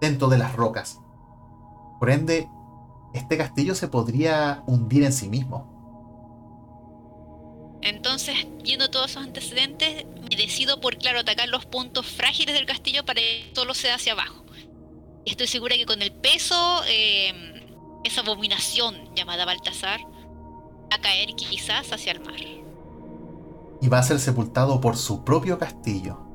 dentro 0.00 0.28
de 0.28 0.38
las 0.38 0.54
rocas. 0.54 1.00
Por 1.98 2.10
ende, 2.10 2.48
este 3.12 3.36
castillo 3.36 3.74
se 3.74 3.88
podría 3.88 4.62
hundir 4.66 5.04
en 5.04 5.12
sí 5.12 5.28
mismo. 5.28 5.72
Entonces, 7.80 8.34
viendo 8.62 8.90
todos 8.90 9.10
esos 9.10 9.22
antecedentes, 9.22 10.06
me 10.30 10.36
decido 10.36 10.80
por, 10.80 10.96
claro, 10.96 11.20
atacar 11.20 11.48
los 11.48 11.66
puntos 11.66 12.06
frágiles 12.06 12.54
del 12.54 12.66
castillo 12.66 13.04
para 13.04 13.20
que 13.20 13.50
solo 13.54 13.74
sea 13.74 13.96
hacia 13.96 14.14
abajo. 14.14 14.44
Estoy 15.26 15.46
segura 15.46 15.76
que 15.76 15.86
con 15.86 16.02
el 16.02 16.12
peso, 16.12 16.82
eh, 16.88 17.62
esa 18.04 18.20
abominación 18.20 19.14
llamada 19.14 19.44
Baltasar 19.44 20.00
va 20.02 20.96
a 20.96 21.00
caer 21.00 21.34
quizás 21.34 21.92
hacia 21.92 22.12
el 22.12 22.20
mar. 22.20 22.40
Y 23.80 23.88
va 23.88 23.98
a 23.98 24.02
ser 24.02 24.18
sepultado 24.18 24.80
por 24.80 24.96
su 24.96 25.24
propio 25.24 25.58
castillo. 25.58 26.33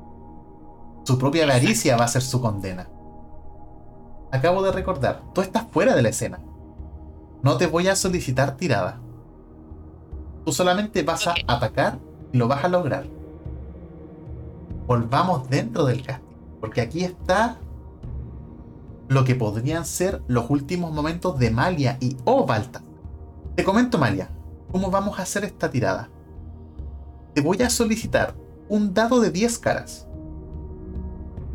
Su 1.04 1.18
propia 1.18 1.44
avaricia 1.44 1.96
va 1.96 2.04
a 2.04 2.08
ser 2.08 2.22
su 2.22 2.40
condena. 2.40 2.88
Acabo 4.32 4.62
de 4.62 4.72
recordar, 4.72 5.22
tú 5.34 5.40
estás 5.40 5.66
fuera 5.70 5.94
de 5.94 6.02
la 6.02 6.10
escena. 6.10 6.40
No 7.42 7.56
te 7.56 7.66
voy 7.66 7.88
a 7.88 7.96
solicitar 7.96 8.56
tirada. 8.56 9.00
Tú 10.44 10.52
solamente 10.52 11.02
vas 11.02 11.26
a 11.26 11.34
atacar 11.48 11.98
y 12.32 12.38
lo 12.38 12.48
vas 12.48 12.64
a 12.64 12.68
lograr. 12.68 13.06
Volvamos 14.86 15.48
dentro 15.48 15.84
del 15.84 16.02
castillo. 16.02 16.30
Porque 16.60 16.82
aquí 16.82 17.04
está 17.04 17.56
lo 19.08 19.24
que 19.24 19.34
podrían 19.34 19.86
ser 19.86 20.22
los 20.28 20.50
últimos 20.50 20.92
momentos 20.92 21.38
de 21.38 21.50
Malia 21.50 21.96
y 22.00 22.16
o 22.24 22.46
Baltasar. 22.46 22.86
Te 23.56 23.64
comento, 23.64 23.98
Malia, 23.98 24.30
cómo 24.70 24.90
vamos 24.90 25.18
a 25.18 25.22
hacer 25.22 25.44
esta 25.44 25.70
tirada. 25.70 26.08
Te 27.34 27.40
voy 27.40 27.62
a 27.62 27.70
solicitar 27.70 28.34
un 28.68 28.94
dado 28.94 29.20
de 29.20 29.30
10 29.30 29.58
caras. 29.58 30.06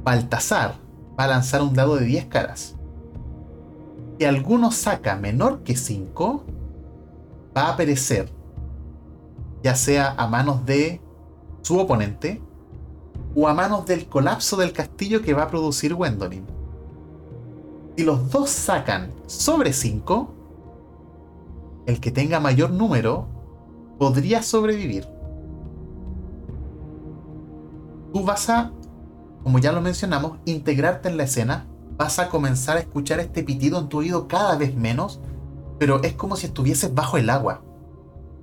Baltasar 0.06 0.76
va 1.20 1.24
a 1.24 1.28
lanzar 1.28 1.64
un 1.64 1.74
dado 1.74 1.96
de 1.96 2.06
10 2.06 2.28
caras. 2.28 2.76
Si 4.20 4.26
alguno 4.26 4.72
saca 4.72 5.16
menor 5.16 5.64
que 5.64 5.76
5, 5.76 6.44
va 7.58 7.70
a 7.70 7.76
perecer. 7.76 8.32
Ya 9.64 9.74
sea 9.74 10.14
a 10.16 10.28
manos 10.28 10.64
de 10.64 11.02
su 11.64 11.80
oponente 11.80 12.40
o 13.36 13.48
a 13.48 13.56
manos 13.56 13.88
del 13.88 14.08
colapso 14.08 14.58
del 14.58 14.74
castillo 14.74 15.24
que 15.24 15.34
va 15.34 15.44
a 15.44 15.48
producir 15.50 15.96
Gwendolyn. 15.96 16.46
Si 17.98 18.04
los 18.04 18.30
dos 18.30 18.52
sacan 18.52 19.12
sobre 19.26 19.74
5, 19.74 20.30
el 21.88 22.00
que 22.00 22.12
tenga 22.12 22.40
mayor 22.40 22.70
número 22.70 23.26
podría 23.98 24.44
sobrevivir. 24.44 25.08
Tú 28.14 28.24
vas 28.24 28.50
a, 28.50 28.72
como 29.46 29.60
ya 29.60 29.72
lo 29.72 29.80
mencionamos, 29.80 30.40
integrarte 30.46 31.08
en 31.08 31.18
la 31.18 31.26
escena, 31.26 31.68
vas 32.00 32.18
a 32.18 32.30
comenzar 32.30 32.78
a 32.78 32.80
escuchar 32.80 33.20
este 33.20 33.44
pitido 33.44 33.78
en 33.78 33.90
tu 33.90 34.00
oído 34.00 34.28
cada 34.28 34.58
vez 34.58 34.76
menos, 34.76 35.20
pero 35.78 36.02
es 36.02 36.14
como 36.14 36.36
si 36.36 36.48
estuvieses 36.48 36.96
bajo 36.96 37.18
el 37.18 37.30
agua. 37.30 37.62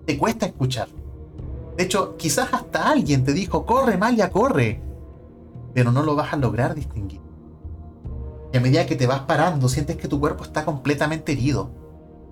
Te 0.06 0.16
cuesta 0.16 0.46
escuchar. 0.46 0.86
De 1.76 1.82
hecho, 1.82 2.16
quizás 2.16 2.54
hasta 2.54 2.88
alguien 2.88 3.24
te 3.24 3.32
dijo, 3.32 3.66
corre, 3.66 3.98
Malia, 3.98 4.30
corre. 4.30 4.80
Pero 5.74 5.90
no 5.90 6.04
lo 6.04 6.14
vas 6.14 6.34
a 6.34 6.36
lograr 6.36 6.76
distinguir. 6.76 7.20
Y 8.52 8.58
a 8.58 8.60
medida 8.60 8.86
que 8.86 8.94
te 8.94 9.08
vas 9.08 9.22
parando, 9.22 9.68
sientes 9.68 9.96
que 9.96 10.06
tu 10.06 10.20
cuerpo 10.20 10.44
está 10.44 10.64
completamente 10.64 11.32
herido. 11.32 11.72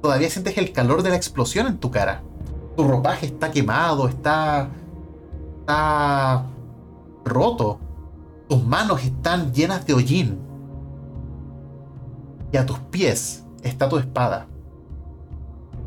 Todavía 0.00 0.30
sientes 0.30 0.56
el 0.58 0.70
calor 0.70 1.02
de 1.02 1.10
la 1.10 1.16
explosión 1.16 1.66
en 1.66 1.78
tu 1.78 1.90
cara. 1.90 2.22
Tu 2.76 2.84
ropaje 2.86 3.26
está 3.26 3.50
quemado, 3.50 4.06
está. 4.06 4.68
está. 5.58 6.46
roto. 7.24 7.80
Tus 8.50 8.66
manos 8.66 9.04
están 9.04 9.54
llenas 9.54 9.86
de 9.86 9.94
hollín. 9.94 10.40
Y 12.50 12.56
a 12.56 12.66
tus 12.66 12.80
pies 12.80 13.44
está 13.62 13.88
tu 13.88 13.96
espada, 13.96 14.48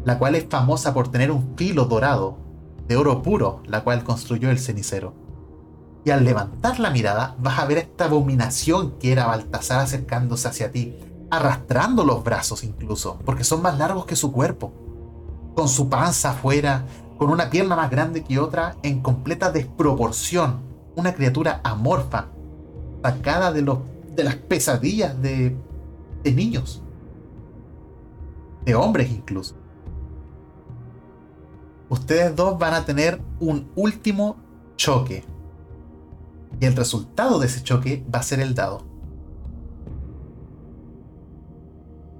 la 0.05 0.17
cual 0.17 0.35
es 0.35 0.45
famosa 0.49 0.93
por 0.93 1.09
tener 1.09 1.29
un 1.29 1.57
filo 1.57 1.83
dorado, 1.83 2.37
de 2.87 2.95
oro 2.95 3.21
puro, 3.21 3.61
la 3.65 3.83
cual 3.83 4.05
construyó 4.05 4.49
el 4.49 4.59
cenicero. 4.59 5.13
Y 6.05 6.11
al 6.11 6.23
levantar 6.23 6.79
la 6.79 6.89
mirada 6.89 7.35
vas 7.37 7.59
a 7.59 7.65
ver 7.65 7.79
esta 7.79 8.05
abominación 8.05 8.91
que 8.97 9.11
era 9.11 9.25
Baltasar 9.25 9.81
acercándose 9.81 10.47
hacia 10.47 10.71
ti, 10.71 10.97
arrastrando 11.31 12.05
los 12.05 12.23
brazos 12.23 12.63
incluso, 12.63 13.19
porque 13.25 13.43
son 13.43 13.61
más 13.61 13.77
largos 13.77 14.05
que 14.05 14.15
su 14.15 14.31
cuerpo, 14.31 14.71
con 15.53 15.67
su 15.67 15.89
panza 15.89 16.29
afuera, 16.29 16.85
con 17.17 17.29
una 17.29 17.49
pierna 17.49 17.75
más 17.75 17.91
grande 17.91 18.23
que 18.23 18.39
otra, 18.39 18.77
en 18.83 19.01
completa 19.01 19.51
desproporción, 19.51 20.61
una 20.95 21.13
criatura 21.13 21.59
amorfa, 21.65 22.27
sacada 23.03 23.51
de, 23.51 23.61
los, 23.61 23.79
de 24.15 24.23
las 24.23 24.35
pesadillas 24.35 25.21
de, 25.21 25.55
de 26.23 26.31
niños, 26.31 26.81
de 28.65 28.75
hombres 28.75 29.11
incluso. 29.11 29.55
Ustedes 31.89 32.35
dos 32.35 32.57
van 32.57 32.73
a 32.73 32.85
tener 32.85 33.21
un 33.39 33.69
último 33.75 34.37
choque. 34.77 35.23
Y 36.59 36.65
el 36.65 36.75
resultado 36.75 37.39
de 37.39 37.47
ese 37.47 37.61
choque 37.61 38.05
va 38.13 38.19
a 38.19 38.23
ser 38.23 38.39
el 38.39 38.55
dado. 38.55 38.83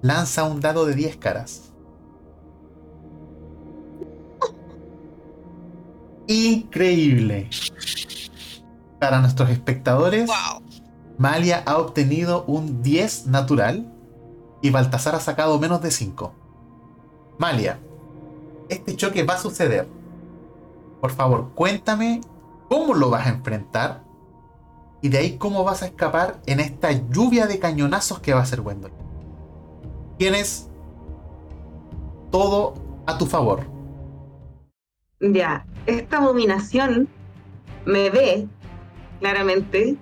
Lanza 0.02 0.44
un 0.44 0.60
dado 0.60 0.86
de 0.86 0.96
10 0.96 1.18
caras. 1.18 1.72
Increíble. 6.28 7.50
Para 9.00 9.22
nuestros 9.22 9.50
espectadores, 9.50 10.28
wow. 10.28 10.63
Malia 11.18 11.64
ha 11.66 11.78
obtenido 11.78 12.44
un 12.46 12.82
10 12.82 13.28
natural 13.28 13.92
y 14.62 14.70
Baltasar 14.70 15.16
ha 15.16 15.20
sacado 15.20 15.60
menos 15.60 15.82
de 15.82 15.92
5. 15.92 16.34
Malia, 17.38 17.80
este 18.70 18.96
choque 18.96 19.24
va 19.24 19.36
a 19.36 19.40
suceder. 19.40 19.88
Por 21.02 21.12
favor, 21.12 21.52
cuéntame 21.54 22.22
cómo 22.70 22.94
lo 22.94 23.10
vas 23.10 23.28
a 23.28 23.30
enfrentar 23.30 24.04
y 25.02 25.10
de 25.10 25.18
ahí 25.18 25.38
cómo 25.38 25.64
vas 25.64 25.84
a 25.84 25.88
escapar 25.88 26.40
en 26.46 26.60
esta 26.60 26.92
lluvia 26.92 27.46
de 27.46 27.60
cañonazos 27.60 28.20
que 28.20 28.34
va 28.34 28.42
a 28.42 28.46
ser 28.46 28.62
Wendell. 28.62 28.94
Tienes 30.18 30.70
todo 32.32 32.74
a 33.06 33.18
tu 33.18 33.26
favor. 33.26 33.66
Ya, 35.20 35.66
esta 35.86 36.18
abominación 36.18 37.10
me 37.86 38.10
ve 38.10 38.48
claramente. 39.20 39.98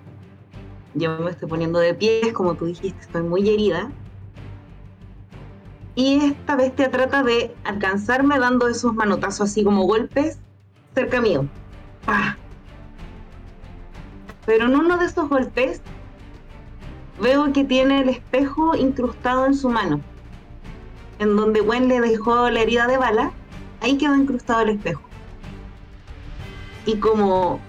Yo 0.94 1.18
me 1.18 1.30
estoy 1.30 1.48
poniendo 1.48 1.78
de 1.78 1.94
pies, 1.94 2.32
como 2.32 2.54
tú 2.54 2.66
dijiste, 2.66 3.00
estoy 3.00 3.22
muy 3.22 3.48
herida. 3.48 3.90
Y 5.94 6.24
esta 6.24 6.56
bestia 6.56 6.90
trata 6.90 7.22
de 7.22 7.54
alcanzarme 7.64 8.38
dando 8.38 8.68
esos 8.68 8.94
manotazos 8.94 9.50
así 9.50 9.64
como 9.64 9.84
golpes 9.84 10.38
cerca 10.94 11.20
mío. 11.20 11.46
¡Pah! 12.04 12.36
Pero 14.46 14.66
en 14.66 14.76
uno 14.76 14.98
de 14.98 15.06
esos 15.06 15.28
golpes 15.28 15.80
veo 17.20 17.52
que 17.52 17.64
tiene 17.64 18.00
el 18.02 18.08
espejo 18.08 18.74
incrustado 18.74 19.46
en 19.46 19.54
su 19.54 19.68
mano. 19.68 20.00
En 21.18 21.36
donde 21.36 21.60
Gwen 21.60 21.88
le 21.88 22.00
dejó 22.00 22.50
la 22.50 22.60
herida 22.60 22.86
de 22.86 22.96
bala, 22.96 23.32
ahí 23.80 23.96
quedó 23.96 24.16
incrustado 24.16 24.62
el 24.62 24.70
espejo. 24.70 25.02
Y 26.84 26.96
como 26.96 27.60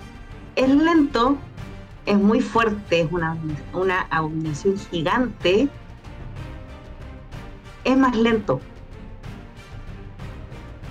es 0.56 0.70
lento, 0.70 1.38
es 2.06 2.18
muy 2.18 2.42
fuerte, 2.42 3.02
es 3.02 3.12
una, 3.12 3.38
una 3.74 4.02
abominación 4.10 4.78
gigante, 4.78 5.70
es 7.84 7.98
más 7.98 8.16
lento. 8.16 8.60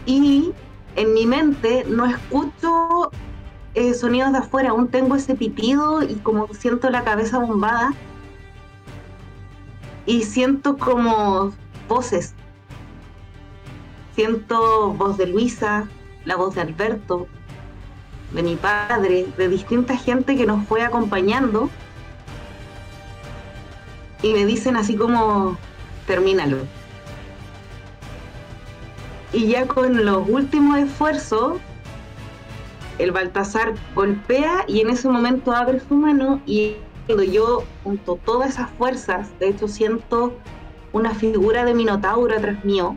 Y 0.06 0.52
en 0.96 1.14
mi 1.14 1.26
mente 1.26 1.84
no 1.88 2.06
escucho 2.06 3.10
eh, 3.74 3.94
sonidos 3.94 4.32
de 4.32 4.38
afuera, 4.38 4.70
aún 4.70 4.88
tengo 4.88 5.16
ese 5.16 5.34
pitido 5.34 6.02
y 6.02 6.14
como 6.16 6.48
siento 6.54 6.90
la 6.90 7.04
cabeza 7.04 7.38
bombada. 7.38 7.92
Y 10.04 10.24
siento 10.24 10.76
como 10.76 11.52
voces. 11.88 12.34
Siento 14.14 14.92
voz 14.94 15.16
de 15.16 15.26
Luisa, 15.26 15.88
la 16.24 16.36
voz 16.36 16.54
de 16.54 16.62
Alberto, 16.62 17.28
de 18.34 18.42
mi 18.42 18.56
padre, 18.56 19.26
de 19.36 19.48
distinta 19.48 19.96
gente 19.96 20.36
que 20.36 20.46
nos 20.46 20.66
fue 20.66 20.82
acompañando. 20.82 21.70
Y 24.22 24.32
me 24.32 24.46
dicen 24.46 24.76
así 24.76 24.96
como, 24.96 25.56
termínalo. 26.06 26.58
Y 29.32 29.48
ya 29.48 29.66
con 29.66 30.04
los 30.04 30.28
últimos 30.28 30.78
esfuerzos, 30.78 31.58
el 32.98 33.10
Baltasar 33.10 33.74
golpea 33.94 34.64
y 34.68 34.80
en 34.80 34.90
ese 34.90 35.08
momento 35.08 35.52
abre 35.52 35.80
su 35.80 35.94
mano 35.94 36.40
y 36.46 36.76
cuando 37.06 37.24
yo 37.24 37.64
junto 37.82 38.16
todas 38.24 38.50
esas 38.50 38.70
fuerzas, 38.72 39.30
de 39.40 39.48
hecho 39.48 39.66
siento 39.66 40.34
una 40.92 41.14
figura 41.14 41.64
de 41.64 41.74
Minotauro 41.74 42.36
atrás 42.36 42.64
mío, 42.64 42.96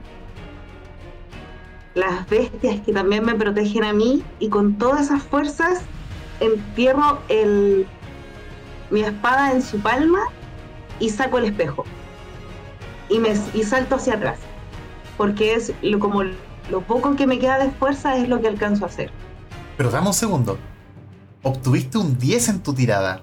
las 1.96 2.30
bestias 2.30 2.82
que 2.82 2.94
también 2.94 3.26
me 3.26 3.34
protegen 3.36 3.84
a 3.84 3.94
mí 3.94 4.24
y 4.40 4.50
con 4.50 4.78
todas 4.78 5.08
esas 5.08 5.24
fuerzas 5.24 5.82
entierro 6.40 7.20
mi 8.92 9.02
espada 9.02 9.52
en 9.52 9.62
su 9.62 9.80
palma 9.80 10.20
y 11.00 11.10
saco 11.10 11.38
el 11.38 11.46
espejo 11.46 11.86
y 13.10 13.64
salto 13.64 13.96
hacia 13.96 14.16
atrás 14.16 14.40
porque 15.18 15.54
es 15.54 15.74
lo, 15.82 16.00
como 16.00 16.24
lo 16.24 16.82
poco 16.82 17.16
que 17.16 17.28
me 17.28 17.40
queda 17.40 17.58
de 17.58 17.72
fuerza 17.72 18.18
es 18.18 18.28
lo 18.28 18.42
que 18.42 18.48
alcanzo 18.48 18.86
a 18.86 18.88
hacer. 18.88 19.12
Pero 19.78 19.92
dame 19.92 20.08
un 20.08 20.14
segundo. 20.14 20.58
Obtuviste 21.44 21.98
un 21.98 22.18
10 22.18 22.50
en 22.50 22.64
tu 22.64 22.74
tirada. 22.74 23.22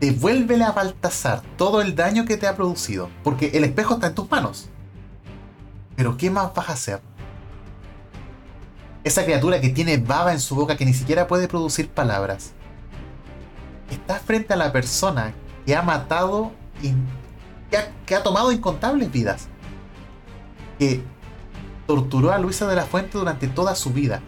Devuélvele 0.00 0.64
a 0.64 0.72
Baltasar 0.72 1.42
todo 1.56 1.80
el 1.80 1.94
daño 1.94 2.24
que 2.26 2.36
te 2.36 2.46
ha 2.46 2.56
producido, 2.56 3.08
porque 3.24 3.52
el 3.54 3.64
espejo 3.64 3.94
está 3.94 4.08
en 4.08 4.14
tus 4.14 4.30
manos. 4.30 4.68
Pero 5.96 6.16
¿qué 6.16 6.30
más 6.30 6.54
vas 6.54 6.68
a 6.68 6.72
hacer? 6.72 7.00
Esa 9.02 9.24
criatura 9.24 9.60
que 9.60 9.70
tiene 9.70 9.96
baba 9.96 10.32
en 10.32 10.40
su 10.40 10.54
boca 10.54 10.76
que 10.76 10.84
ni 10.84 10.92
siquiera 10.92 11.26
puede 11.26 11.48
producir 11.48 11.88
palabras. 11.88 12.52
Estás 13.90 14.20
frente 14.22 14.52
a 14.52 14.56
la 14.56 14.72
persona 14.72 15.32
que 15.64 15.74
ha 15.74 15.82
matado 15.82 16.52
y 16.82 16.92
que 17.70 17.78
ha, 17.78 17.88
que 18.04 18.14
ha 18.14 18.22
tomado 18.22 18.52
incontables 18.52 19.10
vidas. 19.10 19.48
Que 20.78 21.02
torturó 21.86 22.32
a 22.32 22.38
Luisa 22.38 22.66
de 22.66 22.76
la 22.76 22.84
Fuente 22.84 23.16
durante 23.16 23.48
toda 23.48 23.74
su 23.74 23.90
vida. 23.90 24.20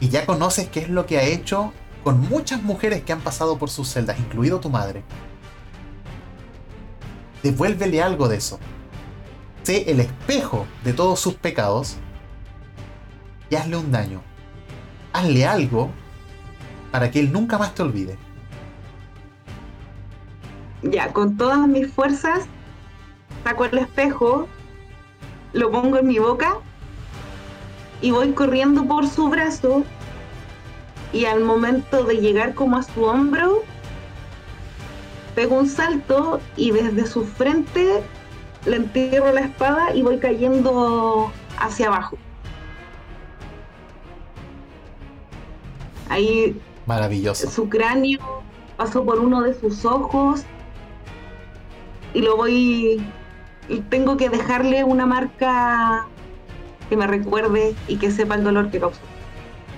Y 0.00 0.08
ya 0.08 0.26
conoces 0.26 0.68
qué 0.68 0.80
es 0.80 0.88
lo 0.88 1.06
que 1.06 1.18
ha 1.18 1.22
hecho 1.22 1.72
con 2.02 2.20
muchas 2.20 2.62
mujeres 2.62 3.02
que 3.02 3.12
han 3.12 3.20
pasado 3.20 3.58
por 3.58 3.70
sus 3.70 3.88
celdas, 3.88 4.18
incluido 4.18 4.60
tu 4.60 4.70
madre. 4.70 5.02
Devuélvele 7.42 8.02
algo 8.02 8.28
de 8.28 8.36
eso. 8.36 8.58
Sé 9.64 9.90
el 9.90 10.00
espejo 10.00 10.66
de 10.84 10.92
todos 10.92 11.18
sus 11.20 11.34
pecados 11.34 11.96
y 13.48 13.56
hazle 13.56 13.78
un 13.78 13.90
daño. 13.90 14.20
Hazle 15.14 15.46
algo 15.46 15.90
para 16.92 17.10
que 17.10 17.20
él 17.20 17.32
nunca 17.32 17.56
más 17.56 17.74
te 17.74 17.82
olvide. 17.82 18.18
Ya, 20.82 21.14
con 21.14 21.38
todas 21.38 21.66
mis 21.66 21.90
fuerzas, 21.90 22.44
saco 23.42 23.64
el 23.64 23.78
espejo, 23.78 24.48
lo 25.54 25.70
pongo 25.70 25.96
en 25.96 26.08
mi 26.08 26.18
boca 26.18 26.58
y 28.02 28.10
voy 28.10 28.32
corriendo 28.32 28.84
por 28.84 29.08
su 29.08 29.30
brazo 29.30 29.82
y 31.14 31.24
al 31.24 31.40
momento 31.40 32.04
de 32.04 32.16
llegar 32.16 32.52
como 32.52 32.76
a 32.76 32.82
su 32.82 33.02
hombro, 33.04 33.62
pego 35.34 35.56
un 35.56 35.70
salto 35.70 36.38
y 36.54 36.70
desde 36.70 37.06
su 37.06 37.24
frente 37.24 38.02
le 38.66 38.76
entierro 38.76 39.32
la 39.32 39.40
espada 39.40 39.94
y 39.94 40.02
voy 40.02 40.18
cayendo 40.18 41.30
hacia 41.58 41.88
abajo. 41.88 42.16
Ahí 46.08 46.60
Maravilloso. 46.86 47.50
su 47.50 47.68
cráneo 47.68 48.42
pasó 48.76 49.04
por 49.04 49.18
uno 49.18 49.42
de 49.42 49.58
sus 49.58 49.84
ojos 49.84 50.42
y 52.12 52.22
lo 52.22 52.36
voy 52.36 53.04
y 53.68 53.80
tengo 53.88 54.16
que 54.16 54.28
dejarle 54.28 54.84
una 54.84 55.06
marca 55.06 56.06
que 56.88 56.96
me 56.96 57.06
recuerde 57.06 57.74
y 57.88 57.96
que 57.96 58.10
sepa 58.10 58.34
el 58.34 58.44
dolor 58.44 58.70
que 58.70 58.80
causó. 58.80 59.00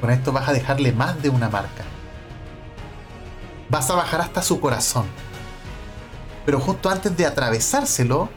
Con 0.01 0.11
esto 0.11 0.33
vas 0.33 0.49
a 0.49 0.53
dejarle 0.53 0.93
más 0.93 1.23
de 1.23 1.31
una 1.31 1.49
marca. 1.49 1.85
Vas 3.69 3.91
a 3.91 3.95
bajar 3.95 4.21
hasta 4.21 4.43
su 4.43 4.61
corazón. 4.61 5.07
Pero 6.45 6.61
justo 6.61 6.91
antes 6.91 7.17
de 7.17 7.27
atravesárselo, 7.27 8.29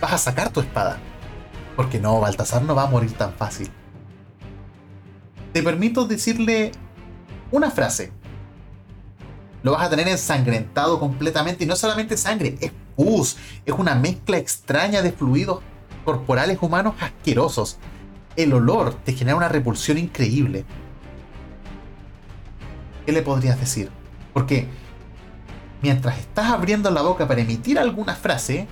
vas 0.00 0.12
a 0.12 0.18
sacar 0.18 0.50
tu 0.52 0.60
espada. 0.60 0.98
Porque 1.74 1.98
no, 1.98 2.20
Baltasar 2.20 2.62
no 2.62 2.74
va 2.74 2.84
a 2.84 2.90
morir 2.90 3.12
tan 3.12 3.34
fácil. 3.34 3.70
Te 5.52 5.62
permito 5.62 6.06
decirle 6.06 6.72
una 7.50 7.70
frase. 7.70 8.12
Lo 9.62 9.72
vas 9.72 9.82
a 9.82 9.90
tener 9.90 10.08
ensangrentado 10.08 11.00
completamente 11.00 11.64
y 11.64 11.66
no 11.66 11.76
solamente 11.76 12.16
sangre, 12.16 12.56
es 12.60 12.72
pus, 12.94 13.36
es 13.64 13.74
una 13.76 13.94
mezcla 13.94 14.36
extraña 14.36 15.02
de 15.02 15.12
fluidos 15.12 15.60
corporales 16.04 16.58
humanos 16.60 16.94
asquerosos. 17.00 17.78
El 18.36 18.52
olor 18.52 18.94
te 18.94 19.12
genera 19.12 19.36
una 19.36 19.48
repulsión 19.48 19.98
increíble. 19.98 20.64
¿Qué 23.04 23.12
le 23.12 23.22
podrías 23.22 23.58
decir? 23.58 23.90
Porque 24.32 24.68
mientras 25.82 26.18
estás 26.18 26.50
abriendo 26.50 26.90
la 26.90 27.02
boca 27.02 27.26
para 27.26 27.40
emitir 27.40 27.78
alguna 27.78 28.14
frase, 28.14 28.66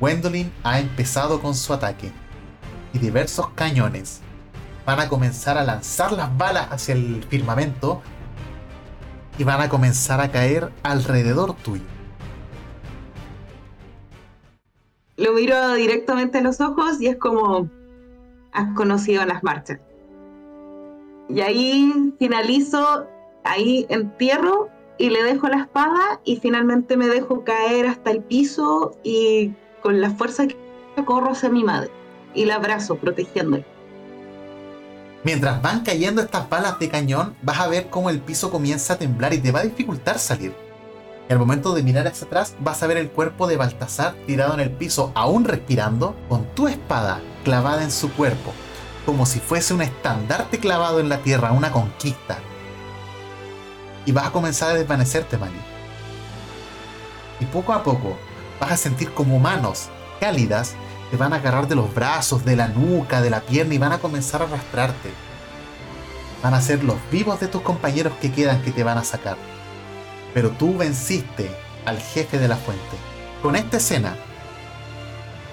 Gwendolyn 0.00 0.50
ha 0.64 0.80
empezado 0.80 1.42
con 1.42 1.54
su 1.54 1.74
ataque. 1.74 2.10
Y 2.92 2.98
diversos 2.98 3.50
cañones 3.50 4.22
van 4.86 4.98
a 4.98 5.08
comenzar 5.08 5.58
a 5.58 5.64
lanzar 5.64 6.12
las 6.12 6.36
balas 6.36 6.68
hacia 6.70 6.94
el 6.94 7.22
firmamento 7.24 8.00
y 9.38 9.44
van 9.44 9.60
a 9.60 9.68
comenzar 9.68 10.20
a 10.20 10.32
caer 10.32 10.72
alrededor 10.82 11.54
tuyo. 11.54 11.84
Lo 15.16 15.34
miro 15.34 15.74
directamente 15.74 16.38
a 16.38 16.40
los 16.40 16.60
ojos 16.60 17.00
y 17.00 17.06
es 17.06 17.16
como 17.16 17.68
has 18.52 18.74
conocido 18.74 19.24
las 19.26 19.42
marchas. 19.42 19.78
Y 21.28 21.42
ahí 21.42 22.14
finalizo, 22.18 23.06
ahí 23.44 23.86
entierro 23.90 24.70
y 24.98 25.10
le 25.10 25.22
dejo 25.22 25.48
la 25.48 25.60
espada 25.60 26.20
y 26.24 26.36
finalmente 26.36 26.96
me 26.96 27.06
dejo 27.06 27.44
caer 27.44 27.86
hasta 27.86 28.10
el 28.10 28.22
piso 28.22 28.96
y 29.04 29.52
con 29.82 30.00
la 30.00 30.10
fuerza 30.10 30.46
que 30.46 30.56
corro 31.04 31.32
hacia 31.32 31.48
mi 31.48 31.64
madre 31.64 31.90
y 32.34 32.44
la 32.44 32.56
abrazo 32.56 32.96
protegiéndola. 32.96 33.64
Mientras 35.22 35.60
van 35.60 35.80
cayendo 35.82 36.22
estas 36.22 36.48
balas 36.48 36.78
de 36.78 36.88
cañón, 36.88 37.36
vas 37.42 37.60
a 37.60 37.68
ver 37.68 37.90
cómo 37.90 38.08
el 38.08 38.20
piso 38.20 38.50
comienza 38.50 38.94
a 38.94 38.98
temblar 38.98 39.34
y 39.34 39.38
te 39.38 39.52
va 39.52 39.60
a 39.60 39.64
dificultar 39.64 40.18
salir. 40.18 40.54
Y 41.28 41.32
al 41.32 41.38
momento 41.38 41.74
de 41.74 41.82
mirar 41.82 42.06
hacia 42.06 42.26
atrás, 42.26 42.54
vas 42.60 42.82
a 42.82 42.86
ver 42.86 42.96
el 42.96 43.10
cuerpo 43.10 43.46
de 43.46 43.56
Baltasar 43.56 44.14
tirado 44.26 44.54
en 44.54 44.60
el 44.60 44.70
piso, 44.70 45.12
aún 45.14 45.44
respirando, 45.44 46.16
con 46.28 46.46
tu 46.54 46.68
espada 46.68 47.20
clavada 47.44 47.84
en 47.84 47.90
su 47.90 48.10
cuerpo, 48.12 48.52
como 49.04 49.26
si 49.26 49.40
fuese 49.40 49.74
un 49.74 49.82
estandarte 49.82 50.58
clavado 50.58 51.00
en 51.00 51.08
la 51.08 51.18
tierra, 51.18 51.52
una 51.52 51.70
conquista. 51.70 52.38
Y 54.06 54.12
vas 54.12 54.26
a 54.26 54.32
comenzar 54.32 54.70
a 54.70 54.74
desvanecerte, 54.74 55.36
Mali. 55.36 55.60
Y 57.40 57.44
poco 57.44 57.72
a 57.74 57.82
poco 57.82 58.16
vas 58.60 58.72
a 58.72 58.76
sentir 58.76 59.12
como 59.12 59.38
manos 59.38 59.88
cálidas 60.20 60.76
te 61.10 61.16
van 61.16 61.32
a 61.32 61.36
agarrar 61.36 61.66
de 61.66 61.74
los 61.74 61.92
brazos, 61.92 62.44
de 62.44 62.54
la 62.54 62.68
nuca, 62.68 63.20
de 63.20 63.30
la 63.30 63.40
pierna 63.40 63.74
y 63.74 63.78
van 63.78 63.92
a 63.92 63.98
comenzar 63.98 64.42
a 64.42 64.44
arrastrarte. 64.44 65.10
Van 66.42 66.54
a 66.54 66.60
ser 66.60 66.84
los 66.84 66.96
vivos 67.10 67.40
de 67.40 67.48
tus 67.48 67.62
compañeros 67.62 68.12
que 68.20 68.30
quedan 68.30 68.62
que 68.62 68.70
te 68.70 68.84
van 68.84 68.96
a 68.96 69.04
sacar. 69.04 69.36
Pero 70.32 70.50
tú 70.50 70.76
venciste 70.76 71.50
al 71.84 71.98
jefe 71.98 72.38
de 72.38 72.46
la 72.46 72.56
fuente. 72.56 72.96
Con 73.42 73.56
esta 73.56 73.78
escena 73.78 74.14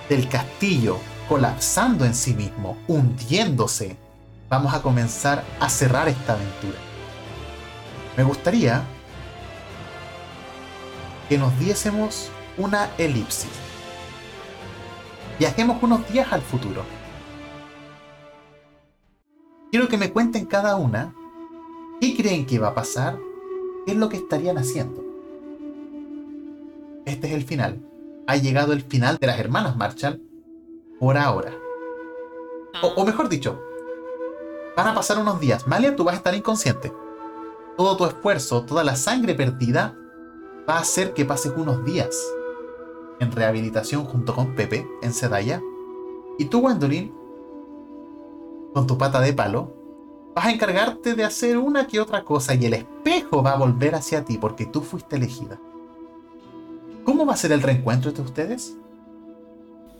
del 0.09 0.29
castillo 0.29 0.99
colapsando 1.27 2.05
en 2.05 2.13
sí 2.13 2.33
mismo, 2.33 2.77
hundiéndose, 2.87 3.97
vamos 4.49 4.73
a 4.73 4.81
comenzar 4.81 5.43
a 5.59 5.69
cerrar 5.69 6.07
esta 6.07 6.33
aventura. 6.33 6.77
Me 8.15 8.23
gustaría 8.23 8.83
que 11.27 11.37
nos 11.37 11.57
diésemos 11.59 12.29
una 12.57 12.89
elipsis 12.97 13.67
Viajemos 15.39 15.81
unos 15.83 16.07
días 16.11 16.33
al 16.33 16.41
futuro. 16.41 16.83
Quiero 19.69 19.87
que 19.87 19.97
me 19.97 20.11
cuenten 20.11 20.45
cada 20.45 20.75
una 20.77 21.13
qué 22.01 22.15
creen 22.17 22.47
que 22.47 22.57
va 22.57 22.69
a 22.69 22.73
pasar, 22.73 23.19
qué 23.85 23.91
es 23.91 23.97
lo 23.97 24.09
que 24.09 24.17
estarían 24.17 24.57
haciendo. 24.57 25.03
Este 27.05 27.27
es 27.27 27.33
el 27.33 27.43
final. 27.43 27.79
Ha 28.25 28.37
llegado 28.37 28.73
el 28.73 28.81
final 28.81 29.17
de 29.17 29.27
las 29.27 29.39
hermanas 29.39 29.77
Marshall 29.77 30.21
por 30.99 31.17
ahora. 31.17 31.53
O, 32.81 33.05
mejor 33.05 33.29
dicho, 33.29 33.61
van 34.75 34.87
a 34.87 34.95
pasar 34.95 35.19
unos 35.19 35.39
días. 35.39 35.67
Malia, 35.67 35.95
tú 35.95 36.03
vas 36.03 36.15
a 36.15 36.17
estar 36.17 36.33
inconsciente. 36.33 36.91
Todo 37.77 37.95
tu 37.95 38.05
esfuerzo, 38.05 38.63
toda 38.63 38.83
la 38.83 38.95
sangre 38.95 39.35
perdida, 39.35 39.95
va 40.67 40.77
a 40.77 40.79
hacer 40.79 41.13
que 41.13 41.25
pases 41.25 41.53
unos 41.55 41.85
días 41.85 42.17
en 43.19 43.31
rehabilitación 43.31 44.05
junto 44.05 44.33
con 44.33 44.55
Pepe 44.55 44.87
en 45.01 45.13
Sedaya. 45.13 45.61
Y 46.37 46.45
tú, 46.45 46.61
Gwendolyn, 46.61 47.13
con 48.73 48.87
tu 48.87 48.97
pata 48.97 49.19
de 49.21 49.33
palo, 49.33 49.73
vas 50.35 50.45
a 50.45 50.51
encargarte 50.51 51.15
de 51.15 51.23
hacer 51.23 51.57
una 51.57 51.87
que 51.87 51.99
otra 51.99 52.23
cosa 52.23 52.53
y 52.53 52.65
el 52.65 52.73
espejo 52.73 53.41
va 53.41 53.53
a 53.53 53.57
volver 53.57 53.95
hacia 53.95 54.23
ti 54.23 54.37
porque 54.37 54.65
tú 54.65 54.81
fuiste 54.81 55.15
elegida. 55.15 55.59
¿Cómo 57.03 57.25
va 57.25 57.33
a 57.33 57.37
ser 57.37 57.51
el 57.51 57.63
reencuentro 57.63 58.09
entre 58.09 58.23
ustedes? 58.23 58.75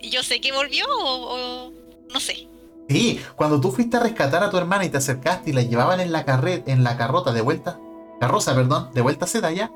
Yo 0.00 0.22
sé 0.22 0.40
que 0.40 0.52
volvió 0.52 0.84
o, 0.88 1.72
no 2.12 2.20
sé. 2.20 2.46
Sí, 2.88 3.20
cuando 3.34 3.60
tú 3.60 3.72
fuiste 3.72 3.96
a 3.96 4.00
rescatar 4.00 4.44
a 4.44 4.50
tu 4.50 4.56
hermana 4.56 4.84
y 4.84 4.90
te 4.90 4.98
acercaste 4.98 5.50
y 5.50 5.52
la 5.52 5.62
llevaban 5.62 6.00
en 6.00 6.12
la, 6.12 6.24
en 6.66 6.84
la 6.84 6.96
carrota 6.96 7.32
de 7.32 7.40
vuelta, 7.40 7.80
carroza, 8.20 8.54
perdón, 8.54 8.90
de 8.94 9.00
vuelta 9.00 9.24
a 9.24 9.28
Sedaya, 9.28 9.72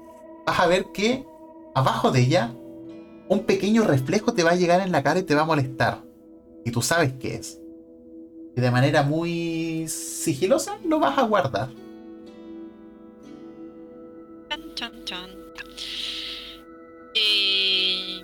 vas 0.46 0.60
a 0.60 0.66
ver 0.66 0.92
que 0.92 1.26
abajo 1.74 2.10
de 2.10 2.20
ella 2.20 2.54
un 3.32 3.44
pequeño 3.44 3.84
reflejo 3.84 4.34
te 4.34 4.42
va 4.42 4.50
a 4.50 4.56
llegar 4.56 4.82
en 4.82 4.92
la 4.92 5.02
cara 5.02 5.20
y 5.20 5.22
te 5.22 5.34
va 5.34 5.42
a 5.42 5.46
molestar. 5.46 6.02
Y 6.64 6.70
tú 6.70 6.82
sabes 6.82 7.14
qué 7.18 7.36
es. 7.36 7.58
Y 8.54 8.60
de 8.60 8.70
manera 8.70 9.02
muy 9.02 9.86
sigilosa 9.88 10.78
lo 10.84 11.00
vas 11.00 11.16
a 11.16 11.22
guardar. 11.22 11.70
Eh, 17.14 18.20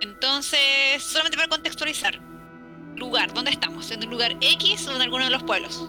entonces, 0.00 1.02
solamente 1.02 1.36
para 1.36 1.48
contextualizar. 1.48 2.18
Lugar, 2.96 3.34
¿dónde 3.34 3.50
estamos? 3.50 3.90
¿En 3.90 4.02
un 4.04 4.10
lugar 4.10 4.32
X 4.40 4.88
o 4.88 4.96
en 4.96 5.02
alguno 5.02 5.24
de 5.24 5.30
los 5.30 5.42
pueblos? 5.42 5.88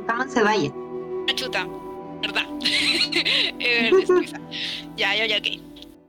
Estamos 0.00 0.26
en 0.26 0.32
Cevalle. 0.32 0.72
Ah, 1.28 1.34
chuta, 1.34 1.66
¿verdad? 2.20 2.46
Eh, 3.64 3.92
ya, 4.96 5.14
ya, 5.14 5.26
ya, 5.26 5.38
ok. 5.38 5.61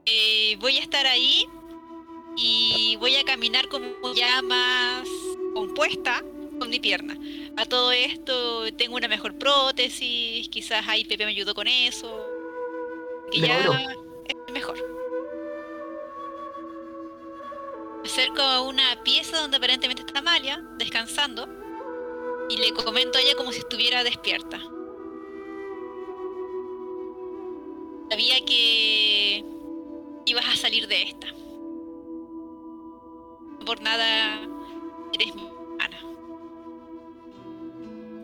Eh, 0.06 0.56
voy 0.60 0.76
a 0.76 0.80
estar 0.80 1.06
ahí 1.06 1.46
y 2.36 2.96
voy 3.00 3.16
a 3.16 3.24
caminar 3.24 3.68
como 3.68 4.12
ya 4.14 4.42
más 4.42 5.08
compuesta 5.54 6.22
con 6.58 6.68
mi 6.68 6.80
pierna. 6.80 7.16
A 7.56 7.64
todo 7.64 7.92
esto 7.92 8.64
tengo 8.74 8.96
una 8.96 9.08
mejor 9.08 9.38
prótesis, 9.38 10.48
quizás 10.48 10.86
ahí 10.88 11.04
Pepe 11.04 11.24
me 11.24 11.30
ayudó 11.30 11.54
con 11.54 11.66
eso. 11.66 12.26
Que 13.30 13.40
ya 13.40 13.58
es 13.58 14.52
mejor. 14.52 14.76
Me 18.02 18.08
acerco 18.10 18.42
a 18.42 18.60
una 18.60 19.02
pieza 19.02 19.40
donde 19.40 19.56
aparentemente 19.56 20.02
está 20.06 20.18
Amalia, 20.18 20.62
descansando, 20.76 21.48
y 22.50 22.58
le 22.58 22.72
comento 22.72 23.18
a 23.18 23.22
ella 23.22 23.34
como 23.36 23.50
si 23.50 23.60
estuviera 23.60 24.04
despierta. 24.04 24.60
Sabía 28.10 28.44
que 28.44 28.73
salir 30.74 30.88
de 30.88 31.02
esta. 31.02 31.26
Por 33.64 33.80
nada 33.80 34.40
eres 35.12 35.34
mi 35.34 35.42
hermana. 35.42 35.96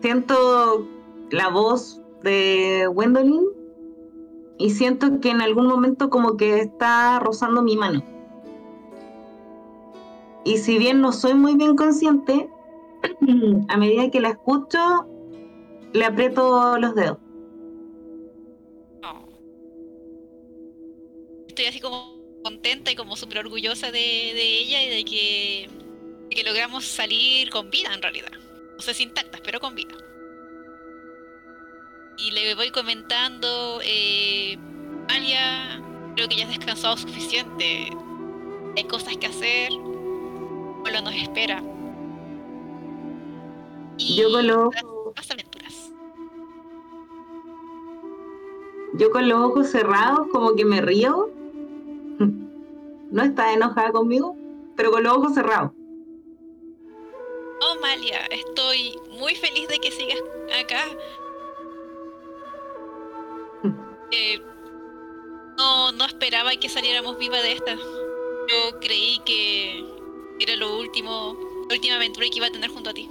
Siento 0.01 0.87
la 1.31 1.49
voz 1.49 2.01
de 2.23 2.87
Gwendolyn 2.93 3.47
y 4.57 4.69
siento 4.71 5.19
que 5.19 5.29
en 5.29 5.41
algún 5.41 5.67
momento 5.67 6.09
como 6.09 6.37
que 6.37 6.59
está 6.59 7.19
rozando 7.19 7.61
mi 7.61 7.75
mano. 7.75 8.03
Y 10.43 10.57
si 10.57 10.77
bien 10.77 11.01
no 11.01 11.11
soy 11.11 11.35
muy 11.35 11.55
bien 11.55 11.75
consciente, 11.75 12.49
a 13.69 13.77
medida 13.77 14.09
que 14.11 14.19
la 14.19 14.29
escucho, 14.29 15.07
le 15.93 16.05
aprieto 16.05 16.77
los 16.77 16.95
dedos. 16.95 17.17
estoy 21.47 21.65
así 21.65 21.81
como 21.81 22.10
contenta 22.61 22.91
y 22.91 22.95
como 22.95 23.15
súper 23.15 23.39
orgullosa 23.39 23.91
de, 23.91 24.59
ella 24.59 24.83
y 24.83 24.89
de 24.89 25.03
que, 25.03 25.69
que 26.29 26.43
logramos 26.43 26.85
salir 26.85 27.49
con 27.49 27.71
vida 27.71 27.91
en 27.91 28.03
realidad. 28.03 28.31
No 28.75 28.81
sé 28.81 28.93
si 28.93 29.01
intactas, 29.01 29.41
pero 29.41 29.59
con 29.59 29.73
vida. 29.73 29.95
Y 32.19 32.29
le 32.29 32.53
voy 32.53 32.69
comentando, 32.69 33.79
eh, 33.83 34.59
Alia, 35.09 35.81
creo 36.15 36.29
que 36.29 36.35
ya 36.35 36.43
has 36.43 36.55
descansado 36.55 36.97
suficiente. 36.97 37.89
Hay 38.77 38.83
cosas 38.83 39.17
que 39.17 39.25
hacer. 39.25 39.71
Pueblo 40.83 41.01
nos 41.01 41.15
espera. 41.15 41.63
Y 43.97 44.17
Yo 44.17 44.29
los... 44.29 44.75
aventuras. 45.31 45.91
Yo 48.93 49.09
con 49.09 49.27
los 49.27 49.39
ojos 49.39 49.71
cerrados 49.71 50.27
como 50.31 50.53
que 50.53 50.63
me 50.63 50.79
río 50.81 51.31
no 53.11 53.23
está 53.23 53.53
enojada 53.53 53.91
conmigo, 53.91 54.35
pero 54.75 54.91
con 54.91 55.03
los 55.03 55.13
ojos 55.13 55.33
cerrados. 55.33 55.71
Oh, 57.63 57.79
Malia, 57.79 58.25
estoy 58.31 58.97
muy 59.19 59.35
feliz 59.35 59.67
de 59.67 59.77
que 59.79 59.91
sigas 59.91 60.19
acá. 60.59 60.83
Eh, 64.13 64.41
no, 65.57 65.93
no 65.93 66.03
esperaba 66.03 66.51
que 66.59 66.67
saliéramos 66.67 67.17
viva 67.17 67.41
de 67.41 67.53
esta. 67.53 67.75
Yo 67.75 68.79
creí 68.81 69.19
que 69.25 69.85
era 70.37 70.57
lo 70.57 70.79
último, 70.79 71.37
la 71.69 71.75
última 71.75 71.95
aventura 71.95 72.27
que 72.29 72.37
iba 72.37 72.47
a 72.47 72.51
tener 72.51 72.69
junto 72.69 72.89
a 72.89 72.93
ti. 72.93 73.09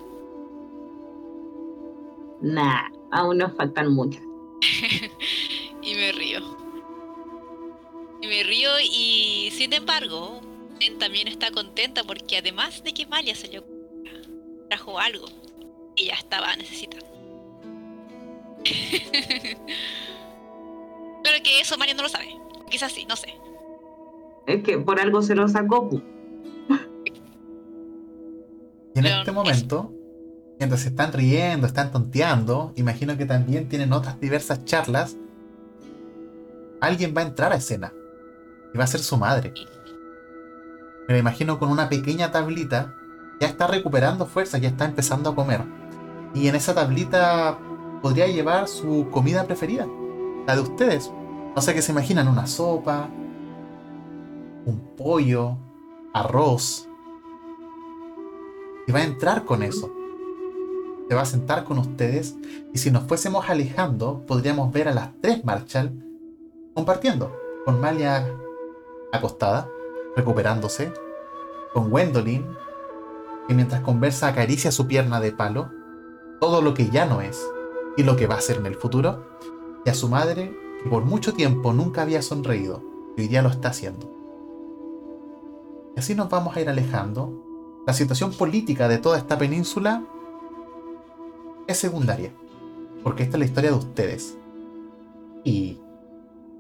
Nah, 2.43 2.91
aún 3.13 3.39
nos 3.39 3.57
faltan 3.57 3.95
muchas. 3.95 4.23
y 5.81 5.95
me 5.95 6.13
río. 6.13 6.60
Y 8.23 8.27
me 8.27 8.43
río 8.43 8.71
y 8.83 9.51
sin 9.53 9.73
embargo, 9.73 10.41
también 10.99 11.29
está 11.29 11.51
contenta 11.51 12.05
porque 12.05 12.39
además 12.39 12.83
de 12.85 12.93
que 12.93 13.07
Malia 13.07 13.35
se 13.35 13.49
le 13.49 13.63
trajo 14.69 14.99
algo 14.99 15.27
que 15.97 16.05
ella 16.05 16.15
estaba 16.15 16.55
necesitando. 16.57 17.07
Pero 21.23 21.43
que 21.43 21.61
eso 21.61 21.77
Malia 21.79 21.95
no 21.95 22.03
lo 22.03 22.09
sabe. 22.09 22.37
Quizás 22.71 22.93
sí, 22.93 23.05
no 23.07 23.17
sé. 23.17 23.35
Es 24.47 24.63
que 24.63 24.79
por 24.79 25.01
algo 25.01 25.23
se 25.23 25.35
lo 25.35 25.49
sacó. 25.49 26.03
Y 28.95 28.99
en 28.99 29.07
este 29.07 29.33
momento, 29.33 29.93
mientras 30.59 30.83
se 30.83 30.89
están 30.89 31.13
riendo, 31.13 31.67
están 31.67 31.93
tonteando, 31.93 32.73
imagino 32.77 33.17
que 33.17 33.25
también 33.25 33.69
tienen 33.69 33.93
otras 33.93 34.21
diversas 34.21 34.65
charlas 34.65 35.17
alguien 36.81 37.15
va 37.17 37.23
a 37.23 37.27
entrar 37.27 37.53
a 37.53 37.57
escena. 37.57 37.93
Y 38.73 38.79
va 38.79 38.85
a 38.85 38.89
ser 38.89 39.01
su 39.01 39.17
madre. 39.17 39.53
Me 41.09 41.15
la 41.15 41.19
imagino 41.19 41.59
con 41.59 41.71
una 41.71 41.89
pequeña 41.89 42.31
tablita. 42.31 42.95
Ya 43.41 43.49
está 43.49 43.67
recuperando 43.67 44.27
fuerza, 44.27 44.59
ya 44.59 44.69
está 44.69 44.85
empezando 44.85 45.31
a 45.31 45.35
comer. 45.35 45.63
Y 46.35 46.47
en 46.49 46.55
esa 46.55 46.75
tablita 46.75 47.59
podría 48.03 48.27
llevar 48.27 48.69
su 48.69 49.09
comida 49.11 49.45
preferida. 49.45 49.87
La 50.47 50.55
de 50.55 50.63
ustedes. 50.63 51.11
No 51.55 51.61
sé 51.63 51.75
qué 51.75 51.83
se 51.83 51.93
imaginan, 51.93 52.29
una 52.29 52.47
sopa, 52.47 53.09
un 54.65 54.95
pollo, 54.97 55.57
arroz. 56.15 56.89
Y 58.87 58.93
va 58.93 59.01
a 59.01 59.05
entrar 59.05 59.45
con 59.45 59.63
eso. 59.63 59.93
Se 61.09 61.15
va 61.17 61.23
a 61.23 61.27
sentar 61.27 61.65
con 61.65 61.79
ustedes 61.79 62.37
y 62.73 62.79
si 62.79 62.93
nos 62.93 63.03
fuésemos 63.03 63.51
alejando 63.51 64.25
podríamos 64.27 64.73
ver 64.73 64.87
a 64.87 64.95
las 64.95 65.11
tres 65.21 65.45
Marshall 65.45 65.93
compartiendo. 66.73 67.37
Con 67.65 67.81
Malia 67.81 68.33
acostada, 69.13 69.69
recuperándose. 70.17 70.93
Con 71.73 71.91
Gwendolyn, 71.91 72.47
que 73.47 73.55
mientras 73.55 73.81
conversa 73.81 74.29
acaricia 74.29 74.73
su 74.73 74.87
pierna 74.87 75.21
de 75.21 75.33
palo. 75.33 75.71
Todo 76.41 76.63
lo 76.63 76.75
que 76.75 76.89
ya 76.91 77.07
no 77.07 77.21
es 77.21 77.45
y 77.97 78.03
lo 78.03 78.17
que 78.17 78.27
va 78.27 78.37
a 78.37 78.41
ser 78.41 78.59
en 78.59 78.67
el 78.67 78.77
futuro. 78.77 79.27
Y 79.85 79.91
a 79.91 79.95
su 79.95 80.09
madre, 80.09 80.57
que 80.83 80.89
por 80.89 81.05
mucho 81.05 81.35
tiempo 81.35 81.73
nunca 81.73 82.03
había 82.03 82.23
sonreído 82.23 82.83
y 83.17 83.23
hoy 83.23 83.29
día 83.29 83.43
lo 83.43 83.49
está 83.49 83.69
haciendo. 83.69 84.11
Y 85.97 85.99
así 85.99 86.15
nos 86.15 86.31
vamos 86.31 86.57
a 86.57 86.61
ir 86.61 86.69
alejando. 86.69 87.83
La 87.87 87.93
situación 87.93 88.33
política 88.33 88.89
de 88.89 88.99
toda 88.99 89.19
esta 89.19 89.39
península 89.39 90.05
es 91.67 91.77
secundaria. 91.77 92.33
Porque 93.03 93.23
esta 93.23 93.37
es 93.37 93.41
la 93.41 93.47
historia 93.47 93.71
de 93.71 93.77
ustedes. 93.77 94.37
Y 95.45 95.79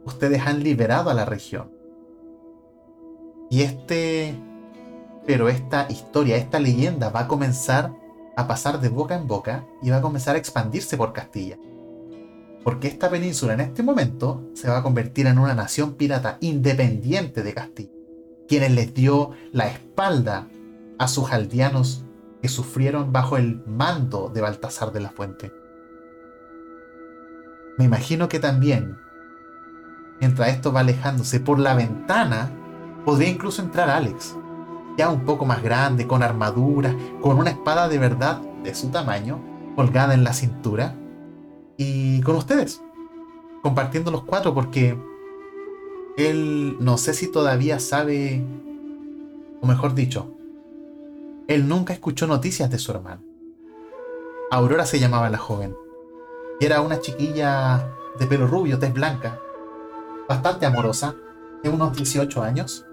ustedes 0.04 0.46
han 0.46 0.62
liberado 0.62 1.10
a 1.10 1.14
la 1.14 1.24
región. 1.24 1.79
Y 3.50 3.62
este... 3.62 4.34
Pero 5.26 5.50
esta 5.50 5.86
historia, 5.90 6.36
esta 6.36 6.58
leyenda 6.58 7.10
va 7.10 7.20
a 7.20 7.28
comenzar 7.28 7.92
a 8.36 8.48
pasar 8.48 8.80
de 8.80 8.88
boca 8.88 9.14
en 9.14 9.26
boca 9.26 9.66
y 9.82 9.90
va 9.90 9.98
a 9.98 10.02
comenzar 10.02 10.34
a 10.34 10.38
expandirse 10.38 10.96
por 10.96 11.12
Castilla. 11.12 11.58
Porque 12.64 12.88
esta 12.88 13.10
península 13.10 13.52
en 13.52 13.60
este 13.60 13.82
momento 13.82 14.48
se 14.54 14.68
va 14.68 14.78
a 14.78 14.82
convertir 14.82 15.26
en 15.26 15.38
una 15.38 15.54
nación 15.54 15.94
pirata 15.94 16.38
independiente 16.40 17.42
de 17.42 17.52
Castilla 17.52 18.00
quienes 18.50 18.72
les 18.72 18.92
dio 18.92 19.30
la 19.52 19.68
espalda 19.68 20.48
a 20.98 21.06
sus 21.06 21.30
aldeanos 21.30 22.04
que 22.42 22.48
sufrieron 22.48 23.12
bajo 23.12 23.36
el 23.36 23.62
mando 23.64 24.28
de 24.28 24.40
Baltasar 24.40 24.90
de 24.90 24.98
la 24.98 25.10
Fuente. 25.10 25.52
Me 27.78 27.84
imagino 27.84 28.28
que 28.28 28.40
también, 28.40 28.98
mientras 30.18 30.48
esto 30.48 30.72
va 30.72 30.80
alejándose 30.80 31.38
por 31.38 31.60
la 31.60 31.74
ventana, 31.74 32.50
podría 33.04 33.28
incluso 33.28 33.62
entrar 33.62 33.90
Alex, 33.90 34.36
ya 34.96 35.10
un 35.10 35.24
poco 35.24 35.46
más 35.46 35.62
grande, 35.62 36.06
con 36.06 36.22
armadura, 36.22 36.94
con 37.20 37.38
una 37.38 37.50
espada 37.50 37.88
de 37.88 37.98
verdad 37.98 38.40
de 38.62 38.74
su 38.74 38.88
tamaño, 38.88 39.40
colgada 39.76 40.14
en 40.14 40.24
la 40.24 40.32
cintura, 40.32 40.94
y 41.76 42.20
con 42.20 42.36
ustedes, 42.36 42.82
compartiendo 43.62 44.10
los 44.10 44.24
cuatro, 44.24 44.52
porque 44.52 44.98
él 46.16 46.76
no 46.80 46.98
sé 46.98 47.14
si 47.14 47.30
todavía 47.30 47.78
sabe, 47.78 48.44
o 49.62 49.66
mejor 49.66 49.94
dicho, 49.94 50.36
él 51.48 51.68
nunca 51.68 51.92
escuchó 51.92 52.26
noticias 52.26 52.70
de 52.70 52.78
su 52.78 52.92
hermano. 52.92 53.22
Aurora 54.50 54.84
se 54.84 54.98
llamaba 54.98 55.30
la 55.30 55.38
joven. 55.38 55.74
Era 56.60 56.80
una 56.80 57.00
chiquilla 57.00 57.88
de 58.18 58.26
pelo 58.26 58.46
rubio, 58.46 58.78
tez 58.78 58.92
blanca, 58.92 59.40
bastante 60.28 60.66
amorosa, 60.66 61.14
de 61.62 61.70
unos 61.70 61.96
18 61.96 62.42
años. 62.42 62.86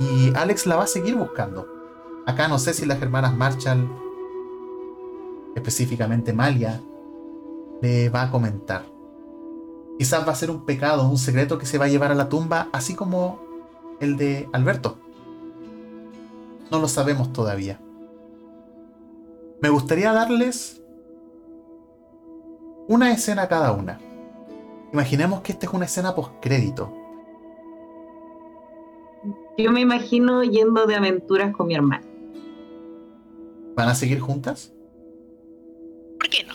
Y 0.00 0.32
Alex 0.34 0.66
la 0.66 0.76
va 0.76 0.84
a 0.84 0.88
seguir 0.88 1.14
buscando. 1.14 1.68
Acá 2.26 2.48
no 2.48 2.58
sé 2.58 2.72
si 2.72 2.86
las 2.86 3.02
hermanas 3.02 3.36
Marshall, 3.36 3.86
específicamente 5.54 6.32
Malia, 6.32 6.80
le 7.82 8.08
va 8.08 8.22
a 8.22 8.30
comentar. 8.30 8.86
Quizás 9.98 10.26
va 10.26 10.32
a 10.32 10.36
ser 10.36 10.50
un 10.50 10.64
pecado, 10.64 11.06
un 11.06 11.18
secreto 11.18 11.58
que 11.58 11.66
se 11.66 11.76
va 11.76 11.84
a 11.84 11.88
llevar 11.88 12.10
a 12.10 12.14
la 12.14 12.30
tumba, 12.30 12.68
así 12.72 12.94
como 12.94 13.40
el 14.00 14.16
de 14.16 14.48
Alberto. 14.52 14.96
No 16.70 16.78
lo 16.78 16.88
sabemos 16.88 17.32
todavía. 17.34 17.78
Me 19.60 19.68
gustaría 19.68 20.12
darles 20.14 20.80
una 22.88 23.12
escena 23.12 23.48
cada 23.48 23.72
una. 23.72 24.00
Imaginemos 24.94 25.42
que 25.42 25.52
esta 25.52 25.66
es 25.66 25.72
una 25.74 25.84
escena 25.84 26.14
postcrédito. 26.14 26.99
Yo 29.58 29.72
me 29.72 29.80
imagino 29.80 30.42
yendo 30.42 30.86
de 30.86 30.94
aventuras 30.94 31.54
con 31.54 31.66
mi 31.66 31.74
hermana. 31.74 32.06
¿Van 33.74 33.88
a 33.88 33.94
seguir 33.94 34.20
juntas? 34.20 34.72
¿Por 36.18 36.28
qué 36.28 36.44
no? 36.44 36.54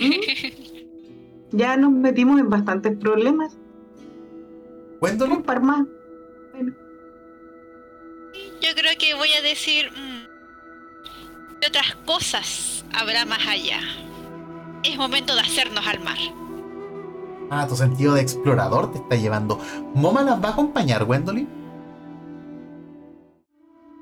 ¿Mm? 0.00 1.56
ya 1.56 1.76
nos 1.76 1.92
metimos 1.92 2.40
en 2.40 2.50
bastantes 2.50 2.96
problemas. 2.96 3.56
Cuéntalo. 5.00 5.36
Un 5.36 5.42
par 5.42 5.62
más. 5.62 5.86
Bueno. 6.52 6.74
Yo 8.60 8.74
creo 8.74 8.92
que 8.98 9.14
voy 9.14 9.32
a 9.32 9.42
decir 9.42 9.90
mm, 9.90 11.60
¿qué 11.60 11.68
otras 11.68 11.94
cosas 12.06 12.84
habrá 12.92 13.24
más 13.24 13.46
allá. 13.46 13.80
Es 14.82 14.96
momento 14.96 15.34
de 15.34 15.40
hacernos 15.40 15.86
al 15.86 16.00
mar. 16.00 16.18
Ah, 17.50 17.66
tu 17.68 17.76
sentido 17.76 18.14
de 18.14 18.20
explorador 18.20 18.92
te 18.92 18.98
está 18.98 19.16
llevando. 19.16 19.60
¿Moma 19.94 20.22
las 20.22 20.42
va 20.42 20.48
a 20.48 20.52
acompañar, 20.52 21.04
Gwendolyn? 21.04 21.48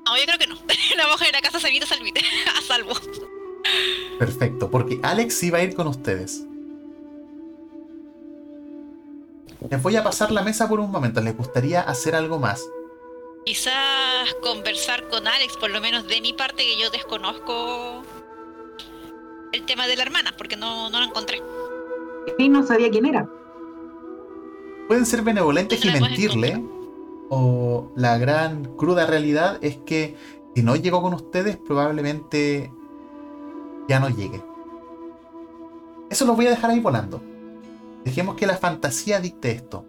No, 0.05 0.17
yo 0.17 0.23
creo 0.25 0.37
que 0.37 0.47
no. 0.47 0.55
La 0.97 1.07
mujer 1.07 1.27
de 1.27 1.33
la 1.33 1.41
casa 1.41 1.59
salvita 1.59 1.85
salvite. 1.85 2.21
a 2.57 2.61
salvo. 2.61 2.93
Perfecto, 4.19 4.69
porque 4.69 4.99
Alex 5.03 5.33
sí 5.35 5.49
va 5.49 5.59
a 5.59 5.63
ir 5.63 5.75
con 5.75 5.87
ustedes. 5.87 6.45
Les 9.69 9.81
voy 9.81 9.95
a 9.95 10.03
pasar 10.03 10.31
la 10.31 10.43
mesa 10.43 10.69
por 10.69 10.79
un 10.79 10.91
momento. 10.91 11.21
¿Les 11.21 11.35
gustaría 11.35 11.81
hacer 11.81 12.15
algo 12.15 12.39
más? 12.39 12.63
Quizás 13.45 14.35
conversar 14.41 15.07
con 15.09 15.27
Alex, 15.27 15.57
por 15.57 15.71
lo 15.71 15.81
menos 15.81 16.07
de 16.07 16.21
mi 16.21 16.33
parte, 16.33 16.63
que 16.63 16.79
yo 16.79 16.89
desconozco 16.91 18.03
el 19.51 19.65
tema 19.65 19.87
de 19.87 19.95
la 19.95 20.03
hermana, 20.03 20.35
porque 20.37 20.55
no, 20.55 20.89
no 20.89 20.99
lo 20.99 21.05
encontré. 21.05 21.41
Y 22.37 22.49
no 22.49 22.65
sabía 22.65 22.89
quién 22.89 23.05
era. 23.05 23.29
Pueden 24.87 25.05
ser 25.05 25.21
benevolentes 25.21 25.83
y 25.83 25.89
mentirle. 25.89 26.63
O 27.29 27.91
la 27.95 28.17
gran 28.17 28.65
cruda 28.75 29.07
realidad 29.07 29.57
es 29.61 29.77
que 29.77 30.15
si 30.53 30.61
no 30.61 30.75
llegó 30.75 31.01
con 31.01 31.13
ustedes, 31.13 31.57
probablemente 31.57 32.71
ya 33.87 33.99
no 33.99 34.09
llegue. 34.09 34.43
Eso 36.09 36.25
lo 36.25 36.35
voy 36.35 36.47
a 36.47 36.51
dejar 36.51 36.69
ahí 36.69 36.79
volando. 36.79 37.21
Dejemos 38.03 38.35
que 38.35 38.45
la 38.45 38.57
fantasía 38.57 39.19
dicte 39.19 39.51
esto. 39.51 39.85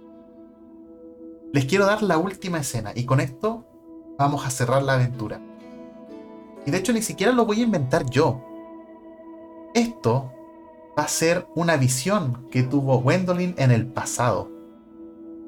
Les 1.53 1.67
quiero 1.67 1.87
dar 1.87 2.03
la 2.03 2.19
última 2.19 2.59
escena 2.59 2.93
y 2.95 3.05
con 3.05 3.21
esto 3.21 3.65
vamos 4.19 4.47
a 4.47 4.51
cerrar 4.51 4.83
la 4.83 4.95
aventura. 4.95 5.41
Y 6.65 6.71
de 6.71 6.79
hecho 6.79 6.93
ni 6.93 7.03
siquiera 7.03 7.33
lo 7.33 7.45
voy 7.45 7.61
a 7.61 7.65
inventar 7.65 8.09
yo. 8.09 8.43
Esto 9.75 10.33
va 10.98 11.05
a 11.05 11.09
ser 11.09 11.47
una 11.55 11.77
visión 11.77 12.48
que 12.51 12.62
tuvo 12.62 13.01
Gwendolyn 13.01 13.55
en 13.59 13.70
el 13.70 13.86
pasado. 13.86 14.51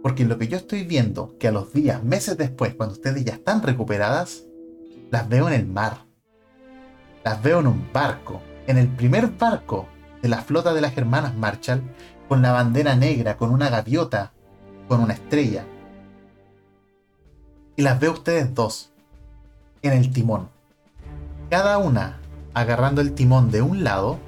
Porque 0.02 0.24
lo 0.24 0.38
que 0.38 0.48
yo 0.48 0.56
estoy 0.56 0.84
viendo, 0.84 1.36
que 1.38 1.48
a 1.48 1.52
los 1.52 1.72
días, 1.72 2.04
meses 2.04 2.36
después, 2.36 2.74
cuando 2.74 2.94
ustedes 2.94 3.24
ya 3.24 3.34
están 3.34 3.62
recuperadas, 3.62 4.44
las 5.10 5.28
veo 5.28 5.48
en 5.48 5.54
el 5.54 5.66
mar. 5.66 6.04
Las 7.24 7.42
veo 7.42 7.60
en 7.60 7.66
un 7.66 7.88
barco, 7.92 8.42
en 8.66 8.76
el 8.76 8.88
primer 8.88 9.28
barco 9.38 9.88
de 10.22 10.28
la 10.28 10.42
flota 10.42 10.74
de 10.74 10.82
las 10.82 10.96
hermanas 10.96 11.34
Marshall, 11.34 11.82
con 12.28 12.42
la 12.42 12.52
bandera 12.52 12.94
negra, 12.94 13.36
con 13.36 13.50
una 13.50 13.70
gaviota, 13.70 14.32
con 14.86 15.00
una 15.00 15.14
estrella. 15.14 15.64
Y 17.76 17.82
las 17.82 17.98
veo 17.98 18.12
ustedes 18.12 18.54
dos, 18.54 18.92
en 19.82 19.92
el 19.92 20.12
timón. 20.12 20.50
Cada 21.48 21.78
una 21.78 22.20
agarrando 22.52 23.00
el 23.00 23.14
timón 23.14 23.50
de 23.50 23.62
un 23.62 23.84
lado, 23.84 24.18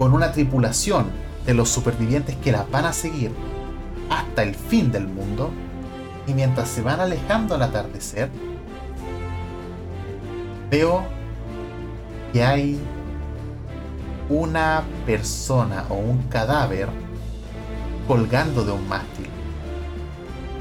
con 0.00 0.14
una 0.14 0.32
tripulación 0.32 1.10
de 1.44 1.52
los 1.52 1.68
supervivientes 1.68 2.34
que 2.36 2.52
las 2.52 2.70
van 2.70 2.86
a 2.86 2.92
seguir 2.94 3.32
hasta 4.08 4.42
el 4.42 4.54
fin 4.54 4.90
del 4.90 5.06
mundo, 5.06 5.50
y 6.26 6.32
mientras 6.32 6.70
se 6.70 6.80
van 6.80 7.00
alejando 7.00 7.54
al 7.54 7.60
atardecer, 7.60 8.30
veo 10.70 11.04
que 12.32 12.42
hay 12.42 12.80
una 14.30 14.84
persona 15.04 15.84
o 15.90 15.96
un 15.96 16.22
cadáver 16.30 16.88
colgando 18.08 18.64
de 18.64 18.72
un 18.72 18.88
mástil. 18.88 19.28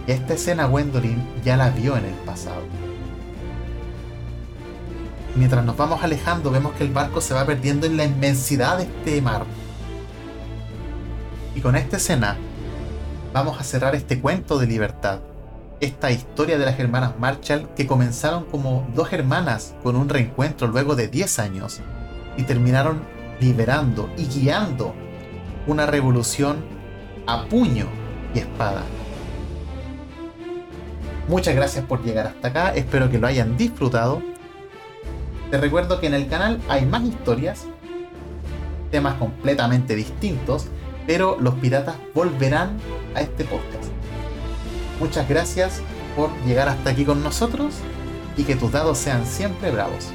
Esta 0.05 0.33
escena 0.33 0.65
Gwendolyn 0.65 1.25
ya 1.45 1.55
la 1.55 1.69
vio 1.69 1.95
en 1.95 2.03
el 2.03 2.15
pasado. 2.25 2.88
Mientras 5.35 5.63
nos 5.63 5.77
vamos 5.77 6.03
alejando 6.03 6.51
vemos 6.51 6.73
que 6.73 6.83
el 6.83 6.91
barco 6.91 7.21
se 7.21 7.33
va 7.33 7.45
perdiendo 7.45 7.85
en 7.85 7.97
la 7.97 8.05
inmensidad 8.05 8.77
de 8.77 8.83
este 8.83 9.21
mar. 9.21 9.45
Y 11.55 11.61
con 11.61 11.75
esta 11.75 11.97
escena 11.97 12.37
vamos 13.33 13.59
a 13.59 13.63
cerrar 13.63 13.95
este 13.95 14.19
cuento 14.19 14.57
de 14.57 14.67
libertad. 14.67 15.19
Esta 15.79 16.11
historia 16.11 16.57
de 16.57 16.65
las 16.65 16.79
hermanas 16.79 17.17
Marshall 17.19 17.69
que 17.75 17.87
comenzaron 17.87 18.45
como 18.45 18.87
dos 18.95 19.13
hermanas 19.13 19.75
con 19.81 19.95
un 19.95 20.09
reencuentro 20.09 20.67
luego 20.67 20.95
de 20.95 21.07
10 21.07 21.39
años 21.39 21.79
y 22.37 22.43
terminaron 22.43 23.01
liberando 23.39 24.09
y 24.17 24.25
guiando 24.25 24.93
una 25.67 25.85
revolución 25.85 26.57
a 27.27 27.45
puño 27.45 27.87
y 28.33 28.39
espada. 28.39 28.83
Muchas 31.27 31.55
gracias 31.55 31.85
por 31.85 32.03
llegar 32.03 32.27
hasta 32.27 32.47
acá, 32.47 32.73
espero 32.73 33.09
que 33.09 33.19
lo 33.19 33.27
hayan 33.27 33.55
disfrutado. 33.55 34.21
Te 35.51 35.57
recuerdo 35.57 35.99
que 35.99 36.05
en 36.05 36.13
el 36.13 36.27
canal 36.27 36.61
hay 36.69 36.85
más 36.85 37.03
historias, 37.03 37.65
temas 38.91 39.15
completamente 39.15 39.95
distintos, 39.95 40.67
pero 41.07 41.37
los 41.39 41.55
piratas 41.55 41.95
volverán 42.13 42.77
a 43.15 43.21
este 43.21 43.45
podcast. 43.45 43.89
Muchas 44.99 45.27
gracias 45.27 45.81
por 46.15 46.29
llegar 46.45 46.69
hasta 46.69 46.91
aquí 46.91 47.03
con 47.03 47.23
nosotros 47.23 47.73
y 48.37 48.43
que 48.43 48.55
tus 48.55 48.71
dados 48.71 48.99
sean 48.99 49.25
siempre 49.25 49.71
bravos. 49.71 50.09